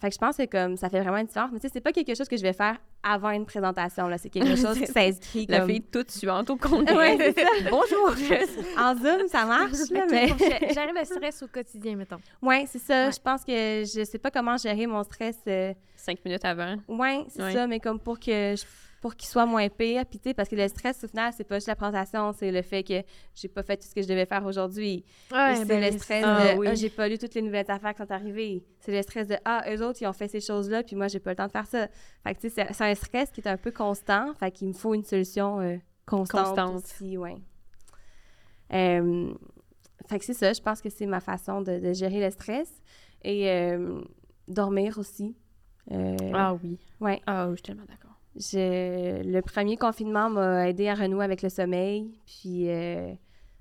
Fait 0.00 0.08
que 0.10 0.14
je 0.14 0.18
pense 0.18 0.36
que 0.36 0.44
comme 0.44 0.76
ça 0.76 0.90
fait 0.90 1.00
vraiment 1.00 1.16
une 1.16 1.26
différence. 1.26 1.50
Mais 1.52 1.58
tu 1.58 1.66
sais, 1.66 1.72
c'est 1.72 1.80
pas 1.80 1.92
quelque 1.92 2.14
chose 2.14 2.28
que 2.28 2.36
je 2.36 2.42
vais 2.42 2.52
faire 2.52 2.76
avant 3.02 3.30
une 3.30 3.46
présentation. 3.46 4.06
là. 4.06 4.18
C'est 4.18 4.28
quelque 4.28 4.54
chose 4.60 4.78
qui 4.78 4.86
s'inscrit 4.86 5.46
La 5.48 5.60
comme... 5.60 5.70
fille 5.70 5.82
toute 5.82 6.10
suivante 6.10 6.50
au 6.50 6.56
congrès. 6.56 7.16
Ouais. 7.16 7.34
Bonjour! 7.70 8.10
En 8.78 8.94
Zoom, 8.94 9.26
ça 9.28 9.44
marche, 9.46 9.90
là, 9.90 10.04
mais... 10.10 10.28
gérer 10.28 10.92
le 10.94 11.04
stress 11.04 11.42
au 11.42 11.48
quotidien, 11.48 11.96
mettons. 11.96 12.18
ouais, 12.42 12.64
c'est 12.68 12.78
ça. 12.78 13.06
Ouais. 13.06 13.12
Je 13.12 13.20
pense 13.20 13.44
que 13.44 13.52
je 13.84 14.04
sais 14.04 14.18
pas 14.18 14.30
comment 14.30 14.56
gérer 14.56 14.86
mon 14.86 15.02
stress. 15.04 15.38
euh, 15.48 15.72
Cinq 15.96 16.24
minutes 16.24 16.44
avant. 16.44 16.76
Ouais, 16.86 17.24
c'est 17.28 17.42
Ouais. 17.42 17.52
ça, 17.54 17.66
mais 17.66 17.80
comme 17.80 17.98
pour 17.98 18.20
que 18.20 18.54
je- 18.56 18.64
pour 19.00 19.14
qu'il 19.14 19.28
soit 19.28 19.46
moins 19.46 19.68
pire. 19.68 20.04
Puis, 20.06 20.18
tu 20.18 20.28
sais, 20.30 20.34
parce 20.34 20.48
que 20.48 20.56
le 20.56 20.66
stress, 20.68 21.04
au 21.04 21.08
final, 21.08 21.32
c'est 21.36 21.44
pas 21.44 21.56
juste 21.56 21.68
la 21.68 21.76
présentation, 21.76 22.32
c'est 22.32 22.50
le 22.50 22.62
fait 22.62 22.82
que 22.82 23.02
j'ai 23.34 23.48
pas 23.48 23.62
fait 23.62 23.76
tout 23.76 23.86
ce 23.86 23.94
que 23.94 24.02
je 24.02 24.08
devais 24.08 24.26
faire 24.26 24.44
aujourd'hui. 24.44 25.04
Ouais, 25.32 25.54
c'est 25.56 25.64
ben, 25.66 25.80
le 25.92 25.98
stress 25.98 26.24
Ah, 26.26 26.54
de 26.54 26.58
oui. 26.58 26.66
ah, 26.68 26.74
j'ai 26.74 26.90
pas 26.90 27.08
lu 27.08 27.16
toutes 27.18 27.34
les 27.34 27.42
nouvelles 27.42 27.70
affaires 27.70 27.94
qui 27.94 28.02
sont 28.02 28.10
arrivées. 28.10 28.64
C'est 28.80 28.92
le 28.92 29.00
stress 29.02 29.28
de 29.28 29.36
ah, 29.44 29.64
eux 29.72 29.82
autres, 29.84 29.98
ils 30.02 30.06
ont 30.06 30.12
fait 30.12 30.28
ces 30.28 30.40
choses-là, 30.40 30.82
puis 30.82 30.96
moi, 30.96 31.08
j'ai 31.08 31.20
pas 31.20 31.30
le 31.30 31.36
temps 31.36 31.46
de 31.46 31.52
faire 31.52 31.66
ça. 31.66 31.88
Fait 32.24 32.34
que, 32.34 32.40
tu 32.40 32.50
sais, 32.50 32.66
c'est- 32.72 32.84
un 32.84 32.94
stress 32.94 33.30
qui 33.30 33.40
est 33.40 33.48
un 33.48 33.56
peu 33.56 33.70
constant. 33.70 34.34
Fait 34.34 34.50
qu'il 34.50 34.68
me 34.68 34.72
faut 34.72 34.94
une 34.94 35.04
solution 35.04 35.60
euh, 35.60 35.76
constante, 36.06 36.56
Constante. 36.56 36.84
aussi, 36.84 37.16
ouais. 37.16 37.36
Euh, 38.72 39.32
fait 40.08 40.18
que 40.18 40.24
c'est 40.24 40.34
ça, 40.34 40.52
je 40.52 40.60
pense 40.60 40.80
que 40.80 40.90
c'est 40.90 41.06
ma 41.06 41.20
façon 41.20 41.60
de, 41.62 41.78
de 41.78 41.92
gérer 41.92 42.20
le 42.20 42.30
stress. 42.30 42.68
Et 43.22 43.48
euh, 43.50 44.00
dormir 44.46 44.98
aussi. 44.98 45.36
Euh, 45.90 46.16
Ah 46.34 46.54
oui. 46.62 46.78
ouais. 47.00 47.20
Ah 47.26 47.46
oui, 47.46 47.52
je 47.52 47.56
suis 47.56 47.62
tellement 47.62 47.84
d'accord. 47.88 48.07
Je- 48.38 49.22
le 49.22 49.40
premier 49.42 49.76
confinement 49.76 50.30
m'a 50.30 50.68
aidé 50.68 50.88
à 50.88 50.94
renouer 50.94 51.24
avec 51.24 51.42
le 51.42 51.48
sommeil, 51.48 52.10
puis 52.26 52.68
euh, 52.70 53.12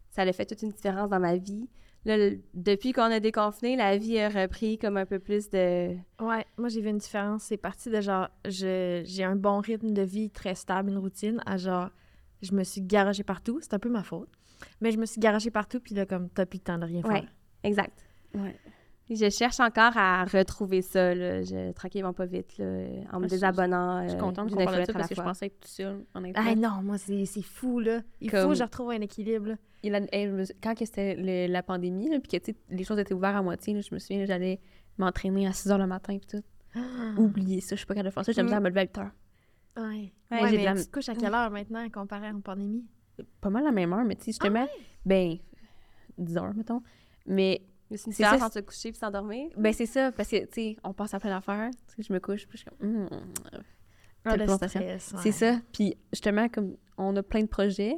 ça 0.09 0.21
a 0.21 0.31
fait 0.33 0.45
toute 0.45 0.61
une 0.61 0.69
différence 0.71 1.09
dans 1.09 1.19
ma 1.19 1.35
vie. 1.37 1.67
Là, 2.05 2.15
le- 2.17 2.39
depuis 2.53 2.93
qu'on 2.93 3.01
a 3.03 3.19
déconfiné, 3.19 3.75
la 3.75 3.97
vie 3.97 4.19
a 4.19 4.29
repris 4.29 4.77
comme 4.77 4.95
un 4.97 5.05
peu 5.05 5.19
plus 5.19 5.49
de... 5.49 5.89
Ouais, 6.21 6.45
moi 6.57 6.69
j'ai 6.69 6.79
vu 6.81 6.89
une 6.89 6.99
différence. 6.99 7.43
C'est 7.43 7.57
parti 7.57 7.89
de 7.89 7.99
genre, 8.01 8.29
je- 8.45 9.01
j'ai 9.05 9.23
un 9.23 9.35
bon 9.35 9.59
rythme 9.59 9.91
de 9.91 10.01
vie 10.03 10.29
très 10.29 10.55
stable, 10.55 10.91
une 10.91 10.97
routine, 10.99 11.41
à 11.45 11.57
genre, 11.57 11.89
je 12.41 12.53
me 12.53 12.63
suis 12.63 12.81
garagée 12.81 13.23
partout. 13.23 13.59
C'est 13.61 13.73
un 13.73 13.79
peu 13.79 13.89
ma 13.89 14.03
faute. 14.03 14.29
Mais 14.79 14.91
je 14.91 14.97
me 14.97 15.05
suis 15.05 15.19
garagée 15.19 15.51
partout, 15.51 15.79
puis 15.79 15.95
là, 15.95 16.05
comme, 16.05 16.29
t'as 16.29 16.45
plus 16.45 16.57
le 16.59 16.63
temps 16.63 16.77
de 16.77 16.85
rien 16.85 17.01
faire. 17.01 17.11
Ouais, 17.11 17.23
exact. 17.63 18.05
Ouais. 18.35 18.55
Je 19.09 19.29
cherche 19.29 19.59
encore 19.61 19.95
à 19.95 20.25
retrouver 20.25 20.81
ça, 20.81 21.15
là, 21.15 21.41
je, 21.41 21.71
tranquillement 21.71 22.11
pas 22.13 22.25
vite, 22.25 22.57
là, 22.57 22.65
en 22.65 23.19
me 23.19 23.23
Ah, 23.25 23.27
je- 23.27 23.27
désabonnant 23.27 24.03
Je 24.03 24.09
suis 24.09 24.17
euh, 24.17 24.19
contente 24.19 24.49
qu'on 24.49 24.65
parle 24.65 24.79
de 24.81 24.85
ça 24.85 24.91
à 24.91 24.93
parce 24.95 25.07
que 25.09 25.15
je 25.15 25.21
pensais 25.21 25.45
être 25.45 25.59
toute 25.61 25.69
seule, 25.71 26.03
honnêtement. 26.13 26.43
Ah 26.45 26.55
non, 26.55 26.81
moi, 26.83 26.97
c'est 26.97 27.25
c'est 27.25 27.41
fou, 27.41 27.79
là. 27.79 28.01
Il 28.19 28.29
faut 28.29 28.49
que 28.49 28.55
je 28.55 28.63
retrouve 28.63 28.89
un 28.91 28.99
équilibre, 29.01 29.47
là. 29.47 29.55
Il 29.83 29.95
a- 29.95 30.01
quand 30.61 30.73
c'était 30.77 31.47
la 31.47 31.63
pandémie, 31.63 32.09
là, 32.09 32.19
puis 32.19 32.29
que 32.31 32.37
tu 32.43 32.51
sais, 32.51 32.57
les 32.69 32.83
choses 32.83 32.99
étaient 32.99 33.13
ouvertes 33.13 33.35
à 33.37 33.41
moitié, 33.41 33.73
là, 33.73 33.81
je 33.81 33.93
me 33.93 33.99
souviens, 33.99 34.25
j'allais 34.25 34.59
m'entraîner 34.97 35.47
à 35.47 35.53
6 35.53 35.69
h 35.69 35.77
le 35.77 35.87
matin, 35.87 36.17
puis 36.17 36.27
tout. 36.27 36.43
Oubliez 37.17 37.61
ça, 37.61 37.75
je 37.75 37.77
suis 37.77 37.85
pas 37.87 37.93
capable 37.93 38.09
de 38.09 38.13
faire 38.13 38.25
ça. 38.25 38.31
J'aime 38.33 38.47
Mm. 38.47 38.49
bien 38.49 38.59
me 38.59 38.69
lever 38.69 38.79
à 38.81 38.83
8 38.83 38.97
h. 38.97 39.09
Ouais. 39.77 40.13
Ouais, 40.31 40.41
Ouais, 40.43 40.49
j'ai 40.49 40.57
mais 40.57 40.63
la- 40.65 40.75
tu 40.75 40.85
te 40.87 40.91
couches 40.91 41.09
à 41.09 41.15
quelle 41.15 41.33
heure 41.33 41.49
maintenant, 41.51 41.87
comparé 41.89 42.27
en 42.29 42.41
pandémie? 42.41 42.83
Pas 43.41 43.49
mal 43.49 43.63
la 43.63 43.71
même 43.71 43.93
heure, 43.93 44.03
mais 44.03 44.15
tu 44.15 44.25
sais, 44.25 44.31
justement, 44.31 44.67
ben, 45.05 45.37
10 46.17 46.35
h, 46.35 46.53
mettons. 46.55 46.81
Mais, 47.25 47.61
Mais 47.89 47.97
C'est 47.97 48.07
une 48.07 48.11
différence 48.11 48.41
entre 48.41 48.53
se 48.55 48.59
coucher 48.59 48.89
et 48.89 48.93
s'endormir. 48.93 49.49
ben, 49.57 49.71
c'est 49.73 49.85
ça, 49.85 50.11
parce 50.11 50.29
que, 50.29 50.37
tu 50.45 50.47
sais, 50.51 50.75
on 50.83 50.93
pense 50.93 51.13
à 51.13 51.19
plein 51.19 51.29
d'affaires. 51.29 51.69
Tu 51.87 51.95
sais, 51.95 52.03
je 52.07 52.13
me 52.13 52.19
couche, 52.19 52.45
puis 52.47 52.57
je 52.57 52.63
suis 52.63 52.69
comme, 52.69 53.07
stress, 54.81 55.13
ouais. 55.13 55.19
C'est 55.23 55.31
ça. 55.31 55.59
Puis 55.71 55.95
justement, 56.11 56.49
comme 56.49 56.75
on 56.97 57.15
a 57.15 57.23
plein 57.23 57.41
de 57.41 57.47
projets, 57.47 57.95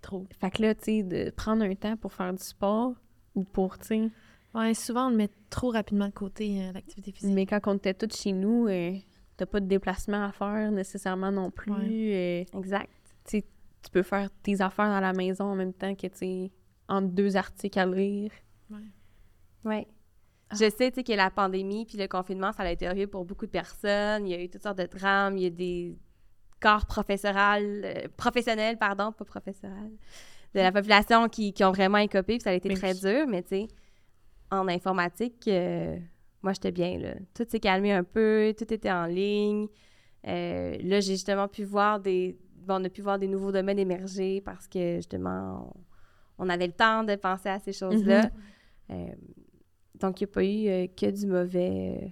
Trop. 0.00 0.26
fait 0.40 0.50
que 0.50 0.62
là, 0.62 0.74
tu 0.74 0.84
sais, 0.84 1.02
de 1.02 1.30
prendre 1.30 1.62
un 1.64 1.74
temps 1.74 1.96
pour 1.96 2.12
faire 2.12 2.32
du 2.32 2.42
sport 2.42 2.94
ou 3.34 3.44
pour, 3.44 3.78
tu 3.78 3.86
sais... 3.86 4.10
Ouais, 4.54 4.72
souvent, 4.72 5.08
on 5.08 5.10
le 5.10 5.16
met 5.16 5.28
trop 5.50 5.70
rapidement 5.70 6.06
de 6.06 6.12
côté, 6.12 6.62
euh, 6.62 6.72
l'activité 6.72 7.12
physique. 7.12 7.34
Mais 7.34 7.44
quand 7.44 7.60
on 7.66 7.74
était 7.76 7.92
tous 7.92 8.16
chez 8.16 8.32
nous, 8.32 8.66
euh, 8.66 8.92
t'as 9.36 9.44
pas 9.44 9.60
de 9.60 9.66
déplacement 9.66 10.24
à 10.24 10.32
faire 10.32 10.70
nécessairement 10.72 11.30
non 11.30 11.50
plus. 11.50 11.72
euh, 12.12 12.44
Exact. 12.56 12.90
tu 13.26 13.42
peux 13.92 14.02
faire 14.02 14.30
tes 14.42 14.60
affaires 14.62 14.88
dans 14.88 15.00
la 15.00 15.12
maison 15.12 15.44
en 15.44 15.54
même 15.54 15.74
temps 15.74 15.94
que, 15.94 16.06
tu 16.06 16.16
sais, 16.16 16.50
entre 16.88 17.08
deux 17.08 17.36
articles 17.36 17.78
à 17.78 17.84
lire. 17.86 18.30
Oui. 19.64 19.86
Ah. 20.50 20.54
Je 20.54 20.70
sais, 20.70 20.90
tu 20.90 20.96
sais, 20.96 21.04
que 21.04 21.12
la 21.12 21.30
pandémie 21.30 21.84
puis 21.84 21.98
le 21.98 22.08
confinement, 22.08 22.52
ça 22.52 22.62
a 22.62 22.70
été 22.70 22.88
horrible 22.88 23.10
pour 23.10 23.24
beaucoup 23.24 23.46
de 23.46 23.50
personnes. 23.50 24.26
Il 24.26 24.30
y 24.30 24.34
a 24.34 24.42
eu 24.42 24.48
toutes 24.48 24.62
sortes 24.62 24.78
de 24.78 24.86
drames. 24.86 25.36
Il 25.36 25.42
y 25.42 25.46
a 25.46 25.50
des 25.50 25.98
corps 26.60 26.86
professoral, 26.86 27.82
euh, 27.84 28.08
professionnels, 28.16 28.78
pardon, 28.78 29.12
pas 29.12 29.24
professoral, 29.24 29.90
de 30.54 30.60
la 30.60 30.72
population 30.78 31.28
qui, 31.28 31.52
qui 31.52 31.62
ont 31.64 31.70
vraiment 31.70 31.98
écopé, 31.98 32.34
puis 32.34 32.40
ça 32.40 32.50
a 32.50 32.54
été 32.54 32.68
Mais 32.68 32.74
très 32.74 32.94
oui. 32.94 33.00
dur. 33.00 33.26
Mais 33.28 33.42
tu 33.42 33.48
sais, 33.48 33.68
en 34.50 34.66
informatique, 34.68 35.46
euh, 35.48 35.98
moi, 36.42 36.52
j'étais 36.52 36.72
bien, 36.72 36.98
là. 36.98 37.14
Tout 37.34 37.44
s'est 37.48 37.60
calmé 37.60 37.92
un 37.92 38.04
peu, 38.04 38.54
tout 38.56 38.72
était 38.72 38.90
en 38.90 39.06
ligne. 39.06 39.68
Euh, 40.26 40.76
là, 40.82 41.00
j'ai 41.00 41.12
justement 41.12 41.48
pu 41.48 41.64
voir 41.64 42.00
des... 42.00 42.38
Bon, 42.56 42.80
on 42.80 42.84
a 42.84 42.88
pu 42.88 43.02
voir 43.02 43.18
des 43.18 43.28
nouveaux 43.28 43.52
domaines 43.52 43.78
émerger 43.78 44.40
parce 44.40 44.66
que, 44.68 44.96
justement, 44.96 45.72
on, 46.38 46.46
on 46.46 46.48
avait 46.48 46.66
le 46.66 46.72
temps 46.72 47.04
de 47.04 47.14
penser 47.16 47.48
à 47.48 47.58
ces 47.58 47.72
choses-là. 47.72 48.22
Mhm. 48.22 48.30
Euh, 48.90 49.14
donc, 50.00 50.20
il 50.20 50.24
n'y 50.24 50.30
a 50.30 50.34
pas 50.34 50.44
eu 50.44 50.68
euh, 50.68 50.86
que 50.96 51.10
du 51.10 51.26
mauvais 51.26 52.00
euh, 52.02 52.08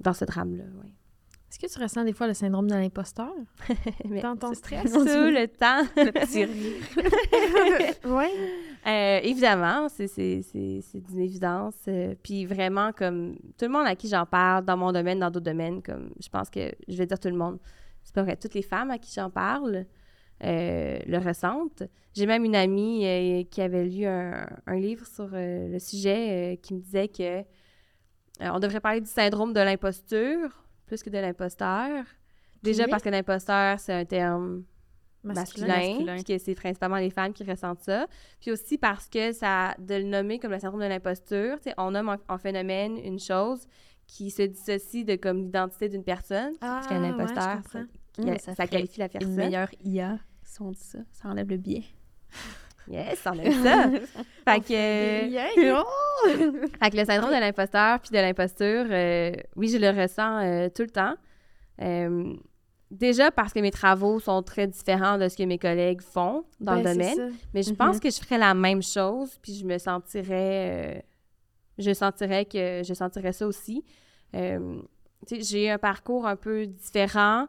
dans 0.00 0.12
ce 0.12 0.24
drame-là, 0.24 0.64
oui. 0.82 0.92
Est-ce 1.48 1.60
que 1.60 1.72
tu 1.72 1.80
ressens 1.82 2.04
des 2.04 2.12
fois 2.12 2.26
le 2.26 2.34
syndrome 2.34 2.68
de 2.68 2.74
l'imposteur? 2.74 3.32
Dans 4.22 4.36
ton 4.36 4.52
stress? 4.52 4.92
Tout 4.92 4.98
le 5.04 5.46
temps. 5.46 5.88
Le 5.96 6.10
petit 6.10 6.44
rire. 6.44 6.82
ouais. 8.04 8.30
Euh, 8.86 9.20
évidemment, 9.22 9.88
c'est, 9.88 10.06
d'une 10.14 11.20
évidence. 11.20 11.76
euh, 11.88 12.14
puis 12.22 12.44
vraiment, 12.46 12.92
comme 12.92 13.36
tout 13.56 13.64
le 13.64 13.68
monde 13.68 13.86
à 13.86 13.94
qui 13.94 14.08
j'en 14.08 14.26
parle, 14.26 14.64
dans 14.64 14.76
mon 14.76 14.92
domaine, 14.92 15.20
dans 15.20 15.30
d'autres 15.30 15.46
domaines, 15.46 15.82
comme 15.82 16.10
je 16.20 16.28
pense 16.28 16.50
que 16.50 16.72
je 16.88 16.96
vais 16.96 17.06
dire 17.06 17.18
tout 17.18 17.28
le 17.28 17.36
monde, 17.36 17.58
c'est 18.02 18.14
pas 18.14 18.22
vrai, 18.22 18.36
toutes 18.36 18.54
les 18.54 18.62
femmes 18.62 18.90
à 18.90 18.98
qui 18.98 19.12
j'en 19.14 19.30
parle 19.30 19.86
euh, 20.44 20.98
le 21.06 21.18
ressentent. 21.18 21.82
J'ai 22.14 22.26
même 22.26 22.44
une 22.44 22.56
amie 22.56 23.06
euh, 23.06 23.42
qui 23.50 23.60
avait 23.62 23.84
lu 23.84 24.04
un, 24.06 24.46
un 24.66 24.76
livre 24.76 25.06
sur 25.06 25.28
euh, 25.32 25.68
le 25.68 25.78
sujet 25.78 26.54
euh, 26.54 26.56
qui 26.56 26.74
me 26.74 26.80
disait 26.80 27.08
que 27.08 27.40
euh, 27.40 27.42
on 28.40 28.58
devrait 28.58 28.80
parler 28.80 29.00
du 29.00 29.08
syndrome 29.08 29.52
de 29.52 29.60
l'imposture 29.60 30.50
plus 30.86 31.02
que 31.02 31.10
de 31.10 31.18
l'imposteur. 31.18 32.04
Déjà 32.62 32.86
parce 32.88 33.02
que 33.02 33.08
l'imposteur, 33.08 33.78
c'est 33.80 33.92
un 33.92 34.04
terme 34.04 34.64
Masculin. 35.24 35.66
masculin, 35.66 35.88
masculin. 35.88 36.14
puis 36.16 36.24
que 36.24 36.38
c'est 36.38 36.54
principalement 36.54 36.96
les 36.96 37.10
femmes 37.10 37.32
qui 37.32 37.42
ressentent 37.44 37.82
ça. 37.82 38.06
Puis 38.40 38.52
aussi 38.52 38.78
parce 38.78 39.08
que 39.08 39.32
ça, 39.32 39.74
de 39.78 39.96
le 39.96 40.04
nommer 40.04 40.38
comme 40.38 40.52
le 40.52 40.58
syndrome 40.58 40.80
de 40.80 40.86
l'imposture, 40.86 41.56
tu 41.56 41.70
sais, 41.70 41.74
on 41.78 41.90
nomme 41.90 42.08
en, 42.10 42.16
en 42.28 42.38
phénomène 42.38 42.96
une 42.98 43.18
chose 43.18 43.66
qui 44.06 44.30
se 44.30 44.42
dissocie 44.42 45.04
de 45.04 45.16
comme 45.16 45.38
l'identité 45.42 45.88
d'une 45.88 46.04
personne. 46.04 46.52
Ah, 46.60 46.76
parce 46.80 46.86
qu'un 46.86 47.02
imposteur, 47.02 47.58
ça, 48.16 48.22
Mm, 48.22 48.38
ça, 48.38 48.54
ça 48.54 48.66
qualifie 48.66 48.98
la 49.00 49.06
Une 49.06 49.12
personne. 49.12 49.34
meilleure 49.34 49.68
IA, 49.84 50.18
si 50.42 50.62
on 50.62 50.70
dit 50.72 50.80
ça. 50.80 50.98
Ça 51.12 51.28
enlève 51.28 51.48
le 51.48 51.56
biais. 51.56 51.84
Yes, 52.88 53.20
on 53.26 53.32
aime 53.32 53.52
ça. 53.64 53.90
fait 54.44 54.60
que, 54.60 55.28
Yeah. 55.28 55.48
fait 56.80 56.90
que 56.90 56.96
le 56.96 57.04
syndrome 57.04 57.30
de 57.34 57.40
l'imposteur 57.40 57.98
puis 57.98 58.10
de 58.10 58.18
l'imposture, 58.18 58.86
euh, 58.88 59.32
oui, 59.56 59.68
je 59.68 59.76
le 59.78 59.90
ressens 59.90 60.38
euh, 60.44 60.68
tout 60.68 60.82
le 60.82 60.90
temps. 60.90 61.14
Euh, 61.82 62.32
déjà 62.92 63.32
parce 63.32 63.52
que 63.52 63.58
mes 63.58 63.72
travaux 63.72 64.20
sont 64.20 64.40
très 64.44 64.68
différents 64.68 65.18
de 65.18 65.28
ce 65.28 65.36
que 65.36 65.42
mes 65.42 65.58
collègues 65.58 66.00
font 66.00 66.44
dans 66.60 66.80
Ben, 66.80 66.82
le 66.82 66.84
c'est 66.84 66.92
domaine. 67.16 67.32
ça. 67.32 67.36
Mais 67.54 67.62
je 67.64 67.70
Mhm. 67.70 67.76
pense 67.76 67.98
que 67.98 68.08
je 68.08 68.18
ferais 68.20 68.38
la 68.38 68.54
même 68.54 68.82
chose, 68.84 69.36
puis 69.42 69.54
je 69.54 69.66
me 69.66 69.78
sentirais... 69.78 70.96
euh, 70.96 71.00
je 71.78 71.92
sentirais 71.92 72.44
que 72.44 72.82
je 72.86 72.94
sentirais 72.94 73.32
ça 73.32 73.48
aussi. 73.48 73.84
Euh, 74.36 74.80
j'ai 75.28 75.70
un 75.70 75.78
parcours 75.78 76.24
un 76.24 76.36
peu 76.36 76.66
différent. 76.66 77.48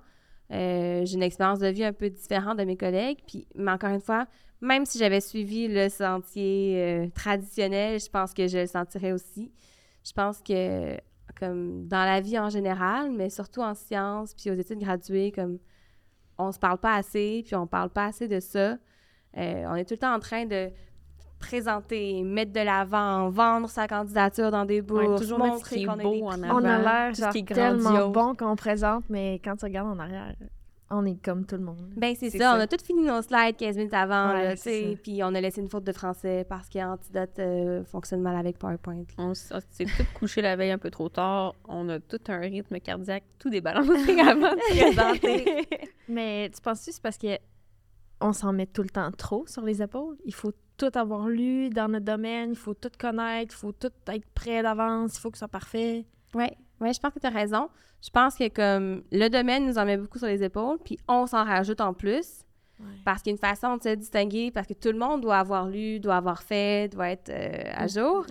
Euh, 0.51 1.05
j'ai 1.05 1.15
une 1.15 1.23
expérience 1.23 1.59
de 1.59 1.67
vie 1.67 1.83
un 1.83 1.93
peu 1.93 2.09
différente 2.09 2.57
de 2.57 2.63
mes 2.63 2.77
collègues. 2.77 3.19
Puis, 3.27 3.47
mais 3.55 3.71
encore 3.71 3.89
une 3.91 4.01
fois, 4.01 4.27
même 4.61 4.85
si 4.85 4.97
j'avais 4.97 5.21
suivi 5.21 5.67
le 5.67 5.89
sentier 5.89 6.75
euh, 6.77 7.07
traditionnel, 7.13 7.99
je 7.99 8.09
pense 8.09 8.33
que 8.33 8.47
je 8.47 8.59
le 8.59 8.67
sentirais 8.67 9.11
aussi. 9.11 9.51
Je 10.03 10.13
pense 10.13 10.41
que, 10.41 10.97
comme 11.39 11.87
dans 11.87 12.05
la 12.05 12.21
vie 12.21 12.39
en 12.39 12.49
général, 12.49 13.11
mais 13.11 13.29
surtout 13.29 13.61
en 13.61 13.73
sciences, 13.73 14.33
puis 14.33 14.49
aux 14.49 14.55
études 14.55 14.79
graduées, 14.79 15.31
comme 15.31 15.59
on 16.37 16.51
se 16.51 16.59
parle 16.59 16.77
pas 16.77 16.95
assez, 16.95 17.43
puis 17.45 17.55
on 17.55 17.67
parle 17.67 17.89
pas 17.89 18.05
assez 18.05 18.27
de 18.27 18.39
ça. 18.39 18.77
Euh, 19.37 19.65
on 19.67 19.75
est 19.75 19.85
tout 19.85 19.95
le 19.95 19.99
temps 19.99 20.15
en 20.15 20.19
train 20.19 20.45
de 20.45 20.71
présenter, 21.39 22.23
mettre 22.23 22.51
de 22.53 22.61
l'avant, 22.61 23.29
vendre 23.29 23.69
sa 23.69 23.87
candidature 23.87 24.51
dans 24.51 24.65
des 24.65 24.81
Ouais, 24.81 24.81
bourses, 24.81 25.21
toujours 25.21 25.39
mettre 25.39 25.49
ce 25.49 25.57
montrer 25.57 25.75
qui 25.75 25.83
est 25.83 25.85
qu'on 25.85 25.99
a 25.99 26.03
beau 26.03 26.25
en 26.25 26.43
avant. 26.43 26.61
On 26.61 26.65
a 26.65 26.77
l'air 26.79 27.13
genre 27.13 27.31
qui 27.31 27.39
est 27.39 27.45
tellement 27.53 28.09
bon 28.09 28.35
qu'on 28.35 28.55
présente, 28.55 29.05
mais 29.09 29.39
quand 29.43 29.55
tu 29.55 29.65
regardes 29.65 29.87
en 29.89 29.99
arrière, 29.99 30.35
on 30.89 31.05
est 31.05 31.21
comme 31.21 31.45
tout 31.45 31.55
le 31.57 31.63
monde. 31.63 31.91
Ben 31.97 32.15
c'est 32.17 32.29
ça, 32.29 32.37
ça. 32.37 32.55
on 32.55 32.59
a 32.61 32.65
tout 32.67 32.77
fini 32.83 33.03
nos 33.05 33.21
slides 33.21 33.57
15 33.57 33.75
minutes 33.75 33.93
avant, 33.93 34.29
Ouais, 34.33 34.43
là, 34.43 34.55
tu 34.55 34.61
sais, 34.61 34.97
puis 35.03 35.21
on 35.21 35.35
a 35.35 35.41
laissé 35.41 35.59
une 35.59 35.67
faute 35.69 35.83
de 35.83 35.91
français 35.91 36.45
parce 36.47 36.69
qu'Antidote 36.69 37.39
euh, 37.39 37.83
fonctionne 37.83 38.21
mal 38.21 38.37
avec 38.37 38.57
PowerPoint. 38.57 39.03
On 39.17 39.33
s'est 39.33 39.59
tout 39.85 40.05
couché 40.17 40.41
la 40.41 40.55
veille 40.55 40.71
un 40.71 40.77
peu 40.77 40.89
trop 40.89 41.09
tard. 41.09 41.55
On 41.67 41.89
a 41.89 41.99
tout 41.99 42.19
un 42.29 42.37
rythme 42.39 42.79
cardiaque 42.79 43.25
tout 43.37 43.49
débalancé 43.49 43.91
avant 44.21 44.53
de 44.53 44.79
présenter. 44.79 45.67
Mais 46.07 46.49
tu 46.55 46.61
penses-tu 46.61 46.91
que 46.91 46.95
c'est 46.95 47.03
parce 47.03 47.17
que 47.17 47.37
on 48.21 48.31
s'en 48.31 48.53
met 48.53 48.65
tout 48.65 48.81
le 48.81 48.89
temps 48.89 49.11
trop 49.11 49.45
sur 49.45 49.63
les 49.63 49.81
épaules? 49.81 50.15
Il 50.25 50.33
faut 50.33 50.53
tout 50.77 50.91
avoir 50.93 51.27
lu 51.27 51.69
dans 51.69 51.87
notre 51.87 52.05
domaine, 52.05 52.51
il 52.51 52.55
faut 52.55 52.73
tout 52.73 52.91
connaître, 52.97 53.55
il 53.55 53.57
faut 53.57 53.71
tout 53.71 53.91
être 54.07 54.25
prêt 54.33 54.61
d'avance, 54.61 55.17
il 55.17 55.19
faut 55.19 55.31
que 55.31 55.37
ce 55.37 55.39
soit 55.39 55.47
parfait. 55.47 56.05
Oui, 56.33 56.47
ouais, 56.79 56.93
je 56.93 56.99
pense 56.99 57.13
que 57.13 57.19
tu 57.19 57.27
as 57.27 57.31
raison. 57.31 57.69
Je 58.03 58.09
pense 58.09 58.35
que 58.35 58.47
comme 58.49 59.03
le 59.11 59.27
domaine 59.27 59.65
nous 59.65 59.77
en 59.77 59.85
met 59.85 59.97
beaucoup 59.97 60.19
sur 60.19 60.27
les 60.27 60.43
épaules, 60.43 60.77
puis 60.83 60.99
on 61.07 61.25
s'en 61.25 61.43
rajoute 61.43 61.81
en 61.81 61.93
plus. 61.93 62.43
Parce 63.03 63.23
qu'il 63.23 63.31
y 63.31 63.33
a 63.33 63.35
une 63.35 63.39
façon 63.39 63.77
de 63.77 63.81
se 63.81 63.95
distinguer, 63.95 64.51
parce 64.51 64.67
que 64.67 64.73
tout 64.73 64.91
le 64.91 64.99
monde 64.99 65.21
doit 65.21 65.37
avoir 65.37 65.67
lu, 65.67 65.99
doit 65.99 66.17
avoir 66.17 66.43
fait, 66.43 66.91
doit 66.91 67.09
être 67.09 67.29
euh, 67.29 67.71
à 67.73 67.87
jour. 67.87 68.23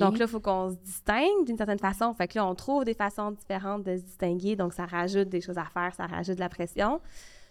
Donc 0.00 0.18
là, 0.18 0.24
il 0.24 0.28
faut 0.28 0.40
qu'on 0.40 0.70
se 0.70 0.76
distingue 0.76 1.46
d'une 1.46 1.56
certaine 1.56 1.78
façon. 1.78 2.12
Fait 2.12 2.26
que 2.26 2.36
là, 2.36 2.44
on 2.44 2.54
trouve 2.56 2.84
des 2.84 2.94
façons 2.94 3.30
différentes 3.30 3.84
de 3.84 3.96
se 3.96 4.02
distinguer. 4.02 4.56
Donc, 4.56 4.72
ça 4.72 4.86
rajoute 4.86 5.28
des 5.28 5.40
choses 5.40 5.58
à 5.58 5.66
faire, 5.66 5.94
ça 5.94 6.06
rajoute 6.06 6.34
de 6.34 6.40
la 6.40 6.48
pression. 6.48 7.00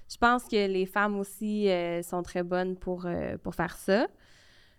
Je 0.10 0.18
pense 0.18 0.44
que 0.44 0.68
les 0.68 0.86
femmes 0.86 1.18
aussi 1.18 1.70
euh, 1.70 2.02
sont 2.02 2.22
très 2.22 2.44
bonnes 2.44 2.76
pour, 2.76 3.06
euh, 3.06 3.38
pour 3.38 3.56
faire 3.56 3.78
ça. 3.78 4.08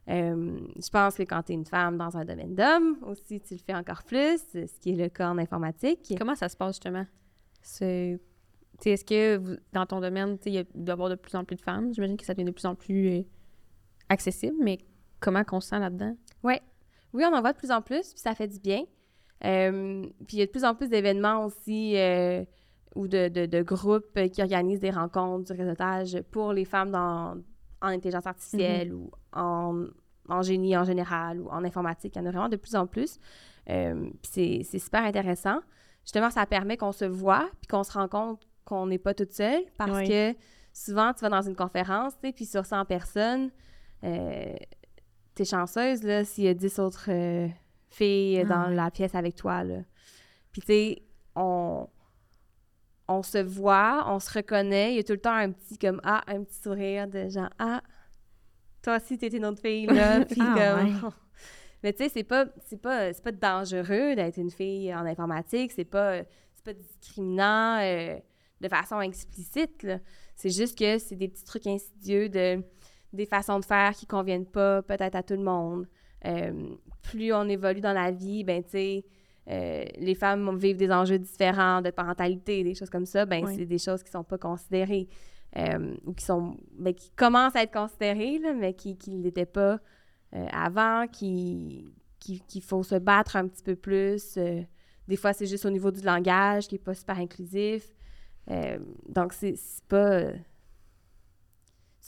Euh, 0.08 0.58
je 0.76 0.90
pense 0.90 1.14
que 1.16 1.22
quand 1.22 1.42
tu 1.44 1.52
es 1.52 1.54
une 1.54 1.64
femme 1.64 1.96
dans 1.96 2.16
un 2.16 2.24
domaine 2.24 2.54
d'homme, 2.54 2.98
aussi, 3.02 3.40
tu 3.40 3.54
le 3.54 3.60
fais 3.60 3.74
encore 3.74 4.02
plus, 4.02 4.38
ce 4.52 4.80
qui 4.80 4.90
est 4.90 4.96
le 4.96 5.08
cas 5.08 5.30
en 5.30 5.38
informatique. 5.38 6.14
Comment 6.18 6.34
ça 6.34 6.48
se 6.48 6.56
passe 6.56 6.74
justement? 6.76 7.06
C'est... 7.60 8.18
Est-ce 8.84 9.04
que 9.04 9.36
vous- 9.36 9.56
dans 9.72 9.86
ton 9.86 10.00
domaine, 10.00 10.38
il 10.44 10.52
y 10.54 10.58
a- 10.58 10.64
il 10.74 10.84
doit 10.84 10.92
y 10.92 10.94
avoir 10.94 11.08
de 11.08 11.14
plus 11.14 11.36
en 11.36 11.44
plus 11.44 11.54
de 11.54 11.60
femmes? 11.60 11.94
J'imagine 11.94 12.16
que 12.16 12.24
ça 12.24 12.34
devient 12.34 12.46
de 12.46 12.50
plus 12.50 12.66
en 12.66 12.74
plus 12.74 13.08
euh, 13.10 13.22
accessible, 14.08 14.56
mais 14.60 14.78
comment 15.20 15.44
qu'on 15.44 15.60
se 15.60 15.68
sent 15.68 15.78
là-dedans? 15.78 16.16
Oui, 16.42 16.54
on 17.14 17.32
en 17.32 17.40
voit 17.40 17.52
de 17.52 17.58
plus 17.58 17.70
en 17.70 17.80
plus, 17.82 18.12
puis 18.12 18.20
ça 18.20 18.34
fait 18.34 18.48
du 18.48 18.58
bien. 18.58 18.82
Euh, 19.44 20.02
puis 20.26 20.36
il 20.36 20.38
y 20.38 20.42
a 20.42 20.46
de 20.46 20.50
plus 20.50 20.64
en 20.64 20.74
plus 20.74 20.88
d'événements 20.88 21.44
aussi 21.44 21.94
ou 22.96 23.06
de, 23.06 23.28
de- 23.28 23.46
de 23.46 23.62
groupes 23.62 24.18
qui 24.32 24.42
organisent 24.42 24.80
des 24.80 24.90
rencontres, 24.90 25.52
du 25.54 25.60
réseautage 25.60 26.20
pour 26.32 26.52
les 26.52 26.64
femmes 26.64 26.90
dans, 26.90 27.36
en 27.82 27.88
intelligence 27.88 28.26
artificielle 28.26 28.94
ou 28.94 29.10
en, 29.32 29.86
en 30.28 30.42
génie 30.42 30.76
en 30.76 30.84
général 30.84 31.40
ou 31.40 31.48
en 31.48 31.64
informatique. 31.64 32.14
Il 32.16 32.18
y 32.20 32.22
en 32.22 32.26
a 32.26 32.30
vraiment 32.30 32.48
de 32.48 32.56
plus 32.56 32.74
en 32.74 32.86
plus. 32.86 33.18
Euh, 33.68 34.08
c'est, 34.22 34.62
super 34.62 35.04
intéressant. 35.04 35.60
Justement, 36.04 36.30
ça 36.30 36.46
permet 36.46 36.76
qu'on 36.76 36.92
se 36.92 37.04
voit 37.04 37.48
puis 37.60 37.68
qu'on 37.68 37.84
se 37.84 37.92
rend 37.92 38.08
compte 38.08 38.40
qu'on 38.64 38.86
n'est 38.86 38.98
pas 38.98 39.14
toute 39.14 39.32
seule 39.32 39.64
parce 39.76 39.92
Oui. 39.92 40.08
que 40.08 40.34
souvent, 40.72 41.12
tu 41.12 41.20
vas 41.20 41.28
dans 41.28 41.42
une 41.42 41.56
conférence, 41.56 42.14
puis 42.16 42.46
sur 42.46 42.64
100 42.64 42.84
personnes, 42.86 43.50
euh, 44.04 44.54
t'es 45.34 45.44
chanceuse, 45.44 46.02
là, 46.02 46.24
s'il 46.24 46.44
y 46.44 46.48
a 46.48 46.54
10 46.54 46.78
autres 46.78 47.10
euh, 47.10 47.48
filles 47.88 48.40
Ah 48.40 48.44
dans 48.44 48.68
la 48.68 48.90
pièce 48.90 49.14
avec 49.14 49.34
toi, 49.34 49.64
là. 49.64 49.80
Puis, 50.52 50.60
tu 50.60 50.66
sais, 50.66 51.02
on, 51.34 51.88
on 53.18 53.22
se 53.22 53.38
voit, 53.38 54.04
on 54.08 54.18
se 54.18 54.32
reconnaît, 54.32 54.92
il 54.92 54.96
y 54.96 55.00
a 55.00 55.04
tout 55.04 55.12
le 55.12 55.20
temps 55.20 55.34
un 55.34 55.50
petit, 55.50 55.78
comme, 55.78 56.00
ah, 56.04 56.22
un 56.26 56.42
petit 56.42 56.60
sourire 56.60 57.08
de 57.08 57.28
genre, 57.28 57.50
ah, 57.58 57.82
toi 58.82 58.96
aussi, 58.96 59.18
t'es 59.18 59.28
une 59.28 59.44
autre 59.44 59.60
fille, 59.60 59.86
là. 59.86 60.24
Puis, 60.30 60.40
Ah 60.40 60.76
comme... 60.76 61.12
Mais 61.82 61.92
tu 61.92 62.04
sais, 62.04 62.08
c'est 62.10 62.22
pas, 62.24 62.46
c'est 62.66 62.80
pas, 62.80 63.12
c'est 63.12 63.24
pas 63.24 63.32
dangereux 63.32 64.14
d'être 64.14 64.36
une 64.36 64.50
fille 64.50 64.94
en 64.94 65.04
informatique, 65.04 65.72
c'est 65.72 65.84
pas, 65.84 66.18
c'est 66.54 66.64
pas 66.64 66.72
discriminant 66.72 67.80
euh, 67.80 68.16
de 68.60 68.68
façon 68.68 69.00
explicite, 69.00 69.82
là. 69.82 69.98
C'est 70.36 70.50
juste 70.50 70.78
que 70.78 70.98
c'est 70.98 71.16
des 71.16 71.28
petits 71.28 71.44
trucs 71.44 71.66
insidieux 71.66 72.28
de 72.28 72.62
des 73.12 73.26
façons 73.26 73.60
de 73.60 73.64
faire 73.64 73.92
qui 73.92 74.06
conviennent 74.06 74.46
pas 74.46 74.82
peut-être 74.82 75.14
à 75.14 75.22
tout 75.22 75.34
le 75.34 75.42
monde. 75.42 75.86
Euh, 76.24 76.76
plus 77.02 77.32
on 77.32 77.48
évolue 77.48 77.80
dans 77.80 77.92
la 77.92 78.10
vie, 78.10 78.44
ben 78.44 78.62
tu 78.62 78.70
sais, 78.70 79.04
euh, 79.48 79.84
les 79.98 80.14
femmes 80.14 80.56
vivent 80.56 80.76
des 80.76 80.90
enjeux 80.92 81.18
différents 81.18 81.82
de 81.82 81.90
parentalité, 81.90 82.62
des 82.62 82.74
choses 82.74 82.90
comme 82.90 83.06
ça, 83.06 83.26
ben 83.26 83.44
c'est 83.56 83.66
des 83.66 83.78
choses 83.78 84.02
qui 84.02 84.10
sont 84.10 84.24
pas 84.24 84.38
considérées 84.38 85.08
euh, 85.56 85.94
ou 86.06 86.12
qui 86.12 86.24
sont 86.24 86.56
ben, 86.78 86.94
qui 86.94 87.10
commencent 87.10 87.56
à 87.56 87.62
être 87.62 87.72
considérées, 87.72 88.38
là, 88.38 88.52
mais 88.54 88.74
qui 88.74 88.96
ne 89.08 89.22
l'étaient 89.22 89.44
pas 89.46 89.80
euh, 90.34 90.46
avant, 90.52 91.06
qui 91.10 91.92
qui- 92.20 92.40
qu'il 92.46 92.62
faut 92.62 92.84
se 92.84 92.94
battre 92.94 93.34
un 93.36 93.48
petit 93.48 93.64
peu 93.64 93.74
plus. 93.74 94.38
des 95.08 95.16
fois, 95.16 95.32
c'est 95.32 95.46
juste 95.46 95.66
au 95.66 95.70
niveau 95.70 95.90
du 95.90 96.02
langage 96.02 96.68
qui 96.68 96.76
est 96.76 96.84
pas 96.84 96.94
super 96.94 97.18
inclusif. 97.18 97.92
Donc, 99.08 99.32
c'est 99.32 99.54
pas... 99.88 100.30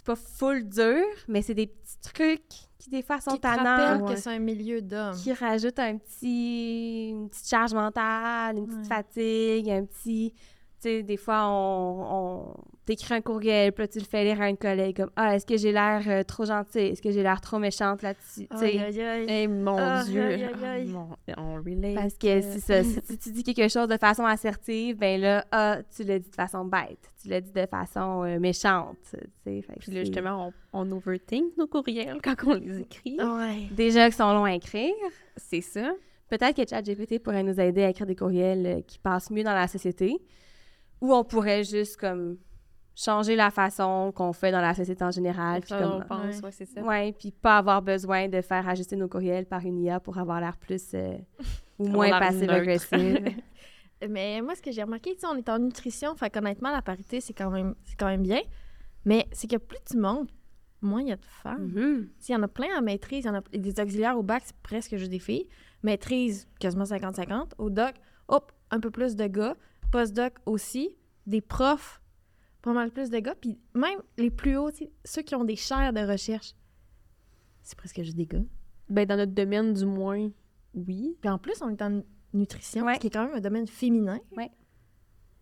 c'est 0.04 0.12
pas 0.12 0.16
full 0.16 0.68
dur, 0.68 1.02
mais 1.28 1.40
c'est 1.42 1.54
des 1.54 1.66
petits 1.66 1.98
trucs 2.12 2.42
qui, 2.78 2.90
des 2.90 3.02
fois, 3.02 3.20
sont 3.20 3.30
Qui 3.32 3.36
te 3.38 3.42
tannants 3.42 4.04
ouais. 4.06 4.14
que 4.14 4.20
c'est 4.20 4.30
un 4.30 4.38
milieu 4.38 4.82
d'hommes. 4.82 5.14
qui 5.16 5.32
rajoute 5.32 5.78
un 5.78 5.96
petit, 5.96 7.08
une 7.10 7.28
petite 7.30 7.48
charge 7.48 7.72
mentale, 7.72 8.58
une 8.58 8.66
petite 8.66 8.80
Ouais. 8.80 8.84
fatigue, 8.88 9.70
un 9.70 9.84
petit... 9.84 10.34
Tu 10.84 10.90
sais, 10.90 11.02
des 11.02 11.16
fois, 11.16 11.46
on, 11.48 12.04
on 12.10 12.54
t'écrit 12.84 13.14
un 13.14 13.22
courriel, 13.22 13.72
puis 13.72 13.84
là, 13.84 13.88
tu 13.88 13.98
le 13.98 14.04
fais 14.04 14.22
lire 14.22 14.38
à 14.42 14.50
une 14.50 14.58
collègue, 14.58 14.96
comme 14.96 15.10
«Ah, 15.16 15.34
est-ce 15.34 15.46
que 15.46 15.56
j'ai 15.56 15.72
l'air 15.72 16.02
euh, 16.06 16.22
trop 16.24 16.44
gentille? 16.44 16.88
Est-ce 16.88 17.00
que 17.00 17.10
j'ai 17.10 17.22
l'air 17.22 17.40
trop 17.40 17.58
méchante 17.58 18.02
là-dessus? 18.02 18.46
Aïe. 18.50 19.24
Eh 19.26 19.48
mon 19.48 19.78
Ah, 19.78 20.02
Dieu! 20.04 20.22
aïe, 20.22 20.44
aïe, 20.44 20.52
Ah, 20.62 20.92
mon- 20.92 21.08
On 21.38 21.54
relate. 21.54 21.94
Parce 21.94 22.18
que 22.18 22.42
c'est 22.42 22.58
ça, 22.60 22.82
si 22.84 23.00
tu, 23.00 23.16
tu 23.16 23.32
dis 23.32 23.42
quelque 23.42 23.70
chose 23.72 23.88
de 23.88 23.96
façon 23.96 24.24
assertive, 24.26 24.98
ben 24.98 25.18
là, 25.18 25.46
ah, 25.52 25.78
tu 25.96 26.02
l'as 26.04 26.18
dit 26.18 26.28
de 26.28 26.34
façon 26.34 26.66
bête, 26.66 26.98
tu 27.22 27.28
l'as 27.30 27.40
dit 27.40 27.52
de 27.52 27.64
façon 27.66 28.22
euh, 28.24 28.38
méchante, 28.38 28.98
tu 29.10 29.16
sais. 29.16 29.62
fait 29.62 29.72
que 29.76 29.78
Puis 29.80 29.92
là, 29.92 30.00
justement, 30.04 30.52
on, 30.74 30.82
on 30.90 30.92
overthink 30.92 31.56
nos 31.56 31.66
courriels 31.66 32.18
quand 32.22 32.34
on 32.46 32.54
les 32.56 32.80
écrit. 32.80 33.16
Ouais. 33.18 33.68
Déjà 33.70 34.04
qu'ils 34.04 34.16
sont 34.16 34.32
longs 34.34 34.44
à 34.44 34.52
écrire, 34.54 34.92
C'est 35.38 35.62
ça. 35.62 35.92
Peut-être 36.28 36.56
que 36.62 36.68
ChatGPT 36.68 37.18
pourrait 37.22 37.42
nous 37.42 37.58
aider 37.58 37.84
à 37.84 37.88
écrire 37.88 38.06
des 38.06 38.16
courriels 38.16 38.66
euh, 38.66 38.80
qui 38.86 38.98
passent 38.98 39.30
mieux 39.30 39.44
dans 39.44 39.54
la 39.54 39.68
société, 39.68 40.18
ou 41.00 41.14
on 41.14 41.24
pourrait 41.24 41.64
juste 41.64 41.96
comme 41.98 42.36
changer 42.96 43.34
la 43.34 43.50
façon 43.50 44.12
qu'on 44.14 44.32
fait 44.32 44.52
dans 44.52 44.60
la 44.60 44.74
société 44.74 45.02
en 45.04 45.10
général, 45.10 45.60
puis 45.60 45.70
Ça, 45.70 45.88
on 45.88 45.98
comme 45.98 46.06
pense, 46.06 46.36
ouais. 46.36 46.44
ouais, 46.44 46.52
c'est 46.52 46.66
ça. 46.66 46.80
ouais, 46.82 47.12
puis 47.12 47.32
pas 47.32 47.58
avoir 47.58 47.82
besoin 47.82 48.28
de 48.28 48.40
faire 48.40 48.68
ajuster 48.68 48.94
nos 48.96 49.08
courriels 49.08 49.46
par 49.46 49.64
une 49.66 49.80
IA 49.80 49.98
pour 50.00 50.18
avoir 50.18 50.40
l'air 50.40 50.56
plus 50.56 50.94
euh, 50.94 51.16
ou 51.78 51.88
moins 51.88 52.06
l'air 52.06 52.20
passive 52.20 52.50
agressive. 52.50 53.36
Mais 54.08 54.40
moi, 54.42 54.54
ce 54.54 54.62
que 54.62 54.70
j'ai 54.70 54.82
remarqué, 54.82 55.14
tu 55.14 55.20
sais, 55.20 55.26
on 55.26 55.36
est 55.36 55.48
en 55.48 55.58
nutrition, 55.58 56.14
fait 56.14 56.30
qu'honnêtement, 56.30 56.70
la 56.70 56.82
parité, 56.82 57.20
c'est 57.20 57.32
quand 57.32 57.50
même, 57.50 57.74
c'est 57.84 57.96
quand 57.96 58.06
même 58.06 58.22
bien. 58.22 58.40
Mais 59.04 59.26
c'est 59.32 59.48
que 59.50 59.56
plus 59.56 59.78
tu 59.90 59.96
montes, 59.96 60.28
moins 60.82 61.00
il 61.00 61.08
y 61.08 61.12
a 61.12 61.16
de 61.16 61.24
femmes. 61.24 61.72
Mhm. 61.74 62.08
S'il 62.18 62.34
y 62.34 62.38
en 62.38 62.42
a 62.42 62.48
plein 62.48 62.78
en 62.78 62.82
maîtrise, 62.82 63.24
il 63.24 63.28
y 63.28 63.30
en 63.30 63.34
a 63.36 63.40
des 63.52 63.80
auxiliaires 63.80 64.18
au 64.18 64.22
bac, 64.22 64.42
c'est 64.44 64.56
presque 64.62 64.96
juste 64.96 65.10
des 65.10 65.18
filles. 65.18 65.48
Maîtrise, 65.82 66.46
quasiment 66.60 66.84
50-50. 66.84 67.52
Au 67.58 67.70
doc, 67.70 67.94
hop, 68.28 68.52
un 68.70 68.80
peu 68.80 68.90
plus 68.90 69.16
de 69.16 69.26
gars. 69.26 69.56
Post-doc 69.98 70.34
aussi. 70.44 70.96
Des 71.26 71.40
profs, 71.40 72.02
pas 72.62 72.72
mal 72.72 72.90
plus 72.90 73.10
de 73.10 73.18
gars. 73.20 73.36
Puis 73.40 73.58
même 73.74 74.00
les 74.18 74.30
plus 74.30 74.56
hauts, 74.56 74.70
ceux 75.04 75.22
qui 75.22 75.34
ont 75.36 75.44
des 75.44 75.54
chaires 75.54 75.92
de 75.92 76.00
recherche, 76.00 76.54
c'est 77.62 77.76
presque 77.78 78.02
juste 78.02 78.16
des 78.16 78.26
gars. 78.26 78.42
Ben, 78.88 79.06
dans 79.06 79.16
notre 79.16 79.32
domaine, 79.32 79.72
du 79.72 79.86
moins, 79.86 80.30
oui. 80.74 81.16
Puis 81.20 81.30
en 81.30 81.38
plus, 81.38 81.62
on 81.62 81.68
est 81.70 81.80
en 81.80 82.02
nutrition, 82.32 82.84
Ouais. 82.86 82.98
qui 82.98 83.06
est 83.06 83.10
quand 83.10 83.24
même 83.26 83.36
un 83.36 83.40
domaine 83.40 83.68
féminin. 83.68 84.18
Ouais. 84.36 84.50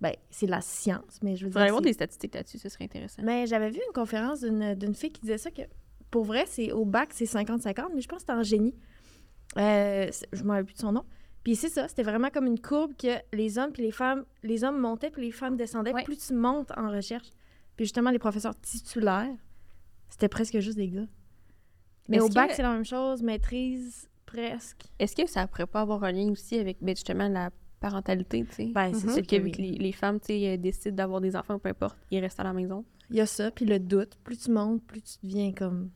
Ben, 0.03 0.13
c'est 0.29 0.45
de 0.47 0.51
la 0.51 0.61
science, 0.61 1.19
mais 1.23 1.35
je 1.37 1.47
veux 1.47 1.51
dire. 1.51 1.61
avoir 1.63 1.79
c'est- 1.81 1.85
des 1.87 1.93
statistiques 1.95 2.35
là-dessus, 2.35 2.59
ce 2.59 2.69
serait 2.69 2.85
intéressant. 2.85 3.23
Mais 3.25 3.47
j'avais 3.47 3.71
vu 3.71 3.81
une 3.87 3.93
conférence 3.95 4.41
d'une 4.43 4.95
fille 4.95 5.13
qui 5.13 5.23
disait 5.23 5.39
ça 5.39 5.51
que 5.51 5.63
pour 6.11 6.25
vrai, 6.25 6.45
c'est 6.47 6.73
au 6.73 6.85
bac, 6.85 7.09
c'est 7.15 7.25
50-50, 7.25 7.93
mais 7.95 8.03
je 8.03 8.09
pense 8.09 8.19
que 8.19 8.21
c'était 8.23 8.33
en 8.39 8.43
génie. 8.43 8.75
Euh, 9.57 10.09
c'est- 10.13 10.29
je 10.33 10.43
ne 10.43 10.45
me 10.45 10.51
rappelle 10.51 10.67
plus 10.67 10.75
de 10.75 10.79
son 10.81 10.93
nom. 10.93 11.05
Puis 11.45 11.57
c'est 11.57 11.69
ça, 11.69 11.89
c'était 11.89 12.03
vraiment 12.05 12.31
comme 12.31 12.47
une 12.47 12.61
courbe 12.61 12.93
que 12.97 13.19
les 13.33 13.59
hommes 13.59 13.73
puis 13.73 13.83
les 13.83 13.91
femmes, 13.91 14.25
les 14.43 14.63
hommes 14.65 14.79
montaient 14.81 15.11
puis 15.11 15.23
les 15.23 15.33
femmes 15.33 15.57
descendaient. 15.57 15.93
Ouais. 15.93 16.05
Plus 16.05 16.17
tu 16.19 16.35
montes 16.35 16.71
en 16.77 16.91
recherche. 16.91 17.29
Puis 17.77 17.87
justement, 17.87 18.11
les 18.11 18.19
professeurs 18.21 18.59
titulaires, 18.61 19.35
c'était 20.09 20.29
presque 20.29 20.59
juste 20.61 20.77
des 20.77 20.89
gars. 20.89 21.07
Mais 22.09 22.21
au 22.21 22.29
bac, 22.29 22.51
que- 22.51 22.57
c'est 22.57 22.63
la 22.63 22.73
même 22.73 22.85
chose, 22.85 23.23
maîtrise 23.23 24.09
presque. 24.27 24.83
Est-ce 24.99 25.17
que 25.17 25.27
ça 25.29 25.47
pourrait 25.47 25.67
pas 25.67 25.81
avoir 25.81 26.05
un 26.05 26.13
lien 26.13 26.31
aussi 26.31 26.59
avec, 26.59 26.79
ben, 26.81 26.95
justement, 26.95 27.29
la 27.29 27.51
parentalité, 27.81 28.45
tu 28.45 28.53
sais? 28.55 28.67
Ben, 28.75 28.93
c'est 28.95 29.01
sûr 29.01 29.11
C'est 29.13 29.23
que 29.23 29.37
que 29.37 29.37
vu 29.37 29.45
oui. 29.47 29.53
que 29.53 29.63
les, 29.63 29.73
les 29.73 29.93
femmes, 29.93 30.21
tu 30.21 30.27
sais, 30.29 30.49
euh, 30.53 30.57
décident 30.57 30.95
d'avoir 30.97 31.21
des 31.21 31.35
enfants, 31.35 31.59
peu 31.59 31.69
importe, 31.71 31.97
ils 32.11 32.19
restent 32.21 32.41
à 32.41 32.45
la 32.45 32.53
maison. 32.53 32.85
Il 33.11 33.17
y 33.17 33.21
a 33.21 33.27
ça, 33.27 33.51
puis 33.51 33.65
le 33.65 33.79
doute. 33.79 34.17
Plus 34.25 34.39
tu 34.39 34.51
montes, 34.51 34.83
plus 34.85 35.03
tu 35.03 35.17
deviens 35.27 35.53
comme. 35.53 35.91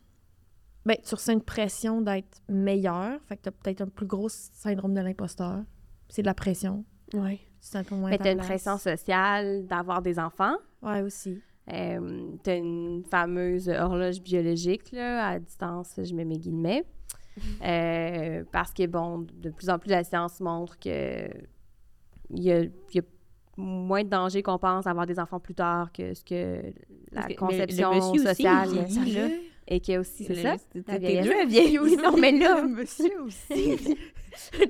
Ben, 0.86 0.96
tu 1.04 1.16
ressens 1.16 1.32
une 1.32 1.42
pression 1.42 2.00
d'être 2.00 2.40
meilleur. 2.48 3.20
Fait 3.26 3.36
que 3.36 3.42
tu 3.42 3.48
as 3.48 3.52
peut-être 3.52 3.80
un 3.82 3.88
plus 3.88 4.06
gros 4.06 4.28
syndrome 4.28 4.94
de 4.94 5.00
l'imposteur. 5.00 5.64
C'est 6.08 6.22
de 6.22 6.26
la 6.26 6.34
pression. 6.34 6.84
Oui. 7.12 7.38
Tu 7.60 7.68
sens 7.68 7.76
un 7.76 7.84
peu 7.84 7.96
moins. 7.96 8.10
Mais 8.10 8.14
à 8.14 8.18
ta 8.18 8.24
t'as 8.24 8.32
une 8.32 8.38
pression 8.38 8.78
sociale 8.78 9.66
d'avoir 9.66 10.00
des 10.00 10.20
enfants. 10.20 10.54
Ouais, 10.82 11.02
aussi. 11.02 11.42
Euh, 11.72 12.30
t'as 12.44 12.56
une 12.56 13.02
fameuse 13.10 13.68
horloge 13.68 14.22
biologique, 14.22 14.92
là, 14.92 15.26
à 15.26 15.38
distance, 15.40 15.98
je 16.00 16.14
mets 16.14 16.24
mes 16.24 16.38
guillemets. 16.38 16.84
Euh, 17.62 18.44
parce 18.50 18.72
que, 18.72 18.86
bon, 18.86 19.26
de 19.34 19.50
plus 19.50 19.68
en 19.68 19.78
plus, 19.78 19.90
la 19.90 20.04
science 20.04 20.40
montre 20.40 20.78
que 20.78 21.28
il 22.30 22.42
y 22.42 22.50
a, 22.50 22.62
il 22.62 22.70
y 22.94 22.98
a 22.98 23.02
moins 23.58 24.04
de 24.04 24.08
danger 24.08 24.42
qu'on 24.42 24.58
pense 24.58 24.86
à 24.86 24.90
avoir 24.90 25.04
des 25.04 25.20
enfants 25.20 25.38
plus 25.38 25.54
tard 25.54 25.92
que 25.92 26.14
ce 26.14 26.24
que 26.24 26.62
la 27.12 27.28
conception 27.34 27.90
le 27.90 27.96
monsieur 27.96 28.30
aussi, 28.30 29.45
et 29.68 29.80
qu'il 29.80 29.94
y 29.94 29.96
a 29.96 30.00
aussi, 30.00 30.24
c'est 30.24 30.42
ça? 30.42 30.56
t'es- 30.72 30.80
deux 30.80 31.32
à 31.32 31.44
vieillir 31.44 31.82
aussi. 31.82 31.96
Non, 31.96 32.16
mais 32.16 32.32
là, 32.32 32.62
monsieur 32.62 33.20
aussi. 33.22 33.96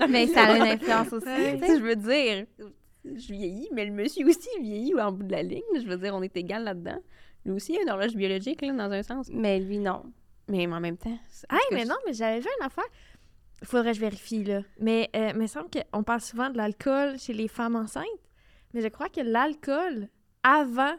Mais 0.09 0.27
ça 0.29 0.45
a 0.45 0.57
une 0.57 0.63
influence 0.63 1.13
aussi, 1.13 1.27
je 1.27 1.83
veux 1.83 1.97
dire, 1.97 2.47
je 3.05 3.33
vieillis, 3.33 3.69
mais 3.73 3.85
le 3.85 3.93
monsieur 3.93 4.27
aussi 4.27 4.49
vieillit 4.61 4.95
en 4.95 5.13
bout 5.13 5.25
de 5.25 5.33
la 5.33 5.43
ligne. 5.43 5.63
Je 5.75 5.87
veux 5.87 5.97
dire, 5.97 6.15
on 6.15 6.23
est 6.23 6.37
égal 6.37 6.65
là-dedans. 6.65 6.99
Lui 7.45 7.53
aussi, 7.53 7.73
il 7.73 7.79
a 7.79 7.83
une 7.83 7.91
horloge 7.91 8.15
biologique, 8.15 8.63
là, 8.63 8.73
dans 8.73 8.91
un 8.93 9.03
sens. 9.03 9.29
Mais 9.33 9.61
lui, 9.61 9.79
non. 9.79 10.05
Mais 10.49 10.67
en 10.67 10.81
même 10.81 10.97
temps... 10.97 11.19
cas, 11.49 11.57
mais 11.73 11.85
non, 11.85 11.97
mais 12.07 12.13
j'avais 12.13 12.41
vu 12.41 12.49
une 12.61 12.67
affaire. 12.67 12.85
Faudrait 13.65 13.91
que 13.91 13.97
je 13.97 14.01
vérifie, 14.01 14.45
là. 14.45 14.63
Mais 14.79 15.11
euh, 15.17 15.31
il 15.35 15.41
me 15.41 15.47
semble 15.47 15.69
qu'on 15.71 16.03
parle 16.03 16.21
souvent 16.21 16.51
de 16.51 16.57
l'alcool 16.57 17.19
chez 17.19 17.33
les 17.33 17.49
femmes 17.49 17.77
enceintes. 17.77 18.05
Mais 18.75 18.81
je 18.81 18.89
crois 18.89 19.09
que 19.09 19.21
l'alcool, 19.21 20.09
avant, 20.43 20.95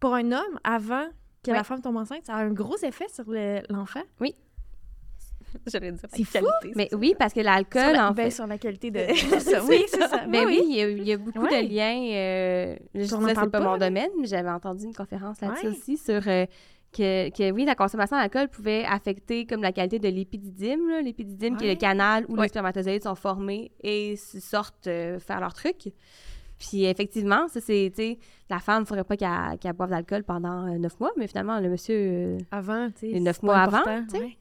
pour 0.00 0.14
un 0.14 0.32
homme, 0.32 0.60
avant 0.64 1.06
que 1.44 1.50
Oui. 1.50 1.56
la 1.56 1.64
femme 1.64 1.80
tombe 1.82 1.96
enceinte, 1.96 2.24
ça 2.26 2.34
a 2.34 2.38
un 2.38 2.50
gros 2.52 2.76
effet 2.82 3.06
sur 3.12 3.24
le- 3.28 3.60
l'enfant? 3.68 4.00
J'allais 5.66 5.92
dire 5.92 6.00
C'est 6.12 6.24
fou, 6.24 6.32
qualité, 6.62 6.72
Mais 6.74 6.88
c'est 6.90 6.96
oui, 6.96 7.14
parce 7.16 7.32
que 7.32 7.40
l'alcool, 7.40 7.92
la, 7.92 8.08
en 8.10 8.12
ben, 8.12 8.24
fait... 8.24 8.30
sur 8.32 8.46
la 8.46 8.58
qualité 8.58 8.90
de. 8.90 9.00
oui, 9.68 9.82
c'est 9.88 10.08
ça. 10.08 10.26
Mais 10.28 10.44
Oui, 10.44 10.58
oui, 10.60 10.66
il 10.68 10.76
y 10.76 10.80
a, 10.82 10.88
il 10.90 11.04
y 11.08 11.12
a 11.12 11.16
beaucoup 11.16 11.40
Ouais. 11.44 11.62
de 11.62 11.68
liens. 11.72 12.12
euh, 12.12 12.76
je 12.94 13.04
ça, 13.04 13.18
c'est 13.28 13.34
pas, 13.34 13.46
pas, 13.46 13.60
mon 13.60 13.76
domaine, 13.78 14.10
mais 14.18 14.26
j'avais 14.26 14.50
entendu 14.50 14.84
une 14.84 14.94
conférence 14.94 15.40
là-dessus 15.40 15.66
Ouais. 15.66 15.72
aussi 15.72 15.96
sur 15.96 16.26
euh, 16.26 16.46
que, 16.92 17.28
que, 17.30 17.50
oui, 17.52 17.64
la 17.64 17.74
consommation 17.76 18.16
d'alcool 18.16 18.48
pouvait 18.48 18.84
affecter 18.84 19.46
comme 19.46 19.62
la 19.62 19.70
qualité 19.72 19.98
de 20.00 20.08
l'épididyme. 20.08 20.90
L'épididyme, 21.04 21.56
qui 21.56 21.66
est 21.66 21.74
le 21.74 21.78
canal 21.78 22.24
où 22.28 22.34
Ouais. 22.36 22.42
les 22.42 22.48
spermatozoïdes 22.48 23.04
sont 23.04 23.14
formés 23.14 23.70
et 23.82 24.16
sortent 24.16 24.86
euh, 24.88 25.18
faire 25.20 25.40
leur 25.40 25.54
truc. 25.54 25.92
Puis 26.58 26.84
effectivement, 26.84 27.48
ça, 27.48 27.60
c'est, 27.60 27.90
tu 27.94 28.02
sais, 28.02 28.18
la 28.48 28.58
femme, 28.60 28.78
il 28.78 28.80
ne 28.82 28.86
faudrait 28.86 29.04
pas 29.04 29.16
qu'elle 29.16 29.58
qu'elle 29.58 29.72
boive 29.72 29.90
d'alcool 29.90 30.22
pendant 30.24 30.66
euh, 30.68 30.78
neuf 30.78 30.98
mois, 31.00 31.10
mais 31.16 31.26
finalement, 31.26 31.58
le 31.60 31.68
monsieur, 31.68 31.96
euh, 31.96 32.38
Avant, 32.50 32.88
tu 32.90 33.10
sais. 33.12 33.20
Neuf 33.20 33.42
mois 33.42 33.56
avant, 33.58 33.82
tu 34.08 34.10
sais. 34.16 34.18
ouais. 34.22 34.36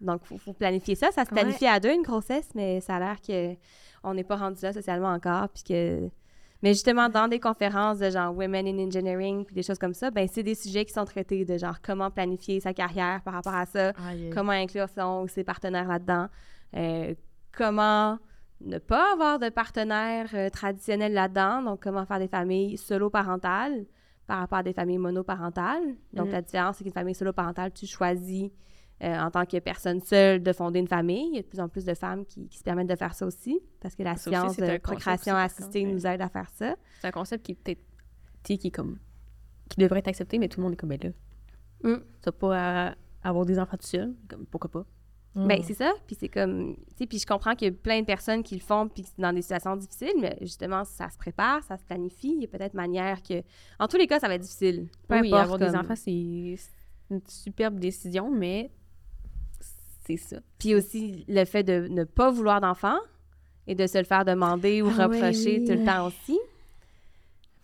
donc, 0.00 0.20
il 0.24 0.26
faut, 0.26 0.38
faut 0.38 0.52
planifier 0.52 0.94
ça. 0.96 1.10
Ça 1.12 1.24
se 1.24 1.30
Ouais. 1.32 1.40
planifie 1.40 1.66
à 1.66 1.78
deux, 1.80 1.92
une 1.92 2.02
grossesse, 2.02 2.48
mais 2.54 2.80
ça 2.80 2.96
a 2.96 2.98
l'air 2.98 3.56
qu'on 4.02 4.14
n'est 4.14 4.24
pas 4.24 4.36
rendu 4.36 4.60
là 4.62 4.72
socialement 4.72 5.08
encore. 5.12 5.48
Puis 5.50 5.62
que... 5.62 6.08
Mais 6.62 6.72
justement, 6.72 7.08
dans 7.10 7.28
des 7.28 7.38
conférences 7.38 7.98
de 7.98 8.10
genre 8.10 8.34
Women 8.34 8.66
in 8.66 8.78
Engineering, 8.78 9.44
puis 9.44 9.54
des 9.54 9.62
choses 9.62 9.78
comme 9.78 9.92
ça, 9.94 10.10
ben 10.10 10.26
c'est 10.26 10.42
des 10.42 10.54
sujets 10.54 10.84
qui 10.86 10.92
sont 10.92 11.04
traités 11.04 11.44
de 11.44 11.58
genre 11.58 11.76
comment 11.82 12.10
planifier 12.10 12.60
sa 12.60 12.72
carrière 12.72 13.20
par 13.22 13.34
rapport 13.34 13.54
à 13.54 13.66
ça, 13.66 13.92
comment 14.34 14.52
inclure 14.52 14.88
son 14.88 15.22
ou 15.24 15.28
ses 15.28 15.44
partenaires 15.44 15.86
là-dedans, 15.86 16.28
euh, 16.74 17.14
comment 17.56 18.18
ne 18.60 18.78
pas 18.78 19.12
avoir 19.12 19.38
de 19.38 19.48
partenaires 19.48 20.30
euh, 20.34 20.48
traditionnels 20.50 21.12
là-dedans, 21.12 21.62
donc 21.62 21.82
comment 21.82 22.04
faire 22.06 22.18
des 22.18 22.28
familles 22.28 22.78
solo-parentales 22.78 23.84
par 24.26 24.38
rapport 24.40 24.58
à 24.58 24.62
des 24.62 24.72
familles 24.72 24.98
monoparentales. 24.98 25.94
Donc 26.12 26.26
Mhm. 26.26 26.32
la 26.32 26.42
différence, 26.42 26.76
c'est 26.76 26.84
qu'une 26.84 26.92
famille 26.92 27.14
solo-parentale, 27.14 27.72
tu 27.72 27.86
choisis 27.86 28.50
euh, 29.02 29.18
en 29.20 29.30
tant 29.30 29.44
que 29.44 29.58
personne 29.58 30.00
seule 30.00 30.42
de 30.42 30.52
fonder 30.54 30.80
une 30.80 30.88
famille. 30.88 31.28
Il 31.32 31.36
y 31.36 31.38
a 31.38 31.42
de 31.42 31.46
plus 31.46 31.60
en 31.60 31.68
plus 31.68 31.84
de 31.84 31.92
femmes 31.92 32.24
qui, 32.24 32.48
qui 32.48 32.56
se 32.58 32.64
permettent 32.64 32.88
de 32.88 32.96
faire 32.96 33.14
ça 33.14 33.26
aussi, 33.26 33.60
parce 33.78 33.94
que 33.94 34.02
la 34.02 34.16
Ça 34.16 34.30
aussi, 34.30 34.54
science 34.54 34.58
un 34.70 34.72
de 34.74 34.78
procréation 34.78 35.34
aussi, 35.34 35.44
assistée 35.44 35.82
contre, 35.82 35.94
nous 35.94 36.06
aide 36.06 36.22
à 36.22 36.28
faire 36.30 36.48
ça. 36.54 36.76
C'est 37.02 37.08
un 37.08 37.10
concept 37.10 37.44
qui 37.44 37.54
peut-être, 37.54 37.82
tu 38.42 38.56
qui 38.56 38.68
est 38.68 38.70
comme, 38.70 38.98
qui 39.68 39.78
devrait 39.80 39.98
être 39.98 40.08
accepté, 40.08 40.38
mais 40.38 40.48
tout 40.48 40.60
le 40.60 40.64
monde 40.64 40.72
est 40.72 40.76
comme, 40.76 40.88
ben 40.88 40.98
là, 41.02 41.10
Mm. 41.84 42.00
t'as 42.22 42.32
pas 42.32 42.88
à 42.88 42.94
avoir 43.22 43.44
des 43.44 43.58
enfants 43.58 43.76
tout 43.76 43.86
seul, 43.86 44.14
comme, 44.28 44.46
pourquoi 44.46 44.70
pas? 44.70 44.86
Mm. 45.36 45.46
Ben, 45.48 45.62
c'est 45.62 45.74
ça. 45.74 45.92
Puis 46.06 46.16
c'est 46.18 46.28
comme. 46.28 46.76
Tu 46.76 46.82
sais, 46.98 47.06
puis 47.06 47.18
je 47.18 47.26
comprends 47.26 47.54
qu'il 47.54 47.68
y 47.68 47.70
a 47.70 47.74
plein 47.74 48.00
de 48.00 48.06
personnes 48.06 48.42
qui 48.42 48.54
le 48.54 48.62
font, 48.62 48.88
puis 48.88 49.04
dans 49.18 49.32
des 49.32 49.42
situations 49.42 49.76
difficiles, 49.76 50.14
mais 50.18 50.36
justement, 50.40 50.82
ça 50.84 51.10
se 51.10 51.18
prépare, 51.18 51.62
ça 51.62 51.76
se 51.76 51.84
planifie. 51.84 52.32
Il 52.34 52.40
y 52.40 52.44
a 52.44 52.48
peut-être 52.48 52.74
manière 52.74 53.22
que. 53.22 53.42
En 53.78 53.86
tous 53.86 53.98
les 53.98 54.06
cas, 54.06 54.18
ça 54.18 54.28
va 54.28 54.34
être 54.34 54.42
difficile. 54.42 54.88
Peu 55.06 55.20
oui, 55.20 55.28
importe, 55.28 55.42
avoir 55.42 55.58
des 55.58 55.76
enfants, 55.76 55.94
c'est 55.94 56.10
une 56.10 57.20
superbe 57.28 57.78
décision, 57.78 58.30
mais 58.30 58.70
c'est 60.06 60.16
ça. 60.16 60.38
Puis 60.58 60.74
aussi, 60.74 61.24
le 61.28 61.44
fait 61.44 61.62
de 61.62 61.86
ne 61.88 62.04
pas 62.04 62.30
vouloir 62.30 62.60
d'enfants 62.60 62.98
et 63.66 63.74
de 63.74 63.86
se 63.86 63.98
le 63.98 64.04
faire 64.04 64.24
demander 64.24 64.80
ou 64.80 64.88
Ah 64.98 65.08
oui, 65.08 65.16
reprocher 65.16 65.58
oui. 65.60 65.64
tout 65.66 65.74
le 65.74 65.84
temps 65.84 66.06
aussi. 66.06 66.38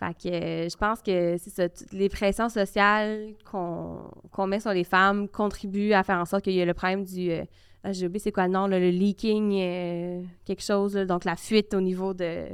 Fait 0.02 0.14
que 0.14 0.34
euh, 0.34 0.68
je 0.68 0.76
pense 0.76 1.00
que 1.00 1.36
c'est 1.38 1.50
ça, 1.50 1.68
toutes 1.68 1.92
les 1.92 2.08
pressions 2.08 2.48
sociales 2.48 3.34
qu'on 3.48 3.98
qu'on 4.32 4.46
met 4.48 4.58
sur 4.58 4.72
les 4.72 4.82
femmes 4.84 5.28
contribuent 5.28 5.92
à 5.92 6.02
faire 6.02 6.18
en 6.18 6.24
sorte 6.24 6.42
qu'il 6.44 6.54
y 6.54 6.58
ait 6.58 6.64
le 6.66 6.74
problème 6.74 7.04
du... 7.04 7.30
euh, 7.30 7.44
ah, 7.84 7.92
J'ai 7.92 8.06
oublié 8.06 8.18
c'est 8.18 8.32
quoi 8.32 8.46
le 8.46 8.52
nom, 8.52 8.66
là, 8.66 8.80
le 8.80 8.88
leaking, 8.90 9.52
euh, 9.60 10.22
quelque 10.44 10.62
chose, 10.62 10.96
là, 10.96 11.04
donc 11.04 11.24
la 11.24 11.36
fuite 11.36 11.72
au 11.74 11.80
niveau 11.80 12.14
de, 12.14 12.46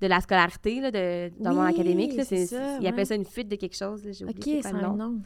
de 0.00 0.06
la 0.06 0.20
scolarité, 0.20 0.80
là, 0.80 0.90
de, 0.92 1.32
dans 1.42 1.50
le 1.50 1.56
monde 1.56 1.66
académique. 1.66 2.14
là, 2.14 2.24
c'est 2.24 2.46
c'est- 2.46 2.56
ça, 2.56 2.78
Ils 2.80 2.86
appellent 2.86 3.06
ça 3.06 3.16
une 3.16 3.24
fuite 3.24 3.48
de 3.48 3.56
quelque 3.56 3.76
chose. 3.76 4.02
J'ai 4.12 4.24
OK, 4.24 4.30
oublié 4.30 4.62
c'est 4.62 4.68
c'est 4.68 4.74
quoi 4.74 4.80
le 4.80 4.86
nom. 4.96 5.10
nom. 5.10 5.20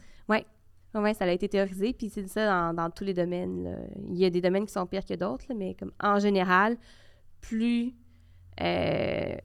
Oui, 0.97 1.13
ça 1.13 1.25
a 1.25 1.31
été 1.31 1.49
théorisé, 1.49 1.91
puis 1.91 2.09
c'est 2.09 2.25
ça 2.29 2.45
dans, 2.71 2.73
dans 2.83 2.89
tous 2.89 3.03
les 3.03 3.13
domaines. 3.13 3.77
Il 4.09 4.17
y 4.17 4.23
a 4.23 4.29
des 4.29 4.39
domaines 4.39 4.65
qui 4.65 4.71
sont 4.71 4.85
pires 4.85 5.03
que 5.05 5.13
d'autres, 5.13 5.43
mais 5.53 5.73
comme 5.75 5.91
en 6.01 6.19
général, 6.19 6.77
plus, 7.41 7.93
euh, 8.61 9.35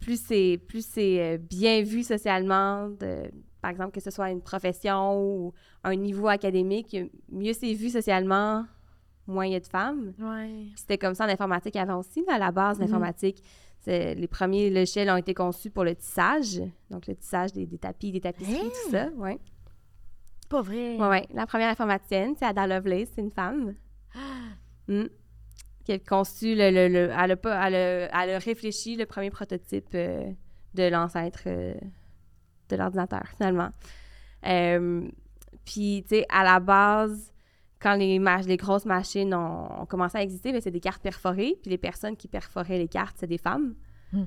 plus 0.00 0.20
c'est 0.20 0.60
plus 0.68 0.84
c'est 0.86 1.20
euh, 1.20 1.38
bien 1.38 1.82
vu 1.82 2.02
socialement, 2.02 2.88
de- 2.88 3.30
par 3.60 3.70
exemple 3.70 3.92
que 3.92 4.00
ce 4.00 4.10
soit 4.10 4.30
une 4.30 4.40
profession 4.42 5.20
ou 5.20 5.52
un 5.84 5.94
niveau 5.96 6.28
académique, 6.28 6.96
mieux 7.30 7.52
c'est 7.52 7.72
vu 7.74 7.90
socialement, 7.90 8.64
moins 9.26 9.46
il 9.46 9.52
y 9.52 9.56
a 9.56 9.60
de 9.60 9.66
femmes. 9.66 10.12
Ouais. 10.18 10.66
C'était 10.76 10.98
comme 10.98 11.14
ça 11.14 11.26
en 11.26 11.28
informatique 11.28 11.76
avant 11.76 11.98
aussi. 11.98 12.24
à 12.28 12.38
la 12.38 12.50
base, 12.52 12.78
Mhm. 12.78 12.84
l'informatique, 12.86 13.42
les 13.86 14.28
premiers 14.28 14.70
logiciels 14.70 15.08
ont 15.10 15.16
été 15.16 15.32
conçus 15.34 15.70
pour 15.70 15.82
le 15.84 15.94
tissage, 15.94 16.60
donc 16.90 17.06
le 17.06 17.14
tissage 17.16 17.52
des, 17.52 17.64
des 17.66 17.78
tapis, 17.78 18.12
des 18.12 18.20
tapisseries, 18.20 18.56
Hein? 18.66 18.70
tout 18.84 18.90
ça. 18.90 19.08
Ouais. 19.16 19.38
Pas 20.48 20.62
vrai. 20.62 20.96
Ouais, 20.96 21.08
ouais. 21.08 21.26
La 21.34 21.46
première 21.46 21.68
informaticienne, 21.70 22.34
c'est 22.38 22.44
Ada 22.46 22.66
Lovelace, 22.66 23.08
c'est 23.14 23.20
une 23.22 23.30
femme. 23.30 23.74
Mm. 24.88 25.04
Qui 25.88 25.94
a 25.94 25.98
conçu 25.98 26.54
le. 26.54 26.70
le, 26.70 26.88
le- 26.88 27.10
elle, 27.18 27.30
a 27.30 27.36
pas, 27.36 27.66
elle, 27.66 27.74
a, 27.74 28.22
elle 28.22 28.30
a 28.34 28.38
réfléchi 28.38 28.94
le 28.96 29.06
premier 29.06 29.30
prototype 29.30 29.86
euh, 29.94 30.30
de 30.74 30.82
l'ancêtre 30.86 31.44
euh, 31.46 31.72
de 32.68 32.76
l'ordinateur, 32.76 33.22
finalement. 33.38 33.70
Euh, 34.46 35.08
Puis, 35.64 36.04
tu 36.06 36.16
sais, 36.16 36.26
à 36.28 36.44
la 36.44 36.60
base, 36.60 37.32
quand 37.80 37.94
les, 37.94 38.18
les 38.46 38.56
grosses 38.58 38.84
machines 38.84 39.32
ont, 39.34 39.80
ont 39.80 39.86
commencé 39.86 40.18
à 40.18 40.22
exister, 40.22 40.52
ben, 40.52 40.60
c'est 40.60 40.70
des 40.70 40.80
cartes 40.80 41.02
perforées. 41.02 41.56
Puis 41.62 41.70
les 41.70 41.78
personnes 41.78 42.16
qui 42.18 42.28
perforaient 42.28 42.76
les 42.78 42.88
cartes, 42.88 43.16
c'est 43.18 43.26
des 43.26 43.38
femmes. 43.38 43.74
Hmm. 44.12 44.24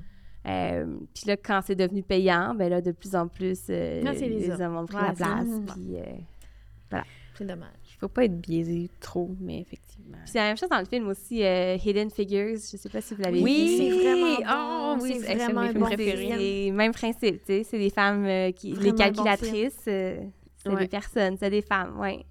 Euh, 0.48 0.96
puis 1.14 1.24
là, 1.28 1.36
quand 1.36 1.60
c'est 1.64 1.76
devenu 1.76 2.02
payant, 2.02 2.56
ben 2.56 2.68
là, 2.70 2.80
de 2.80 2.90
plus 2.90 3.14
en 3.14 3.28
plus, 3.28 3.60
euh, 3.70 4.00
les 4.28 4.50
hommes. 4.60 4.76
ont 4.78 4.86
pris 4.86 4.96
Ouais, 4.96 5.02
la 5.06 5.12
place. 5.12 5.46
Puis, 5.76 5.96
euh, 5.96 6.98
C'est 7.34 7.46
dommage. 7.46 7.68
Il 8.02 8.06
faut 8.06 8.08
pas 8.08 8.24
être 8.24 8.40
biaisé 8.40 8.90
trop, 8.98 9.30
mais 9.40 9.60
effectivement. 9.60 10.16
Puis 10.24 10.32
c'est 10.32 10.38
la 10.38 10.46
même 10.46 10.56
chose 10.56 10.68
dans 10.68 10.80
le 10.80 10.86
film 10.86 11.06
aussi, 11.06 11.44
euh, 11.44 11.76
Hidden 11.76 12.10
Figures. 12.10 12.56
Je 12.56 12.76
sais 12.76 12.88
pas 12.88 13.00
si 13.00 13.14
vous 13.14 13.22
l'avez 13.22 13.40
Oui, 13.40 13.68
vu. 13.68 13.76
c'est 13.76 13.90
vraiment 14.02 14.34
bon. 14.34 14.42
Ah, 14.44 14.96
oui, 15.00 15.20
c'est 15.24 15.34
vraiment 15.36 15.60
mes 15.60 15.68
films 15.68 15.80
bon 15.80 15.86
préférés. 15.86 16.70
même 16.72 16.92
principe, 16.92 17.36
tu 17.38 17.46
sais. 17.46 17.62
C'est 17.62 17.78
des 17.78 17.90
femmes 17.90 18.24
euh, 18.26 18.50
qui. 18.50 18.72
Vraiment 18.72 18.84
les 18.86 18.90
bon 18.90 18.96
calculatrices, 18.98 19.84
euh, 19.86 20.16
c'est 20.56 20.68
Ouais. 20.68 20.80
des 20.80 20.88
personnes, 20.88 21.36
c'est 21.38 21.48
des 21.50 21.62
femmes, 21.62 21.94
oui. 22.00 22.16
Puis 22.16 22.24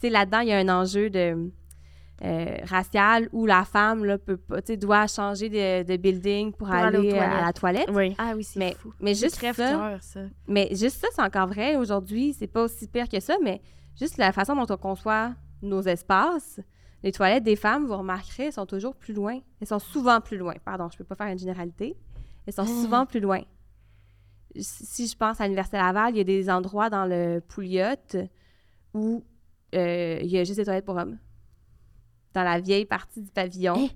sais, 0.06 0.08
là-dedans, 0.10 0.40
il 0.40 0.48
y 0.48 0.52
a 0.52 0.56
un 0.58 0.68
enjeu 0.70 1.10
de. 1.10 1.50
euh, 2.24 2.56
racial 2.64 3.28
où 3.32 3.44
la 3.44 3.64
femme 3.66 4.04
là, 4.06 4.16
peut 4.16 4.36
pas, 4.38 4.62
tu 4.62 4.72
sais, 4.72 4.76
doit 4.78 5.06
changer 5.08 5.50
de, 5.50 5.82
de 5.84 5.96
building 5.98 6.52
pour, 6.52 6.70
aller 6.70 7.12
à 7.18 7.44
la 7.46 7.52
toilette. 7.52 7.90
Oui. 7.92 8.14
Ah 8.16 8.32
oui, 8.34 8.44
c'est 8.44 8.58
Mais, 8.58 8.74
fou. 8.78 8.92
mais 8.98 9.14
C'est 9.14 9.26
juste 9.26 9.40
ça, 9.54 9.98
ça. 10.00 10.20
mais 10.48 10.68
juste 10.70 10.96
ça, 11.00 11.08
c'est 11.14 11.22
encore 11.22 11.48
vrai 11.48 11.76
aujourd'hui. 11.76 12.34
C'est 12.38 12.46
pas 12.46 12.64
aussi 12.64 12.86
pire 12.88 13.08
que 13.10 13.20
ça, 13.20 13.36
mais 13.42 13.60
juste 13.98 14.16
la 14.18 14.32
façon 14.32 14.54
dont 14.54 14.66
on 14.72 14.76
conçoit 14.76 15.34
nos 15.62 15.82
espaces, 15.82 16.60
les 17.02 17.12
toilettes 17.12 17.44
des 17.44 17.56
femmes, 17.56 17.86
vous 17.86 17.96
remarquerez, 17.96 18.44
elles 18.46 18.52
sont 18.52 18.66
toujours 18.66 18.94
plus 18.94 19.14
loin. 19.14 19.38
Elles 19.60 19.66
sont 19.66 19.78
souvent 19.78 20.20
plus 20.20 20.36
loin. 20.38 20.54
Pardon, 20.64 20.88
je 20.92 20.98
peux 20.98 21.04
pas 21.04 21.16
faire 21.16 21.26
une 21.28 21.38
généralité. 21.38 21.96
Elles 22.46 22.52
sont 22.52 22.62
Ah. 22.62 22.82
souvent 22.82 23.06
plus 23.06 23.20
loin. 23.20 23.40
Si 24.56 25.06
je 25.06 25.16
pense 25.16 25.40
à 25.40 25.44
l'Université 25.44 25.76
Laval, 25.76 26.14
il 26.14 26.18
y 26.18 26.20
a 26.20 26.24
des 26.24 26.50
endroits 26.50 26.90
dans 26.90 27.06
le 27.06 27.40
Pouliot 27.40 27.94
où 28.94 29.24
euh, 29.74 30.18
il 30.22 30.28
y 30.28 30.38
a 30.38 30.44
juste 30.44 30.58
des 30.58 30.64
toilettes 30.64 30.84
pour 30.84 30.96
hommes. 30.96 31.18
Dans 32.34 32.42
la 32.42 32.58
vieille 32.60 32.84
partie 32.86 33.22
du 33.22 33.30
pavillon, 33.30 33.74
Hein? 33.76 33.88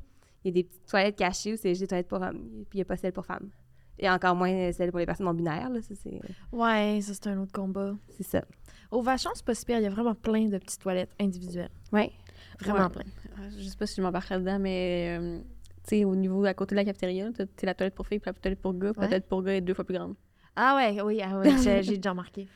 il 0.44 0.48
y 0.48 0.50
a 0.50 0.52
des 0.52 0.64
petites 0.64 0.86
toilettes 0.86 1.16
cachées 1.16 1.54
où 1.54 1.56
c'est 1.56 1.70
juste 1.70 1.80
des 1.80 1.86
toilettes 1.88 2.08
pour 2.08 2.22
hommes. 2.22 2.64
Puis 2.70 2.74
il 2.74 2.76
n'y 2.76 2.82
a 2.82 2.84
pas 2.84 2.96
celles 2.96 3.12
pour 3.12 3.26
femmes. 3.26 3.50
Et 3.98 4.08
encore 4.08 4.34
moins 4.36 4.70
celles 4.72 4.90
pour 4.90 4.98
les 5.00 5.06
personnes 5.06 5.26
non 5.26 5.34
binaires. 5.34 5.70
Là, 5.70 5.80
ça, 5.82 5.94
c'est, 5.94 6.20
Ouais, 6.52 7.00
ça, 7.02 7.14
c'est 7.14 7.26
un 7.28 7.38
autre 7.38 7.52
combat. 7.52 7.94
c'est 8.10 8.22
ça. 8.24 8.44
Au 8.90 9.02
Vachon, 9.02 9.30
c'est 9.34 9.44
pas 9.44 9.54
super. 9.54 9.78
Il 9.78 9.82
y 9.82 9.86
a 9.86 9.90
vraiment 9.90 10.14
plein 10.14 10.46
de 10.46 10.58
petites 10.58 10.80
toilettes 10.80 11.10
individuelles. 11.20 11.70
Ouais. 11.92 12.12
Vraiment 12.60 12.84
Ouais. 12.84 12.88
plein. 12.90 13.02
Euh, 13.40 13.50
Je 13.58 13.64
sais 13.68 13.76
pas 13.76 13.86
si 13.86 13.96
je 13.96 14.02
m'embarquerai 14.02 14.38
dedans, 14.38 14.58
mais 14.58 15.16
euh, 15.18 15.38
tu 15.82 15.96
sais, 15.96 16.04
au 16.04 16.14
niveau 16.14 16.44
à 16.44 16.54
côté 16.54 16.74
de 16.74 16.80
la 16.80 16.84
cafétéria, 16.84 17.28
t'as 17.32 17.44
la 17.64 17.74
toilette 17.74 17.94
pour 17.94 18.06
filles, 18.06 18.20
puis 18.20 18.30
la 18.30 18.34
toilette 18.34 18.60
pour 18.60 18.74
gars, 18.74 18.92
puis 18.92 19.00
Ouais. 19.00 19.04
la 19.04 19.08
toilette 19.08 19.28
pour 19.28 19.42
gars 19.42 19.54
est 19.56 19.60
deux 19.60 19.74
fois 19.74 19.84
plus 19.84 19.94
grande. 19.96 20.14
Ah 20.56 20.76
ouais, 20.76 21.00
oui, 21.02 21.20
ah 21.22 21.38
ouais, 21.38 21.50
j'ai 21.62 21.82
j'ai 21.82 21.96
déjà 21.96 22.10
remarqué. 22.10 22.46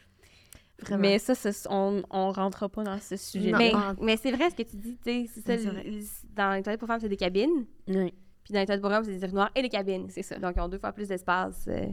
Vraiment. 0.80 1.00
Mais 1.02 1.18
ça, 1.18 1.34
ça, 1.34 1.50
on, 1.70 2.02
on 2.10 2.30
rentrera 2.30 2.68
pas 2.68 2.84
dans 2.84 3.00
ce 3.00 3.16
sujet-là. 3.16 3.94
Mais, 4.00 4.16
c'est 4.16 4.30
vrai 4.30 4.48
ce 4.50 4.54
que 4.54 4.62
tu 4.62 4.76
dis, 4.76 4.96
tu 5.04 5.26
sais, 5.26 5.42
c'est 5.42 5.58
ça, 5.58 5.70
Oui, 5.84 6.06
dans 6.36 6.52
les 6.54 6.62
toilettes 6.62 6.78
pour 6.78 6.86
femmes, 6.86 7.00
c'est 7.00 7.08
des 7.08 7.16
cabines, 7.16 7.66
Oui, 7.88 8.14
puis 8.44 8.52
dans 8.54 8.60
les 8.60 8.66
toilettes 8.66 8.82
pour 8.82 8.92
hommes, 8.92 9.02
c'est 9.02 9.10
des 9.16 9.22
urinoirs 9.24 9.50
et 9.56 9.62
des 9.62 9.68
cabines. 9.68 10.06
c'est 10.10 10.22
ça. 10.22 10.38
Donc, 10.38 10.52
ils 10.56 10.60
ont 10.60 10.68
deux 10.68 10.78
fois 10.78 10.92
plus 10.92 11.08
d'espace. 11.08 11.64
euh. 11.66 11.86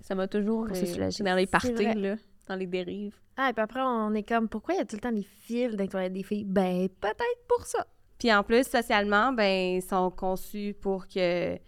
Ça 0.00 0.14
m'a 0.14 0.26
toujours 0.26 0.66
euh, 0.70 1.08
dans 1.20 1.34
les 1.36 1.46
parties, 1.46 1.74
là, 1.94 2.16
dans 2.48 2.54
les 2.56 2.66
dérives. 2.66 3.14
Ah, 3.42 3.48
et 3.48 3.52
puis 3.54 3.62
après, 3.62 3.80
on 3.80 4.12
est 4.12 4.22
comme, 4.22 4.50
pourquoi 4.50 4.74
il 4.74 4.76
y 4.76 4.80
a 4.80 4.84
tout 4.84 4.96
le 4.96 5.00
temps 5.00 5.12
des 5.12 5.22
fils 5.22 5.74
dans 5.74 5.82
les 5.82 5.88
toilettes 5.88 6.12
des 6.12 6.22
filles? 6.22 6.44
Ben, 6.44 6.90
peut-être 7.00 7.46
pour 7.48 7.64
ça. 7.64 7.86
Puis 8.18 8.30
en 8.30 8.42
plus, 8.42 8.66
socialement, 8.66 9.32
ben, 9.32 9.76
ils 9.76 9.82
sont 9.82 10.10
conçus 10.10 10.76
pour 10.78 11.08
que, 11.08 11.56
tu 11.56 11.62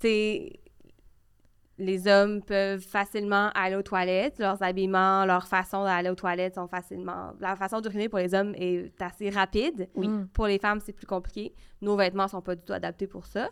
sais, 0.00 0.60
les 1.76 2.08
hommes 2.08 2.42
peuvent 2.42 2.80
facilement 2.80 3.50
aller 3.54 3.76
aux 3.76 3.82
toilettes. 3.82 4.38
Leurs 4.38 4.62
habillements, 4.62 5.26
leur 5.26 5.46
façon 5.46 5.84
d'aller 5.84 6.08
aux 6.08 6.14
toilettes 6.14 6.54
sont 6.54 6.68
facilement... 6.68 7.34
La 7.38 7.54
façon 7.54 7.82
d'uriner 7.82 8.08
pour 8.08 8.20
les 8.20 8.32
hommes 8.32 8.54
est 8.56 8.90
assez 9.02 9.28
rapide. 9.28 9.90
Oui. 9.94 10.08
Pour 10.32 10.46
les 10.46 10.58
femmes, 10.58 10.80
c'est 10.80 10.94
plus 10.94 11.06
compliqué. 11.06 11.54
Nos 11.82 11.96
vêtements 11.96 12.28
sont 12.28 12.40
pas 12.40 12.54
du 12.54 12.62
tout 12.62 12.72
adaptés 12.72 13.06
pour 13.06 13.26
ça. 13.26 13.50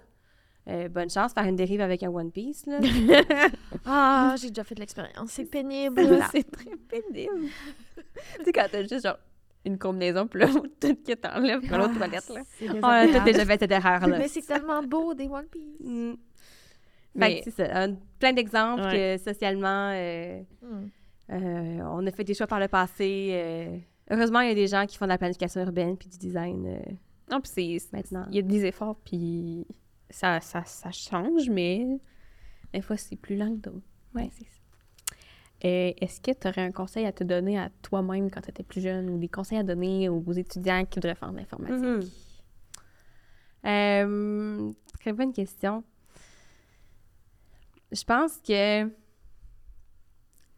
Euh, 0.69 0.89
bonne 0.89 1.09
chance, 1.09 1.33
faire 1.33 1.45
une 1.45 1.55
dérive 1.57 1.81
avec 1.81 2.03
un 2.03 2.09
One 2.11 2.33
Piece, 2.33 2.67
là. 2.67 2.79
Ah, 3.85 4.35
j'ai 4.41 4.49
déjà 4.49 4.65
fait 4.65 4.75
de 4.75 4.81
l'expérience. 4.81 5.31
C'est 5.31 5.45
pénible. 5.45 6.03
Voilà. 6.03 6.29
c'est 6.33 6.51
très 6.51 6.71
pénible. 6.89 7.47
tu 8.39 8.45
sais, 8.45 8.53
quand 8.53 8.67
t'as 8.71 8.83
juste 8.83 9.03
genre 9.05 9.19
une 9.65 9.79
combinaison, 9.79 10.27
puis 10.27 10.41
là, 10.41 10.49
tout 10.81 10.97
que 11.07 11.13
t'enlèves 11.15 11.61
pour 11.67 11.77
l'autre 11.79 11.93
Ah, 11.97 11.99
toilette, 11.99 12.29
là. 12.31 12.43
On 12.83 13.17
a 13.17 13.21
déjà 13.21 13.45
fait 13.45 13.59
cette 13.61 13.71
erreur-là. 13.73 14.19
Mais 14.19 14.29
c'est 14.29 14.43
tellement 14.47 14.83
beau, 14.83 15.15
des 15.15 15.29
One 15.29 15.47
Piece. 15.47 15.81
Mm. 15.81 16.15
Mais- 17.15 17.37
Fait 17.37 17.39
que 17.39 17.51
c'est 17.57 17.67
ça. 17.67 17.83
un- 17.83 17.95
plein 18.19 18.33
d'exemples 18.33 18.83
Ouais. 18.83 19.17
que 19.19 19.23
socialement, 19.25 19.91
euh, 19.95 20.41
Mm. 20.63 20.89
euh, 21.33 21.81
on 21.91 22.07
a 22.07 22.11
fait 22.11 22.25
des 22.25 22.35
choix 22.35 22.47
par 22.47 22.61
le 22.61 22.69
passé. 22.69 23.31
euh. 23.33 23.79
heureusement, 24.11 24.41
il 24.41 24.49
y 24.49 24.53
a 24.53 24.55
des 24.55 24.69
gens 24.69 24.85
qui 24.87 24.97
font 24.99 25.07
de 25.07 25.11
la 25.11 25.19
planification 25.19 25.61
urbaine 25.63 25.97
puis 25.97 26.09
du 26.09 26.17
design 26.19 26.65
euh, 26.67 26.79
Non, 27.31 27.41
puis 27.41 27.51
c'est... 27.53 27.79
c'est- 27.81 27.93
maintenant. 27.93 28.27
Il 28.31 28.37
y 28.37 28.39
a 28.39 28.43
des 28.43 28.67
efforts, 28.67 28.97
puis 29.05 29.67
ça, 30.11 30.41
ça, 30.41 30.65
ça 30.65 30.91
change, 30.93 31.49
mais 31.49 31.87
des 32.73 32.83
fois, 32.83 32.97
c'est 32.97 33.17
plus 33.17 33.37
lent 33.37 33.55
que 33.57 33.71
d'autres. 33.71 33.87
Ouais. 34.15 34.31
c'est 34.33 34.45
ça. 34.45 34.61
Euh, 35.65 35.93
Est-ce 36.01 36.21
que 36.21 36.33
tu 36.33 36.49
aurais 36.49 36.63
un 36.63 36.73
conseil 36.73 37.07
à 37.07 37.13
te 37.13 37.25
donner 37.25 37.59
à 37.59 37.71
toi-même 37.83 38.31
quand 38.31 38.43
tu 38.43 38.51
étais 38.51 38.63
plus 38.63 38.83
jeune 38.83 39.09
ou 39.09 39.19
des 39.19 39.29
conseils 39.29 39.59
à 39.59 39.63
donner 39.63 40.09
aux 40.09 40.33
étudiants 40.33 40.85
qui 40.85 40.99
voudraient 40.99 41.15
faire 41.15 41.33
de 41.33 41.37
l'informatique? 41.39 41.79
Mhm. 41.79 42.11
Euh, 43.67 44.73
très 45.01 45.13
bonne 45.13 45.33
question. 45.33 45.83
Je 47.91 48.05
pense 48.05 48.39
que 48.39 48.91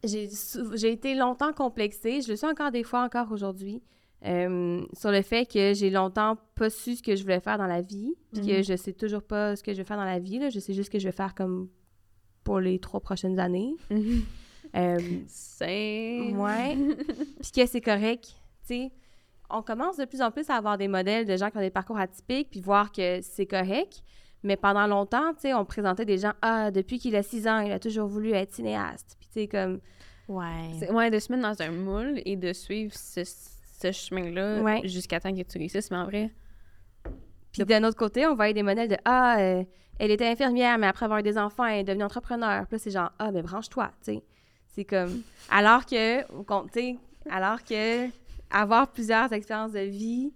j'ai 0.03 0.91
été 0.91 1.15
longtemps 1.15 1.53
complexée, 1.53 2.21
je 2.21 2.29
le 2.29 2.35
suis 2.35 2.47
encore 2.47 2.71
des 2.71 2.83
fois, 2.83 3.03
encore 3.03 3.31
aujourd'hui, 3.31 3.81
euh, 4.25 4.85
sur 4.93 5.11
le 5.11 5.21
fait 5.21 5.45
que 5.45 5.73
j'ai 5.73 5.89
longtemps 5.89 6.37
pas 6.55 6.69
su 6.69 6.95
ce 6.95 7.03
que 7.03 7.15
je 7.15 7.21
voulais 7.23 7.39
faire 7.39 7.57
dans 7.57 7.67
la 7.67 7.81
vie, 7.81 8.13
puis 8.33 8.41
que 8.45 8.57
Mhm. 8.57 8.63
je 8.63 8.75
sais 8.75 8.93
toujours 8.93 9.23
pas 9.23 9.55
ce 9.55 9.63
que 9.63 9.71
je 9.73 9.77
vais 9.77 9.83
faire 9.85 9.97
dans 9.97 10.03
la 10.05 10.19
vie, 10.19 10.39
là. 10.39 10.49
je 10.49 10.59
sais 10.59 10.73
juste 10.73 10.87
ce 10.87 10.91
que 10.91 10.99
je 10.99 11.07
vais 11.07 11.13
faire 11.15 11.33
comme 11.35 11.69
pour 12.43 12.59
les 12.59 12.79
trois 12.79 12.99
prochaines 12.99 13.39
années. 13.39 13.75
Euh, 14.75 14.99
C'est... 15.27 16.31
Ouais. 16.35 16.77
Puis 17.41 17.51
que 17.55 17.65
c'est 17.65 17.81
correct. 17.81 18.35
Tu 18.67 18.67
sais, 18.67 18.91
on 19.49 19.63
commence 19.63 19.97
de 19.97 20.05
plus 20.05 20.21
en 20.21 20.29
plus 20.29 20.47
à 20.51 20.55
avoir 20.57 20.77
des 20.77 20.87
modèles 20.87 21.25
de 21.25 21.35
gens 21.37 21.49
qui 21.49 21.57
ont 21.57 21.61
des 21.61 21.71
parcours 21.71 21.97
atypiques, 21.97 22.49
puis 22.51 22.59
voir 22.61 22.91
que 22.91 23.19
c'est 23.21 23.47
correct. 23.47 24.03
Mais 24.43 24.57
pendant 24.57 24.85
longtemps, 24.85 25.33
tu 25.33 25.39
sais, 25.41 25.53
on 25.55 25.65
présentait 25.65 26.05
des 26.05 26.19
gens, 26.19 26.33
ah, 26.43 26.69
depuis 26.69 26.99
qu'il 26.99 27.15
a 27.15 27.23
six 27.23 27.47
ans, 27.47 27.61
il 27.61 27.71
a 27.71 27.79
toujours 27.79 28.07
voulu 28.07 28.31
être 28.33 28.53
cinéaste. 28.53 29.17
Puis 29.19 29.27
tu 29.29 29.39
sais, 29.41 29.47
comme, 29.47 29.79
Ouais. 30.27 30.45
C'est- 30.79 30.91
Ouais, 30.91 31.09
de 31.09 31.17
se 31.17 31.31
mettre 31.31 31.49
dans 31.49 31.63
un 31.65 31.71
moule 31.71 32.21
et 32.23 32.35
de 32.35 32.53
suivre 32.53 32.93
ce, 32.93 33.21
ce 33.81 33.91
chemin-là 33.91 34.61
Ouais. 34.61 34.81
jusqu'à 34.87 35.19
temps 35.19 35.33
que 35.33 35.41
tu 35.41 35.57
réussisses. 35.57 35.89
Mais 35.91 35.97
en 35.97 36.05
vrai, 36.05 36.31
Puis 37.53 37.63
d'un 37.65 37.83
autre 37.83 37.97
côté, 37.97 38.25
on 38.27 38.35
voyait 38.35 38.53
des 38.53 38.63
modèles 38.63 38.89
de 38.89 38.97
Ah, 39.05 39.39
euh, 39.39 39.63
elle 39.97 40.11
était 40.11 40.27
infirmière, 40.27 40.77
mais 40.77 40.87
après 40.87 41.05
avoir 41.05 41.19
eu 41.19 41.23
des 41.23 41.37
enfants, 41.37 41.65
elle 41.65 41.79
est 41.79 41.83
devenue 41.83 42.03
entrepreneur. 42.03 42.65
Puis 42.67 42.75
là, 42.75 42.79
c'est 42.79 42.91
genre 42.91 43.11
Ah, 43.19 43.31
mais 43.31 43.41
branche-toi, 43.41 43.91
tu 44.03 44.13
sais. 44.13 44.23
C'est 44.67 44.85
comme. 44.85 45.21
Alors 45.49 45.85
que, 45.85 46.21
au 46.33 46.45
sais, 46.71 46.97
alors 47.29 47.63
que 47.63 48.07
avoir 48.51 48.91
plusieurs 48.91 49.31
expériences 49.33 49.71
de 49.73 49.79
vie, 49.79 50.31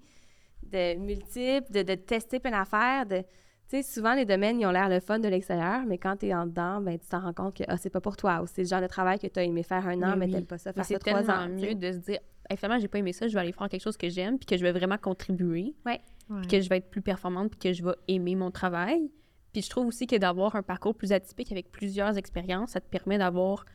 de 0.64 0.96
multiples, 0.98 1.72
de, 1.72 1.84
de 1.84 1.96
tester 1.96 2.40
plein 2.40 2.52
d'affaires, 2.52 3.06
de, 3.06 3.18
Tu 3.70 3.78
sais, 3.78 3.84
souvent, 3.84 4.14
les 4.16 4.26
domaines, 4.26 4.60
ils 4.60 4.66
ont 4.66 4.72
l'air 4.72 4.90
le 4.90 5.00
fun 5.00 5.20
de 5.20 5.28
l'extérieur, 5.28 5.84
mais 5.88 5.98
quand 6.00 6.18
tu 6.18 6.28
es 6.28 6.34
en 6.34 6.46
dedans, 6.48 6.82
ben, 6.82 6.98
tu 7.00 7.08
t'en 7.08 7.20
rends 7.22 7.34
compte 7.34 7.56
que 7.58 7.64
ah, 7.68 7.78
c'est 7.78 7.90
pas 7.92 8.02
pour 8.02 8.18
toi. 8.18 8.42
Ou 8.42 8.48
c'est 8.48 8.64
le 8.64 8.68
genre 8.68 8.82
de 8.82 8.88
travail 8.88 9.20
que 9.20 9.28
tu 9.28 9.40
as 9.40 9.44
aimé 9.44 9.62
faire 9.64 9.88
un 9.88 10.02
an, 10.02 10.10
mais, 10.12 10.16
Mais 10.18 10.26
oui. 10.26 10.32
t'aimes 10.34 10.46
pas 10.46 10.58
ça, 10.58 10.72
Mais 10.76 10.82
ça 10.84 10.88
c'est 10.90 11.00
trois 11.00 11.20
tellement 11.22 11.44
ans. 11.44 11.48
mieux 11.50 11.76
de 11.76 11.92
se 11.92 11.98
dire, 11.98 12.20
Hey, 12.50 12.58
finalement, 12.58 12.80
j'ai 12.80 12.88
pas 12.88 13.00
aimé 13.00 13.14
ça, 13.14 13.28
je 13.28 13.34
vais 13.34 13.40
aller 13.40 13.52
faire 13.54 13.70
quelque 13.70 13.82
chose 13.82 13.98
que 13.98 14.10
j'aime, 14.10 14.38
puis 14.38 14.46
que 14.46 14.58
je 14.58 14.64
vais 14.64 14.72
vraiment 14.74 14.98
contribuer, 14.98 15.76
Ouais. 15.86 16.02
puis 16.42 16.48
que 16.48 16.62
je 16.62 16.70
vais 16.70 16.78
être 16.78 16.90
plus 16.90 17.02
performante, 17.02 17.52
puis 17.52 17.60
que 17.60 17.74
je 17.74 17.84
vais 17.84 17.94
aimer 18.08 18.36
mon 18.36 18.52
travail. 18.52 19.10
Puis 19.54 19.62
je 19.62 19.70
trouve 19.70 19.88
aussi 19.88 20.08
que 20.08 20.16
d'avoir 20.18 20.56
un 20.56 20.64
parcours 20.64 20.96
plus 20.96 21.12
atypique 21.14 21.52
avec 21.52 21.72
plusieurs 21.72 22.18
expériences, 22.18 22.72
ça 22.72 22.82
te 22.82 22.90
permet 22.90 23.18
d'avoir 23.18 23.66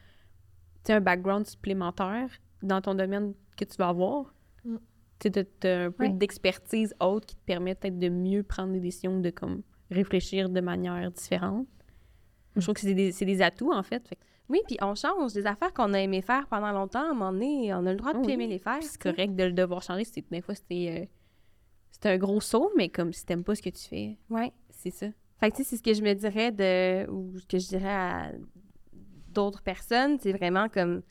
un 0.88 1.00
background 1.00 1.46
supplémentaire 1.46 2.30
dans 2.62 2.80
ton 2.80 2.94
domaine 2.94 3.34
que 3.56 3.64
tu 3.64 3.76
vas 3.76 3.88
avoir. 3.88 4.34
Mm. 4.64 4.76
Tu 5.18 5.30
t'as 5.30 5.86
un 5.86 5.90
peu 5.90 6.04
Ouais. 6.04 6.10
d'expertise 6.12 6.94
autre 7.00 7.26
qui 7.26 7.36
te 7.36 7.44
permet 7.44 7.74
peut-être 7.74 7.98
de 7.98 8.08
mieux 8.08 8.42
prendre 8.42 8.72
des 8.72 8.80
décisions, 8.80 9.20
de 9.20 9.30
comme 9.30 9.62
réfléchir 9.90 10.48
de 10.48 10.60
manière 10.60 11.10
différente. 11.10 11.66
Je 12.56 12.62
trouve 12.62 12.74
que 12.74 12.80
c'est 12.80 12.94
des, 12.94 13.12
des 13.12 13.42
atouts, 13.42 13.72
en 13.72 13.82
fait. 13.82 14.10
Oui, 14.48 14.60
puis 14.66 14.78
on 14.80 14.94
change 14.94 15.34
des 15.34 15.46
affaires 15.46 15.72
qu'on 15.74 15.92
a 15.94 16.00
aimé 16.00 16.22
faire 16.22 16.46
pendant 16.48 16.72
longtemps. 16.72 17.00
À 17.06 17.10
un 17.10 17.14
moment 17.14 17.32
donné, 17.32 17.72
on 17.74 17.84
a 17.86 17.90
le 17.92 17.96
droit 17.96 18.12
de 18.12 18.18
Oui. 18.18 18.24
plus 18.24 18.32
aimer 18.34 18.46
les 18.46 18.58
faire. 18.58 18.82
C'est 18.82 19.00
correct 19.00 19.34
de 19.36 19.44
le 19.44 19.52
devoir 19.52 19.82
changer. 19.82 20.04
C'est, 20.04 20.24
des 20.30 20.40
fois, 20.40 20.54
c'était, 20.54 21.02
euh, 21.02 21.06
c'était 21.90 22.08
un 22.10 22.16
gros 22.18 22.40
saut, 22.40 22.70
mais 22.76 22.88
comme 22.88 23.12
si 23.12 23.26
t'aimes 23.26 23.44
pas 23.44 23.54
ce 23.54 23.62
que 23.62 23.70
tu 23.70 23.86
fais, 23.86 24.16
Ouais. 24.30 24.52
c'est 24.70 24.90
ça. 24.90 25.06
Fait 25.38 25.50
que, 25.50 25.56
tu 25.56 25.62
sais, 25.64 25.70
c'est 25.70 25.76
ce 25.76 25.82
que 25.82 25.92
je 25.94 26.02
me 26.02 26.14
dirais 26.14 26.50
de, 26.50 27.08
ou 27.10 27.38
ce 27.38 27.46
que 27.46 27.58
je 27.58 27.68
dirais 27.68 27.88
à 27.92 28.32
d'autres 29.28 29.62
personnes, 29.62 30.18
c'est 30.18 30.32
vraiment 30.32 30.68
comme, 30.68 31.02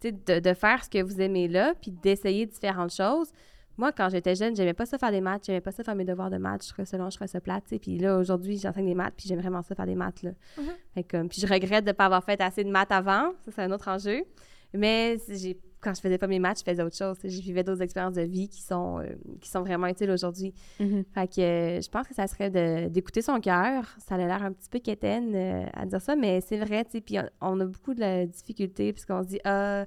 tu 0.00 0.08
sais, 0.08 0.12
de, 0.12 0.40
de 0.40 0.54
faire 0.54 0.84
ce 0.84 0.90
que 0.90 1.02
vous 1.02 1.20
aimez 1.20 1.48
là, 1.48 1.74
puis 1.80 1.90
d'essayer 1.92 2.44
différentes 2.46 2.92
choses. 2.92 3.30
Moi, 3.78 3.92
quand 3.92 4.08
j'étais 4.08 4.34
jeune, 4.34 4.56
j'aimais 4.56 4.74
pas 4.74 4.86
ça 4.86 4.98
faire 4.98 5.10
des 5.10 5.20
maths, 5.20 5.44
j'aimais 5.46 5.60
pas 5.60 5.72
ça 5.72 5.84
faire 5.84 5.94
mes 5.94 6.04
devoirs 6.04 6.30
de 6.30 6.38
maths, 6.38 6.64
je 6.64 6.70
trouvais 6.70 6.86
ça 6.86 6.96
long, 6.96 7.10
je 7.10 7.16
trouvais 7.16 7.28
ça 7.28 7.40
plate, 7.40 7.64
tu. 7.68 7.78
Puis 7.78 7.98
là, 7.98 8.18
aujourd'hui, 8.18 8.58
j'enseigne 8.58 8.86
des 8.86 8.94
maths, 8.94 9.14
puis 9.16 9.28
j'aime 9.28 9.40
vraiment 9.40 9.62
ça 9.62 9.74
faire 9.74 9.86
des 9.86 9.94
maths, 9.94 10.22
là. 10.22 10.30
Mhm. 10.58 10.64
Fait 10.94 11.02
que, 11.02 11.16
comme, 11.16 11.28
puis 11.28 11.40
je 11.40 11.46
regrette 11.46 11.84
de 11.84 11.92
pas 11.92 12.06
avoir 12.06 12.24
fait 12.24 12.40
assez 12.40 12.64
de 12.64 12.70
maths 12.70 12.92
avant, 12.92 13.32
ça, 13.44 13.52
c'est 13.54 13.62
un 13.62 13.70
autre 13.70 13.88
enjeu. 13.88 14.24
Mais 14.72 15.16
j'ai, 15.28 15.58
quand 15.80 15.94
je 15.94 16.00
faisais 16.00 16.18
pas 16.18 16.26
mes 16.26 16.38
maths, 16.38 16.58
je 16.58 16.70
faisais 16.70 16.82
autre 16.82 16.96
chose. 16.96 17.16
Je 17.22 17.40
vivais 17.40 17.62
d'autres 17.62 17.82
expériences 17.82 18.14
de 18.14 18.22
vie 18.22 18.48
qui 18.48 18.62
sont, 18.62 18.98
euh, 18.98 19.14
qui 19.40 19.48
sont 19.48 19.62
vraiment 19.62 19.86
utiles 19.86 20.10
aujourd'hui. 20.10 20.54
Fait 20.78 21.28
que 21.28 21.40
euh, 21.40 21.80
je 21.80 21.88
pense 21.88 22.06
que 22.06 22.14
ça 22.14 22.26
serait 22.26 22.50
d'écouter 22.90 23.22
son 23.22 23.40
cœur. 23.40 23.94
Ça 23.98 24.16
a 24.16 24.18
l'air 24.18 24.42
un 24.42 24.52
petit 24.52 24.68
peu 24.68 24.78
quétaine 24.78 25.34
euh, 25.34 25.66
à 25.72 25.86
dire 25.86 26.00
ça, 26.00 26.16
mais 26.16 26.40
c'est 26.40 26.58
vrai, 26.58 26.84
tu 26.84 26.92
sais. 26.92 27.00
Puis 27.00 27.18
on, 27.18 27.54
on 27.56 27.60
a 27.60 27.64
beaucoup 27.66 27.94
de 27.94 28.00
la 28.00 28.26
difficulté, 28.26 28.92
puisqu'on 28.92 29.22
se 29.22 29.28
dit, 29.28 29.40
ah, 29.44 29.84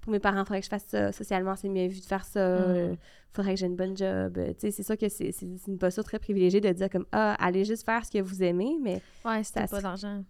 pour 0.00 0.12
mes 0.12 0.18
parents, 0.20 0.40
il 0.40 0.44
faudrait 0.46 0.60
que 0.60 0.64
je 0.64 0.70
fasse 0.70 0.86
ça. 0.86 1.12
Socialement, 1.12 1.56
c'est 1.56 1.68
mieux 1.68 1.86
vu 1.88 2.00
de 2.00 2.04
faire 2.04 2.24
ça. 2.24 2.40
Mm. 2.40 2.62
Euh, 2.68 2.94
faudrait 3.32 3.54
que 3.54 3.60
j'ai 3.60 3.66
une 3.66 3.76
bonne 3.76 3.96
job. 3.96 4.38
Tu 4.38 4.54
sais, 4.58 4.70
c'est 4.70 4.82
sûr 4.82 4.96
que 4.96 5.08
c'est 5.08 5.32
une 5.68 5.78
posture 5.78 6.02
très 6.04 6.18
privilégiée 6.18 6.60
de 6.60 6.70
dire 6.72 6.88
comme, 6.90 7.06
ah, 7.12 7.34
allez 7.38 7.64
juste 7.64 7.84
faire 7.84 8.04
ce 8.04 8.10
que 8.10 8.18
vous 8.20 8.42
aimez, 8.42 8.76
mais, 8.80 9.00
Ouais, 9.24 9.42
c'était 9.44 9.66
Ça 9.66 9.76
pas 9.76 9.82
d'argent. 9.82 10.24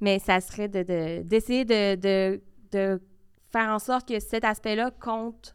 mais 0.00 0.18
ça 0.18 0.40
serait 0.40 0.68
de- 0.68 0.82
de- 0.82 1.22
d'essayer 1.22 1.64
de, 1.64 1.96
de, 1.96 2.40
de 2.72 3.00
faire 3.52 3.68
en 3.68 3.78
sorte 3.78 4.08
que 4.08 4.18
cet 4.20 4.44
aspect-là 4.44 4.90
compte 4.92 5.54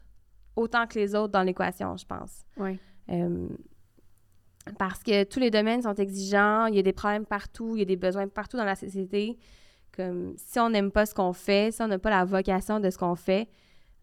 autant 0.54 0.86
que 0.86 0.98
les 0.98 1.14
autres 1.14 1.32
dans 1.32 1.42
l'équation, 1.42 1.96
je 1.96 2.04
pense. 2.06 2.44
Oui. 2.58 2.78
Euh, 3.10 3.48
parce 4.78 5.02
que 5.02 5.24
tous 5.24 5.38
les 5.40 5.50
domaines 5.50 5.82
sont 5.82 5.94
exigeants, 5.94 6.66
il 6.66 6.74
y 6.76 6.78
a 6.78 6.82
des 6.82 6.92
problèmes 6.92 7.24
partout, 7.26 7.76
il 7.76 7.80
y 7.80 7.82
a 7.82 7.84
des 7.84 7.96
besoins 7.96 8.26
partout 8.28 8.56
dans 8.56 8.64
la 8.64 8.74
société. 8.74 9.38
Comme 9.96 10.34
si 10.36 10.58
on 10.60 10.68
n'aime 10.70 10.90
pas 10.90 11.06
ce 11.06 11.14
qu'on 11.14 11.32
fait, 11.32 11.72
si 11.72 11.82
on 11.82 11.88
n'a 11.88 11.98
pas 11.98 12.10
la 12.10 12.24
vocation 12.24 12.80
de 12.80 12.90
ce 12.90 12.98
qu'on 12.98 13.14
fait, 13.14 13.48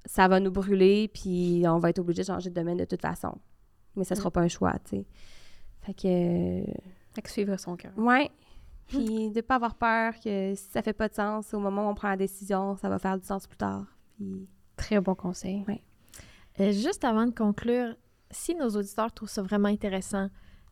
ça 0.06 0.28
va 0.28 0.40
nous 0.40 0.52
brûler, 0.52 1.08
puis 1.14 1.64
on 1.68 1.78
va 1.80 1.92
être 1.92 2.00
obligé 2.00 2.24
de 2.24 2.28
changer 2.28 2.50
de 2.50 2.56
domaine 2.56 2.78
de 2.78 2.86
toute 2.86 3.02
façon. 3.02 3.38
Mais 3.96 4.04
ça 4.04 4.16
sera 4.16 4.32
pas 4.32 4.42
un 4.42 4.48
choix, 4.48 4.74
tu 4.84 4.98
sais. 4.98 5.06
Fait 5.82 5.94
que, 5.94 6.08
euh, 6.08 6.74
Fait 7.14 7.22
que 7.22 7.30
suivre 7.30 7.56
son 7.58 7.76
cœur. 7.76 7.92
ouais. 7.98 8.30
Puis 8.88 9.30
de 9.32 9.40
pas 9.40 9.56
avoir 9.56 9.76
peur 9.76 10.14
que 10.16 10.54
si 10.56 10.66
ça 10.72 10.82
fait 10.82 10.94
pas 10.94 11.08
de 11.08 11.14
sens, 11.14 11.54
au 11.54 11.60
moment 11.60 11.88
où 11.88 11.90
on 11.92 11.96
prend 11.96 12.10
la 12.10 12.18
décision, 12.18 12.76
ça 12.76 12.90
va 12.90 13.00
faire 13.00 13.18
du 13.18 13.26
sens 13.26 13.48
plus 13.48 13.58
tard. 13.58 13.86
Puis 14.18 14.46
Très 14.76 15.00
bon 15.00 15.16
conseil. 15.16 15.64
Euh, 16.60 16.72
juste 16.72 17.06
avant 17.06 17.26
de 17.26 17.32
conclure, 17.32 17.96
si 18.30 18.56
nos 18.56 18.70
auditeurs 18.70 19.12
trouvent 19.14 19.30
ça 19.30 19.42
vraiment 19.42 19.70
intéressant, 19.70 20.28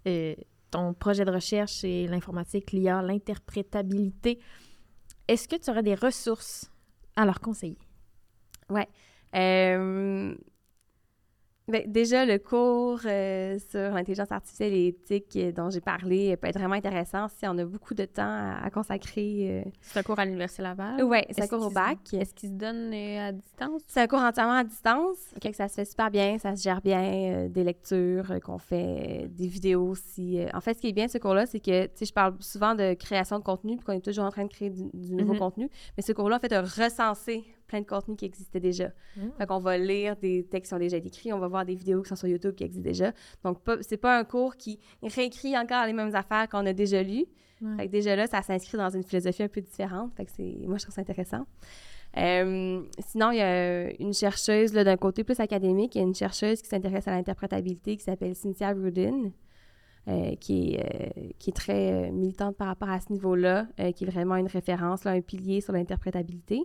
euh, 0.08 0.36
ton 0.72 0.94
projet 0.94 1.24
de 1.24 1.32
recherche 1.32 1.84
et 1.86 2.06
l'informatique, 2.08 2.72
l'IA, 2.74 3.02
l'interprétabilité, 3.02 4.40
est-ce 5.28 5.48
que 5.48 5.56
tu 5.56 5.70
aurais 5.70 5.84
des 5.84 5.96
ressources 5.96 6.72
à 7.16 7.26
leur 7.26 7.40
conseiller? 7.40 7.78
Euh, 9.36 10.36
ben, 11.72 11.92
déjà, 11.92 12.26
le 12.26 12.38
cours 12.38 13.00
euh, 13.06 13.58
sur 13.70 13.80
l'intelligence 13.92 14.32
artificielle 14.32 14.74
et 14.74 14.88
éthique 14.88 15.36
euh, 15.38 15.52
dont 15.52 15.70
j'ai 15.70 15.82
parlé 15.82 16.32
euh, 16.32 16.36
peut 16.36 16.48
être 16.48 16.60
vraiment 16.60 16.76
intéressant 16.76 17.28
si 17.30 17.48
on 17.48 17.58
a 17.58 17.66
beaucoup 17.66 17.94
de 17.94 18.06
temps 18.06 18.22
à, 18.24 18.60
à 18.64 18.70
consacrer. 18.70 19.64
C'est 19.82 20.00
un 20.00 20.04
cours 20.04 20.20
à 20.20 20.26
l'Université 20.26 20.62
Laval? 20.62 21.04
Oui, 21.04 21.20
c'est 21.32 21.42
un 21.44 21.48
cours 21.48 21.66
au 21.66 21.70
bac. 21.72 21.98
Est-ce 22.14 22.34
qu'il 22.36 22.50
se 22.50 22.54
donne 22.54 22.94
à 22.94 23.32
distance? 23.32 23.82
C'est 23.88 24.02
un 24.02 24.08
cours 24.08 24.20
entièrement 24.20 24.54
à 24.54 24.64
distance. 24.64 25.18
Que 25.42 25.52
ça 25.54 25.68
se 25.68 25.74
fait 25.76 25.86
super 25.86 26.12
bien, 26.12 26.38
ça 26.38 26.56
se 26.56 26.62
gère 26.62 26.82
bien, 26.82 27.48
des 27.50 27.64
lectures 27.64 28.40
qu'on 28.44 28.58
fait, 28.58 29.28
des 29.30 29.48
vidéos 29.48 29.88
aussi. 29.88 30.40
En 30.54 30.62
fait, 30.62 30.74
ce 30.76 30.82
qui 30.82 30.90
est 30.90 30.94
bien 30.94 31.06
de 31.08 31.12
ce 31.12 31.18
cours-là, 31.18 31.46
c'est 31.46 31.60
que, 31.60 31.86
tu 31.86 31.92
sais, 31.96 32.06
je 32.06 32.14
parle 32.14 32.36
souvent 32.40 32.76
de 32.76 32.94
création 32.94 33.40
de 33.40 33.44
contenu, 33.44 33.78
puis 33.78 33.86
qu'on 33.86 33.94
est 33.94 34.06
toujours 34.06 34.26
en 34.26 34.30
train 34.32 34.44
de 34.44 34.50
créer 34.50 34.70
du, 34.70 34.84
du 34.94 35.16
nouveau 35.16 35.34
Mhm. 35.34 35.40
contenu. 35.40 35.70
Mais 35.98 36.04
ce 36.04 36.12
cours-là, 36.12 36.36
en 36.36 36.40
fait, 36.40 36.54
a 36.54 36.62
recensé 36.62 37.44
plein 37.72 37.82
de 37.82 37.86
contenus 37.86 38.18
qui 38.18 38.26
existaient 38.26 38.60
déjà. 38.60 38.90
Fait 39.38 39.46
qu'on 39.48 39.60
va 39.60 39.78
lire 39.78 40.16
des 40.18 40.44
textes 40.44 40.66
qui 40.66 40.76
sont 40.76 40.80
déjà 40.80 40.98
écrits, 40.98 41.32
on 41.34 41.40
va 41.40 41.48
voir 41.48 41.66
des 41.66 41.76
vidéos 41.76 42.02
qui 42.04 42.10
sont 42.10 42.16
sur 42.16 42.28
YouTube 42.28 42.54
qui 42.56 42.64
existent 42.66 42.90
déjà. 42.94 43.14
Donc, 43.44 43.64
pas- 43.64 43.82
c'est 43.82 43.98
pas 43.98 44.20
un 44.20 44.26
cours 44.26 44.56
qui 44.58 44.80
réécrit 45.02 45.58
encore 45.58 45.86
les 45.86 45.94
mêmes 45.94 46.14
affaires 46.16 46.48
qu'on 46.50 46.66
a 46.66 46.74
déjà 46.74 47.02
lues. 47.02 47.26
Fait 47.78 47.86
que 47.88 47.92
déjà 47.92 48.16
là, 48.16 48.26
ça 48.28 48.42
s'inscrit 48.42 48.78
dans 48.78 48.90
une 48.90 49.04
philosophie 49.04 49.44
un 49.44 49.48
peu 49.48 49.62
différente. 49.62 50.12
Fait 50.16 50.26
que 50.26 50.32
c'est... 50.36 50.56
Moi, 50.68 50.78
je 50.78 50.84
trouve 50.84 50.96
ça 50.96 51.02
intéressant. 51.02 51.46
Euh, 52.18 52.82
sinon, 53.00 53.32
il 53.32 53.38
y 53.38 53.42
a 53.42 53.92
une 54.02 54.14
chercheuse 54.14 54.74
là, 54.74 54.84
d'un 54.84 54.98
côté 54.98 55.24
plus 55.24 55.40
académique, 55.40 55.96
il 55.96 56.00
y 56.00 56.02
a 56.02 56.08
une 56.08 56.16
chercheuse 56.16 56.62
qui 56.62 56.68
s'intéresse 56.68 57.08
à 57.08 57.12
l'interprétabilité 57.12 57.96
qui 57.98 58.04
s'appelle 58.04 58.36
Cynthia 58.36 58.72
Rudin, 58.74 59.32
euh, 60.08 60.36
qui, 60.38 60.74
est, 60.74 60.80
euh, 60.80 61.30
qui 61.38 61.52
est 61.52 61.54
très 61.54 61.92
euh, 61.94 62.12
militante 62.12 62.58
par 62.58 62.68
rapport 62.68 62.90
à 62.90 63.00
ce 63.00 63.12
niveau-là, 63.14 63.68
qui 63.96 64.04
est 64.04 64.10
vraiment 64.10 64.36
une 64.36 64.48
référence, 64.48 65.04
là, 65.04 65.12
un 65.12 65.22
pilier 65.22 65.62
sur 65.62 65.74
l'interprétabilité. 65.74 66.64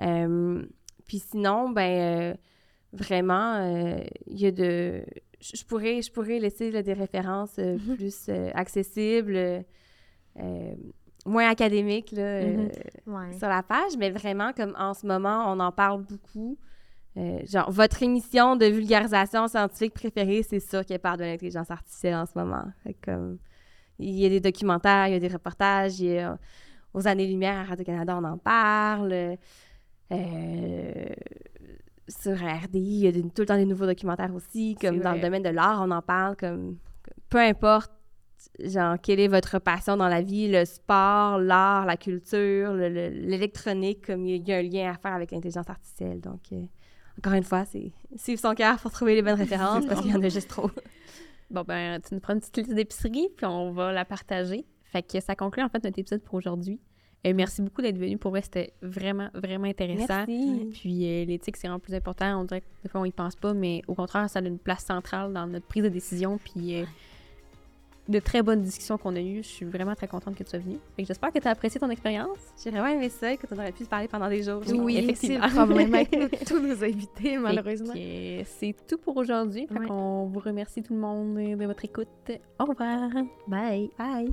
Euh, 0.00 0.62
puis 1.06 1.18
sinon, 1.18 1.70
ben 1.70 1.82
euh, 2.32 2.34
vraiment, 2.92 3.56
euh, 3.56 4.00
il 4.26 4.40
y 4.40 4.46
a 4.46 4.50
de... 4.50 5.04
Je 5.40 5.64
pourrais, 5.64 6.02
je 6.02 6.12
pourrais 6.12 6.38
laisser 6.38 6.70
là, 6.70 6.82
des 6.82 6.92
références 6.92 7.56
euh, 7.58 7.76
plus 7.96 8.28
accessibles, 8.54 9.64
moins 11.26 11.48
académiques 11.50 12.12
là, 12.12 12.44
Mhm. 12.44 12.70
Ouais. 13.06 13.32
sur 13.38 13.48
la 13.48 13.62
page, 13.62 13.92
mais 13.98 14.10
vraiment, 14.10 14.52
comme 14.52 14.74
en 14.78 14.94
ce 14.94 15.06
moment, 15.06 15.44
on 15.52 15.60
en 15.60 15.72
parle 15.72 16.02
beaucoup. 16.02 16.56
Euh, 17.16 17.40
genre, 17.44 17.70
votre 17.70 18.02
émission 18.02 18.56
de 18.56 18.66
vulgarisation 18.66 19.48
scientifique 19.48 19.92
préférée, 19.94 20.42
c'est 20.42 20.60
ça 20.60 20.84
qui 20.84 20.96
parle 20.98 21.18
de 21.18 21.24
l'intelligence 21.24 21.70
artificielle 21.70 22.14
en 22.14 22.26
ce 22.26 22.32
moment. 22.38 22.64
Comme, 23.04 23.38
il 23.98 24.14
y 24.14 24.24
a 24.24 24.28
des 24.28 24.40
documentaires, 24.40 25.08
il 25.08 25.12
y 25.12 25.16
a 25.16 25.18
des 25.18 25.28
reportages, 25.28 26.00
il 26.00 26.06
y 26.12 26.18
a, 26.18 26.38
aux 26.94 27.06
années-lumière 27.06 27.58
à 27.58 27.64
Radio-Canada, 27.64 28.16
on 28.16 28.24
en 28.24 28.38
parle. 28.38 29.36
Euh, 30.12 31.04
sur 32.08 32.32
RDI, 32.32 32.80
il 32.80 33.04
y 33.04 33.06
a 33.08 33.12
tout 33.12 33.30
le 33.38 33.46
temps 33.46 33.56
des 33.56 33.64
nouveaux 33.66 33.86
documentaires 33.86 34.34
aussi. 34.34 34.76
Comme 34.80 34.96
dans 35.00 35.12
le 35.12 35.20
domaine 35.22 35.42
de 35.42 35.48
l'art, 35.50 35.80
on 35.86 35.90
en 35.90 36.02
parle. 36.02 36.36
Comme, 36.36 36.76
peu 37.28 37.38
importe, 37.38 37.92
genre, 38.58 38.96
quelle 39.00 39.20
est 39.20 39.28
votre 39.28 39.58
passion 39.60 39.96
dans 39.96 40.08
la 40.08 40.20
vie, 40.22 40.50
le 40.50 40.64
sport, 40.64 41.38
l'art, 41.38 41.86
la 41.86 41.96
culture, 41.96 42.72
le- 42.72 42.88
le- 42.88 43.08
l'électronique, 43.10 44.06
comme 44.06 44.26
il 44.26 44.46
y 44.48 44.52
a 44.52 44.56
un 44.56 44.62
lien 44.62 44.90
à 44.92 44.96
faire 44.96 45.12
avec 45.14 45.30
l'intelligence 45.30 45.68
artificielle. 45.70 46.20
Donc, 46.20 46.40
euh, 46.52 46.62
encore 47.18 47.34
une 47.34 47.44
fois, 47.44 47.64
c'est 47.64 47.92
suivre 48.16 48.40
son 48.40 48.54
cœur 48.54 48.78
pour 48.80 48.90
trouver 48.90 49.14
les 49.14 49.22
bonnes 49.22 49.34
références 49.40 49.86
parce 49.86 50.00
qu'il 50.00 50.10
y 50.10 50.14
en 50.14 50.22
a 50.22 50.28
juste 50.28 50.48
trop. 50.48 50.70
Bon, 51.50 51.64
ben, 51.66 52.00
tu 52.00 52.14
nous 52.14 52.20
prends 52.20 52.34
une 52.34 52.38
petite 52.38 52.58
liste 52.58 52.74
d'épicerie, 52.74 53.28
puis 53.36 53.44
on 53.44 53.72
va 53.72 53.90
la 53.90 54.04
partager. 54.04 54.64
Fait 54.84 55.02
que 55.02 55.18
ça 55.18 55.34
conclut, 55.34 55.64
en 55.64 55.68
fait, 55.68 55.82
notre 55.82 55.98
épisode 55.98 56.22
pour 56.22 56.34
aujourd'hui. 56.34 56.78
Euh, 57.26 57.34
merci 57.34 57.60
beaucoup 57.60 57.82
d'être 57.82 57.98
venu. 57.98 58.16
Pour 58.16 58.30
vrai, 58.30 58.40
c'était 58.42 58.72
vraiment, 58.80 59.28
vraiment 59.34 59.66
intéressant. 59.66 60.24
Merci. 60.26 60.70
Puis 60.72 61.04
euh, 61.06 61.24
l'éthique, 61.26 61.56
c'est 61.56 61.66
vraiment 61.68 61.78
plus 61.80 61.94
important. 61.94 62.40
On 62.40 62.44
dirait 62.44 62.62
que 62.62 62.66
des 62.82 62.88
fois, 62.88 63.02
on 63.02 63.04
y 63.04 63.10
pense 63.12 63.36
pas, 63.36 63.52
mais 63.52 63.82
au 63.88 63.94
contraire, 63.94 64.28
ça 64.30 64.38
a 64.38 64.42
une 64.42 64.58
place 64.58 64.84
centrale 64.84 65.32
dans 65.32 65.46
notre 65.46 65.66
prise 65.66 65.82
de 65.84 65.90
décision. 65.90 66.38
Puis 66.42 66.80
euh, 66.80 66.84
de 68.08 68.18
très 68.18 68.42
bonnes 68.42 68.62
discussions 68.62 68.96
qu'on 68.98 69.14
a 69.14 69.20
eues. 69.20 69.42
Je 69.42 69.48
suis 69.48 69.66
vraiment 69.66 69.94
très 69.94 70.08
contente 70.08 70.34
que 70.34 70.42
tu 70.42 70.50
sois 70.50 70.58
venue. 70.58 70.78
J'espère 70.98 71.30
que 71.30 71.38
tu 71.38 71.46
as 71.46 71.50
apprécié 71.50 71.78
ton 71.78 71.90
expérience. 71.90 72.38
J'ai 72.64 72.70
vraiment 72.70 72.88
aimé 72.88 73.08
ça, 73.10 73.36
que 73.36 73.46
tu 73.46 73.52
aurais 73.54 73.70
pu 73.70 73.84
se 73.84 73.88
parler 73.88 74.08
pendant 74.08 74.28
des 74.28 74.42
jours. 74.42 74.62
Oui, 74.68 74.94
c'est 74.96 75.02
effectivement. 75.04 75.46
le 75.46 75.52
problème 75.52 75.94
avec 75.94 76.16
nous- 76.18 76.28
tous 76.46 76.58
nos 76.58 76.82
invités, 76.82 77.36
malheureusement. 77.36 77.92
Euh, 77.94 78.42
c'est 78.46 78.74
tout 78.88 78.96
pour 78.98 79.16
aujourd'hui. 79.18 79.66
Ouais. 79.70 79.86
qu'on 79.86 80.24
vous 80.24 80.40
remercie 80.40 80.82
tout 80.82 80.94
le 80.94 81.00
monde 81.00 81.34
de 81.36 81.66
votre 81.66 81.84
écoute. 81.84 82.08
Au 82.58 82.64
revoir. 82.64 83.10
Bye! 83.46 83.90
Bye! 83.98 84.30